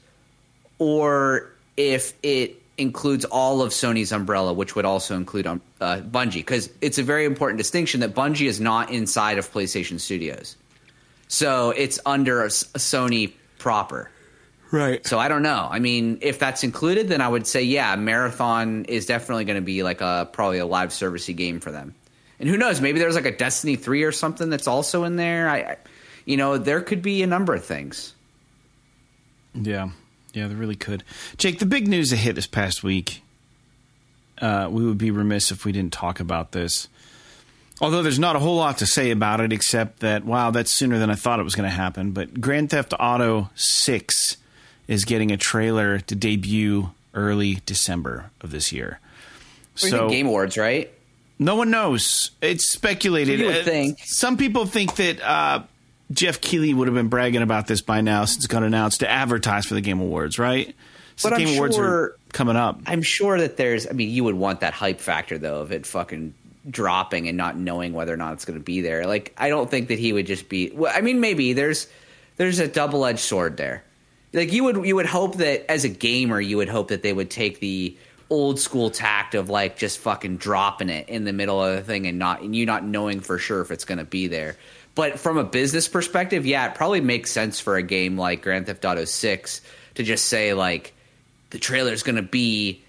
or 0.78 1.50
if 1.76 2.12
it 2.22 2.62
includes 2.78 3.24
all 3.24 3.60
of 3.60 3.70
Sony's 3.70 4.12
umbrella, 4.12 4.52
which 4.52 4.76
would 4.76 4.84
also 4.84 5.16
include 5.16 5.46
um, 5.46 5.60
uh, 5.80 6.00
Bungie, 6.00 6.34
because 6.34 6.70
it's 6.80 6.98
a 6.98 7.02
very 7.02 7.24
important 7.24 7.58
distinction 7.58 8.00
that 8.00 8.14
Bungie 8.14 8.46
is 8.46 8.60
not 8.60 8.90
inside 8.90 9.36
of 9.38 9.52
PlayStation 9.52 9.98
Studios, 9.98 10.56
so 11.26 11.70
it's 11.70 11.98
under 12.06 12.42
a, 12.42 12.46
a 12.46 12.78
Sony 12.78 13.32
proper. 13.58 14.10
Right? 14.74 15.06
So 15.06 15.18
I 15.18 15.28
don't 15.28 15.42
know. 15.42 15.68
I 15.70 15.78
mean, 15.78 16.18
if 16.20 16.38
that's 16.38 16.64
included, 16.64 17.08
then 17.08 17.20
I 17.20 17.28
would 17.28 17.46
say 17.46 17.62
yeah, 17.62 17.94
Marathon 17.96 18.84
is 18.86 19.06
definitely 19.06 19.44
going 19.44 19.56
to 19.56 19.62
be 19.62 19.82
like 19.82 20.00
a 20.00 20.28
probably 20.32 20.58
a 20.58 20.66
live 20.66 20.90
servicey 20.90 21.34
game 21.34 21.60
for 21.60 21.70
them. 21.70 21.94
And 22.40 22.48
who 22.48 22.56
knows? 22.56 22.80
Maybe 22.80 22.98
there's 22.98 23.14
like 23.14 23.26
a 23.26 23.36
Destiny 23.36 23.76
three 23.76 24.02
or 24.02 24.12
something 24.12 24.50
that's 24.50 24.66
also 24.66 25.04
in 25.04 25.16
there. 25.16 25.48
I, 25.48 25.58
I 25.58 25.76
you 26.24 26.36
know, 26.36 26.58
there 26.58 26.80
could 26.80 27.02
be 27.02 27.22
a 27.22 27.26
number 27.26 27.54
of 27.54 27.64
things. 27.64 28.14
Yeah, 29.54 29.90
yeah, 30.32 30.48
they 30.48 30.54
really 30.54 30.74
could. 30.74 31.04
Jake, 31.36 31.60
the 31.60 31.66
big 31.66 31.86
news 31.86 32.10
that 32.10 32.16
hit 32.16 32.34
this 32.34 32.46
past 32.46 32.82
week. 32.82 33.22
Uh, 34.38 34.68
we 34.68 34.84
would 34.84 34.98
be 34.98 35.12
remiss 35.12 35.52
if 35.52 35.64
we 35.64 35.70
didn't 35.70 35.92
talk 35.92 36.18
about 36.18 36.50
this. 36.50 36.88
Although 37.80 38.02
there's 38.02 38.18
not 38.18 38.34
a 38.34 38.40
whole 38.40 38.56
lot 38.56 38.78
to 38.78 38.86
say 38.86 39.12
about 39.12 39.40
it, 39.40 39.52
except 39.52 40.00
that 40.00 40.24
wow, 40.24 40.50
that's 40.50 40.72
sooner 40.72 40.98
than 40.98 41.08
I 41.08 41.14
thought 41.14 41.38
it 41.38 41.44
was 41.44 41.54
going 41.54 41.68
to 41.68 41.74
happen. 41.74 42.10
But 42.10 42.40
Grand 42.40 42.70
Theft 42.70 42.94
Auto 42.98 43.50
Six 43.54 44.38
is 44.88 45.04
getting 45.04 45.30
a 45.30 45.36
trailer 45.36 45.98
to 46.00 46.14
debut 46.14 46.90
early 47.14 47.60
December 47.66 48.30
of 48.40 48.50
this 48.50 48.72
year. 48.72 49.00
What 49.80 49.90
so 49.90 50.08
Game 50.08 50.26
Awards, 50.26 50.56
right? 50.56 50.92
No 51.38 51.56
one 51.56 51.70
knows. 51.70 52.30
It's 52.40 52.70
speculated. 52.70 53.40
You 53.40 53.46
would 53.46 53.56
uh, 53.58 53.64
think. 53.64 53.98
Some 54.04 54.36
people 54.36 54.66
think 54.66 54.96
that 54.96 55.20
uh, 55.20 55.62
Geoff 56.12 56.40
Keighley 56.40 56.72
would 56.72 56.86
have 56.86 56.94
been 56.94 57.08
bragging 57.08 57.42
about 57.42 57.66
this 57.66 57.80
by 57.80 58.00
now 58.00 58.24
since 58.24 58.44
it 58.44 58.48
got 58.48 58.62
announced 58.62 59.00
to 59.00 59.10
advertise 59.10 59.66
for 59.66 59.74
the 59.74 59.80
Game 59.80 60.00
Awards, 60.00 60.38
right? 60.38 60.74
So 61.16 61.30
but 61.30 61.38
Game 61.38 61.48
I'm 61.48 61.54
Awards 61.54 61.76
sure, 61.76 61.84
are 61.84 62.16
coming 62.32 62.56
up. 62.56 62.80
I'm 62.86 63.02
sure 63.02 63.38
that 63.38 63.56
there's. 63.56 63.86
I 63.86 63.92
mean, 63.92 64.10
you 64.10 64.24
would 64.24 64.34
want 64.34 64.60
that 64.60 64.74
hype 64.74 65.00
factor 65.00 65.38
though 65.38 65.60
of 65.60 65.72
it 65.72 65.86
fucking 65.86 66.34
dropping 66.70 67.28
and 67.28 67.36
not 67.36 67.56
knowing 67.56 67.92
whether 67.92 68.12
or 68.12 68.16
not 68.16 68.34
it's 68.34 68.44
going 68.44 68.58
to 68.58 68.64
be 68.64 68.80
there. 68.80 69.06
Like, 69.06 69.34
I 69.36 69.48
don't 69.48 69.70
think 69.70 69.88
that 69.88 69.98
he 69.98 70.12
would 70.12 70.26
just 70.26 70.48
be. 70.48 70.70
Well, 70.70 70.92
I 70.94 71.00
mean, 71.00 71.20
maybe 71.20 71.52
there's 71.52 71.88
there's 72.36 72.58
a 72.58 72.68
double 72.68 73.04
edged 73.04 73.20
sword 73.20 73.56
there. 73.56 73.84
Like 74.34 74.52
you 74.52 74.64
would 74.64 74.84
you 74.84 74.96
would 74.96 75.06
hope 75.06 75.36
that 75.36 75.70
as 75.70 75.84
a 75.84 75.88
gamer 75.88 76.40
you 76.40 76.56
would 76.56 76.68
hope 76.68 76.88
that 76.88 77.02
they 77.02 77.12
would 77.12 77.30
take 77.30 77.60
the 77.60 77.96
old 78.30 78.58
school 78.58 78.90
tact 78.90 79.34
of 79.34 79.48
like 79.48 79.76
just 79.76 79.98
fucking 79.98 80.38
dropping 80.38 80.88
it 80.88 81.08
in 81.08 81.24
the 81.24 81.32
middle 81.32 81.62
of 81.62 81.76
the 81.76 81.82
thing 81.82 82.06
and 82.06 82.18
not 82.18 82.42
and 82.42 82.54
you 82.54 82.66
not 82.66 82.84
knowing 82.84 83.20
for 83.20 83.38
sure 83.38 83.60
if 83.60 83.70
it's 83.70 83.84
going 83.84 83.98
to 83.98 84.04
be 84.04 84.26
there. 84.26 84.56
But 84.94 85.18
from 85.18 85.38
a 85.38 85.44
business 85.44 85.88
perspective, 85.88 86.46
yeah, 86.46 86.68
it 86.68 86.74
probably 86.74 87.00
makes 87.00 87.30
sense 87.30 87.60
for 87.60 87.76
a 87.76 87.82
game 87.82 88.16
like 88.16 88.42
Grand 88.42 88.66
Theft 88.66 88.84
Auto 88.84 89.04
6 89.04 89.60
to 89.96 90.02
just 90.02 90.26
say 90.26 90.54
like 90.54 90.94
the 91.50 91.58
trailer 91.58 91.92
is 91.92 92.02
going 92.02 92.16
to 92.16 92.22
be 92.22 92.82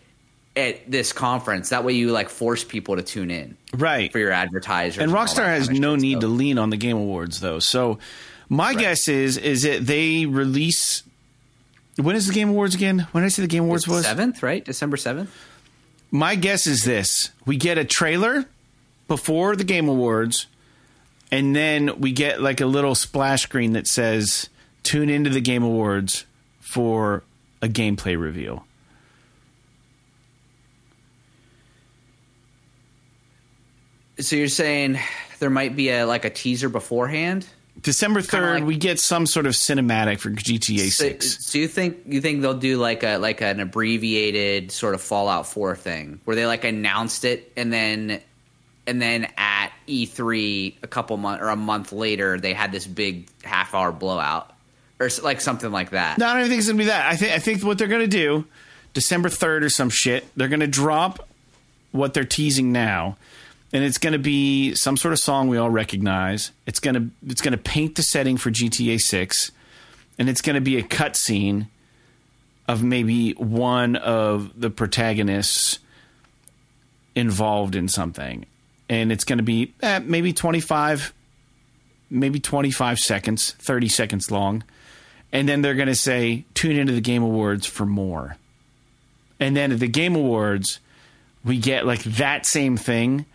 at 0.56 0.90
this 0.90 1.14
conference. 1.14 1.70
That 1.70 1.84
way 1.84 1.94
you 1.94 2.12
like 2.12 2.30
force 2.30 2.64
people 2.64 2.96
to 2.96 3.04
tune 3.04 3.32
in. 3.32 3.58
Right. 3.74 4.12
For 4.12 4.20
your 4.20 4.32
advertisers. 4.32 4.98
And, 4.98 5.12
and 5.12 5.20
Rockstar 5.20 5.46
has 5.46 5.70
no 5.70 5.96
need 5.96 6.22
to 6.22 6.28
lean 6.28 6.58
on 6.58 6.70
the 6.70 6.78
Game 6.78 6.98
Awards 6.98 7.40
though. 7.40 7.60
So 7.60 8.00
my 8.50 8.70
right. 8.70 8.78
guess 8.78 9.08
is 9.08 9.38
is 9.38 9.64
that 9.64 9.86
they 9.86 10.26
release 10.26 11.04
when 11.98 12.16
is 12.16 12.28
the 12.28 12.34
Game 12.34 12.50
Awards 12.50 12.76
again? 12.76 13.08
When 13.12 13.24
did 13.24 13.28
I 13.28 13.30
say 13.30 13.42
the 13.42 13.48
Game 13.48 13.64
Awards 13.64 13.88
was? 13.88 14.06
Seventh, 14.06 14.44
right? 14.44 14.64
December 14.64 14.98
seventh. 14.98 15.34
My 16.12 16.36
guess 16.36 16.68
is 16.68 16.84
this: 16.84 17.32
we 17.46 17.58
get 17.58 17.78
a 17.78 17.86
trailer 17.86 18.46
before 19.08 19.56
the 19.56 19.64
Game 19.64 19.88
Awards, 19.88 20.48
and 21.32 21.56
then 21.56 22.00
we 22.00 22.12
get 22.12 22.42
like 22.42 22.62
a 22.62 22.66
little 22.66 22.96
splash 22.96 23.44
screen 23.44 23.74
that 23.74 23.88
says 23.88 24.50
"Tune 24.84 25.10
into 25.10 25.30
the 25.30 25.42
Game 25.42 25.64
Awards 25.64 26.26
for 26.60 27.24
a 27.62 27.68
gameplay 27.68 28.20
reveal." 28.20 28.66
So 34.20 34.36
you're 34.36 34.48
saying 34.48 34.98
there 35.40 35.50
might 35.50 35.76
be 35.76 35.90
a 35.90 36.06
like 36.06 36.26
a 36.26 36.30
teaser 36.30 36.70
beforehand? 36.70 37.46
December 37.86 38.24
third, 38.24 38.62
like, 38.62 38.64
we 38.68 38.78
get 38.78 39.00
some 39.00 39.28
sort 39.28 39.46
of 39.46 39.54
cinematic 39.54 40.20
for 40.20 40.32
GTA 40.32 40.90
Six. 40.90 41.46
So, 41.46 41.60
you 41.60 41.68
think 41.68 42.00
you 42.08 42.20
think 42.20 42.42
they'll 42.42 42.56
do 42.58 42.78
like 42.78 43.04
a 43.04 43.18
like 43.18 43.42
an 43.42 43.60
abbreviated 43.60 44.72
sort 44.72 44.96
of 44.96 45.02
Fallout 45.02 45.46
Four 45.46 45.76
thing 45.76 46.20
where 46.26 46.36
they 46.36 46.48
like 46.48 46.64
announced 46.64 47.26
it 47.26 47.54
and 47.56 47.72
then 47.72 48.20
and 48.88 49.00
then 49.00 49.32
at 49.38 49.72
E 49.86 50.08
three 50.08 50.76
a 50.82 50.88
couple 50.88 51.16
months 51.18 51.44
or 51.44 51.50
a 51.50 51.56
month 51.56 51.92
later 51.92 52.40
they 52.40 52.54
had 52.54 52.72
this 52.72 52.88
big 52.88 53.28
half 53.44 53.76
hour 53.76 53.92
blowout 53.92 54.52
or 55.00 55.08
like 55.22 55.40
something 55.40 55.72
like 55.72 55.92
that. 55.92 56.18
No, 56.18 56.26
I 56.26 56.40
don't 56.40 56.50
think 56.50 56.58
it's 56.58 56.68
gonna 56.68 56.80
be 56.80 56.86
that. 56.86 57.06
I 57.06 57.16
think 57.16 57.34
I 57.34 57.38
think 57.38 57.64
what 57.64 57.78
they're 57.78 57.88
gonna 57.88 58.08
do 58.08 58.46
December 58.96 59.30
third 59.30 59.64
or 59.64 59.70
some 59.70 59.92
shit. 59.92 60.26
They're 60.36 60.48
gonna 60.48 60.66
drop 60.66 61.28
what 61.92 62.16
they're 62.16 62.26
teasing 62.26 62.72
now 62.72 63.18
and 63.76 63.84
it's 63.84 63.98
going 63.98 64.14
to 64.14 64.20
be 64.20 64.74
some 64.74 64.96
sort 64.96 65.12
of 65.12 65.20
song 65.20 65.50
we 65.50 65.58
all 65.58 65.70
recognize. 65.70 66.54
It's 66.66 66.80
going 66.80 66.94
to 66.94 67.10
it's 67.28 67.42
going 67.42 67.52
to 67.52 67.58
paint 67.58 67.96
the 67.96 68.04
setting 68.04 68.38
for 68.38 68.50
GTA 68.50 69.02
6 69.02 69.52
and 70.18 70.30
it's 70.30 70.40
going 70.40 70.54
to 70.54 70.62
be 70.62 70.78
a 70.78 70.82
cutscene 70.82 71.68
of 72.70 72.82
maybe 72.82 73.32
one 73.34 73.98
of 73.98 74.58
the 74.58 74.70
protagonists 74.70 75.80
involved 77.16 77.76
in 77.76 77.90
something. 77.90 78.46
And 78.88 79.12
it's 79.12 79.26
going 79.26 79.40
to 79.40 79.44
be 79.44 79.74
eh, 79.82 80.00
maybe 80.00 80.32
25 80.32 81.14
maybe 82.10 82.40
25 82.40 82.98
seconds, 82.98 83.52
30 83.60 83.90
seconds 83.90 84.32
long. 84.32 84.64
And 85.34 85.50
then 85.50 85.62
they're 85.62 85.76
going 85.76 85.88
to 85.90 85.96
say 85.96 86.46
tune 86.54 86.78
into 86.78 86.94
the 86.94 87.02
Game 87.02 87.24
Awards 87.24 87.66
for 87.66 87.86
more. 87.86 88.38
And 89.38 89.54
then 89.54 89.74
at 89.74 89.82
the 89.82 89.90
Game 89.90 90.16
Awards, 90.16 90.80
we 91.44 91.58
get 91.58 91.86
like 91.86 92.04
that 92.04 92.46
same 92.46 92.78
thing 92.78 93.26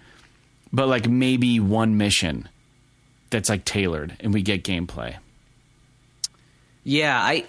but 0.73 0.89
like 0.89 1.09
maybe 1.09 1.61
one 1.61 1.97
mission 1.97 2.49
that's 3.31 3.49
like 3.49 3.65
tailored 3.65 4.17
and 4.21 4.35
we 4.35 4.43
get 4.43 4.65
gameplay. 4.65 5.17
Yeah, 6.85 7.19
I 7.19 7.45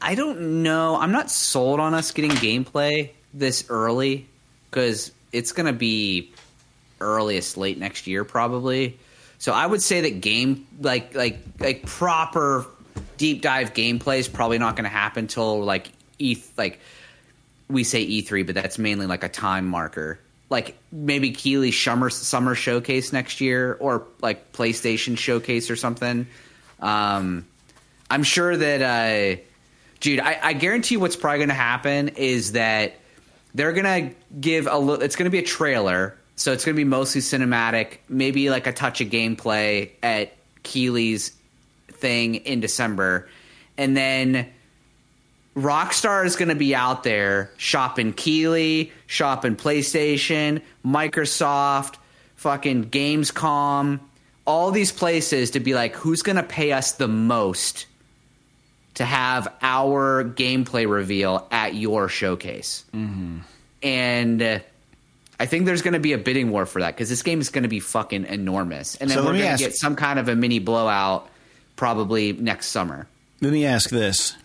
I 0.00 0.14
don't 0.14 0.62
know. 0.62 0.96
I'm 0.96 1.12
not 1.12 1.30
sold 1.30 1.80
on 1.80 1.94
us 1.94 2.10
getting 2.12 2.30
gameplay 2.32 3.10
this 3.34 3.66
early 3.68 4.26
cuz 4.70 5.12
it's 5.32 5.52
going 5.52 5.66
to 5.66 5.72
be 5.72 6.32
earliest 7.00 7.56
late 7.56 7.78
next 7.78 8.06
year 8.06 8.24
probably. 8.24 8.98
So 9.38 9.52
I 9.52 9.66
would 9.66 9.82
say 9.82 10.02
that 10.02 10.20
game 10.20 10.66
like 10.80 11.14
like 11.14 11.38
like 11.58 11.86
proper 11.86 12.66
deep 13.16 13.42
dive 13.42 13.74
gameplay 13.74 14.18
is 14.18 14.28
probably 14.28 14.58
not 14.58 14.76
going 14.76 14.84
to 14.84 14.90
happen 14.90 15.26
till 15.26 15.62
like 15.62 15.90
E 16.18 16.36
like 16.56 16.80
we 17.68 17.84
say 17.84 18.04
E3, 18.04 18.44
but 18.44 18.54
that's 18.54 18.78
mainly 18.78 19.06
like 19.06 19.22
a 19.22 19.28
time 19.28 19.66
marker 19.66 20.18
like 20.50 20.76
maybe 20.90 21.30
Keighley 21.30 21.70
summer 21.72 22.10
summer 22.10 22.54
showcase 22.54 23.12
next 23.12 23.40
year 23.40 23.76
or 23.80 24.06
like 24.20 24.52
PlayStation 24.52 25.16
showcase 25.16 25.70
or 25.70 25.76
something. 25.76 26.26
Um, 26.80 27.46
I'm 28.10 28.24
sure 28.24 28.56
that, 28.56 28.82
uh, 28.82 29.40
dude, 30.00 30.18
I, 30.18 30.38
I 30.42 30.52
guarantee 30.54 30.96
what's 30.96 31.14
probably 31.14 31.38
going 31.38 31.48
to 31.50 31.54
happen 31.54 32.08
is 32.08 32.52
that 32.52 32.94
they're 33.54 33.72
going 33.72 34.10
to 34.10 34.14
give 34.40 34.66
a 34.66 34.76
little. 34.76 35.02
It's 35.02 35.16
going 35.16 35.26
to 35.26 35.30
be 35.30 35.38
a 35.38 35.46
trailer, 35.46 36.16
so 36.34 36.52
it's 36.52 36.64
going 36.64 36.74
to 36.74 36.80
be 36.80 36.84
mostly 36.84 37.20
cinematic, 37.20 37.98
maybe 38.08 38.50
like 38.50 38.66
a 38.66 38.72
touch 38.72 39.00
of 39.00 39.08
gameplay 39.08 39.90
at 40.02 40.32
Keighley's 40.64 41.36
thing 41.88 42.36
in 42.36 42.60
December, 42.60 43.28
and 43.78 43.96
then 43.96 44.48
Rockstar 45.56 46.24
is 46.24 46.36
going 46.36 46.48
to 46.48 46.54
be 46.54 46.74
out 46.74 47.02
there 47.02 47.50
shopping 47.56 48.12
Keighley, 48.12 48.92
shopping 49.06 49.56
PlayStation, 49.56 50.62
Microsoft, 50.84 51.96
fucking 52.36 52.90
Gamescom, 52.90 54.00
all 54.46 54.70
these 54.70 54.92
places 54.92 55.50
to 55.52 55.60
be 55.60 55.74
like, 55.74 55.94
who's 55.94 56.22
going 56.22 56.36
to 56.36 56.42
pay 56.42 56.72
us 56.72 56.92
the 56.92 57.08
most 57.08 57.86
to 58.94 59.04
have 59.04 59.52
our 59.62 60.24
gameplay 60.24 60.88
reveal 60.88 61.46
at 61.50 61.74
your 61.74 62.08
showcase? 62.08 62.84
Mm-hmm. 62.94 63.38
And 63.82 64.42
uh, 64.42 64.58
I 65.38 65.46
think 65.46 65.66
there's 65.66 65.82
going 65.82 65.94
to 65.94 66.00
be 66.00 66.12
a 66.12 66.18
bidding 66.18 66.50
war 66.50 66.66
for 66.66 66.80
that 66.80 66.94
because 66.94 67.08
this 67.08 67.22
game 67.22 67.40
is 67.40 67.48
going 67.48 67.62
to 67.62 67.68
be 67.68 67.80
fucking 67.80 68.26
enormous. 68.26 68.94
And 68.96 69.10
then 69.10 69.18
so 69.18 69.24
we're 69.24 69.38
going 69.38 69.56
to 69.56 69.62
get 69.62 69.74
some 69.74 69.96
kind 69.96 70.18
of 70.18 70.28
a 70.28 70.36
mini 70.36 70.58
blowout 70.58 71.28
probably 71.76 72.34
next 72.34 72.68
summer. 72.68 73.06
Let 73.40 73.52
me 73.52 73.64
ask 73.64 73.90
this 73.90 74.36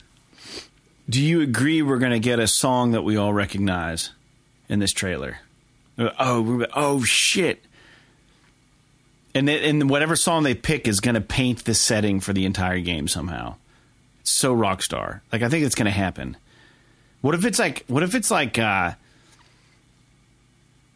do 1.10 1.22
you 1.22 1.42
agree 1.42 1.82
we're 1.82 2.00
going 2.00 2.12
to 2.12 2.20
get 2.20 2.40
a 2.40 2.48
song 2.48 2.92
that 2.92 3.04
we 3.04 3.18
all 3.18 3.34
recognize 3.34 4.12
in 4.68 4.80
this 4.80 4.92
trailer? 4.92 5.40
Oh, 5.98 6.66
oh 6.74 7.04
shit! 7.04 7.64
And 9.34 9.48
they, 9.48 9.70
and 9.70 9.90
whatever 9.90 10.16
song 10.16 10.44
they 10.44 10.56
pick 10.56 10.88
is 10.88 11.00
going 11.00 11.16
to 11.16 11.22
paint 11.22 11.66
the 11.66 11.74
setting 11.74 12.20
for 12.20 12.34
the 12.34 12.46
entire 12.46 12.80
game 12.80 13.08
somehow. 13.08 13.56
It's 14.22 14.32
so 14.32 14.56
rockstar. 14.56 15.22
Like 15.32 15.42
I 15.42 15.50
think 15.50 15.66
it's 15.66 15.76
going 15.76 15.86
to 15.86 15.92
happen. 15.92 16.38
What 17.22 17.36
if 17.36 17.46
it's 17.46 17.60
like? 17.60 17.86
What 17.88 18.04
if 18.04 18.14
it's 18.14 18.30
like 18.30 18.60
uh, 18.60 18.94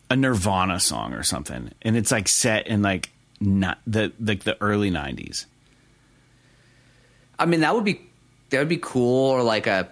a 0.10 0.16
Nirvana 0.16 0.80
song 0.80 1.14
or 1.14 1.24
something, 1.24 1.72
and 1.82 1.96
it's 1.96 2.12
like 2.12 2.28
set 2.28 2.68
in 2.68 2.82
like 2.82 3.10
not 3.40 3.80
the 3.88 4.12
like 4.20 4.44
the 4.44 4.62
early 4.62 4.92
'90s? 4.92 5.46
I 7.38 7.46
mean, 7.46 7.62
that 7.62 7.74
would 7.74 7.86
be 7.86 8.09
that 8.50 8.60
would 8.60 8.70
be 8.70 8.78
cool 8.78 9.30
or 9.30 9.44
like 9.44 9.68
a 9.68 9.88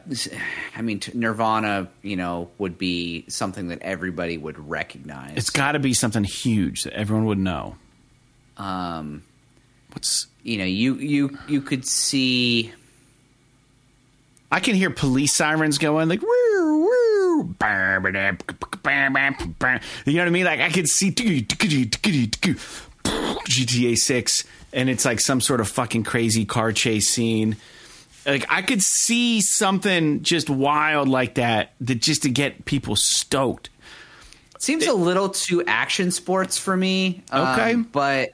i 0.76 0.82
mean 0.82 1.00
nirvana 1.14 1.88
you 2.02 2.16
know 2.16 2.50
would 2.58 2.78
be 2.78 3.26
something 3.28 3.68
that 3.70 3.82
everybody 3.82 4.38
would 4.38 4.58
recognize. 4.70 5.38
It's 5.38 5.50
got 5.50 5.74
to 5.74 5.80
be 5.80 5.94
something 5.94 6.24
huge 6.24 6.84
that 6.84 6.94
everyone 6.94 7.26
would 7.26 7.38
know. 7.38 7.76
Um 8.58 9.24
what's 9.94 10.28
you 10.44 10.58
know 10.58 10.66
you 10.66 10.96
you 10.96 11.38
you 11.48 11.62
could 11.62 11.86
see 11.88 12.72
i 14.52 14.60
can 14.60 14.76
hear 14.76 14.90
police 14.90 15.34
sirens 15.34 15.78
going 15.78 16.10
like 16.10 16.22
woo 16.22 16.80
woo 16.86 17.56
you 20.06 20.14
know 20.14 20.22
what 20.22 20.28
i 20.28 20.32
mean? 20.32 20.46
Like 20.46 20.60
i 20.60 20.70
could 20.70 20.88
see 20.88 21.12
GTA 23.48 23.96
6 23.96 24.44
and 24.74 24.90
it's 24.90 25.06
like 25.06 25.20
some 25.20 25.42
sort 25.42 25.62
of 25.62 25.68
fucking 25.68 26.04
crazy 26.04 26.46
car 26.46 26.72
chase 26.72 27.10
scene. 27.10 27.56
Like 28.28 28.46
I 28.50 28.62
could 28.62 28.84
see 28.84 29.40
something 29.42 30.22
just 30.22 30.50
wild 30.50 31.08
like 31.08 31.36
that, 31.36 31.72
that 31.82 31.96
just 32.02 32.24
to 32.24 32.30
get 32.30 32.66
people 32.66 32.96
stoked. 32.98 33.70
Seems 34.60 34.86
a 34.86 34.94
little 34.94 35.30
too 35.30 35.64
action 35.66 36.12
sports 36.12 36.58
for 36.58 36.76
me. 36.76 37.24
Okay. 37.32 37.74
um, 37.74 37.84
but 37.92 38.32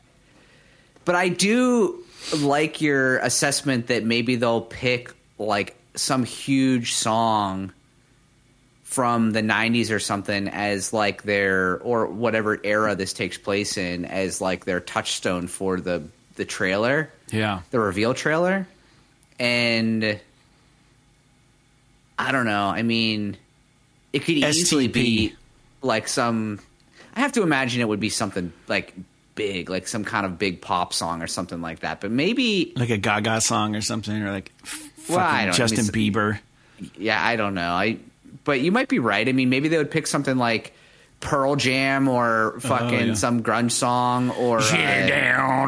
but 1.06 1.16
I 1.16 1.30
do 1.30 2.04
like 2.36 2.82
your 2.82 3.18
assessment 3.20 3.88
that 3.88 4.04
maybe 4.04 4.36
they'll 4.36 4.62
pick 4.62 5.14
like 5.38 5.76
some 5.96 6.24
huge 6.24 6.94
song 6.96 7.72
from 8.84 9.32
the 9.32 9.42
90s 9.42 9.92
or 9.92 10.00
something 10.00 10.48
as 10.48 10.94
like 10.94 11.24
their 11.24 11.80
or 11.80 12.06
whatever 12.08 12.60
era 12.64 12.96
this 12.96 13.12
takes 13.14 13.38
place 13.38 13.78
in 13.78 14.06
as 14.06 14.40
like 14.40 14.66
their 14.66 14.80
touchstone 14.80 15.48
for 15.48 15.80
the 15.80 16.04
the 16.36 16.46
trailer 16.46 17.12
Yeah. 17.32 17.62
the 17.72 17.80
reveal 17.80 18.14
trailer 18.14 18.68
and 19.40 20.20
i 22.20 22.32
don't 22.32 22.46
know 22.46 22.68
i 22.68 22.82
mean 22.84 23.38
it 24.12 24.20
could 24.20 24.36
easily 24.38 24.88
STP. 24.88 24.94
be 24.94 25.36
like 25.82 26.08
some 26.08 26.60
i 27.16 27.20
have 27.22 27.32
to 27.34 27.42
imagine 27.44 27.82
it 27.82 27.88
would 27.88 28.00
be 28.00 28.10
something 28.10 28.54
like 28.68 28.94
big 29.36 29.70
like 29.70 29.88
some 29.88 30.04
kind 30.06 30.26
of 30.26 30.38
big 30.38 30.62
pop 30.62 30.94
song 30.94 31.22
or 31.24 31.28
something 31.28 31.62
like 31.62 31.80
that 31.80 32.00
but 32.00 32.12
maybe 32.12 32.72
Like 32.76 32.92
a 32.92 32.98
Gaga 32.98 33.42
song 33.42 33.76
or 33.76 33.82
something, 33.82 34.22
or 34.22 34.32
like 34.32 34.52
Well, 35.10 35.18
I 35.20 35.32
fucking 35.32 35.46
don't- 35.48 35.56
Justin 35.56 35.80
I 35.80 35.98
mean, 35.98 36.14
Bieber. 36.14 36.40
yeah 36.98 37.26
i 37.26 37.36
don't 37.36 37.56
know 37.56 37.72
i 37.74 37.98
but 38.44 38.62
you 38.62 38.72
might 38.72 38.90
be 38.90 39.00
right 39.00 39.28
i 39.28 39.32
mean 39.32 39.50
maybe 39.50 39.70
they 39.70 39.78
would 39.78 39.90
pick 39.92 40.06
something 40.06 40.38
like 40.38 40.74
pearl 41.20 41.56
jam 41.56 42.08
or 42.10 42.60
fucking 42.60 42.94
Oh, 42.94 43.06
yeah. 43.06 43.14
some 43.14 43.42
grunge 43.42 43.72
song 43.72 44.30
or 44.32 44.60
uh, 44.60 44.72
yeah 44.74 45.66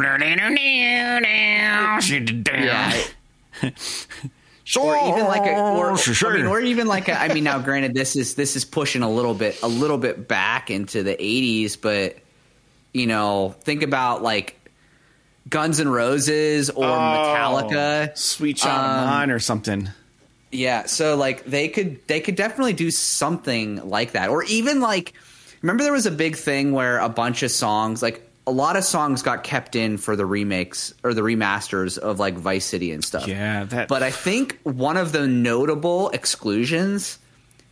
or 4.79 4.95
even 4.97 5.25
like 5.25 5.45
a, 5.45 5.59
or, 5.59 5.91
I 5.91 6.33
mean, 6.33 6.45
or 6.45 6.59
even 6.59 6.87
like 6.87 7.07
a, 7.07 7.19
I 7.19 7.33
mean, 7.33 7.43
now 7.43 7.59
granted, 7.59 7.93
this 7.93 8.15
is 8.15 8.35
this 8.35 8.55
is 8.55 8.65
pushing 8.65 9.03
a 9.03 9.09
little 9.09 9.33
bit, 9.33 9.61
a 9.61 9.67
little 9.67 9.97
bit 9.97 10.27
back 10.27 10.69
into 10.71 11.03
the 11.03 11.15
'80s, 11.15 11.79
but 11.79 12.17
you 12.93 13.07
know, 13.07 13.55
think 13.61 13.83
about 13.83 14.23
like 14.23 14.59
Guns 15.49 15.79
N' 15.79 15.89
Roses 15.89 16.69
or 16.69 16.85
Metallica. 16.85 18.17
Sweet 18.17 18.57
Child 18.57 18.79
Um, 18.79 18.99
of 18.99 19.05
Mine 19.07 19.31
or 19.31 19.39
something. 19.39 19.89
Yeah, 20.51 20.85
so 20.85 21.15
like 21.15 21.45
they 21.45 21.67
could 21.67 22.05
they 22.07 22.21
could 22.21 22.35
definitely 22.35 22.73
do 22.73 22.89
something 22.89 23.87
like 23.89 24.13
that, 24.13 24.29
or 24.29 24.43
even 24.45 24.79
like 24.79 25.13
remember 25.61 25.83
there 25.83 25.93
was 25.93 26.05
a 26.05 26.11
big 26.11 26.35
thing 26.35 26.71
where 26.71 26.99
a 26.99 27.09
bunch 27.09 27.43
of 27.43 27.51
songs 27.51 28.01
like. 28.01 28.21
A 28.47 28.51
lot 28.51 28.75
of 28.75 28.83
songs 28.83 29.23
got 29.23 29.43
kept 29.43 29.75
in 29.75 29.97
for 29.97 30.15
the 30.15 30.25
remakes 30.25 30.93
or 31.03 31.13
the 31.13 31.21
remasters 31.21 31.97
of 31.97 32.19
like 32.19 32.35
Vice 32.35 32.65
City 32.65 32.91
and 32.91 33.03
stuff. 33.03 33.27
Yeah, 33.27 33.63
that. 33.65 33.87
But 33.87 34.03
I 34.03 34.11
think 34.11 34.59
one 34.63 34.97
of 34.97 35.11
the 35.11 35.27
notable 35.27 36.09
exclusions 36.09 37.17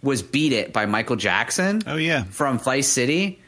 was 0.02 0.22
"Beat 0.24 0.52
It" 0.52 0.74
by 0.74 0.86
Michael 0.86 1.16
Jackson. 1.16 1.82
Oh, 1.86 1.96
yeah. 1.96 2.24
from 2.24 2.60
Vice 2.60 2.88
City, 2.88 3.40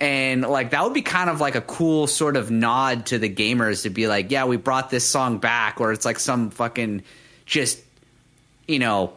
and 0.00 0.42
like 0.42 0.70
that 0.70 0.82
would 0.82 0.94
be 0.94 1.02
kind 1.02 1.30
of 1.30 1.40
like 1.40 1.54
a 1.54 1.60
cool 1.60 2.06
sort 2.06 2.36
of 2.36 2.50
nod 2.50 3.06
to 3.06 3.18
the 3.18 3.30
gamers 3.30 3.84
to 3.84 3.90
be 3.90 4.08
like, 4.08 4.30
yeah, 4.30 4.44
we 4.44 4.56
brought 4.56 4.90
this 4.90 5.08
song 5.08 5.38
back, 5.38 5.80
or 5.80 5.92
it's 5.92 6.04
like 6.04 6.18
some 6.18 6.50
fucking 6.50 7.02
just 7.46 7.80
you 8.66 8.78
know 8.78 9.12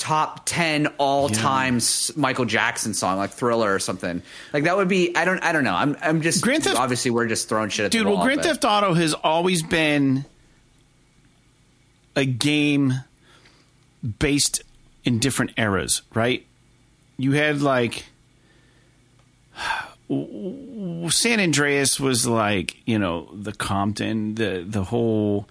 top 0.00 0.46
10 0.46 0.86
all-time 0.98 1.76
s 1.76 2.10
Michael 2.16 2.46
Jackson 2.46 2.94
song 2.94 3.18
like 3.18 3.30
Thriller 3.30 3.72
or 3.72 3.78
something. 3.78 4.22
Like 4.52 4.64
that 4.64 4.76
would 4.76 4.88
be 4.88 5.14
I 5.14 5.24
don't 5.26 5.38
I 5.44 5.52
don't 5.52 5.62
know. 5.62 5.74
I'm 5.74 5.96
I'm 6.00 6.22
just 6.22 6.42
Grand 6.42 6.64
Theft- 6.64 6.78
obviously 6.78 7.10
we're 7.10 7.26
just 7.28 7.48
throwing 7.48 7.68
shit 7.68 7.84
at 7.86 7.92
Dude, 7.92 8.06
the 8.06 8.08
wall. 8.08 8.16
well, 8.16 8.24
Grand 8.24 8.40
but- 8.40 8.46
Theft 8.46 8.64
Auto 8.64 8.94
has 8.94 9.12
always 9.14 9.62
been 9.62 10.24
a 12.16 12.24
game 12.24 12.94
based 14.18 14.62
in 15.04 15.18
different 15.18 15.52
eras, 15.58 16.02
right? 16.14 16.46
You 17.18 17.32
had 17.32 17.60
like 17.60 18.06
San 20.08 21.38
Andreas 21.40 22.00
was 22.00 22.26
like, 22.26 22.76
you 22.86 22.98
know, 22.98 23.28
the 23.32 23.52
Compton, 23.52 24.34
the 24.34 24.64
the 24.66 24.82
whole 24.84 25.46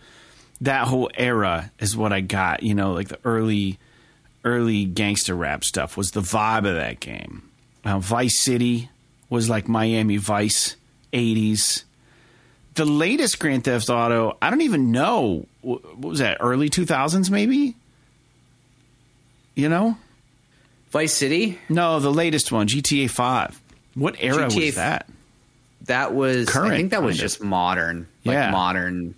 that 0.62 0.88
whole 0.88 1.10
era 1.14 1.72
is 1.80 1.96
what 1.96 2.12
I 2.12 2.20
got, 2.22 2.64
you 2.64 2.74
know, 2.76 2.92
like 2.94 3.08
the 3.08 3.20
early 3.24 3.80
early 4.44 4.86
gangster 4.86 5.36
rap 5.36 5.64
stuff 5.64 5.98
was 5.98 6.11
the 6.11 6.22
vibe 6.22 6.68
of 6.68 6.76
that 6.76 6.99
game. 6.99 7.44
Uh, 7.84 7.99
Vice 7.99 8.40
City 8.40 8.90
was 9.30 9.49
like 9.49 9.68
Miami 9.68 10.18
Vice 10.18 10.76
80s. 11.14 11.84
The 12.76 12.86
latest 12.86 13.40
Grand 13.40 13.64
Theft 13.66 13.90
Auto, 13.90 14.38
I 14.41 14.49
don't 14.49 14.61
even 14.61 14.91
know. 14.91 15.45
What 15.61 15.99
was 15.99 16.20
that? 16.20 16.38
Early 16.40 16.70
2000s, 16.70 17.30
maybe? 17.30 17.76
You 19.56 19.70
know? 19.70 19.98
Vice 20.91 21.14
City 21.14 21.60
No, 21.70 21.99
the 21.99 22.11
latest 22.11 22.52
one, 22.52 22.68
GTA 22.68 23.10
5. 23.10 23.60
What 23.95 24.16
era 24.20 24.48
GTA 24.48 24.66
was 24.68 24.76
that? 24.76 25.07
That 25.84 26.14
was 26.14 26.48
Current, 26.49 26.74
I 26.74 26.78
think 26.78 26.91
that 26.91 27.03
was 27.03 27.18
just 27.18 27.41
modern, 27.44 28.07
like 28.26 28.36
Yeah. 28.36 28.52
modern 28.52 29.16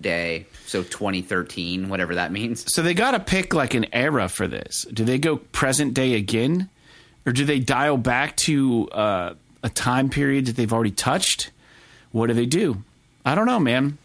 day. 0.00 0.46
So 0.66 0.82
2013, 0.82 1.88
whatever 1.88 2.14
that 2.16 2.32
means. 2.32 2.72
So 2.72 2.82
they 2.82 2.94
got 2.94 3.12
to 3.12 3.20
pick 3.20 3.54
like 3.54 3.74
an 3.74 3.86
era 3.92 4.28
for 4.28 4.46
this. 4.46 4.86
Do 4.92 5.04
they 5.04 5.18
go 5.18 5.36
present 5.36 5.94
day 5.94 6.14
again? 6.14 6.68
Or 7.26 7.32
do 7.32 7.44
they 7.44 7.58
dial 7.58 7.96
back 7.96 8.36
to 8.38 8.88
uh, 8.88 9.34
a 9.62 9.68
time 9.68 10.08
period 10.08 10.46
that 10.46 10.56
they've 10.56 10.72
already 10.72 10.90
touched? 10.90 11.50
What 12.12 12.28
do 12.28 12.34
they 12.34 12.46
do? 12.46 12.82
I 13.24 13.34
don't 13.34 13.46
know, 13.46 13.60
man. 13.60 13.98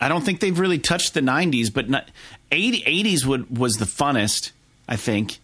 I 0.00 0.08
don't 0.08 0.24
think 0.24 0.40
they've 0.40 0.58
really 0.58 0.78
touched 0.78 1.14
the 1.14 1.20
90s, 1.20 1.72
but 1.72 1.88
not, 1.88 2.08
80, 2.50 2.82
80s 2.82 3.24
would, 3.26 3.56
was 3.56 3.76
the 3.76 3.84
funnest, 3.84 4.52
I 4.88 4.96
think. 4.96 5.38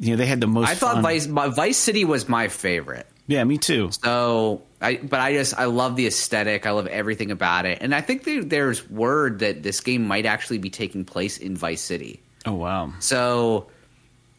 You 0.00 0.10
know, 0.10 0.16
they 0.16 0.26
had 0.26 0.40
the 0.40 0.46
most 0.46 0.68
I 0.68 0.74
thought 0.74 0.94
fun. 0.94 1.02
Vice 1.02 1.26
Vice 1.26 1.76
City 1.76 2.04
was 2.04 2.28
my 2.28 2.48
favorite. 2.48 3.06
Yeah, 3.28 3.44
me 3.44 3.58
too. 3.58 3.90
So 4.02 4.62
I, 4.80 4.96
but 4.96 5.20
I 5.20 5.34
just 5.34 5.56
I 5.56 5.66
love 5.66 5.94
the 5.94 6.06
aesthetic. 6.08 6.66
I 6.66 6.70
love 6.72 6.88
everything 6.88 7.30
about 7.30 7.66
it, 7.66 7.78
and 7.80 7.94
I 7.94 8.00
think 8.00 8.24
there, 8.24 8.42
there's 8.42 8.88
word 8.90 9.38
that 9.40 9.62
this 9.62 9.80
game 9.80 10.06
might 10.06 10.26
actually 10.26 10.58
be 10.58 10.70
taking 10.70 11.04
place 11.04 11.38
in 11.38 11.56
Vice 11.56 11.82
City. 11.82 12.20
Oh, 12.46 12.54
wow. 12.54 12.92
So 13.00 13.66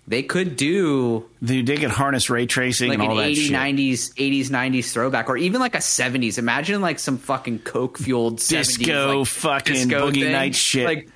they 0.08 0.24
could 0.24 0.56
do 0.56 1.30
They, 1.42 1.62
they 1.62 1.78
could 1.78 1.92
harness 1.92 2.32
ray 2.32 2.48
tracing 2.48 2.90
like 2.90 2.98
and 2.98 3.04
an 3.04 3.10
all 3.12 3.18
that 3.18 3.30
80s, 3.30 3.36
shit. 3.36 3.52
90s, 3.52 4.14
80s, 4.16 4.46
90s 4.48 4.92
throwback, 4.92 5.30
or 5.30 5.38
even 5.38 5.60
like 5.62 5.76
a 5.76 5.80
70s. 5.80 6.40
Imagine 6.40 6.82
like 6.82 6.98
some 6.98 7.20
fucking 7.20 7.60
coke 7.60 8.00
fueled 8.00 8.38
Disco 8.48 9.24
fucking 9.24 9.90
Boogie 9.90 10.32
Night 10.32 10.56
shit. 10.56 10.86
Like 10.86 11.10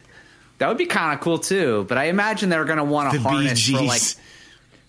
that 0.60 0.68
would 0.68 0.78
be 0.78 0.86
kind 0.86 1.16
of 1.16 1.22
cool 1.22 1.40
too. 1.40 1.86
But 1.90 1.98
I 1.98 2.06
imagine 2.06 2.50
they're 2.50 2.66
going 2.66 2.78
to 2.78 2.84
want 2.84 3.14
to 3.14 3.20
harness 3.20 3.68
for 3.68 3.82
like 3.82 4.02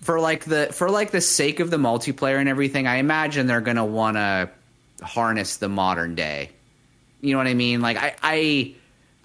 for 0.04 0.20
like 0.20 0.44
the 0.44 0.66
for 0.70 0.90
like 0.90 1.10
the 1.12 1.22
sake 1.22 1.60
of 1.60 1.70
the 1.70 1.78
multiplayer 1.78 2.38
and 2.38 2.48
everything. 2.48 2.86
I 2.86 2.96
imagine 2.96 3.46
they're 3.46 3.62
going 3.62 3.78
to 3.78 3.84
want 3.84 4.18
to 4.18 4.50
harness 5.02 5.56
the 5.56 5.68
modern 5.68 6.14
day. 6.14 6.50
You 7.22 7.32
know 7.32 7.38
what 7.38 7.46
I 7.46 7.54
mean? 7.54 7.80
Like 7.80 7.96
I 7.96 8.14
I 8.22 8.74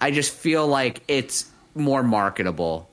I 0.00 0.10
just 0.10 0.32
feel 0.32 0.66
like 0.66 1.02
it's 1.06 1.50
more 1.74 2.02
marketable. 2.02 2.88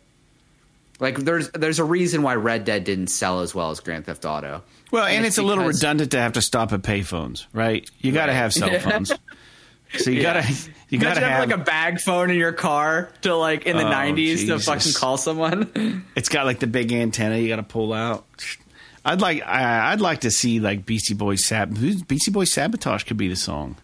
Like 1.00 1.18
there's 1.18 1.50
there's 1.52 1.80
a 1.80 1.86
reason 1.86 2.24
why 2.24 2.36
Red 2.36 2.66
Dead 2.66 2.84
didn't 2.84 3.08
sell 3.08 3.40
as 3.40 3.56
well 3.56 3.72
as 3.72 3.80
Grand 3.80 4.06
Theft 4.06 4.26
Auto. 4.26 4.64
Well, 4.92 5.06
and, 5.06 5.26
it's, 5.26 5.38
a 5.38 5.44
little 5.44 5.66
redundant 5.66 6.12
to 6.12 6.20
have 6.20 6.34
to 6.34 6.42
stop 6.42 6.72
at 6.72 6.82
payphones, 6.82 7.46
right? 7.52 7.90
You 8.00 8.14
got 8.14 8.28
to 8.28 8.34
have 8.34 8.54
cell 8.54 8.80
phones. 8.80 9.12
so 9.98 10.10
you 10.10 10.18
Yeah. 10.22 10.34
got 10.34 10.44
to 10.44 10.54
you 10.90 11.00
got 11.00 11.16
to 11.16 11.20
Imagine 11.20 11.24
have 11.30 11.50
like 11.50 11.60
a 11.60 11.64
bag 11.64 12.00
phone 12.00 12.30
in 12.30 12.38
your 12.38 12.54
car 12.54 13.10
to 13.22 13.36
like 13.36 13.66
in 13.66 13.76
the 13.78 13.86
Oh, 13.88 13.92
90s 13.92 14.48
to 14.48 14.60
fucking 14.60 14.94
call 14.94 15.18
someone. 15.18 16.04
it's 16.16 16.30
got 16.30 16.46
like 16.46 16.60
the 16.60 16.68
big 16.68 16.92
antenna 16.92 17.38
you 17.38 17.48
got 17.50 17.58
to 17.58 17.64
pull 17.64 17.94
out. 17.94 18.26
I'd 19.06 19.22
like 19.22 19.42
I, 19.46 19.92
I'd 19.92 20.02
like 20.02 20.22
to 20.22 20.32
see 20.32 20.60
like 20.60 20.86
Beastie 20.86 21.14
Boys 21.14 21.44
Sab 21.46 21.74
Beastie 22.08 22.32
Boys 22.32 22.52
Sabotage 22.52 23.04
could 23.04 23.18
be 23.18 23.28
the 23.28 23.36
song. 23.36 23.76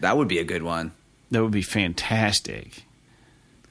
that 0.00 0.16
would 0.16 0.28
be 0.28 0.38
a 0.38 0.44
good 0.44 0.62
one. 0.62 0.92
That 1.30 1.42
would 1.42 1.52
be 1.52 1.62
fantastic. 1.62 2.82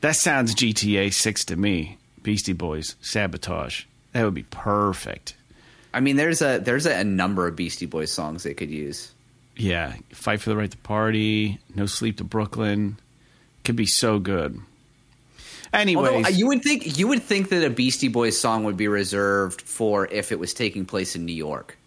That 0.02 0.16
sounds 0.16 0.56
GTA 0.56 1.12
6 1.14 1.46
to 1.46 1.56
me. 1.58 1.98
Beastie 2.24 2.54
Boys 2.54 2.96
Sabotage. 3.02 3.84
That 4.14 4.24
would 4.24 4.34
be 4.34 4.44
perfect. 4.44 5.36
I 5.94 6.00
mean, 6.00 6.16
there's 6.16 6.42
a 6.42 6.60
there's 6.60 6.86
a, 6.86 7.00
a 7.00 7.04
number 7.04 7.48
of 7.48 7.56
Beastie 7.56 7.86
Boys 7.86 8.12
songs 8.12 8.44
they 8.44 8.54
could 8.54 8.70
use. 8.72 9.12
Yeah, 9.60 9.96
Fight 10.14 10.40
for 10.42 10.50
the 10.50 10.56
Right 10.58 10.72
to 10.72 10.78
Party, 10.78 11.60
No 11.76 11.86
Sleep 11.86 12.18
to 12.18 12.24
Brooklyn. 12.24 12.98
Could 13.66 13.76
be 13.76 13.86
so 13.86 14.18
good. 14.20 14.60
Anyways, 15.74 16.08
Although 16.08 16.26
uh, 16.28 16.30
you 16.30 16.48
would 16.48 16.64
think 16.64 16.98
you 16.98 17.08
would 17.10 17.22
think 17.22 17.50
that 17.50 17.64
a 17.64 17.70
Beastie 17.70 18.08
Boys 18.08 18.40
song 18.40 18.64
would 18.64 18.78
be 18.78 18.88
reserved 18.88 19.62
for 19.62 20.08
if 20.08 20.32
it 20.32 20.40
was 20.40 20.54
taking 20.54 20.86
place 20.86 21.16
in 21.16 21.26
New 21.26 21.34
York. 21.36 21.78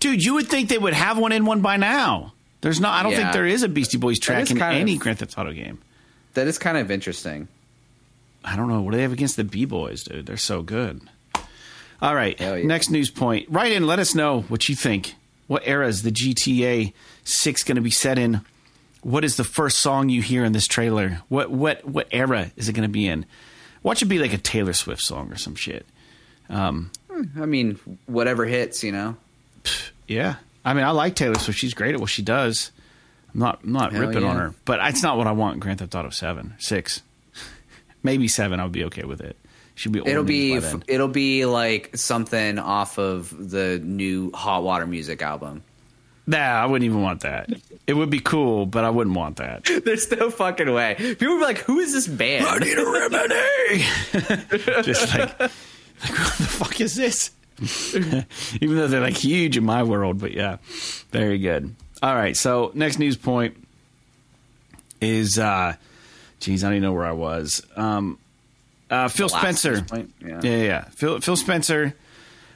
Dude, 0.00 0.22
you 0.22 0.34
would 0.34 0.48
think 0.48 0.68
they 0.68 0.76
would 0.78 0.92
have 0.92 1.16
one 1.16 1.32
in 1.32 1.46
one 1.46 1.60
by 1.62 1.76
now. 1.76 2.34
There's 2.60 2.80
not. 2.80 2.92
I 2.98 3.02
don't 3.02 3.14
think 3.14 3.32
there 3.32 3.46
is 3.46 3.62
a 3.62 3.68
Beastie 3.68 3.96
Boys 3.98 4.18
track 4.18 4.50
in 4.50 4.58
kind 4.58 4.76
of- 4.76 4.80
any 4.80 4.98
Grand 4.98 5.18
Theft 5.20 5.38
Auto 5.38 5.52
game. 5.52 5.78
That 6.34 6.48
is 6.48 6.58
kind 6.58 6.76
of 6.76 6.90
interesting. 6.90 7.46
I 8.44 8.56
don't 8.56 8.68
know. 8.68 8.82
What 8.82 8.90
do 8.90 8.96
they 8.96 9.02
have 9.04 9.12
against 9.12 9.36
the 9.36 9.44
B 9.44 9.64
Boys, 9.64 10.02
dude? 10.02 10.26
They're 10.26 10.36
so 10.36 10.62
good. 10.62 11.00
All 12.02 12.14
right. 12.14 12.38
Yeah. 12.38 12.56
Next 12.62 12.90
news 12.90 13.08
point. 13.10 13.46
Write 13.48 13.72
in. 13.72 13.86
Let 13.86 14.00
us 14.00 14.14
know 14.14 14.42
what 14.42 14.68
you 14.68 14.74
think. 14.74 15.14
What 15.46 15.62
era 15.66 15.86
is 15.86 16.02
the 16.02 16.10
GTA 16.10 16.92
6 17.24 17.62
going 17.64 17.76
to 17.76 17.82
be 17.82 17.90
set 17.90 18.18
in? 18.18 18.40
what 19.04 19.22
is 19.22 19.36
the 19.36 19.44
first 19.44 19.78
song 19.78 20.08
you 20.08 20.22
hear 20.22 20.44
in 20.44 20.52
this 20.52 20.66
trailer? 20.66 21.20
What 21.28 21.50
what 21.50 21.84
what 21.84 22.08
era 22.10 22.50
is 22.56 22.68
it 22.68 22.72
going 22.72 22.88
to 22.88 22.92
be 22.92 23.06
in? 23.06 23.26
Watch 23.82 24.02
it 24.02 24.06
be 24.06 24.18
like 24.18 24.32
a 24.32 24.38
Taylor 24.38 24.72
Swift 24.72 25.02
song 25.02 25.30
or 25.30 25.36
some 25.36 25.54
shit. 25.54 25.86
Um, 26.48 26.90
I 27.38 27.44
mean, 27.46 27.78
whatever 28.06 28.46
hits, 28.46 28.82
you 28.82 28.92
know. 28.92 29.16
yeah, 30.08 30.36
I 30.64 30.72
mean, 30.72 30.84
I 30.84 30.90
like 30.90 31.14
Taylor 31.14 31.38
Swift. 31.38 31.58
She's 31.58 31.74
great 31.74 31.94
at 31.94 32.00
what 32.00 32.10
she 32.10 32.22
does. 32.22 32.72
I'm 33.32 33.40
not 33.40 33.60
I'm 33.62 33.72
not 33.72 33.92
Hell 33.92 34.06
ripping 34.06 34.24
on 34.24 34.36
her, 34.36 34.54
but 34.64 34.80
it's 34.88 35.02
not 35.02 35.18
what 35.18 35.26
I 35.26 35.32
want. 35.32 35.54
in 35.54 35.60
Grand 35.60 35.78
Theft 35.78 35.94
Auto 35.94 36.10
Seven, 36.10 36.54
six, 36.58 37.02
maybe 38.02 38.26
seven. 38.26 38.58
I 38.58 38.62
would 38.64 38.72
be 38.72 38.84
okay 38.84 39.04
with 39.04 39.20
it. 39.20 39.36
She'd 39.74 39.92
be. 39.92 40.00
old 40.00 40.08
It'll 40.08 40.24
be 40.24 40.58
then. 40.58 40.84
it'll 40.86 41.08
be 41.08 41.46
like 41.46 41.96
something 41.96 42.58
off 42.58 42.98
of 42.98 43.50
the 43.50 43.80
new 43.82 44.30
Hot 44.32 44.62
Water 44.62 44.86
Music 44.86 45.20
album. 45.22 45.62
Nah, 46.26 46.38
I 46.38 46.64
wouldn't 46.66 46.86
even 46.86 47.02
want 47.02 47.20
that. 47.20 47.50
It 47.86 47.92
would 47.94 48.08
be 48.08 48.20
cool, 48.20 48.64
but 48.64 48.82
I 48.84 48.90
wouldn't 48.90 49.14
want 49.14 49.36
that. 49.36 49.64
There's 49.84 50.10
no 50.10 50.30
fucking 50.30 50.72
way. 50.72 50.94
People 50.96 51.34
would 51.34 51.40
be 51.40 51.44
like, 51.44 51.58
"Who 51.58 51.80
is 51.80 51.92
this 51.92 52.06
band?" 52.06 52.46
I 52.46 52.58
need 52.58 52.78
a 52.78 52.90
remedy. 52.90 54.82
Just 54.84 55.12
like, 55.14 55.38
like, 55.38 55.50
what 56.00 56.38
the 56.38 56.46
fuck 56.48 56.80
is 56.80 56.94
this? 56.94 57.30
Even 57.94 58.76
though 58.76 58.88
they're 58.88 59.00
like 59.00 59.16
huge 59.16 59.56
in 59.56 59.64
my 59.64 59.82
world, 59.82 60.18
but 60.18 60.32
yeah, 60.32 60.56
very 61.10 61.38
good. 61.38 61.74
All 62.02 62.14
right, 62.14 62.36
so 62.36 62.70
next 62.74 62.98
news 62.98 63.16
point 63.16 63.56
is, 65.00 65.38
uh, 65.38 65.74
geez, 66.40 66.64
I 66.64 66.68
don't 66.68 66.76
even 66.76 66.82
know 66.84 66.92
where 66.92 67.06
I 67.06 67.12
was. 67.12 67.64
Um, 67.76 68.18
uh, 68.94 69.08
Phil 69.08 69.28
Spencer. 69.28 69.84
Yeah. 69.92 70.40
yeah, 70.42 70.56
yeah. 70.56 70.84
Phil, 70.90 71.20
Phil 71.20 71.36
Spencer 71.36 71.94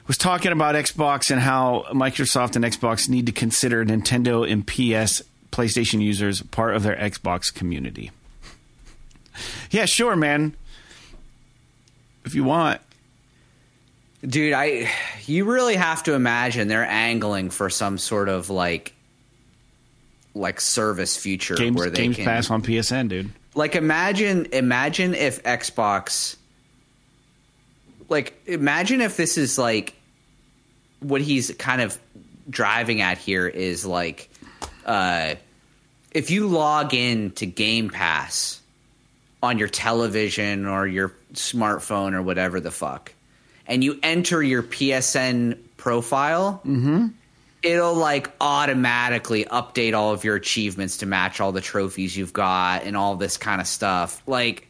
was 0.07 0.17
talking 0.17 0.51
about 0.51 0.75
Xbox 0.75 1.31
and 1.31 1.39
how 1.39 1.85
Microsoft 1.91 2.55
and 2.55 2.65
Xbox 2.65 3.09
need 3.09 3.25
to 3.27 3.31
consider 3.31 3.85
Nintendo 3.85 4.49
and 4.49 4.65
PS 4.65 5.21
PlayStation 5.51 6.01
users 6.01 6.41
part 6.41 6.75
of 6.75 6.83
their 6.83 6.95
Xbox 6.95 7.53
community. 7.53 8.11
Yeah, 9.71 9.85
sure, 9.85 10.15
man. 10.15 10.55
If 12.25 12.35
you 12.35 12.43
want. 12.43 12.81
Dude, 14.21 14.53
I 14.53 14.89
you 15.25 15.45
really 15.45 15.75
have 15.75 16.03
to 16.03 16.13
imagine 16.13 16.67
they're 16.67 16.83
angling 16.83 17.51
for 17.51 17.69
some 17.69 17.97
sort 17.97 18.27
of 18.27 18.49
like 18.49 18.93
like 20.35 20.59
service 20.59 21.15
future 21.15 21.55
Games, 21.55 21.77
where 21.77 21.89
they 21.89 22.03
Games 22.03 22.17
can 22.17 22.25
Pass 22.25 22.51
on 22.51 22.61
PSN, 22.61 23.07
dude. 23.07 23.29
Like 23.59 23.75
imagine 23.75 24.47
imagine 24.53 25.13
if 25.13 25.43
Xbox 25.43 26.37
like 28.07 28.41
imagine 28.45 29.01
if 29.01 29.17
this 29.17 29.37
is 29.37 29.57
like 29.57 29.95
what 31.01 31.19
he's 31.19 31.51
kind 31.59 31.81
of 31.81 31.99
driving 32.49 33.01
at 33.01 33.17
here 33.17 33.47
is 33.47 33.85
like 33.85 34.29
uh 34.85 35.35
if 36.11 36.31
you 36.31 36.47
log 36.47 36.93
in 36.93 37.31
to 37.31 37.45
Game 37.45 37.89
Pass 37.89 38.61
on 39.43 39.57
your 39.57 39.67
television 39.67 40.65
or 40.65 40.87
your 40.87 41.13
smartphone 41.33 42.13
or 42.13 42.21
whatever 42.21 42.61
the 42.61 42.71
fuck 42.71 43.13
and 43.67 43.83
you 43.83 43.99
enter 44.01 44.41
your 44.41 44.63
PSN 44.63 45.57
profile 45.75 46.61
it'll 47.61 47.95
like 47.95 48.31
automatically 48.39 49.45
update 49.45 49.93
all 49.93 50.11
of 50.13 50.23
your 50.23 50.35
achievements 50.35 50.97
to 50.97 51.05
match 51.05 51.41
all 51.41 51.51
the 51.51 51.61
trophies 51.61 52.15
you've 52.15 52.33
got 52.33 52.83
and 52.83 52.95
all 52.95 53.15
this 53.15 53.37
kind 53.37 53.59
of 53.59 53.67
stuff. 53.67 54.21
Like 54.25 54.69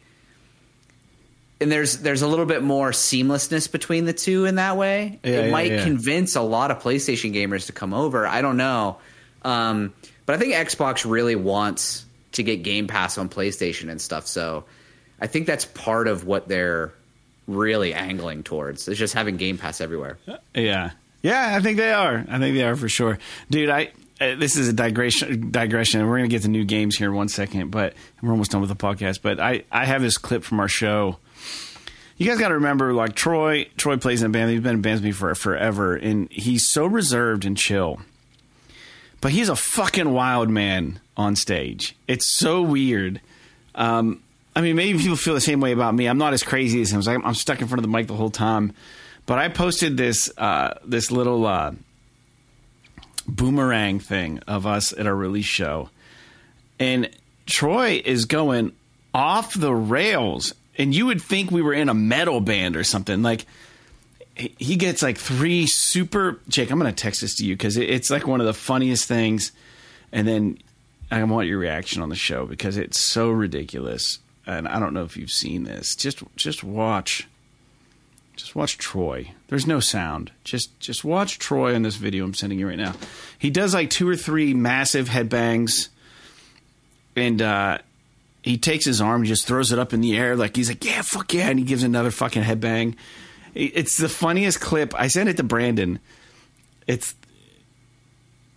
and 1.60 1.70
there's 1.70 1.98
there's 1.98 2.22
a 2.22 2.26
little 2.26 2.46
bit 2.46 2.62
more 2.62 2.90
seamlessness 2.90 3.70
between 3.70 4.06
the 4.06 4.12
two 4.12 4.46
in 4.46 4.54
that 4.54 4.76
way. 4.76 5.20
Yeah, 5.22 5.30
it 5.30 5.44
yeah, 5.46 5.50
might 5.50 5.72
yeah. 5.72 5.84
convince 5.84 6.34
a 6.34 6.40
lot 6.40 6.70
of 6.70 6.82
PlayStation 6.82 7.34
gamers 7.34 7.66
to 7.66 7.72
come 7.72 7.92
over. 7.92 8.26
I 8.26 8.40
don't 8.40 8.56
know. 8.56 8.98
Um, 9.42 9.92
but 10.26 10.34
I 10.34 10.38
think 10.38 10.54
Xbox 10.54 11.08
really 11.08 11.36
wants 11.36 12.06
to 12.32 12.42
get 12.42 12.62
Game 12.62 12.86
Pass 12.86 13.18
on 13.18 13.28
PlayStation 13.28 13.90
and 13.90 14.00
stuff. 14.00 14.26
So 14.26 14.64
I 15.20 15.26
think 15.26 15.46
that's 15.46 15.64
part 15.66 16.08
of 16.08 16.24
what 16.24 16.48
they're 16.48 16.94
really 17.46 17.92
angling 17.92 18.42
towards. 18.42 18.88
Is 18.88 18.98
just 18.98 19.12
having 19.12 19.36
Game 19.36 19.58
Pass 19.58 19.80
everywhere. 19.80 20.18
Yeah, 20.54 20.92
yeah, 21.22 21.56
I 21.56 21.60
think 21.60 21.76
they 21.76 21.92
are. 21.92 22.24
I 22.28 22.38
think 22.38 22.56
they 22.56 22.62
are 22.62 22.76
for 22.76 22.88
sure, 22.88 23.18
dude. 23.50 23.70
I 23.70 23.92
uh, 24.20 24.34
this 24.34 24.56
is 24.56 24.68
a 24.68 24.72
digression. 24.72 25.50
Digression. 25.50 26.06
We're 26.06 26.18
gonna 26.18 26.28
get 26.28 26.42
to 26.42 26.48
new 26.48 26.64
games 26.64 26.96
here 26.96 27.08
in 27.08 27.14
one 27.14 27.28
second, 27.28 27.70
but 27.70 27.94
we're 28.20 28.30
almost 28.30 28.50
done 28.50 28.60
with 28.60 28.70
the 28.70 28.76
podcast. 28.76 29.20
But 29.22 29.40
I 29.40 29.64
I 29.72 29.84
have 29.84 30.02
this 30.02 30.18
clip 30.18 30.44
from 30.44 30.60
our 30.60 30.68
show. 30.68 31.18
You 32.16 32.26
guys 32.26 32.38
got 32.38 32.48
to 32.48 32.54
remember, 32.54 32.92
like 32.92 33.14
Troy. 33.14 33.64
Troy 33.78 33.96
plays 33.96 34.20
in 34.20 34.26
a 34.26 34.30
band. 34.30 34.50
He's 34.50 34.60
been 34.60 34.74
in 34.74 34.82
bands 34.82 35.00
with 35.00 35.06
me 35.06 35.12
for 35.12 35.34
forever, 35.34 35.96
and 35.96 36.30
he's 36.30 36.68
so 36.68 36.84
reserved 36.84 37.46
and 37.46 37.56
chill. 37.56 38.00
But 39.22 39.32
he's 39.32 39.48
a 39.48 39.56
fucking 39.56 40.12
wild 40.12 40.50
man 40.50 41.00
on 41.16 41.34
stage. 41.34 41.96
It's 42.06 42.26
so 42.26 42.60
weird. 42.60 43.22
Um, 43.74 44.22
I 44.54 44.60
mean, 44.60 44.76
maybe 44.76 44.98
people 44.98 45.16
feel 45.16 45.32
the 45.32 45.40
same 45.40 45.60
way 45.60 45.72
about 45.72 45.94
me. 45.94 46.06
I'm 46.06 46.18
not 46.18 46.34
as 46.34 46.42
crazy 46.42 46.82
as 46.82 46.90
him. 46.92 47.02
I'm, 47.06 47.24
I'm 47.24 47.34
stuck 47.34 47.62
in 47.62 47.68
front 47.68 47.78
of 47.78 47.90
the 47.90 47.96
mic 47.96 48.06
the 48.06 48.14
whole 48.14 48.30
time. 48.30 48.74
But 49.30 49.38
I 49.38 49.46
posted 49.46 49.96
this 49.96 50.28
uh, 50.36 50.74
this 50.84 51.12
little 51.12 51.46
uh, 51.46 51.70
boomerang 53.28 54.00
thing 54.00 54.40
of 54.48 54.66
us 54.66 54.92
at 54.92 55.06
our 55.06 55.14
release 55.14 55.46
show, 55.46 55.88
and 56.80 57.08
Troy 57.46 58.02
is 58.04 58.24
going 58.24 58.72
off 59.14 59.54
the 59.54 59.72
rails. 59.72 60.52
And 60.76 60.92
you 60.92 61.06
would 61.06 61.22
think 61.22 61.52
we 61.52 61.62
were 61.62 61.72
in 61.72 61.88
a 61.88 61.94
metal 61.94 62.40
band 62.40 62.74
or 62.74 62.82
something. 62.82 63.22
Like 63.22 63.46
he 64.34 64.74
gets 64.74 65.00
like 65.00 65.16
three 65.16 65.68
super. 65.68 66.40
Jake, 66.48 66.72
I'm 66.72 66.80
going 66.80 66.92
to 66.92 67.02
text 67.02 67.20
this 67.20 67.36
to 67.36 67.46
you 67.46 67.54
because 67.54 67.76
it's 67.76 68.10
like 68.10 68.26
one 68.26 68.40
of 68.40 68.48
the 68.48 68.52
funniest 68.52 69.06
things. 69.06 69.52
And 70.10 70.26
then 70.26 70.58
I 71.08 71.22
want 71.22 71.46
your 71.46 71.58
reaction 71.60 72.02
on 72.02 72.08
the 72.08 72.16
show 72.16 72.46
because 72.46 72.76
it's 72.76 72.98
so 72.98 73.30
ridiculous. 73.30 74.18
And 74.44 74.66
I 74.66 74.80
don't 74.80 74.92
know 74.92 75.04
if 75.04 75.16
you've 75.16 75.30
seen 75.30 75.62
this. 75.62 75.94
Just 75.94 76.20
just 76.34 76.64
watch. 76.64 77.28
Just 78.40 78.56
watch 78.56 78.78
Troy. 78.78 79.32
There's 79.48 79.66
no 79.66 79.80
sound. 79.80 80.32
Just 80.44 80.80
just 80.80 81.04
watch 81.04 81.38
Troy 81.38 81.74
in 81.74 81.82
this 81.82 81.96
video 81.96 82.24
I'm 82.24 82.32
sending 82.32 82.58
you 82.58 82.66
right 82.66 82.78
now. 82.78 82.94
He 83.38 83.50
does 83.50 83.74
like 83.74 83.90
two 83.90 84.08
or 84.08 84.16
three 84.16 84.54
massive 84.54 85.10
headbangs, 85.10 85.90
and 87.14 87.42
uh, 87.42 87.78
he 88.42 88.56
takes 88.56 88.86
his 88.86 89.02
arm, 89.02 89.20
and 89.20 89.26
just 89.26 89.46
throws 89.46 89.72
it 89.72 89.78
up 89.78 89.92
in 89.92 90.00
the 90.00 90.16
air 90.16 90.36
like 90.36 90.56
he's 90.56 90.70
like, 90.70 90.82
"Yeah, 90.82 91.02
fuck 91.02 91.34
yeah!" 91.34 91.50
And 91.50 91.58
he 91.58 91.66
gives 91.66 91.82
another 91.82 92.10
fucking 92.10 92.42
headbang. 92.42 92.94
It's 93.54 93.98
the 93.98 94.08
funniest 94.08 94.58
clip. 94.58 94.94
I 94.98 95.08
sent 95.08 95.28
it 95.28 95.36
to 95.36 95.42
Brandon. 95.42 95.98
It's 96.86 97.14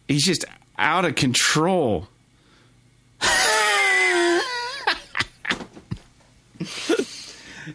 he's 0.07 0.25
just 0.25 0.45
out 0.77 1.03
of 1.03 1.15
control. 1.15 2.07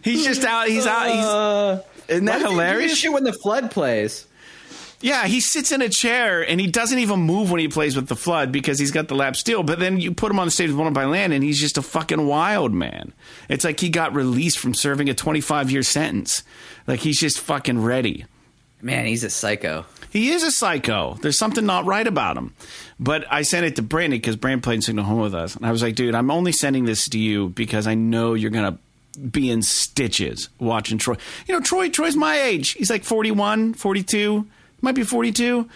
he's 0.03 0.25
just 0.25 0.43
out. 0.43 0.67
He's 0.69 0.87
out. 0.87 1.83
He's, 1.83 1.98
isn't 2.09 2.25
that 2.25 2.41
hilarious? 2.41 2.97
Shit 2.97 3.11
when 3.11 3.23
the 3.23 3.33
flood 3.33 3.71
plays. 3.71 4.25
Yeah, 5.01 5.27
he 5.27 5.39
sits 5.39 5.71
in 5.71 5.81
a 5.81 5.87
chair 5.87 6.41
and 6.41 6.59
he 6.59 6.67
doesn't 6.67 6.99
even 6.99 7.21
move 7.21 7.51
when 7.51 7.61
he 7.61 7.69
plays 7.69 7.95
with 7.95 8.07
the 8.07 8.17
flood 8.17 8.51
because 8.51 8.79
he's 8.79 8.91
got 8.91 9.07
the 9.07 9.15
lap 9.15 9.37
steel. 9.37 9.63
But 9.63 9.79
then 9.79 9.99
you 10.01 10.13
put 10.13 10.29
him 10.29 10.39
on 10.39 10.47
the 10.47 10.51
stage 10.51 10.69
with 10.69 10.77
One 10.77 10.91
by 10.91 11.05
Land 11.05 11.31
and 11.31 11.41
he's 11.41 11.59
just 11.59 11.77
a 11.77 11.81
fucking 11.81 12.25
wild 12.27 12.73
man. 12.73 13.13
It's 13.47 13.63
like 13.63 13.79
he 13.79 13.89
got 13.89 14.13
released 14.13 14.59
from 14.59 14.73
serving 14.73 15.09
a 15.09 15.13
25 15.13 15.71
year 15.71 15.83
sentence. 15.83 16.43
Like 16.85 16.99
he's 16.99 17.17
just 17.19 17.39
fucking 17.39 17.81
ready. 17.81 18.25
Man, 18.81 19.05
he's 19.05 19.23
a 19.23 19.29
psycho. 19.29 19.85
He 20.09 20.31
is 20.31 20.43
a 20.43 20.51
psycho. 20.51 21.17
There's 21.21 21.37
something 21.37 21.65
not 21.65 21.85
right 21.85 22.07
about 22.07 22.37
him. 22.37 22.53
But 22.99 23.25
I 23.29 23.43
sent 23.43 23.65
it 23.65 23.75
to 23.77 23.81
Brandon 23.81 24.19
because 24.19 24.35
Brandon 24.35 24.61
played 24.61 24.75
in 24.75 24.81
Signal 24.81 25.05
Home 25.05 25.19
with 25.19 25.35
us. 25.35 25.55
And 25.55 25.65
I 25.65 25.71
was 25.71 25.81
like, 25.81 25.95
dude, 25.95 26.15
I'm 26.15 26.31
only 26.31 26.51
sending 26.51 26.85
this 26.85 27.07
to 27.09 27.19
you 27.19 27.49
because 27.49 27.87
I 27.87 27.95
know 27.95 28.33
you're 28.33 28.51
going 28.51 28.73
to 28.73 28.79
be 29.31 29.49
in 29.49 29.61
stitches 29.61 30.49
watching 30.59 30.97
Troy. 30.97 31.15
You 31.47 31.55
know, 31.55 31.61
Troy, 31.61 31.89
Troy's 31.89 32.15
my 32.15 32.39
age. 32.39 32.71
He's 32.71 32.89
like 32.89 33.03
41, 33.03 33.73
42, 33.73 34.47
might 34.81 34.95
be 34.95 35.03
42. 35.03 35.67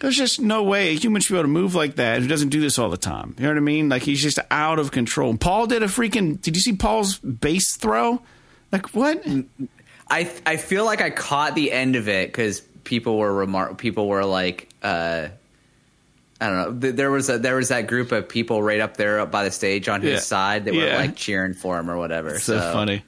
There's 0.00 0.16
just 0.16 0.40
no 0.40 0.62
way 0.62 0.90
a 0.90 0.94
human 0.94 1.20
should 1.20 1.34
be 1.34 1.38
able 1.38 1.44
to 1.44 1.48
move 1.48 1.74
like 1.74 1.96
that 1.96 2.22
who 2.22 2.28
doesn't 2.28 2.48
do 2.48 2.60
this 2.60 2.78
all 2.78 2.88
the 2.88 2.96
time. 2.96 3.34
You 3.36 3.44
know 3.44 3.50
what 3.50 3.56
I 3.58 3.60
mean? 3.60 3.88
Like 3.90 4.02
he's 4.02 4.22
just 4.22 4.38
out 4.50 4.78
of 4.78 4.92
control. 4.92 5.36
Paul 5.36 5.66
did 5.66 5.82
a 5.82 5.86
freaking. 5.86 6.40
Did 6.40 6.56
you 6.56 6.62
see 6.62 6.74
Paul's 6.74 7.18
bass 7.18 7.76
throw? 7.76 8.22
Like 8.72 8.94
what? 8.94 9.22
I 10.08 10.30
I 10.46 10.56
feel 10.56 10.86
like 10.86 11.02
I 11.02 11.10
caught 11.10 11.54
the 11.54 11.70
end 11.70 11.96
of 11.96 12.08
it 12.08 12.28
because 12.28 12.60
people 12.84 13.18
were 13.18 13.46
remar- 13.46 13.76
people 13.76 14.08
were 14.08 14.24
like 14.24 14.70
uh, 14.82 15.28
I 16.40 16.48
don't 16.48 16.80
know 16.80 16.90
there 16.92 17.10
was 17.10 17.28
a 17.28 17.38
there 17.38 17.56
was 17.56 17.68
that 17.68 17.86
group 17.86 18.12
of 18.12 18.28
people 18.28 18.62
right 18.62 18.80
up 18.80 18.96
there 18.96 19.20
up 19.20 19.30
by 19.30 19.44
the 19.44 19.50
stage 19.50 19.88
on 19.88 20.00
his 20.00 20.12
Yeah. 20.12 20.18
side 20.20 20.64
that 20.64 20.74
were 20.74 20.86
Yeah. 20.86 20.96
like 20.96 21.14
cheering 21.16 21.54
for 21.54 21.78
him 21.78 21.90
or 21.90 21.96
whatever. 21.98 22.38
so, 22.38 22.58
funny. 22.72 23.04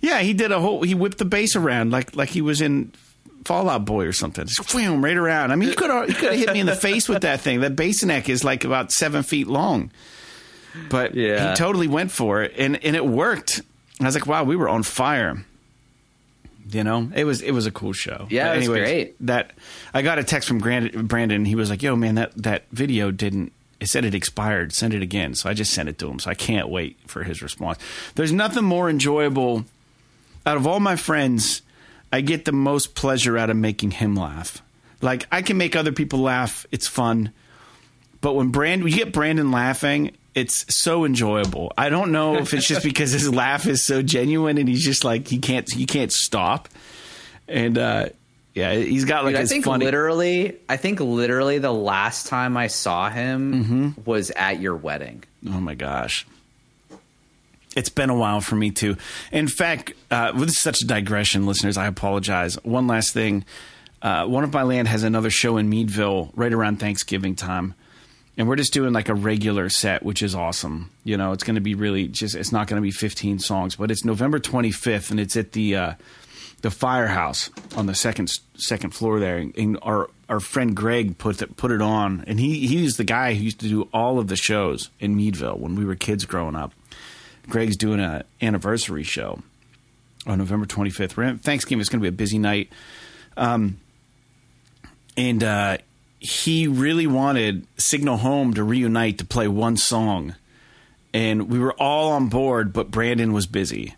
Yeah, 0.00 0.20
he 0.20 0.34
did 0.34 0.50
a 0.52 0.58
whole. 0.60 0.82
He 0.82 0.94
whipped 0.94 1.18
the 1.18 1.24
bass 1.24 1.54
around 1.56 1.90
like 1.92 2.14
like 2.16 2.28
he 2.30 2.42
was 2.42 2.60
in 2.60 2.92
Fall 3.44 3.68
Out 3.70 3.84
Boy 3.84 4.04
or 4.06 4.12
something. 4.12 4.46
Just 4.46 4.74
wham, 4.74 5.04
right 5.04 5.16
around. 5.16 5.52
I 5.52 5.56
mean, 5.56 5.68
he 5.68 5.74
could 5.74 5.88
have 5.90 6.08
he 6.08 6.14
could 6.14 6.30
have 6.32 6.38
hit 6.38 6.52
me 6.52 6.60
in 6.60 6.66
the 6.66 6.74
face 6.76 7.08
with 7.08 7.22
that 7.22 7.40
thing. 7.40 7.60
That 7.60 7.76
bass 7.76 8.02
neck 8.04 8.28
is 8.28 8.42
like 8.44 8.64
about 8.64 8.90
seven 8.92 9.22
feet 9.22 9.46
long, 9.46 9.90
but 10.90 11.14
Yeah. 11.14 11.50
he 11.50 11.56
totally 11.56 11.88
went 11.88 12.10
for 12.10 12.42
it, 12.42 12.54
and 12.58 12.82
and 12.84 12.96
it 12.96 13.06
worked. 13.06 13.62
I 14.00 14.04
was 14.04 14.14
like, 14.16 14.26
wow, 14.26 14.42
we 14.44 14.56
were 14.56 14.68
on 14.68 14.82
fire. 14.82 15.44
You 16.70 16.82
know, 16.84 17.10
it 17.14 17.24
was 17.24 17.42
it 17.42 17.50
was 17.52 17.66
a 17.66 17.70
cool 17.70 17.92
show. 17.92 18.26
Yeah, 18.30 18.48
But 18.48 18.62
it 18.62 18.68
was 18.68 18.78
great. 18.78 19.26
That 19.26 19.52
I 19.92 20.02
got 20.02 20.18
a 20.18 20.24
text 20.24 20.48
from 20.48 20.58
Brandon. 20.58 21.06
Brandon 21.06 21.44
he 21.44 21.54
was 21.54 21.68
like, 21.70 21.82
"Yo, 21.82 21.94
man, 21.96 22.14
that 22.14 22.32
that 22.42 22.64
video 22.72 23.10
didn't 23.10 23.52
It 23.80 23.88
said 23.88 24.04
it 24.04 24.14
expired. 24.14 24.72
Send 24.72 24.94
it 24.94 25.02
again. 25.02 25.34
So 25.34 25.50
I 25.50 25.52
just 25.54 25.74
sent 25.74 25.88
it 25.90 25.98
to 25.98 26.08
him. 26.08 26.18
So 26.18 26.30
I 26.30 26.34
can't 26.34 26.68
wait 26.70 26.96
for 27.06 27.22
his 27.22 27.42
response. 27.42 27.78
There's 28.14 28.32
nothing 28.32 28.64
more 28.64 28.88
enjoyable. 28.88 29.64
Out 30.46 30.56
of 30.56 30.66
all 30.66 30.80
my 30.80 30.96
friends, 30.96 31.60
I 32.12 32.20
get 32.22 32.44
the 32.44 32.52
most 32.52 32.94
pleasure 32.94 33.36
out 33.36 33.50
of 33.50 33.56
making 33.56 33.90
him 33.92 34.14
laugh. 34.14 34.62
Like 35.02 35.26
I 35.30 35.42
can 35.42 35.58
make 35.58 35.76
other 35.76 35.92
people 35.92 36.20
laugh. 36.20 36.64
It's 36.70 36.86
fun. 36.86 37.32
But 38.22 38.34
when 38.34 38.48
Brandon, 38.48 38.88
you 38.88 38.94
get 38.94 39.12
Brandon 39.12 39.50
laughing, 39.50 40.12
it's 40.34 40.74
so 40.74 41.04
enjoyable. 41.04 41.72
I 41.78 41.88
don't 41.90 42.12
know 42.12 42.36
if 42.36 42.52
it's 42.54 42.66
just 42.66 42.82
because 42.82 43.12
his 43.12 43.32
laugh 43.32 43.66
is 43.66 43.82
so 43.82 44.02
genuine 44.02 44.58
and 44.58 44.68
he's 44.68 44.84
just 44.84 45.04
like 45.04 45.28
he 45.28 45.38
can't 45.38 45.70
he 45.72 45.86
can't 45.86 46.12
stop. 46.12 46.68
And 47.48 47.78
uh 47.78 48.06
yeah, 48.54 48.72
he's 48.72 49.04
got 49.04 49.24
like 49.24 49.34
Dude, 49.34 49.42
I 49.42 49.46
think 49.46 49.64
funny. 49.64 49.84
literally, 49.84 50.56
I 50.68 50.76
think 50.76 51.00
literally 51.00 51.58
the 51.58 51.72
last 51.72 52.28
time 52.28 52.56
I 52.56 52.68
saw 52.68 53.10
him 53.10 53.94
was 54.04 54.30
at 54.30 54.60
your 54.60 54.76
wedding. 54.76 55.24
Oh 55.48 55.60
my 55.60 55.74
gosh. 55.74 56.26
It's 57.76 57.88
been 57.88 58.10
a 58.10 58.14
while 58.14 58.40
for 58.40 58.54
me 58.54 58.70
too. 58.70 58.96
In 59.32 59.48
fact, 59.48 59.92
uh, 60.10 60.32
with 60.36 60.52
such 60.52 60.80
a 60.82 60.86
digression, 60.86 61.44
listeners, 61.46 61.76
I 61.76 61.86
apologize. 61.86 62.54
One 62.62 62.86
last 62.86 63.12
thing. 63.12 63.44
Uh, 64.00 64.26
one 64.26 64.44
of 64.44 64.52
my 64.52 64.62
land 64.62 64.86
has 64.86 65.02
another 65.02 65.30
show 65.30 65.56
in 65.56 65.68
Meadville 65.68 66.30
right 66.36 66.52
around 66.52 66.78
Thanksgiving 66.78 67.34
time. 67.34 67.74
And 68.36 68.48
we're 68.48 68.56
just 68.56 68.72
doing 68.72 68.92
like 68.92 69.08
a 69.08 69.14
regular 69.14 69.68
set, 69.68 70.02
which 70.02 70.22
is 70.22 70.34
awesome. 70.34 70.90
You 71.04 71.16
know, 71.16 71.32
it's 71.32 71.44
going 71.44 71.54
to 71.54 71.60
be 71.60 71.74
really 71.74 72.08
just, 72.08 72.34
it's 72.34 72.50
not 72.50 72.66
going 72.66 72.80
to 72.80 72.82
be 72.82 72.90
15 72.90 73.38
songs, 73.38 73.76
but 73.76 73.90
it's 73.90 74.04
November 74.04 74.40
25th 74.40 75.10
and 75.10 75.20
it's 75.20 75.36
at 75.36 75.52
the, 75.52 75.76
uh, 75.76 75.92
the 76.64 76.70
firehouse 76.70 77.50
on 77.76 77.84
the 77.84 77.94
second 77.94 78.32
second 78.56 78.94
floor 78.94 79.20
there, 79.20 79.36
and 79.36 79.78
our 79.82 80.08
our 80.30 80.40
friend 80.40 80.74
Greg 80.74 81.18
put 81.18 81.42
it, 81.42 81.58
put 81.58 81.70
it 81.70 81.82
on, 81.82 82.24
and 82.26 82.40
he 82.40 82.66
he's 82.66 82.96
the 82.96 83.04
guy 83.04 83.34
who 83.34 83.44
used 83.44 83.60
to 83.60 83.68
do 83.68 83.86
all 83.92 84.18
of 84.18 84.28
the 84.28 84.36
shows 84.36 84.88
in 84.98 85.14
Meadville 85.14 85.58
when 85.58 85.74
we 85.74 85.84
were 85.84 85.94
kids 85.94 86.24
growing 86.24 86.56
up. 86.56 86.72
Greg's 87.50 87.76
doing 87.76 88.00
an 88.00 88.24
anniversary 88.40 89.02
show 89.02 89.42
on 90.26 90.38
November 90.38 90.64
25th. 90.64 91.42
Thanksgiving 91.42 91.82
is 91.82 91.90
going 91.90 92.00
to 92.00 92.04
be 92.04 92.08
a 92.08 92.12
busy 92.12 92.38
night, 92.38 92.70
um, 93.36 93.78
and 95.18 95.44
uh, 95.44 95.76
he 96.24 96.66
really 96.66 97.06
wanted 97.06 97.66
Signal 97.76 98.16
Home 98.16 98.54
to 98.54 98.64
reunite 98.64 99.18
to 99.18 99.26
play 99.26 99.46
one 99.46 99.76
song, 99.76 100.34
and 101.12 101.50
we 101.50 101.58
were 101.58 101.74
all 101.74 102.12
on 102.12 102.28
board, 102.28 102.72
but 102.72 102.90
Brandon 102.90 103.34
was 103.34 103.46
busy. 103.46 103.94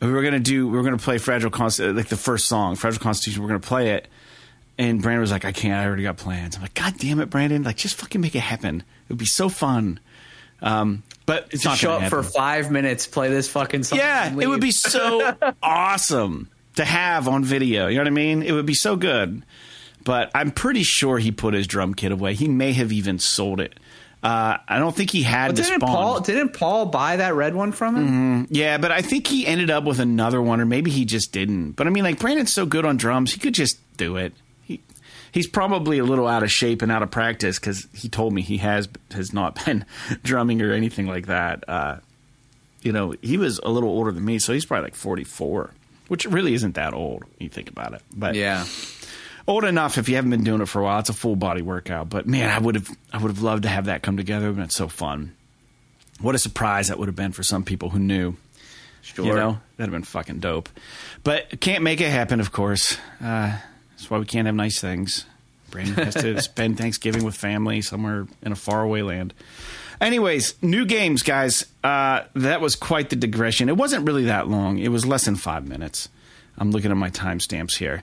We 0.00 0.10
were 0.10 0.22
gonna 0.24 0.40
do 0.40 0.66
we 0.66 0.76
were 0.76 0.82
gonna 0.82 0.98
play 0.98 1.18
fragile 1.18 1.50
constitution 1.50 1.96
like 1.96 2.08
the 2.08 2.16
first 2.16 2.46
song 2.46 2.74
fragile 2.74 3.00
constitution 3.00 3.42
we 3.42 3.46
are 3.46 3.48
gonna 3.50 3.60
play 3.60 3.90
it. 3.90 4.08
And 4.76 5.02
brandon 5.02 5.20
was 5.20 5.32
like 5.32 5.44
i 5.44 5.50
can't 5.50 5.74
i 5.74 5.86
already 5.86 6.04
got 6.04 6.16
plans. 6.16 6.54
I'm 6.56 6.62
like 6.62 6.74
god 6.74 6.94
damn 6.98 7.18
it 7.20 7.30
brandon 7.30 7.62
like 7.64 7.76
just 7.76 7.94
fucking 7.96 8.20
make 8.20 8.34
it 8.34 8.40
happen. 8.40 8.80
It 8.80 9.08
would 9.08 9.18
be 9.18 9.24
so 9.24 9.48
fun. 9.48 9.98
Um, 10.62 11.02
but 11.26 11.44
it's 11.52 11.62
Just 11.62 11.64
not 11.66 11.78
show 11.78 11.92
up 11.92 12.10
for 12.10 12.22
five 12.24 12.70
minutes, 12.72 13.06
play 13.06 13.28
this 13.28 13.48
fucking 13.48 13.84
song. 13.84 13.98
yeah 13.98 14.36
it 14.36 14.46
would 14.48 14.60
be 14.60 14.72
so 14.72 15.36
awesome 15.62 16.48
to 16.76 16.84
have 16.84 17.26
on 17.28 17.44
video. 17.44 17.86
You 17.86 17.96
know 17.98 18.02
what 18.02 18.08
i 18.08 18.10
mean? 18.10 18.42
It 18.42 18.52
would 18.52 18.66
be 18.66 18.74
so 18.74 18.96
good 18.96 19.44
but 20.08 20.30
i'm 20.34 20.50
pretty 20.50 20.82
sure 20.82 21.18
he 21.18 21.30
put 21.30 21.52
his 21.54 21.66
drum 21.66 21.92
kit 21.94 22.10
away 22.10 22.32
he 22.34 22.48
may 22.48 22.72
have 22.72 22.90
even 22.90 23.18
sold 23.18 23.60
it 23.60 23.78
uh, 24.20 24.56
I 24.66 24.80
don't 24.80 24.96
think 24.96 25.10
he 25.10 25.22
had 25.22 25.50
But 25.50 25.56
the 25.56 25.62
didn't 25.62 25.80
spawn. 25.80 25.94
Paul 25.94 26.20
didn't 26.22 26.48
Paul 26.52 26.86
buy 26.86 27.14
that 27.18 27.34
red 27.36 27.54
one 27.54 27.70
from 27.70 27.94
him? 27.94 28.48
Yeah, 28.50 28.76
but 28.78 28.90
I 28.90 29.00
think 29.00 29.28
he 29.28 29.46
ended 29.46 29.70
up 29.70 29.84
with 29.84 30.00
another 30.00 30.42
one, 30.42 30.60
or 30.60 30.66
maybe 30.66 30.90
he 30.90 31.04
just 31.04 31.30
didn't. 31.30 31.74
But 31.76 31.86
I 31.86 31.90
mean, 31.90 32.02
like 32.02 32.18
Brandon's 32.18 32.52
so 32.52 32.66
good 32.66 32.84
on 32.84 32.96
drums, 32.96 33.32
he 33.32 33.38
could 33.38 33.54
just 33.54 33.78
do 33.96 34.16
it. 34.16 34.32
He 34.64 34.80
he's 35.30 35.46
probably 35.46 36.00
a 36.00 36.04
little 36.04 36.26
out 36.26 36.42
of 36.42 36.50
shape 36.50 36.82
and 36.82 36.90
out 36.90 37.04
of 37.04 37.12
practice 37.12 37.60
because 37.60 37.86
he 37.94 38.08
told 38.08 38.32
me 38.32 38.42
he 38.42 38.56
has 38.56 38.88
has 39.12 39.32
not 39.32 39.64
been 39.64 39.84
drumming 40.24 40.62
or 40.62 40.72
anything 40.72 41.06
like 41.06 41.26
that. 41.26 41.62
Uh, 41.68 41.98
you 42.82 42.90
know, 42.90 43.14
he 43.22 43.36
was 43.36 43.60
a 43.62 43.70
little 43.70 43.88
older 43.90 44.10
than 44.10 44.24
me, 44.24 44.40
so 44.40 44.52
he's 44.52 44.64
probably 44.66 44.86
like 44.86 44.96
forty 44.96 45.22
four, 45.22 45.74
which 46.08 46.26
really 46.26 46.54
isn't 46.54 46.74
that 46.74 46.92
old. 46.92 47.20
when 47.22 47.30
You 47.38 47.48
think 47.50 47.70
about 47.70 47.94
it, 47.94 48.02
but 48.12 48.34
Yeah. 48.34 48.64
Old 49.48 49.64
enough 49.64 49.98
if 49.98 50.08
you 50.08 50.14
haven't 50.14 50.30
been 50.30 50.44
doing 50.44 50.60
it 50.60 50.66
for 50.66 50.80
a 50.80 50.84
while. 50.84 51.00
It's 51.00 51.08
a 51.08 51.14
full 51.14 51.34
body 51.34 51.62
workout. 51.62 52.08
But 52.08 52.28
man, 52.28 52.50
I 52.50 52.58
would 52.58 52.76
have 52.76 52.88
I 53.12 53.18
would 53.18 53.28
have 53.30 53.42
loved 53.42 53.64
to 53.64 53.68
have 53.68 53.86
that 53.86 54.02
come 54.02 54.16
together. 54.16 54.52
But 54.52 54.64
It's 54.66 54.76
so 54.76 54.86
fun. 54.86 55.34
What 56.20 56.34
a 56.34 56.38
surprise 56.38 56.88
that 56.88 56.98
would 56.98 57.08
have 57.08 57.16
been 57.16 57.32
for 57.32 57.42
some 57.42 57.64
people 57.64 57.90
who 57.90 57.98
knew. 57.98 58.36
Sure. 59.02 59.24
You 59.24 59.34
know, 59.34 59.58
that'd 59.76 59.90
have 59.90 59.90
been 59.90 60.02
fucking 60.02 60.40
dope. 60.40 60.68
But 61.24 61.60
can't 61.60 61.82
make 61.82 62.00
it 62.00 62.10
happen, 62.10 62.40
of 62.40 62.52
course. 62.52 62.98
Uh, 63.22 63.56
that's 63.90 64.10
why 64.10 64.18
we 64.18 64.26
can't 64.26 64.46
have 64.46 64.54
nice 64.54 64.80
things. 64.80 65.24
Brandon 65.70 66.04
has 66.04 66.14
to 66.14 66.40
spend 66.42 66.76
Thanksgiving 66.76 67.24
with 67.24 67.34
family 67.34 67.80
somewhere 67.80 68.26
in 68.42 68.52
a 68.52 68.56
faraway 68.56 69.02
land. 69.02 69.32
Anyways, 70.00 70.54
new 70.62 70.84
games, 70.84 71.22
guys. 71.22 71.64
Uh, 71.82 72.22
that 72.34 72.60
was 72.60 72.76
quite 72.76 73.10
the 73.10 73.16
digression. 73.16 73.68
It 73.68 73.76
wasn't 73.76 74.06
really 74.06 74.24
that 74.24 74.46
long. 74.48 74.78
It 74.78 74.88
was 74.88 75.06
less 75.06 75.24
than 75.24 75.36
five 75.36 75.66
minutes. 75.66 76.08
I'm 76.58 76.70
looking 76.70 76.90
at 76.90 76.96
my 76.96 77.10
timestamps 77.10 77.76
here. 77.76 78.02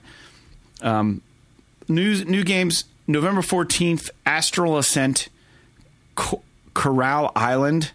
Um, 0.82 1.22
new 1.88 2.24
new 2.24 2.44
games. 2.44 2.84
November 3.08 3.40
14th, 3.40 4.10
Astral 4.24 4.76
Ascent, 4.76 5.28
Co- 6.16 6.42
Coral 6.74 7.30
Island, 7.36 7.92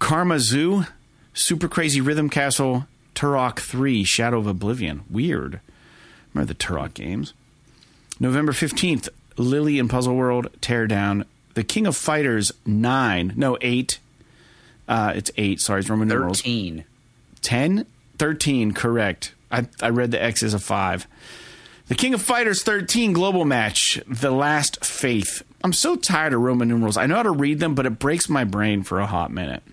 KarmaZoo, 0.00 0.88
Super 1.34 1.68
Crazy 1.68 2.00
Rhythm 2.00 2.28
Castle, 2.28 2.86
Turok 3.14 3.60
3, 3.60 4.02
Shadow 4.02 4.38
of 4.38 4.46
Oblivion. 4.48 5.02
Weird. 5.08 5.60
Remember 6.34 6.52
the 6.52 6.58
Turok 6.58 6.94
games? 6.94 7.32
November 8.18 8.52
15th, 8.52 9.08
Lily 9.36 9.78
and 9.78 9.88
Puzzle 9.88 10.16
World, 10.16 10.48
Teardown, 10.60 11.24
The 11.54 11.64
King 11.64 11.86
of 11.86 11.96
Fighters 11.96 12.52
9, 12.66 13.34
no, 13.36 13.56
8. 13.60 13.98
Uh, 14.88 15.12
it's 15.14 15.30
8, 15.36 15.60
sorry, 15.60 15.80
it's 15.80 15.88
Roman 15.90 16.08
numerals. 16.08 16.40
Thirteen. 16.40 16.84
10? 17.42 17.86
13, 18.18 18.72
correct. 18.72 19.34
I, 19.50 19.66
I 19.80 19.88
read 19.90 20.10
the 20.10 20.22
X 20.22 20.42
as 20.42 20.52
a 20.54 20.58
5. 20.58 21.06
The 21.90 21.96
King 21.96 22.14
of 22.14 22.22
Fighters 22.22 22.62
13 22.62 23.12
global 23.12 23.44
match, 23.44 24.00
The 24.06 24.30
Last 24.30 24.84
Faith. 24.84 25.42
I'm 25.64 25.72
so 25.72 25.96
tired 25.96 26.32
of 26.32 26.40
Roman 26.40 26.68
numerals. 26.68 26.96
I 26.96 27.06
know 27.06 27.16
how 27.16 27.24
to 27.24 27.32
read 27.32 27.58
them, 27.58 27.74
but 27.74 27.84
it 27.84 27.98
breaks 27.98 28.28
my 28.28 28.44
brain 28.44 28.84
for 28.84 29.00
a 29.00 29.06
hot 29.06 29.32
minute, 29.32 29.64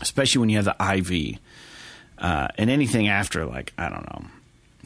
especially 0.00 0.40
when 0.40 0.48
you 0.48 0.56
have 0.56 0.64
the 0.64 0.74
IV. 0.80 1.38
Uh, 2.16 2.48
and 2.56 2.70
anything 2.70 3.08
after, 3.08 3.44
like, 3.44 3.74
I 3.76 3.90
don't 3.90 4.10
know, 4.10 4.24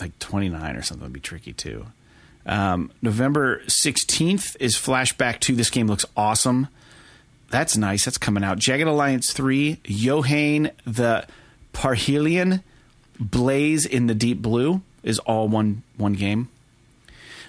like 0.00 0.18
29 0.18 0.74
or 0.74 0.82
something 0.82 1.04
would 1.04 1.12
be 1.12 1.20
tricky 1.20 1.52
too. 1.52 1.86
Um, 2.44 2.90
November 3.00 3.60
16th 3.66 4.56
is 4.58 4.74
Flashback 4.74 5.38
2. 5.38 5.54
This 5.54 5.70
game 5.70 5.86
looks 5.86 6.06
awesome. 6.16 6.66
That's 7.50 7.76
nice. 7.76 8.04
That's 8.04 8.18
coming 8.18 8.42
out. 8.42 8.58
Jagged 8.58 8.88
Alliance 8.88 9.32
3, 9.32 9.76
Yohane 9.84 10.72
the 10.84 11.24
Parhelion, 11.72 12.64
Blaze 13.20 13.86
in 13.86 14.08
the 14.08 14.14
Deep 14.16 14.42
Blue 14.42 14.82
is 15.06 15.18
all 15.20 15.48
one 15.48 15.82
one 15.96 16.12
game. 16.12 16.50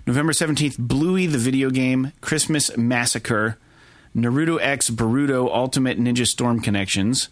November 0.05 0.31
17th, 0.31 0.77
Bluey 0.77 1.25
the 1.25 1.37
video 1.37 1.69
game, 1.69 2.13
Christmas 2.21 2.75
Massacre, 2.77 3.57
Naruto 4.15 4.57
X 4.61 4.89
Boruto 4.89 5.53
Ultimate 5.53 5.99
Ninja 5.99 6.25
Storm 6.25 6.61
Connections, 6.61 7.27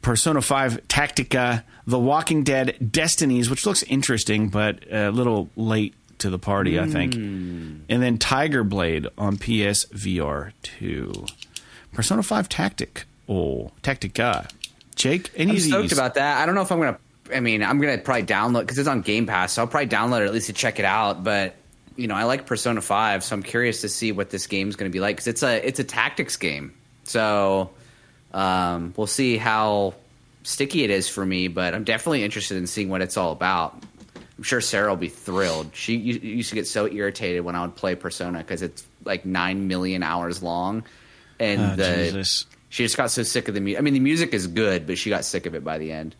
Persona 0.00 0.40
5 0.40 0.86
Tactica, 0.86 1.64
The 1.84 1.98
Walking 1.98 2.44
Dead 2.44 2.76
Destinies, 2.92 3.50
which 3.50 3.66
looks 3.66 3.82
interesting 3.84 4.48
but 4.48 4.84
a 4.92 5.10
little 5.10 5.50
late 5.56 5.94
to 6.18 6.30
the 6.30 6.38
party, 6.38 6.78
I 6.78 6.86
think. 6.86 7.14
Hmm. 7.14 7.78
And 7.88 8.00
then 8.00 8.16
Tiger 8.16 8.62
Blade 8.62 9.08
on 9.18 9.36
PSVR 9.36 10.52
2. 10.62 11.26
Persona 11.92 12.22
5 12.22 12.48
Tactic. 12.48 13.04
Oh, 13.28 13.72
Tactica. 13.82 14.48
Jake, 14.94 15.30
any 15.36 15.52
I'm 15.52 15.58
stoked 15.58 15.92
about 15.92 16.14
that. 16.14 16.40
I 16.40 16.46
don't 16.46 16.54
know 16.54 16.62
if 16.62 16.70
I'm 16.70 16.78
gonna. 16.78 16.98
I 17.34 17.40
mean, 17.40 17.62
I'm 17.62 17.80
gonna 17.80 17.98
probably 17.98 18.24
download 18.24 18.60
because 18.60 18.78
it's 18.78 18.88
on 18.88 19.02
Game 19.02 19.26
Pass, 19.26 19.52
so 19.52 19.62
I'll 19.62 19.68
probably 19.68 19.88
download 19.88 20.22
it 20.22 20.26
at 20.26 20.32
least 20.32 20.46
to 20.46 20.52
check 20.52 20.78
it 20.78 20.84
out. 20.84 21.22
But 21.24 21.54
you 21.96 22.06
know, 22.06 22.14
I 22.14 22.24
like 22.24 22.46
Persona 22.46 22.80
Five, 22.80 23.22
so 23.22 23.36
I'm 23.36 23.42
curious 23.42 23.82
to 23.82 23.88
see 23.88 24.12
what 24.12 24.30
this 24.30 24.46
game's 24.46 24.76
gonna 24.76 24.90
be 24.90 25.00
like 25.00 25.16
because 25.16 25.26
it's 25.28 25.42
a 25.42 25.66
it's 25.66 25.78
a 25.80 25.84
tactics 25.84 26.36
game. 26.36 26.72
So 27.04 27.70
um, 28.32 28.94
we'll 28.96 29.06
see 29.06 29.36
how 29.36 29.94
sticky 30.42 30.84
it 30.84 30.90
is 30.90 31.08
for 31.08 31.24
me. 31.24 31.48
But 31.48 31.74
I'm 31.74 31.84
definitely 31.84 32.24
interested 32.24 32.56
in 32.56 32.66
seeing 32.66 32.88
what 32.88 33.02
it's 33.02 33.16
all 33.16 33.32
about. 33.32 33.80
I'm 34.38 34.42
sure 34.44 34.60
Sarah 34.60 34.88
will 34.90 34.96
be 34.96 35.08
thrilled. 35.08 35.70
She 35.74 35.94
used 35.96 36.48
to 36.48 36.54
get 36.56 36.66
so 36.66 36.90
irritated 36.90 37.44
when 37.44 37.54
I 37.54 37.60
would 37.62 37.76
play 37.76 37.94
Persona 37.94 38.38
because 38.38 38.62
it's 38.62 38.84
like 39.04 39.24
nine 39.24 39.68
million 39.68 40.02
hours 40.02 40.42
long, 40.42 40.84
and 41.38 41.60
Oh, 41.60 41.76
the 41.76 42.04
Jesus. 42.10 42.46
she 42.68 42.82
just 42.84 42.96
got 42.96 43.10
so 43.10 43.22
sick 43.22 43.46
of 43.48 43.54
the 43.54 43.60
music. 43.60 43.78
I 43.78 43.82
mean, 43.82 43.94
the 43.94 44.00
music 44.00 44.32
is 44.34 44.46
good, 44.48 44.86
but 44.86 44.98
she 44.98 45.10
got 45.10 45.24
sick 45.24 45.46
of 45.46 45.54
it 45.54 45.62
by 45.62 45.78
the 45.78 45.92
end. 45.92 46.16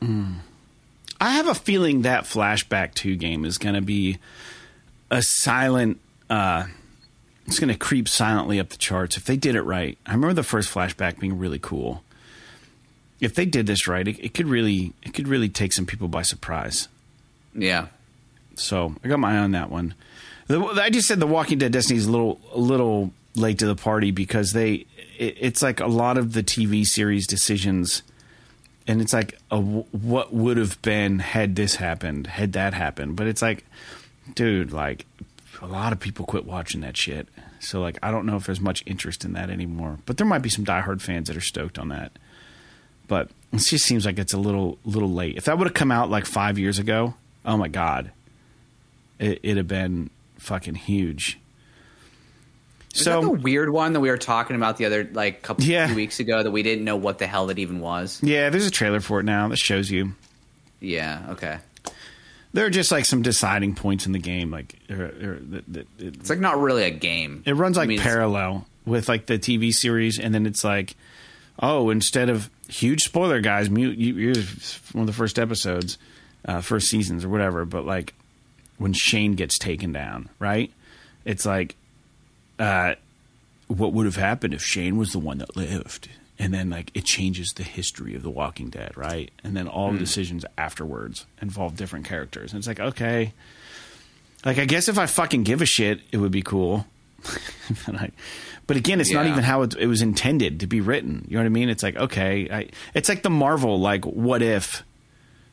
I 1.23 1.31
have 1.35 1.47
a 1.47 1.55
feeling 1.55 2.03
that 2.03 2.25
Flashback 2.25 2.95
2 2.95 3.15
game 3.15 3.45
is 3.45 3.57
going 3.57 3.77
to 3.77 3.81
be 3.81 4.19
a 5.09 5.23
silent. 5.23 6.01
Uh, 6.29 6.65
it's 7.47 7.61
going 7.61 7.73
to 7.73 7.79
creep 7.79 8.09
silently 8.09 8.59
up 8.59 8.71
the 8.71 8.77
charts 8.77 9.17
if 9.17 9.25
they 9.25 9.37
did 9.37 9.55
it 9.55 9.63
right. 9.63 9.97
I 10.05 10.15
remember 10.15 10.35
the 10.35 10.43
first 10.43 10.75
Flashback 10.75 11.21
being 11.21 11.39
really 11.39 11.61
cool. 11.61 12.03
If 13.21 13.37
they 13.37 13.47
did 13.47 13.69
this 13.69 13.87
right, 13.87 14.09
it, 14.09 14.19
it 14.19 14.35
could 14.35 14.49
really 14.49 14.95
it 15.05 15.15
could 15.15 15.29
really 15.29 15.49
take 15.49 15.73
some 15.73 15.87
people 15.87 16.09
by 16.09 16.23
surprise. 16.23 16.89
Yeah. 17.55 17.87
So 18.57 18.97
I 19.05 19.07
got 19.07 19.21
my 19.21 19.37
eye 19.37 19.39
on 19.39 19.53
that 19.53 19.71
one. 19.71 19.95
The, 20.49 20.59
I 20.61 20.91
just 20.91 21.07
said 21.07 21.21
The 21.21 21.29
Walking 21.29 21.59
Dead 21.59 21.71
Destiny 21.71 22.01
is 22.01 22.07
a 22.07 22.11
little 22.11 22.41
a 22.53 22.59
little 22.59 23.13
late 23.37 23.61
to 23.61 23.67
the 23.67 23.77
party 23.77 24.11
because 24.11 24.55
they 24.55 24.87
it, 25.17 25.37
it's 25.39 25.63
like 25.63 25.79
a 25.79 25.87
lot 25.87 26.19
of 26.19 26.33
the 26.33 26.43
TV 26.43 26.85
series 26.85 27.29
decisions 27.29 28.03
and 28.87 29.01
it's 29.01 29.13
like 29.13 29.39
a, 29.51 29.61
what 29.61 30.33
would 30.33 30.57
have 30.57 30.81
been 30.83 31.19
had 31.19 31.57
this 31.57 31.77
happened 31.77 32.27
had 32.27 32.53
that 32.55 32.75
happened? 32.75 33.17
But 33.17 33.27
it's 33.27 33.43
like 33.43 33.65
dude 34.35 34.73
like 34.73 35.07
a 35.61 35.67
lot 35.67 35.93
of 35.93 36.01
people 36.01 36.25
quit 36.25 36.45
watching 36.45 36.81
that 36.83 36.97
shit. 36.97 37.29
So 37.61 37.81
like 37.81 37.99
I 38.03 38.11
don't 38.11 38.27
know 38.27 38.37
if 38.37 38.47
there's 38.47 38.61
much 38.61 38.83
interest 38.87 39.25
in 39.25 39.33
that 39.35 39.51
anymore. 39.51 39.99
But 40.07 40.17
there 40.17 40.27
might 40.27 40.43
be 40.43 40.51
some 40.51 40.65
diehard 40.65 41.01
fans 41.01 41.29
that 41.29 41.37
are 41.37 41.41
stoked 41.41 41.79
on 41.79 41.89
that. 41.89 42.13
But 43.09 43.31
it 43.53 43.59
just 43.59 43.85
seems 43.85 44.07
like 44.07 44.19
it's 44.19 44.33
a 44.33 44.39
little 44.39 44.79
little 44.85 45.13
late. 45.13 45.37
If 45.37 45.45
that 45.45 45.59
would 45.59 45.67
have 45.67 45.75
come 45.75 45.93
out 45.93 46.11
like 46.11 46.27
five 46.27 46.59
years 46.59 46.79
ago 46.79 47.15
oh 47.45 47.57
my 47.57 47.69
god. 47.69 48.11
It, 49.19 49.41
it'd 49.43 49.57
have 49.57 49.69
been 49.69 50.11
fucking 50.39 50.75
huge 50.75 51.39
Is 52.95 53.05
that 53.07 53.21
the 53.23 53.31
weird 53.31 53.71
one 53.71 53.95
that 53.95 54.01
we 54.01 54.11
were 54.11 54.19
talking 54.19 54.55
about 54.57 54.77
the 54.77 54.85
other 54.85 55.09
like 55.13 55.43
couple 55.43 55.65
Yeah. 55.65 55.95
weeks 55.95 56.21
ago 56.21 56.43
that 56.43 56.51
we 56.51 56.63
didn't 56.63 56.85
know 56.85 56.97
what 56.97 57.19
the 57.19 57.27
hell 57.27 57.49
it 57.51 57.59
even 57.59 57.81
was? 57.81 58.21
Yeah, 58.23 58.51
there's 58.51 58.67
a 58.67 58.71
trailer 58.71 59.01
for 59.01 59.21
it 59.21 59.25
now 59.25 59.49
that 59.49 59.57
shows 59.59 59.91
you. 59.91 60.13
Yeah. 60.81 61.23
Okay. 61.31 61.59
There 62.53 62.67
are 62.67 62.71
just 62.71 62.93
like 62.93 63.07
some 63.07 63.23
deciding 63.23 63.75
points 63.77 64.05
in 64.05 64.13
the 64.13 64.19
game, 64.19 64.51
like 64.51 64.75
or, 64.91 65.05
or, 65.05 65.39
that- 65.51 65.73
that- 65.73 65.87
it, 65.99 66.17
It's 66.17 66.29
like 66.31 66.39
not 66.41 66.61
really 66.61 66.85
a 66.85 66.91
game. 66.91 67.43
it 67.47 67.55
runs 67.55 67.79
I 67.79 67.83
like 67.83 67.89
mean, 67.89 67.99
parallel 67.99 68.67
with 68.85 69.09
like 69.09 69.25
the 69.27 69.39
TV 69.39 69.73
series, 69.73 70.19
and 70.19 70.35
then 70.35 70.45
it's 70.45 70.63
like, 70.63 70.95
oh, 71.61 71.89
instead 71.89 72.29
of 72.29 72.51
huge 72.69 73.05
spoiler, 73.05 73.41
guys, 73.41 73.71
mute. 73.71 73.97
You, 73.97 74.35
one 74.93 75.03
of 75.03 75.07
the 75.07 75.13
first 75.15 75.39
episodes, 75.39 75.97
uh, 76.45 76.61
first 76.61 76.89
seasons 76.89 77.25
or 77.25 77.31
whatever. 77.31 77.65
But 77.65 77.87
like 77.87 78.13
when 78.77 78.93
Shane 78.93 79.33
gets 79.33 79.59
taken 79.59 79.93
down, 79.93 80.29
right? 80.39 80.71
It's 81.25 81.47
like, 81.47 81.77
uh, 82.63 82.95
what 83.67 83.93
would 83.93 84.07
have 84.07 84.17
happened 84.17 84.55
if 84.55 84.63
Shane 84.63 84.97
was 84.97 85.13
the 85.13 85.19
one 85.19 85.39
that 85.39 85.57
lived? 85.57 86.09
And 86.39 86.55
then 86.55 86.71
like 86.71 86.91
it 86.95 87.05
changes 87.05 87.53
the 87.53 87.63
history 87.65 88.15
of 88.15 88.23
The 88.23 88.31
Walking 88.31 88.71
Dead, 88.71 88.97
right? 88.97 89.31
And 89.43 89.57
then 89.57 89.69
all 89.69 89.93
the 89.93 89.99
decisions 89.99 90.45
afterwards 90.57 91.27
involve 91.41 91.77
different 91.77 92.07
characters. 92.07 92.53
And 92.53 92.59
it's 92.59 92.69
like, 92.69 92.81
okay. 92.81 93.33
Like 94.45 94.59
I 94.59 94.65
guess 94.65 94.89
if 94.89 94.99
I 94.99 95.07
fucking 95.07 95.43
give 95.43 95.61
a 95.61 95.67
shit, 95.67 96.01
it 96.11 96.19
would 96.19 96.33
be 96.33 96.43
cool. 96.43 96.87
but, 97.87 97.95
I, 97.95 98.11
but 98.67 98.77
again, 98.77 99.01
it's 99.01 99.13
not 99.13 99.27
even 99.27 99.45
how 99.45 99.63
it, 99.63 99.75
it 99.77 99.87
was 99.87 100.03
intended 100.03 100.61
to 100.61 100.67
be 100.67 100.81
written. 100.81 101.25
You 101.29 101.37
know 101.37 101.43
what 101.43 101.47
I 101.47 101.51
mean? 101.51 101.69
It's 101.69 101.83
like 101.83 101.97
okay, 101.97 102.49
I, 102.51 102.69
it's 102.95 103.09
like 103.09 103.23
the 103.23 103.31
Marvel, 103.31 103.79
like 103.79 104.05
what 104.05 104.43
if, 104.43 104.83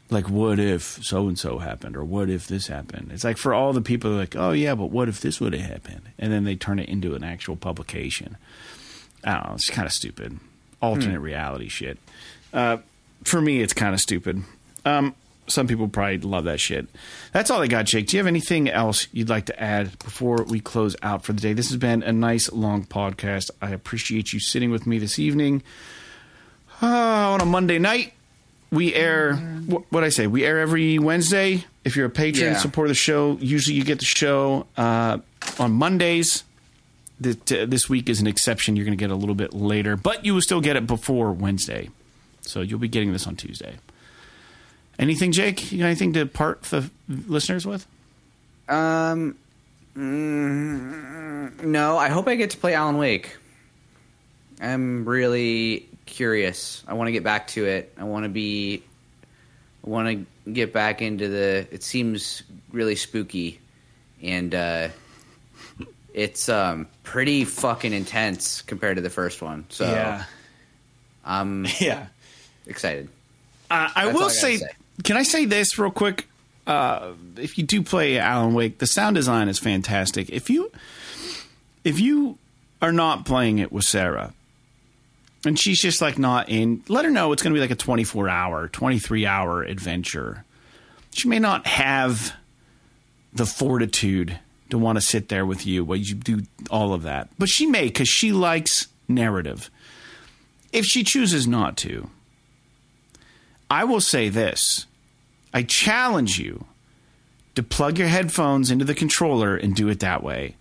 like 0.10 0.30
what 0.30 0.60
if 0.60 1.04
so 1.04 1.28
and 1.28 1.38
so 1.38 1.60
happened, 1.60 1.96
or 1.96 2.04
what 2.04 2.30
if 2.30 2.48
this 2.48 2.68
happened? 2.68 3.12
It's 3.14 3.24
like 3.24 3.38
for 3.38 3.54
all 3.54 3.74
the 3.74 3.82
people, 3.82 4.12
like 4.12 4.36
oh 4.36 4.52
yeah, 4.52 4.76
but 4.76 4.88
what 4.88 5.08
if 5.10 5.22
this 5.22 5.40
would 5.40 5.54
have 5.54 5.70
happened? 5.70 6.10
And 6.18 6.32
then 6.32 6.44
they 6.44 6.56
turn 6.56 6.80
it 6.80 6.90
into 6.90 7.16
an 7.16 7.24
actual 7.24 7.56
publication. 7.56 8.38
I 9.24 9.34
don't 9.34 9.48
know. 9.48 9.54
It's 9.56 9.70
kind 9.70 9.86
of 9.86 9.94
stupid. 9.94 10.40
Alternate 10.82 11.20
reality 11.20 11.68
shit. 11.68 11.98
Uh, 12.54 12.78
for 13.24 13.42
me, 13.42 13.62
it's 13.62 13.74
kind 13.74 13.94
of 13.94 14.00
stupid. 14.00 14.44
Um, 14.86 15.14
some 15.48 15.68
people 15.68 15.88
probably 15.88 16.20
love 16.20 16.46
that 16.46 16.60
shit. 16.60 16.88
That's 17.34 17.50
all 17.52 17.62
I 17.62 17.68
got, 17.68 17.86
Jake. 17.86 18.08
Do 18.08 18.18
you 18.18 18.20
have 18.20 18.28
anything 18.28 18.70
else 18.70 19.08
you'd 19.12 19.30
like 19.30 19.46
to 19.48 19.62
add 19.62 19.98
before 20.00 20.44
we 20.44 20.60
close 20.60 20.96
out 21.02 21.24
for 21.24 21.34
the 21.34 21.42
day? 21.42 21.54
This 21.54 21.70
has 21.70 21.78
been 21.78 22.04
a 22.04 22.14
nice 22.14 22.52
long 22.52 22.86
podcast. 22.86 23.52
I 23.62 23.72
appreciate 23.72 24.32
you 24.32 24.40
sitting 24.40 24.72
with 24.72 24.88
me 24.88 25.00
this 25.00 25.20
evening 25.20 25.64
uh, 26.82 26.88
on 26.88 27.42
a 27.42 27.46
Monday 27.46 27.80
night. 27.80 28.14
We 28.72 28.94
air 28.94 29.36
what 29.90 30.04
I 30.04 30.10
say. 30.10 30.28
We 30.28 30.46
air 30.46 30.60
every 30.60 31.00
Wednesday. 31.00 31.66
If 31.84 31.96
you're 31.96 32.06
a 32.06 32.10
patron, 32.10 32.52
Yeah. 32.54 32.58
support 32.58 32.88
the 32.90 32.94
show. 32.94 33.38
Usually, 33.42 33.76
you 33.76 33.84
get 33.84 34.00
the 34.00 34.06
show 34.06 34.68
uh, 34.78 35.18
on 35.58 35.72
Mondays. 35.74 36.44
That 37.22 37.52
uh, 37.52 37.66
this 37.66 37.90
week 37.90 38.08
is 38.10 38.22
an 38.22 38.28
exception. 38.28 38.76
You're 38.78 38.86
going 38.86 38.98
to 38.98 39.02
get 39.04 39.12
a 39.12 39.16
little 39.16 39.36
bit 39.36 39.54
later, 39.54 39.98
but 39.98 40.24
you 40.26 40.34
will 40.34 40.42
still 40.42 40.62
get 40.62 40.78
it 40.78 40.88
before 40.88 41.34
Wednesday. 41.34 41.90
So 42.42 42.62
you'll 42.62 42.80
be 42.80 42.88
getting 42.88 43.12
this 43.12 43.28
on 43.28 43.36
Tuesday. 43.36 43.76
Anything, 44.98 45.32
Jake? 45.34 45.72
You 45.72 45.80
got 45.80 45.86
anything 45.88 46.14
to 46.14 46.26
part 46.26 46.62
the 46.64 46.90
listeners 47.10 47.66
with? 47.66 47.86
Um. 48.70 49.36
mm, 49.98 51.64
no, 51.64 51.98
I 51.98 52.08
hope 52.10 52.28
I 52.28 52.36
get 52.36 52.52
to 52.52 52.58
play 52.58 52.74
Alan 52.74 52.98
Wake. 52.98 53.36
I'm 54.62 55.04
really 55.04 55.89
curious. 56.10 56.84
I 56.88 56.94
want 56.94 57.08
to 57.08 57.12
get 57.12 57.24
back 57.24 57.48
to 57.50 57.66
it. 57.66 57.94
I 57.98 58.04
want 58.04 58.24
to 58.24 58.30
be. 58.30 58.84
I 59.86 59.90
want 59.90 60.28
to 60.46 60.52
get 60.52 60.74
back 60.74 61.02
into 61.02 61.28
the. 61.30 61.68
It 61.72 61.84
seems 61.84 62.44
really 62.72 62.96
spooky, 62.96 63.60
and 64.22 64.54
uh, 64.54 64.90
it's 66.14 66.50
um 66.50 66.88
pretty 67.04 67.46
fucking 67.46 67.94
intense 67.94 68.62
compared 68.62 68.98
to 68.98 69.02
the 69.02 69.10
first 69.10 69.42
one. 69.42 69.66
So 69.70 70.22
I'm 71.24 71.66
yeah. 71.80 72.08
excited. 72.68 73.10
Uh, 73.72 73.90
I 73.96 74.06
That's 74.06 74.18
will 74.18 74.26
I 74.26 74.30
say, 74.30 74.58
say. 74.58 74.68
can 75.04 75.16
I 75.16 75.24
say 75.24 75.46
this 75.46 75.78
real 75.78 75.92
quick? 75.92 76.28
Uh, 76.66 77.14
if 77.38 77.58
you 77.58 77.64
do 77.64 77.82
play 77.82 78.20
Alan 78.20 78.54
Wake, 78.54 78.78
the 78.80 78.88
sound 78.88 79.16
design 79.16 79.48
is 79.48 79.60
fantastic. 79.60 80.30
If 80.30 80.50
you 80.50 80.72
if 81.84 82.00
you 82.00 82.38
are 82.82 82.92
not 82.92 83.26
playing 83.26 83.60
it 83.60 83.72
with 83.72 83.86
Sarah, 83.86 84.34
and 85.46 85.58
she's 85.60 85.80
just 85.80 86.02
like 86.02 86.18
not 86.18 86.50
in, 86.50 86.84
let 86.88 87.06
her 87.06 87.12
know 87.12 87.32
it's 87.32 87.42
going 87.42 87.54
to 87.54 87.58
be 87.58 87.62
like 87.62 87.72
a 87.72 87.76
twenty 87.76 88.04
four 88.04 88.28
hour, 88.30 88.68
twenty 88.68 89.00
three 89.00 89.26
hour 89.26 89.64
adventure. 89.64 90.46
She 91.12 91.28
may 91.28 91.40
not 91.40 91.66
have 91.68 92.36
the 93.34 93.46
fortitude 93.46 94.40
to 94.70 94.78
want 94.78 94.98
to 94.98 95.02
sit 95.02 95.30
there 95.30 95.46
with 95.46 95.66
you 95.66 95.84
while 95.84 95.98
you 95.98 96.16
do 96.16 96.44
all 96.70 96.94
of 96.94 97.04
that, 97.04 97.30
but 97.40 97.50
she 97.50 97.66
may 97.66 97.86
because 97.86 98.10
she 98.10 98.32
likes 98.32 98.88
narrative. 99.08 99.70
If 100.72 100.86
she 100.86 101.04
chooses 101.04 101.48
not 101.48 101.78
to, 101.78 102.10
I 103.70 103.84
will 103.84 104.02
say 104.02 104.30
this. 104.30 104.86
I 105.54 105.64
challenge 105.64 106.38
you 106.38 106.66
to 107.56 107.64
plug 107.64 107.98
your 107.98 108.08
headphones 108.08 108.70
into 108.70 108.86
the 108.86 108.94
controller 108.94 109.56
and 109.56 109.76
do 109.76 109.90
it 109.90 110.00
that 110.02 110.24
way. 110.24 110.56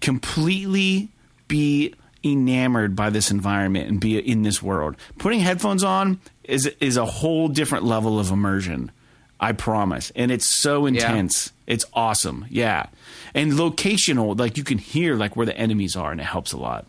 Completely 0.00 1.08
be 1.46 1.94
enamored 2.24 2.94
by 2.94 3.10
this 3.10 3.30
environment 3.30 3.88
and 3.88 4.00
be 4.00 4.18
in 4.18 4.42
this 4.42 4.62
world. 4.62 4.96
Putting 5.18 5.40
headphones 5.40 5.84
on 5.84 6.20
is 6.44 6.66
is 6.80 6.96
a 6.96 7.06
whole 7.06 7.48
different 7.48 7.84
level 7.84 8.18
of 8.18 8.30
immersion. 8.30 8.90
I 9.38 9.52
promise. 9.52 10.12
And 10.14 10.30
it's 10.30 10.54
so 10.54 10.84
intense. 10.84 11.52
It's 11.66 11.86
awesome. 11.94 12.44
Yeah. 12.50 12.86
And 13.34 13.52
locational, 13.52 14.38
like 14.38 14.58
you 14.58 14.64
can 14.64 14.76
hear 14.76 15.16
like 15.16 15.34
where 15.34 15.46
the 15.46 15.56
enemies 15.56 15.96
are 15.96 16.12
and 16.12 16.20
it 16.20 16.24
helps 16.24 16.52
a 16.52 16.58
lot. 16.58 16.86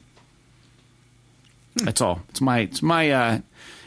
That's 1.76 2.02
all. 2.02 2.22
It's 2.30 2.42
my 2.42 2.60
it's 2.60 2.82
my 2.82 3.12
uh 3.12 3.40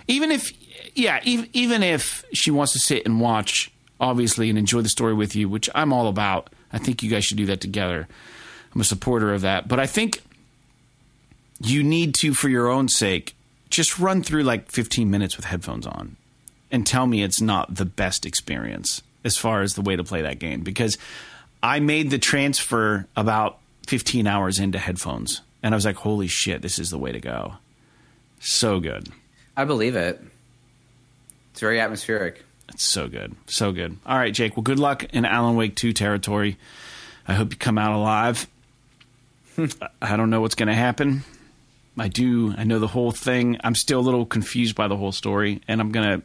even 0.08 0.30
if 0.30 0.52
yeah, 0.94 1.20
even, 1.24 1.48
even 1.52 1.82
if 1.82 2.24
she 2.32 2.50
wants 2.50 2.72
to 2.72 2.78
sit 2.78 3.04
and 3.04 3.20
watch 3.20 3.70
obviously 4.00 4.48
and 4.48 4.58
enjoy 4.58 4.80
the 4.80 4.88
story 4.88 5.14
with 5.14 5.36
you, 5.36 5.48
which 5.48 5.68
I'm 5.74 5.92
all 5.92 6.08
about. 6.08 6.50
I 6.72 6.78
think 6.78 7.02
you 7.02 7.10
guys 7.10 7.24
should 7.24 7.36
do 7.36 7.46
that 7.46 7.60
together. 7.60 8.08
I'm 8.74 8.80
a 8.80 8.84
supporter 8.84 9.32
of 9.32 9.42
that. 9.42 9.68
But 9.68 9.78
I 9.78 9.86
think 9.86 10.22
you 11.64 11.82
need 11.82 12.14
to 12.14 12.34
for 12.34 12.48
your 12.48 12.68
own 12.68 12.88
sake 12.88 13.34
just 13.70 13.98
run 13.98 14.22
through 14.22 14.42
like 14.42 14.70
15 14.70 15.10
minutes 15.10 15.36
with 15.36 15.46
headphones 15.46 15.86
on 15.86 16.16
and 16.70 16.86
tell 16.86 17.06
me 17.06 17.22
it's 17.22 17.40
not 17.40 17.74
the 17.74 17.84
best 17.84 18.26
experience 18.26 19.02
as 19.24 19.36
far 19.36 19.62
as 19.62 19.74
the 19.74 19.82
way 19.82 19.96
to 19.96 20.04
play 20.04 20.22
that 20.22 20.38
game 20.38 20.62
because 20.62 20.98
I 21.62 21.80
made 21.80 22.10
the 22.10 22.18
transfer 22.18 23.06
about 23.16 23.58
15 23.86 24.26
hours 24.26 24.58
into 24.58 24.78
headphones 24.78 25.40
and 25.62 25.74
I 25.74 25.76
was 25.76 25.84
like, 25.86 25.96
holy 25.96 26.28
shit, 26.28 26.62
this 26.62 26.78
is 26.78 26.90
the 26.90 26.98
way 26.98 27.12
to 27.12 27.20
go. 27.20 27.54
So 28.38 28.80
good. 28.80 29.08
I 29.56 29.64
believe 29.64 29.96
it. 29.96 30.20
It's 31.52 31.60
very 31.60 31.80
atmospheric. 31.80 32.44
It's 32.68 32.84
so 32.84 33.08
good. 33.08 33.34
So 33.46 33.72
good. 33.72 33.96
All 34.04 34.18
right, 34.18 34.34
Jake. 34.34 34.56
Well, 34.56 34.62
good 34.62 34.78
luck 34.78 35.04
in 35.14 35.24
Alan 35.24 35.56
Wake 35.56 35.76
2 35.76 35.92
territory. 35.92 36.58
I 37.26 37.34
hope 37.34 37.52
you 37.52 37.56
come 37.56 37.78
out 37.78 37.92
alive. 37.92 38.46
I 40.02 40.16
don't 40.16 40.30
know 40.30 40.40
what's 40.40 40.54
going 40.54 40.68
to 40.68 40.74
happen. 40.74 41.24
I 41.98 42.08
do. 42.08 42.54
I 42.56 42.64
know 42.64 42.78
the 42.78 42.88
whole 42.88 43.12
thing. 43.12 43.58
I'm 43.62 43.74
still 43.74 44.00
a 44.00 44.02
little 44.02 44.26
confused 44.26 44.74
by 44.74 44.88
the 44.88 44.96
whole 44.96 45.12
story, 45.12 45.60
and 45.68 45.80
I'm 45.80 45.92
to 45.92 46.22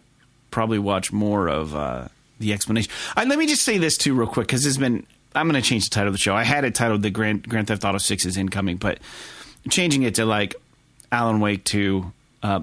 probably 0.51 0.79
watch 0.79 1.11
more 1.11 1.47
of 1.47 1.75
uh, 1.75 2.07
the 2.39 2.53
explanation. 2.53 2.91
Uh, 3.15 3.25
let 3.27 3.37
me 3.37 3.45
just 3.45 3.63
say 3.63 3.77
this, 3.77 3.97
too, 3.97 4.13
real 4.13 4.27
quick, 4.27 4.47
because 4.47 4.65
it's 4.65 4.77
been. 4.77 5.05
I'm 5.35 5.49
to 5.51 5.61
change 5.61 5.87
the 5.87 5.93
title 5.93 6.07
of 6.07 6.13
the 6.13 6.19
show. 6.19 6.35
I 6.35 6.43
had 6.43 6.65
it 6.65 6.73
titled 6.73 7.03
"The 7.03 7.11
Grand, 7.11 7.47
Grand 7.47 7.67
Theft 7.67 7.85
Auto 7.85 7.99
6 7.99 8.25
is 8.25 8.35
Incoming," 8.35 8.77
but 8.77 8.97
changing 9.69 10.01
it 10.01 10.15
to 10.15 10.25
like 10.25 10.55
Alan 11.11 11.39
Wake 11.39 11.63
2 11.65 12.11
uh, 12.41 12.61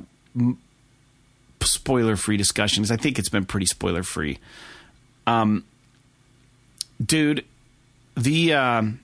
spoiler 1.61 2.17
free 2.17 2.37
discussions. 2.37 2.91
I 2.91 2.97
think 2.97 3.19
it's 3.21 3.29
been 3.29 3.45
pretty 3.45 3.67
spoiler 3.67 4.03
free. 4.03 4.39
Um, 5.29 5.65
dude, 7.05 7.45
the 8.17 8.55
um, 8.55 9.01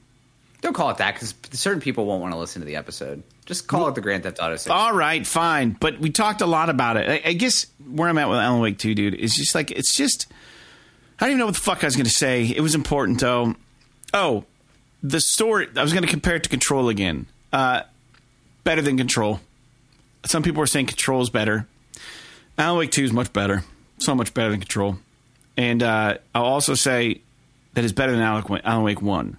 Don't 0.60 0.74
call 0.74 0.90
it 0.90 0.98
that 0.98 1.14
because 1.14 1.34
certain 1.52 1.80
people 1.80 2.06
won't 2.06 2.20
want 2.20 2.32
to 2.34 2.38
listen 2.38 2.60
to 2.62 2.66
the 2.66 2.76
episode. 2.76 3.22
Just 3.46 3.66
call 3.66 3.88
it 3.88 3.94
the 3.94 4.00
Grand 4.00 4.22
Theft 4.22 4.38
Auto 4.40 4.54
6. 4.56 4.68
all 4.70 4.92
right, 4.94 5.26
fine, 5.26 5.76
but 5.80 5.98
we 5.98 6.10
talked 6.10 6.40
a 6.42 6.46
lot 6.46 6.70
about 6.70 6.96
it. 6.96 7.08
I, 7.08 7.30
I 7.30 7.32
guess 7.32 7.66
where 7.90 8.08
I'm 8.08 8.16
at 8.18 8.28
with 8.28 8.38
Alan 8.38 8.60
Wake 8.60 8.78
2, 8.78 8.94
dude, 8.94 9.14
is 9.14 9.34
just 9.34 9.54
like 9.54 9.70
it's 9.72 9.94
just 9.96 10.26
I 11.20 11.24
don't 11.26 11.30
even 11.32 11.38
know 11.40 11.46
what 11.46 11.54
the 11.54 11.60
fuck 11.60 11.82
I 11.82 11.86
was 11.86 11.96
going 11.96 12.04
to 12.06 12.10
say. 12.10 12.44
It 12.44 12.60
was 12.60 12.74
important 12.74 13.20
though. 13.20 13.54
Oh, 14.14 14.44
the 15.02 15.20
story. 15.20 15.68
I 15.76 15.82
was 15.82 15.92
going 15.92 16.04
to 16.04 16.08
compare 16.10 16.36
it 16.36 16.44
to 16.44 16.48
Control 16.48 16.88
again. 16.88 17.26
uh, 17.52 17.82
better 18.64 18.80
than 18.82 18.96
Control. 18.96 19.40
Some 20.24 20.42
people 20.44 20.62
are 20.62 20.66
saying 20.66 20.86
Control 20.86 21.20
is 21.22 21.30
better. 21.30 21.66
Alan 22.56 22.78
Wake 22.78 22.92
2 22.92 23.02
is 23.04 23.12
much 23.12 23.32
better. 23.32 23.64
So 23.98 24.14
much 24.14 24.32
better 24.34 24.50
than 24.50 24.60
Control. 24.60 24.98
And 25.56 25.82
uh, 25.82 26.18
I'll 26.34 26.44
also 26.44 26.74
say 26.74 27.20
that 27.74 27.82
it's 27.82 27.92
better 27.92 28.12
than 28.12 28.20
Alan 28.20 28.82
Wake 28.84 29.02
1. 29.02 29.36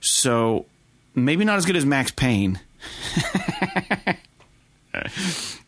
So 0.00 0.66
maybe 1.14 1.44
not 1.44 1.58
as 1.58 1.66
good 1.66 1.76
as 1.76 1.86
Max 1.86 2.10
Payne. 2.10 2.58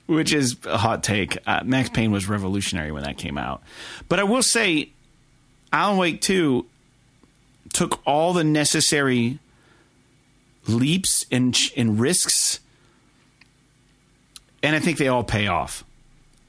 Which 0.06 0.32
is 0.32 0.56
a 0.64 0.78
hot 0.78 1.04
take. 1.04 1.38
Uh, 1.46 1.62
Max 1.64 1.88
Payne 1.90 2.10
was 2.10 2.28
revolutionary 2.28 2.90
when 2.90 3.04
that 3.04 3.16
came 3.16 3.38
out. 3.38 3.62
But 4.08 4.18
I 4.18 4.24
will 4.24 4.42
say, 4.42 4.90
Alan 5.72 5.98
Wake 5.98 6.20
2 6.20 6.66
took 7.72 8.00
all 8.04 8.32
the 8.32 8.42
necessary 8.42 9.38
leaps 10.66 11.26
and, 11.30 11.56
and 11.76 12.00
risks, 12.00 12.60
and 14.62 14.74
I 14.74 14.80
think 14.80 14.98
they 14.98 15.08
all 15.08 15.24
pay 15.24 15.46
off. 15.46 15.84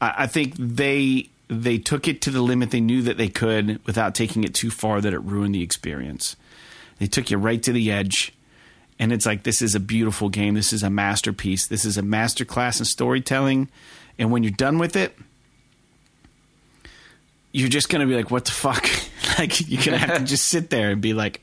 I, 0.01 0.13
I 0.19 0.27
think 0.27 0.55
they 0.57 1.29
they 1.47 1.77
took 1.77 2.07
it 2.07 2.21
to 2.21 2.31
the 2.31 2.41
limit 2.41 2.71
they 2.71 2.79
knew 2.79 3.01
that 3.01 3.17
they 3.17 3.27
could 3.27 3.85
without 3.85 4.15
taking 4.15 4.45
it 4.45 4.55
too 4.55 4.71
far 4.71 5.01
that 5.01 5.13
it 5.13 5.19
ruined 5.19 5.53
the 5.53 5.61
experience. 5.61 6.37
They 6.97 7.07
took 7.07 7.29
you 7.29 7.37
right 7.37 7.61
to 7.63 7.73
the 7.73 7.91
edge 7.91 8.33
and 9.01 9.11
it's 9.11 9.25
like 9.25 9.41
this 9.41 9.63
is 9.63 9.73
a 9.73 9.79
beautiful 9.79 10.29
game. 10.29 10.53
This 10.53 10.71
is 10.71 10.83
a 10.83 10.89
masterpiece. 10.89 11.65
This 11.65 11.85
is 11.85 11.97
a 11.97 12.03
masterclass 12.03 12.77
in 12.77 12.85
storytelling. 12.85 13.67
And 14.19 14.31
when 14.31 14.43
you're 14.43 14.51
done 14.51 14.77
with 14.77 14.95
it, 14.95 15.17
you're 17.51 17.67
just 17.67 17.89
gonna 17.89 18.05
be 18.05 18.15
like, 18.15 18.29
"What 18.29 18.45
the 18.45 18.51
fuck?" 18.51 18.87
like 19.39 19.67
you're 19.67 19.81
gonna 19.81 19.97
have 19.97 20.19
to 20.19 20.23
just 20.23 20.45
sit 20.45 20.69
there 20.69 20.91
and 20.91 21.01
be 21.01 21.13
like, 21.13 21.41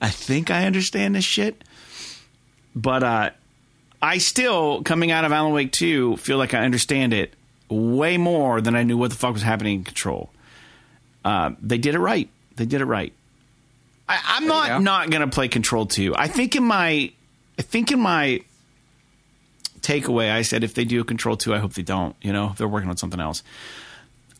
"I 0.00 0.10
think 0.10 0.52
I 0.52 0.64
understand 0.64 1.16
this 1.16 1.24
shit," 1.24 1.64
but 2.76 3.02
uh, 3.02 3.30
I 4.00 4.18
still, 4.18 4.84
coming 4.84 5.10
out 5.10 5.24
of 5.24 5.32
Alan 5.32 5.52
Wake 5.52 5.72
Two, 5.72 6.16
feel 6.18 6.38
like 6.38 6.54
I 6.54 6.64
understand 6.64 7.12
it 7.12 7.34
way 7.68 8.16
more 8.16 8.60
than 8.60 8.76
I 8.76 8.84
knew 8.84 8.96
what 8.96 9.10
the 9.10 9.16
fuck 9.16 9.32
was 9.32 9.42
happening 9.42 9.80
in 9.80 9.84
Control. 9.84 10.30
Uh, 11.24 11.50
they 11.60 11.78
did 11.78 11.96
it 11.96 12.00
right. 12.00 12.30
They 12.54 12.64
did 12.64 12.80
it 12.80 12.86
right. 12.86 13.12
I, 14.10 14.36
am 14.38 14.46
not 14.46 14.82
not 14.82 15.10
going 15.10 15.22
to 15.22 15.28
play 15.28 15.48
Control 15.48 15.86
Two. 15.86 16.14
I 16.16 16.26
think 16.26 16.56
in 16.56 16.64
my, 16.64 17.12
I 17.58 17.62
think 17.62 17.92
in 17.92 18.00
my 18.00 18.42
takeaway, 19.80 20.30
I 20.30 20.42
said 20.42 20.64
if 20.64 20.74
they 20.74 20.84
do 20.84 21.00
a 21.00 21.04
Control 21.04 21.36
Two, 21.36 21.54
I 21.54 21.58
hope 21.58 21.74
they 21.74 21.82
don't. 21.82 22.16
You 22.20 22.32
know, 22.32 22.54
they're 22.56 22.68
working 22.68 22.90
on 22.90 22.96
something 22.96 23.20
else. 23.20 23.42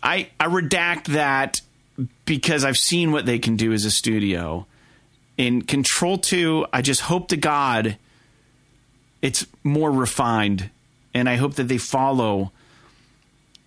I 0.03 0.31
I 0.41 0.47
redact 0.47 1.05
that 1.07 1.61
because 2.25 2.65
I've 2.65 2.79
seen 2.79 3.13
what 3.13 3.27
they 3.27 3.39
can 3.39 3.57
do 3.57 3.73
as 3.73 3.85
a 3.85 3.91
studio. 3.91 4.67
In 5.37 5.63
Control 5.63 6.19
Two, 6.19 6.67
I 6.73 6.83
just 6.83 7.03
hope 7.03 7.29
to 7.29 7.37
God 7.37 7.97
it's 9.23 9.47
more 9.63 9.91
refined, 9.91 10.71
and 11.15 11.29
I 11.29 11.37
hope 11.37 11.55
that 11.55 11.69
they 11.69 11.79
follow 11.79 12.53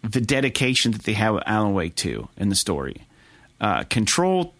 the 0.01 0.19
dedication 0.19 0.91
that 0.91 1.03
they 1.03 1.13
have 1.13 1.35
with 1.35 1.43
Alan 1.45 1.73
Wake 1.73 1.95
2 1.95 2.27
in 2.37 2.49
the 2.49 2.55
story. 2.55 3.03
Uh, 3.61 3.83
Control 3.83 4.53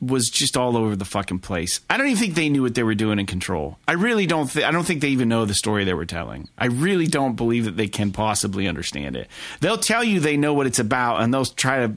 was 0.00 0.28
just 0.28 0.56
all 0.56 0.76
over 0.76 0.96
the 0.96 1.04
fucking 1.04 1.38
place. 1.38 1.80
I 1.88 1.96
don't 1.96 2.06
even 2.08 2.18
think 2.18 2.34
they 2.34 2.48
knew 2.48 2.62
what 2.62 2.74
they 2.74 2.82
were 2.82 2.94
doing 2.94 3.18
in 3.18 3.26
Control. 3.26 3.78
I 3.88 3.92
really 3.92 4.26
don't. 4.26 4.48
Th- 4.50 4.64
I 4.64 4.70
don't 4.70 4.84
think 4.84 5.00
they 5.00 5.08
even 5.08 5.28
know 5.28 5.44
the 5.44 5.54
story 5.54 5.84
they 5.84 5.94
were 5.94 6.04
telling. 6.04 6.48
I 6.58 6.66
really 6.66 7.06
don't 7.06 7.36
believe 7.36 7.64
that 7.64 7.76
they 7.76 7.88
can 7.88 8.10
possibly 8.12 8.68
understand 8.68 9.16
it. 9.16 9.28
They'll 9.60 9.78
tell 9.78 10.04
you 10.04 10.20
they 10.20 10.36
know 10.36 10.52
what 10.54 10.66
it's 10.66 10.78
about, 10.78 11.22
and 11.22 11.32
they'll 11.32 11.44
try 11.44 11.86
to 11.86 11.96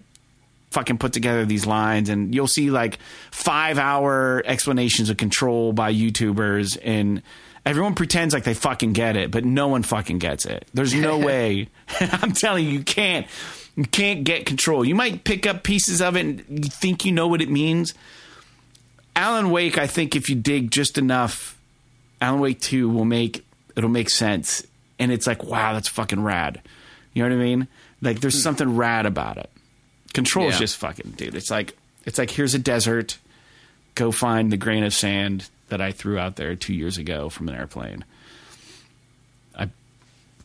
fucking 0.72 0.98
put 0.98 1.14
together 1.14 1.46
these 1.46 1.66
lines, 1.66 2.10
and 2.10 2.34
you'll 2.34 2.48
see 2.48 2.70
like 2.70 3.00
five 3.32 3.78
hour 3.78 4.42
explanations 4.46 5.10
of 5.10 5.18
Control 5.18 5.74
by 5.74 5.94
YouTubers, 5.94 6.78
and 6.84 7.22
everyone 7.66 7.96
pretends 7.96 8.34
like 8.34 8.44
they 8.44 8.54
fucking 8.54 8.94
get 8.94 9.16
it, 9.16 9.32
but 9.32 9.44
no 9.44 9.68
one 9.68 9.84
fucking 9.84 10.20
gets 10.20 10.46
it. 10.46 10.68
There's 10.74 10.94
no 10.94 11.18
way. 11.26 11.70
I'm 12.00 12.32
telling 12.32 12.66
you, 12.66 12.72
you 12.72 12.84
can't. 12.84 13.28
You 13.78 13.86
can't 13.86 14.24
get 14.24 14.46
control. 14.48 14.84
You 14.84 14.96
might 14.96 15.24
pick 15.24 15.46
up 15.46 15.64
pieces 15.64 16.02
of 16.02 16.18
it 16.18 16.26
and 16.26 16.44
you 16.50 16.70
think 16.70 17.06
you 17.06 17.12
know 17.12 17.28
what 17.28 17.42
it 17.42 17.50
means. 17.50 17.94
Alan 19.16 19.52
Wake, 19.52 19.78
I 19.78 19.88
think 19.88 20.16
if 20.16 20.30
you 20.30 20.36
dig 20.36 20.72
just 20.72 20.98
enough, 20.98 21.58
Alan 22.20 22.40
Wake 22.40 22.60
2 22.60 22.90
will 22.90 23.06
make 23.06 23.46
it'll 23.76 23.90
make 23.90 24.10
sense. 24.10 24.66
And 24.98 25.12
it's 25.12 25.28
like, 25.28 25.44
wow, 25.44 25.74
that's 25.74 25.88
fucking 25.88 26.24
rad. 26.24 26.62
You 27.14 27.24
know 27.24 27.30
what 27.30 27.42
I 27.42 27.46
mean? 27.46 27.68
Like 28.02 28.20
there's 28.20 28.36
hmm. 28.36 28.42
something 28.42 28.76
rad 28.76 29.06
about 29.06 29.38
it. 29.38 29.52
Control 30.14 30.46
yeah. 30.46 30.54
is 30.54 30.60
just 30.60 30.78
fucking 30.78 31.12
dude. 31.12 31.36
It's 31.36 31.52
like 31.52 31.78
it's 32.06 32.18
like 32.18 32.32
here's 32.32 32.56
a 32.56 32.60
desert. 32.60 33.20
Go 33.94 34.12
find 34.12 34.52
the 34.52 34.58
grain 34.58 34.84
of 34.84 34.94
sand 34.94 35.50
that 35.70 35.82
I 35.82 35.92
threw 35.92 36.18
out 36.18 36.36
there 36.36 36.56
two 36.56 36.74
years 36.74 36.98
ago 36.98 37.30
from 37.30 37.50
an 37.50 37.56
airplane. 37.56 38.06
I 39.56 39.70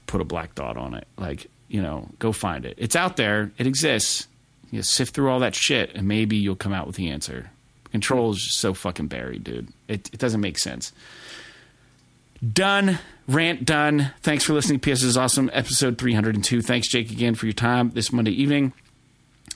put 0.07 0.21
a 0.21 0.25
black 0.25 0.55
dot 0.55 0.77
on 0.77 0.95
it. 0.95 1.07
Like 1.17 1.47
you 1.73 1.81
know, 1.81 2.07
go 2.19 2.33
find 2.33 2.67
it. 2.67 2.75
It's 2.77 2.95
out 2.95 3.17
there. 3.17 3.51
It 3.57 3.67
exists. 3.67 4.29
You 4.71 4.83
sift 4.83 5.15
through 5.15 5.31
all 5.31 5.41
that 5.41 5.55
shit, 5.55 5.95
and 5.95 6.07
maybe 6.07 6.37
you'll 6.37 6.55
come 6.55 6.75
out 6.75 6.87
with 6.87 6.97
the 6.97 7.09
answer. 7.09 7.51
Control 7.91 8.33
is 8.33 8.45
just 8.45 8.59
so 8.59 8.75
fucking 8.75 9.09
buried, 9.09 9.43
dude. 9.43 9.69
It, 9.89 10.11
it 10.13 10.19
doesn't 10.19 10.41
make 10.43 10.59
sense. 10.59 10.93
Done. 12.47 12.99
Rant 13.27 13.65
done. 13.65 14.13
Thanks 14.21 14.45
for 14.45 14.53
listening. 14.53 14.81
PS 14.81 15.03
is 15.03 15.17
awesome. 15.17 15.49
Episode 15.55 15.97
302. 15.97 16.61
Thanks, 16.61 16.89
Jake, 16.89 17.11
again 17.11 17.35
for 17.35 17.47
your 17.47 17.55
time 17.55 17.91
this 17.91 18.13
Monday 18.13 18.33
evening. 18.33 18.75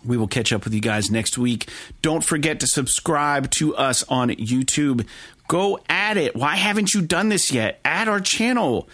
We 0.05 0.17
will 0.17 0.29
catch 0.29 0.53
up 0.53 0.65
with 0.65 0.73
you 0.73 0.81
guys 0.81 1.11
next 1.11 1.37
week. 1.37 1.69
Don't 2.01 2.25
forget 2.25 2.61
to 2.61 2.67
subscribe 2.67 3.51
to 3.53 3.77
us 3.77 4.05
on 4.05 4.31
YouTube. 4.31 5.07
Go 5.49 5.81
at 5.91 6.17
it. 6.17 6.35
Why 6.35 6.57
haven't 6.57 6.95
you 6.95 7.03
done 7.03 7.29
this 7.29 7.53
yet? 7.53 7.81
Add 7.85 8.09
our 8.09 8.21
channel. 8.21 8.89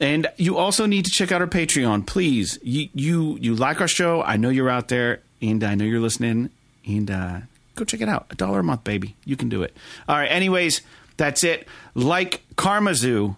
And 0.00 0.26
you 0.36 0.56
also 0.56 0.86
need 0.86 1.04
to 1.04 1.10
check 1.10 1.30
out 1.30 1.42
our 1.42 1.46
Patreon, 1.46 2.06
please. 2.06 2.58
You 2.62 2.88
you 2.94 3.36
you 3.38 3.54
like 3.54 3.80
our 3.82 3.88
show? 3.88 4.22
I 4.22 4.38
know 4.38 4.48
you're 4.48 4.70
out 4.70 4.88
there, 4.88 5.20
and 5.42 5.62
I 5.62 5.74
know 5.74 5.84
you're 5.84 6.00
listening. 6.00 6.50
And 6.86 7.10
uh, 7.10 7.40
go 7.74 7.84
check 7.84 8.00
it 8.00 8.08
out. 8.08 8.26
A 8.30 8.34
dollar 8.34 8.60
a 8.60 8.64
month, 8.64 8.82
baby. 8.82 9.14
You 9.26 9.36
can 9.36 9.50
do 9.50 9.62
it. 9.62 9.76
All 10.08 10.16
right. 10.16 10.30
Anyways, 10.30 10.80
that's 11.18 11.44
it. 11.44 11.68
Like 11.94 12.42
KarmaZoo, 12.56 13.36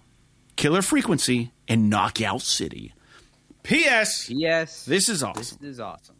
Killer 0.54 0.82
Frequency, 0.82 1.50
and 1.66 1.90
Knockout 1.90 2.42
City. 2.42 2.94
P.S. 3.64 4.30
Yes. 4.30 4.84
This 4.84 5.08
is 5.08 5.22
awesome. 5.22 5.58
This 5.60 5.70
is 5.70 5.80
awesome. 5.80 6.14